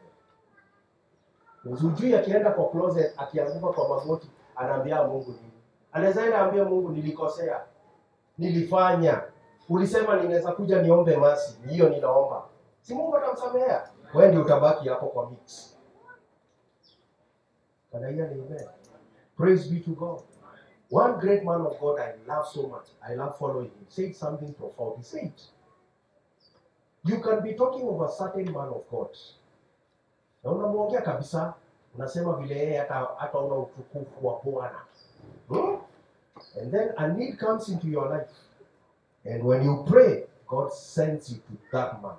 Hujui 1.64 2.14
akienda 2.14 2.50
kwa 2.50 2.70
closet 2.70 3.14
akianguka 3.16 3.72
kwa 3.72 3.88
magoti 3.88 4.30
anaambia 4.56 5.04
Mungu 5.04 5.30
nini? 5.30 5.52
Anaweza 5.92 6.24
enda 6.24 6.38
ambia 6.40 6.64
Mungu 6.64 6.88
nilikosea. 6.88 7.60
Nilifanya. 8.42 9.22
Ulisema 9.68 10.16
ninaweza 10.16 10.52
kuja 10.52 10.82
niombe 10.82 11.16
masi. 11.16 11.58
Hiyo 11.68 11.88
ninaomba. 11.88 12.42
Si 12.80 12.94
Mungu 12.94 13.16
atamsamehea. 13.16 13.88
Wewe 14.14 14.28
ndio 14.28 14.42
utabaki 14.42 14.88
hapo 14.88 15.06
kwa 15.06 15.30
mix. 15.30 15.76
Can 17.92 18.04
I 18.04 18.08
amen? 18.22 18.68
Praise 19.36 19.70
be 19.70 19.80
to 19.80 19.90
God. 19.90 20.20
One 20.90 21.14
great 21.18 21.44
man 21.44 21.60
of 21.66 21.80
God 21.80 22.00
I 22.00 22.12
love 22.26 22.46
so 22.54 22.62
much. 22.62 22.86
I 23.02 23.14
love 23.16 23.32
following 23.38 23.70
him. 23.70 23.84
Said 23.88 24.12
something 24.14 24.52
profound. 24.54 24.96
He 24.96 25.02
said, 25.02 25.32
You 27.04 27.20
can 27.20 27.40
be 27.42 27.52
talking 27.54 27.88
of 27.88 28.00
a 28.00 28.12
certain 28.12 28.52
man 28.52 28.68
of 28.68 28.82
God. 28.90 29.16
Na 30.44 30.50
unamwongea 30.50 31.00
kabisa, 31.02 31.54
unasema 31.94 32.32
vile 32.36 32.58
yeye 32.58 32.78
hata 32.78 32.94
hata 33.16 33.38
una 33.38 33.54
utukufu 33.54 34.26
wa 34.26 34.40
Bwana. 34.44 34.80
Hmm? 35.48 35.78
And 36.58 36.72
then 36.72 36.90
a 36.98 37.12
need 37.12 37.38
comes 37.38 37.68
into 37.68 37.86
your 37.86 38.08
life. 38.08 38.28
And 39.24 39.42
when 39.44 39.62
you 39.62 39.84
pray, 39.88 40.24
God 40.46 40.72
sends 40.72 41.30
you 41.30 41.36
to 41.36 41.58
that 41.72 42.02
man. 42.02 42.12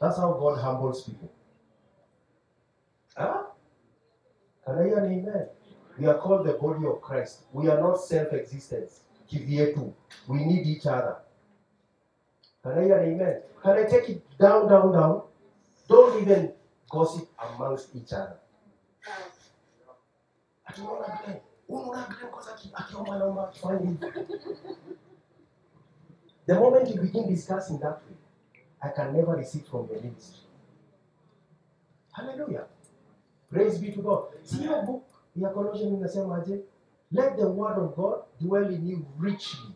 That's 0.00 0.16
how 0.16 0.32
God 0.32 0.58
humbles 0.60 1.04
people. 1.04 1.30
Huh? 3.16 3.44
Can 4.64 4.78
I 4.78 4.84
hear 4.84 4.98
an 4.98 5.12
amen? 5.12 5.48
We 5.98 6.06
are 6.06 6.18
called 6.18 6.46
the 6.46 6.54
body 6.54 6.86
of 6.86 7.00
Christ. 7.00 7.42
We 7.52 7.68
are 7.68 7.80
not 7.80 8.00
self-existent. 8.00 8.90
Kivyetu. 9.30 9.92
We 10.28 10.44
need 10.44 10.66
each 10.66 10.86
other. 10.86 11.16
Can 12.62 12.72
I 12.72 12.84
hear 12.84 12.98
an 12.98 13.14
amen? 13.14 13.42
Can 13.62 13.72
I 13.72 13.84
take 13.84 14.08
it 14.08 14.38
down, 14.38 14.68
down, 14.68 14.92
down? 14.92 15.22
Don't 15.88 16.22
even 16.22 16.52
gossip 16.90 17.28
amongst 17.38 17.94
each 17.94 18.12
other. 18.12 18.38
Ati 20.66 20.80
unaona 20.80 21.20
Glenn, 21.24 21.40
unaona 21.40 21.53
The 26.46 26.54
moment 26.54 26.88
you 26.94 27.00
begin 27.00 27.28
discussing 27.28 27.78
that 27.78 28.02
way, 28.06 28.16
I 28.82 28.88
can 28.90 29.14
never 29.16 29.32
receive 29.32 29.66
from 29.66 29.86
the 29.88 29.94
ministry. 29.94 30.40
Hallelujah. 32.12 32.64
Praise 33.50 33.78
be 33.78 33.90
to 33.92 34.02
God. 34.02 34.24
See 34.42 34.64
your 34.64 34.82
book 34.82 35.04
ya 35.34 35.48
Colossians 35.52 35.98
inasemaje? 35.98 36.62
Let 37.12 37.36
the 37.36 37.48
word 37.48 37.78
of 37.78 37.96
God 37.96 38.22
dwell 38.40 38.66
in 38.66 38.86
you 38.86 39.06
richly, 39.18 39.74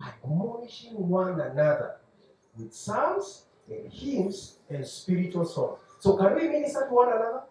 admonishing 0.00 1.08
one 1.08 1.40
another 1.40 1.96
with 2.56 2.72
psalms 2.72 3.44
and 3.68 3.92
hymns 3.92 4.58
and 4.70 4.86
spiritual 4.86 5.44
songs. 5.44 5.78
So 6.00 6.16
can 6.16 6.34
we 6.34 6.48
minister 6.48 6.86
to 6.88 6.94
one 6.94 7.08
another? 7.08 7.42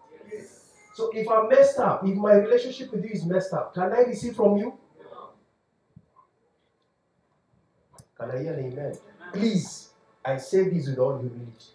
So 0.96 1.10
if 1.12 1.28
I'm 1.28 1.46
messed 1.50 1.78
up, 1.78 2.06
if 2.06 2.16
my 2.16 2.32
relationship 2.32 2.90
with 2.90 3.04
you 3.04 3.10
is 3.10 3.26
messed 3.26 3.52
up, 3.52 3.74
can 3.74 3.92
I 3.92 4.00
receive 4.08 4.34
from 4.34 4.56
you? 4.56 4.72
Can 8.18 8.30
I 8.30 8.38
hear 8.38 8.54
an 8.54 8.72
amen? 8.72 8.96
Please, 9.34 9.90
I 10.24 10.38
say 10.38 10.70
this 10.70 10.88
with 10.88 10.98
all 10.98 11.18
humility. 11.18 11.66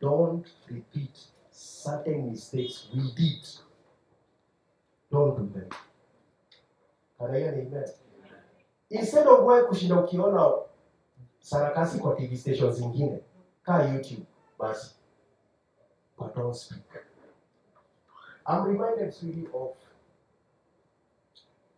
Don't 0.00 0.46
repeat 0.70 1.10
certain 1.50 2.30
mistakes 2.30 2.86
we 2.94 3.02
did. 3.14 3.46
Don't 5.12 5.36
do 5.36 5.60
them. 5.60 5.68
Can 7.18 7.34
I 7.34 7.38
hear 7.38 7.52
an 7.52 7.66
amen? 7.66 7.84
Instead 8.90 9.26
of 9.26 9.44
wewe 9.44 9.62
kushinda 9.64 10.00
ukiona 10.00 10.52
sarakasi 11.40 11.98
kwa 11.98 12.14
TV 12.16 12.36
stations 12.36 12.76
zingine, 12.76 13.18
kaa 13.62 13.82
YouTube 13.82 14.24
basi. 14.58 14.94
But 16.18 16.34
don't 16.36 16.54
speak. 16.56 17.03
I'm 18.46 18.64
reminded 18.64 19.14
sweetie 19.14 19.46
of 19.54 19.72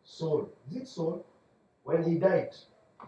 Saul. 0.04 0.48
Is 0.70 0.76
it 0.76 0.88
Saul? 0.88 1.24
When 1.84 2.02
he 2.02 2.18
died. 2.18 2.50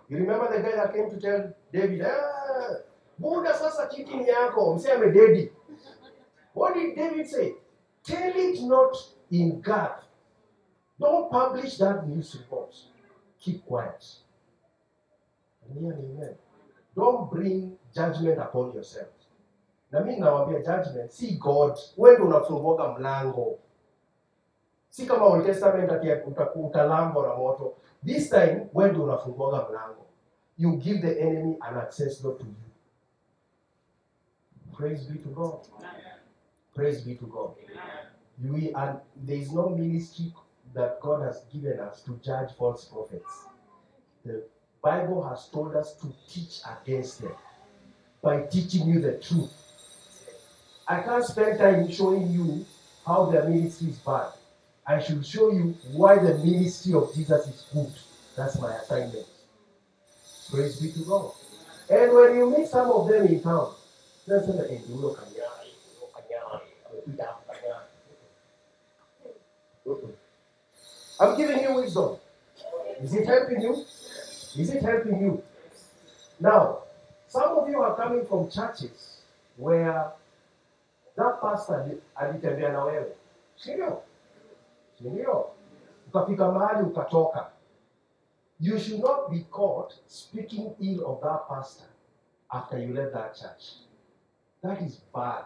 You 0.09 0.19
remember 0.19 0.57
the 0.57 0.63
guy 0.63 0.77
that 0.77 0.95
came 0.95 1.11
to 1.11 1.21
tell 1.21 1.53
David, 1.73 2.03
ah, 2.03 2.77
Buddha 3.19 3.55
sasa 3.55 3.89
ni 3.97 4.29
yako, 4.29 4.75
msee 4.75 4.93
amededi. 4.93 5.51
What 6.55 6.75
did 6.75 6.95
David 6.95 7.29
say? 7.29 7.55
Tell 8.05 8.33
it 8.35 8.61
not 8.63 8.97
in 9.31 9.61
Gath. 9.61 10.05
Don't 11.01 11.31
publish 11.31 11.77
that 11.79 12.09
news 12.09 12.35
report. 12.35 12.75
Keep 13.41 13.67
quiet. 13.67 14.05
Amen. 15.71 16.35
Don't 16.97 17.31
bring 17.31 17.77
judgment 17.95 18.39
upon 18.39 18.73
yourself. 18.73 19.09
Na 19.91 20.01
mimi 20.01 20.21
nawaambia 20.21 20.59
judgment 20.63 21.11
si 21.11 21.35
God. 21.37 21.79
Wewe 21.97 22.15
ndio 22.17 22.27
unafunguaga 22.29 22.93
mlango. 22.99 23.59
Si 24.91 25.07
kama 25.07 25.25
Old 25.25 25.47
Testament 25.47 25.93
ati 25.93 26.07
utaku- 26.09 26.67
utalambwa 26.67 27.27
na 27.29 27.35
moto. 27.35 27.75
This 28.05 28.31
time 28.31 28.67
wewe 28.75 28.91
ndio 28.91 29.05
unafunguaga 29.05 29.69
mlango. 29.69 30.05
You 30.59 30.73
give 30.77 30.99
the 31.01 31.21
enemy 31.21 31.57
an 31.61 31.77
access 31.77 32.23
door 32.23 32.39
to 32.39 32.45
you. 32.45 32.55
Praise 34.77 35.05
be 35.13 35.19
to 35.19 35.29
God. 35.29 35.61
Praise 36.75 37.05
be 37.05 37.15
to 37.15 37.27
God. 37.27 37.51
We 38.53 38.73
and 38.75 38.99
there 39.27 39.39
is 39.39 39.53
no 39.53 39.69
ministry 39.69 40.33
that 40.75 41.01
God 41.01 41.23
has 41.23 41.45
given 41.53 41.81
us 41.81 42.05
to 42.05 42.13
judge 42.23 42.53
false 42.59 42.85
prophets. 42.85 43.47
The 44.27 44.43
Bible 44.83 45.23
has 45.29 45.49
told 45.51 45.75
us 45.75 45.97
to 46.01 46.07
teach 46.29 46.61
against 46.65 47.21
them 47.23 47.35
by 48.23 48.43
teaching 48.47 48.87
you 48.89 49.01
the 49.01 49.13
truth. 49.19 49.68
I 50.89 51.01
can't 51.03 51.25
spend 51.25 51.59
time 51.59 51.91
showing 51.93 52.31
you 52.31 52.65
how 53.07 53.27
their 53.27 53.45
ministry 53.47 53.91
is 53.91 53.99
bad. 53.99 54.33
I 54.87 55.01
should 55.01 55.25
show 55.27 55.51
you 55.53 55.77
why 55.93 56.17
the 56.19 56.39
ministry 56.39 56.95
of 56.95 57.15
Jesus 57.15 57.47
is 57.47 57.67
good. 57.73 57.93
That's 58.37 58.59
my 58.59 58.75
assignment. 58.77 59.27
Praise 60.51 60.81
be 60.81 60.93
to 60.93 61.05
God. 61.07 61.33
And 61.91 62.13
when 62.13 62.37
you 62.37 62.51
meet 62.57 62.69
some 62.69 62.91
of 62.91 63.07
them 63.09 63.27
in 63.27 63.43
town, 63.43 63.75
they'll 64.27 64.41
say, 64.47 64.69
hey, 64.69 64.81
you 64.89 64.95
look 64.95 65.19
at 65.19 65.29
look 65.29 66.15
at 66.17 66.25
you 66.31 67.07
look 67.07 67.09
at 67.09 67.65
Nyai." 67.65 67.83
Mm-mm. 69.87 70.13
I'm 71.21 71.37
giving 71.37 71.63
you 71.63 71.75
wisdom. 71.75 72.17
Is 73.03 73.15
it 73.15 73.27
helping 73.27 73.61
you? 73.61 73.73
Is 74.57 74.71
it 74.71 74.83
helping 74.83 75.21
you? 75.21 75.43
Now, 76.41 76.79
some 77.29 77.59
of 77.59 77.69
you 77.69 77.81
are 77.81 77.95
coming 77.97 78.25
from 78.27 78.51
churches 78.51 79.21
where 79.57 80.13
that 81.19 81.41
pastor 81.41 81.77
ali- 81.81 82.03
alitembea 82.15 82.73
na 82.73 82.85
wewe, 82.85 83.17
si 83.57 83.75
ndio? 83.75 84.03
Ukafika 86.09 86.53
mahali 86.53 86.83
ukatoka. 86.83 87.51
You 88.61 88.79
should 88.79 89.03
not 89.05 89.31
be 89.31 89.41
caught 89.51 89.95
speaking 90.07 90.75
ill 90.81 91.05
of 91.07 91.21
that 91.23 91.49
pastor 91.49 91.87
after 92.49 92.79
you 92.79 92.95
left 92.95 93.13
that 93.13 93.35
church. 93.37 93.65
That 94.63 94.83
is 94.83 95.03
bad. 95.15 95.45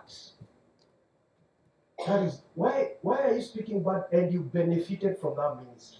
That 2.06 2.22
is 2.22 2.42
why 2.56 2.96
why 3.02 3.16
are 3.18 3.34
you 3.36 3.42
speaking 3.42 3.82
bad 3.84 4.04
and 4.12 4.32
you 4.32 4.40
benefited 4.42 5.18
from 5.18 5.36
that 5.36 5.56
ministry? 5.56 5.98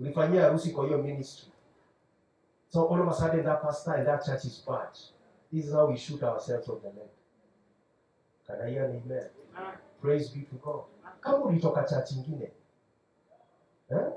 Ulifanyia 0.00 0.42
harusi 0.42 0.70
kwa 0.70 0.86
hiyo 0.86 0.98
ministry. 0.98 1.52
So 2.68 2.88
all 2.88 3.00
of 3.00 3.08
a 3.08 3.14
sudden 3.14 3.44
that 3.44 3.62
pastor 3.62 3.94
and 3.94 4.06
that 4.06 4.24
church 4.26 4.44
is 4.44 4.64
bad. 4.66 4.88
This 5.52 5.64
is 5.66 5.72
how 5.72 5.86
we 5.88 5.96
shoot 5.96 6.22
ourselves 6.22 6.68
on 6.68 6.80
the 6.80 6.88
leg. 6.88 7.08
Can 8.48 8.60
I 8.66 8.70
hear 8.70 8.84
an 8.84 9.02
amen? 9.04 9.28
Praise 10.00 10.30
be 10.30 10.40
to 10.42 10.54
God. 10.56 10.84
Kama 11.20 11.44
ulitoka 11.44 11.84
church 11.88 12.12
ingine, 12.12 12.50
eh? 13.90 14.10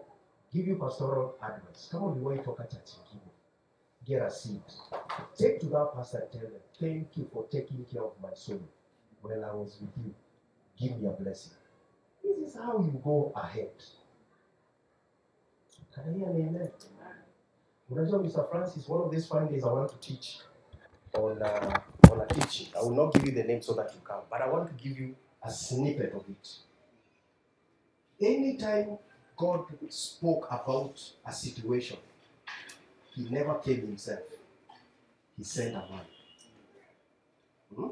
give 0.53 0.67
you 0.67 0.75
pastoral 0.77 1.35
advice. 1.41 1.89
Kama 1.91 2.05
uliwahi 2.07 2.39
toka 2.43 2.63
church 2.63 2.91
ingine, 2.97 3.31
get 4.05 4.21
a 4.21 4.29
seat. 4.31 4.61
Take 5.37 5.59
to 5.59 5.65
that 5.67 5.93
pastor 5.95 6.19
and 6.19 6.31
tell 6.31 6.41
them, 6.41 6.61
thank 6.79 7.17
you 7.17 7.27
for 7.33 7.45
taking 7.51 7.85
care 7.91 8.03
of 8.03 8.13
my 8.21 8.33
soul 8.33 8.61
when 9.21 9.43
I 9.43 9.53
was 9.53 9.77
with 9.81 9.97
you. 10.05 10.13
Give 10.79 10.97
me 11.01 11.07
a 11.07 11.11
blessing. 11.11 11.53
This 12.23 12.37
is 12.37 12.55
how 12.55 12.79
you 12.79 13.01
go 13.03 13.33
ahead. 13.35 13.71
Can 15.93 16.03
I 16.09 16.17
hear 16.17 16.27
an 16.29 16.35
amen? 16.47 16.71
Unajua, 17.91 18.23
Mr. 18.23 18.49
Francis, 18.49 18.87
one 18.87 19.01
of 19.01 19.11
these 19.11 19.27
fine 19.27 19.47
days 19.47 19.63
I 19.65 19.67
want 19.73 19.89
to 19.91 19.97
teach 19.97 20.39
on, 21.13 21.41
uh, 21.41 21.79
I 22.11 22.83
will 22.83 22.95
not 22.95 23.13
give 23.13 23.25
you 23.25 23.31
the 23.31 23.43
name 23.43 23.61
so 23.61 23.73
that 23.73 23.91
you 23.93 24.01
come, 24.03 24.21
but 24.29 24.41
I 24.41 24.49
want 24.49 24.67
to 24.67 24.83
give 24.83 24.99
you 24.99 25.15
a 25.43 25.51
snippet 25.51 26.13
of 26.13 26.23
it. 26.29 26.49
Anytime 28.19 28.97
God 29.37 29.65
spoke 29.89 30.47
about 30.51 31.01
a 31.25 31.31
situation, 31.31 31.97
He 33.15 33.29
never 33.29 33.55
came 33.55 33.81
Himself, 33.81 34.19
He 35.37 35.43
sent 35.43 35.75
a 35.75 35.79
man. 35.79 36.05
Hmm? 37.75 37.87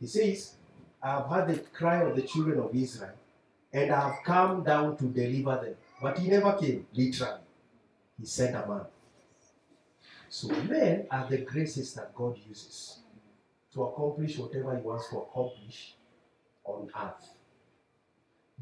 He 0.00 0.06
says, 0.06 0.54
I 1.02 1.10
have 1.10 1.26
heard 1.26 1.48
the 1.48 1.58
cry 1.58 2.02
of 2.02 2.14
the 2.14 2.22
children 2.22 2.60
of 2.60 2.74
Israel, 2.74 3.12
and 3.72 3.90
I 3.90 4.08
have 4.08 4.24
come 4.24 4.62
down 4.62 4.96
to 4.98 5.04
deliver 5.04 5.64
them. 5.64 5.74
But 6.00 6.18
He 6.18 6.28
never 6.28 6.52
came, 6.54 6.86
literally. 6.94 7.40
He 8.18 8.26
sent 8.26 8.54
a 8.54 8.66
man. 8.66 8.82
So 10.28 10.48
men 10.48 11.06
are 11.10 11.28
the 11.28 11.38
graces 11.38 11.94
that 11.94 12.14
God 12.14 12.38
uses 12.48 12.98
to 13.76 13.82
accomplish 13.82 14.38
whatever 14.38 14.74
He 14.74 14.82
wants 14.82 15.10
to 15.10 15.18
accomplish 15.18 15.94
on 16.64 16.88
earth. 16.98 17.28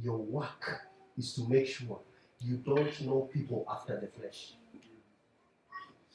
Your 0.03 0.19
work 0.19 0.89
is 1.17 1.33
to 1.35 1.49
make 1.49 1.69
sure 1.69 2.01
you 2.41 2.57
don't 2.57 3.01
know 3.03 3.31
people 3.33 3.65
after 3.71 3.99
the 4.01 4.09
flesh. 4.09 4.55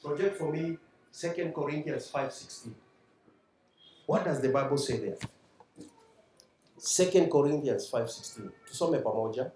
Project 0.04 0.36
for 0.36 0.52
me, 0.52 0.76
2 1.12 1.52
Corinthians 1.52 2.10
5:16. 2.10 2.74
What 4.04 4.24
does 4.24 4.40
the 4.40 4.50
Bible 4.50 4.76
say 4.76 4.98
there? 4.98 5.18
2 6.78 7.28
Corinthians 7.28 7.90
5:16. 7.90 8.52
To 8.66 8.70
Tusome 8.70 9.02
pamoja. 9.02 9.50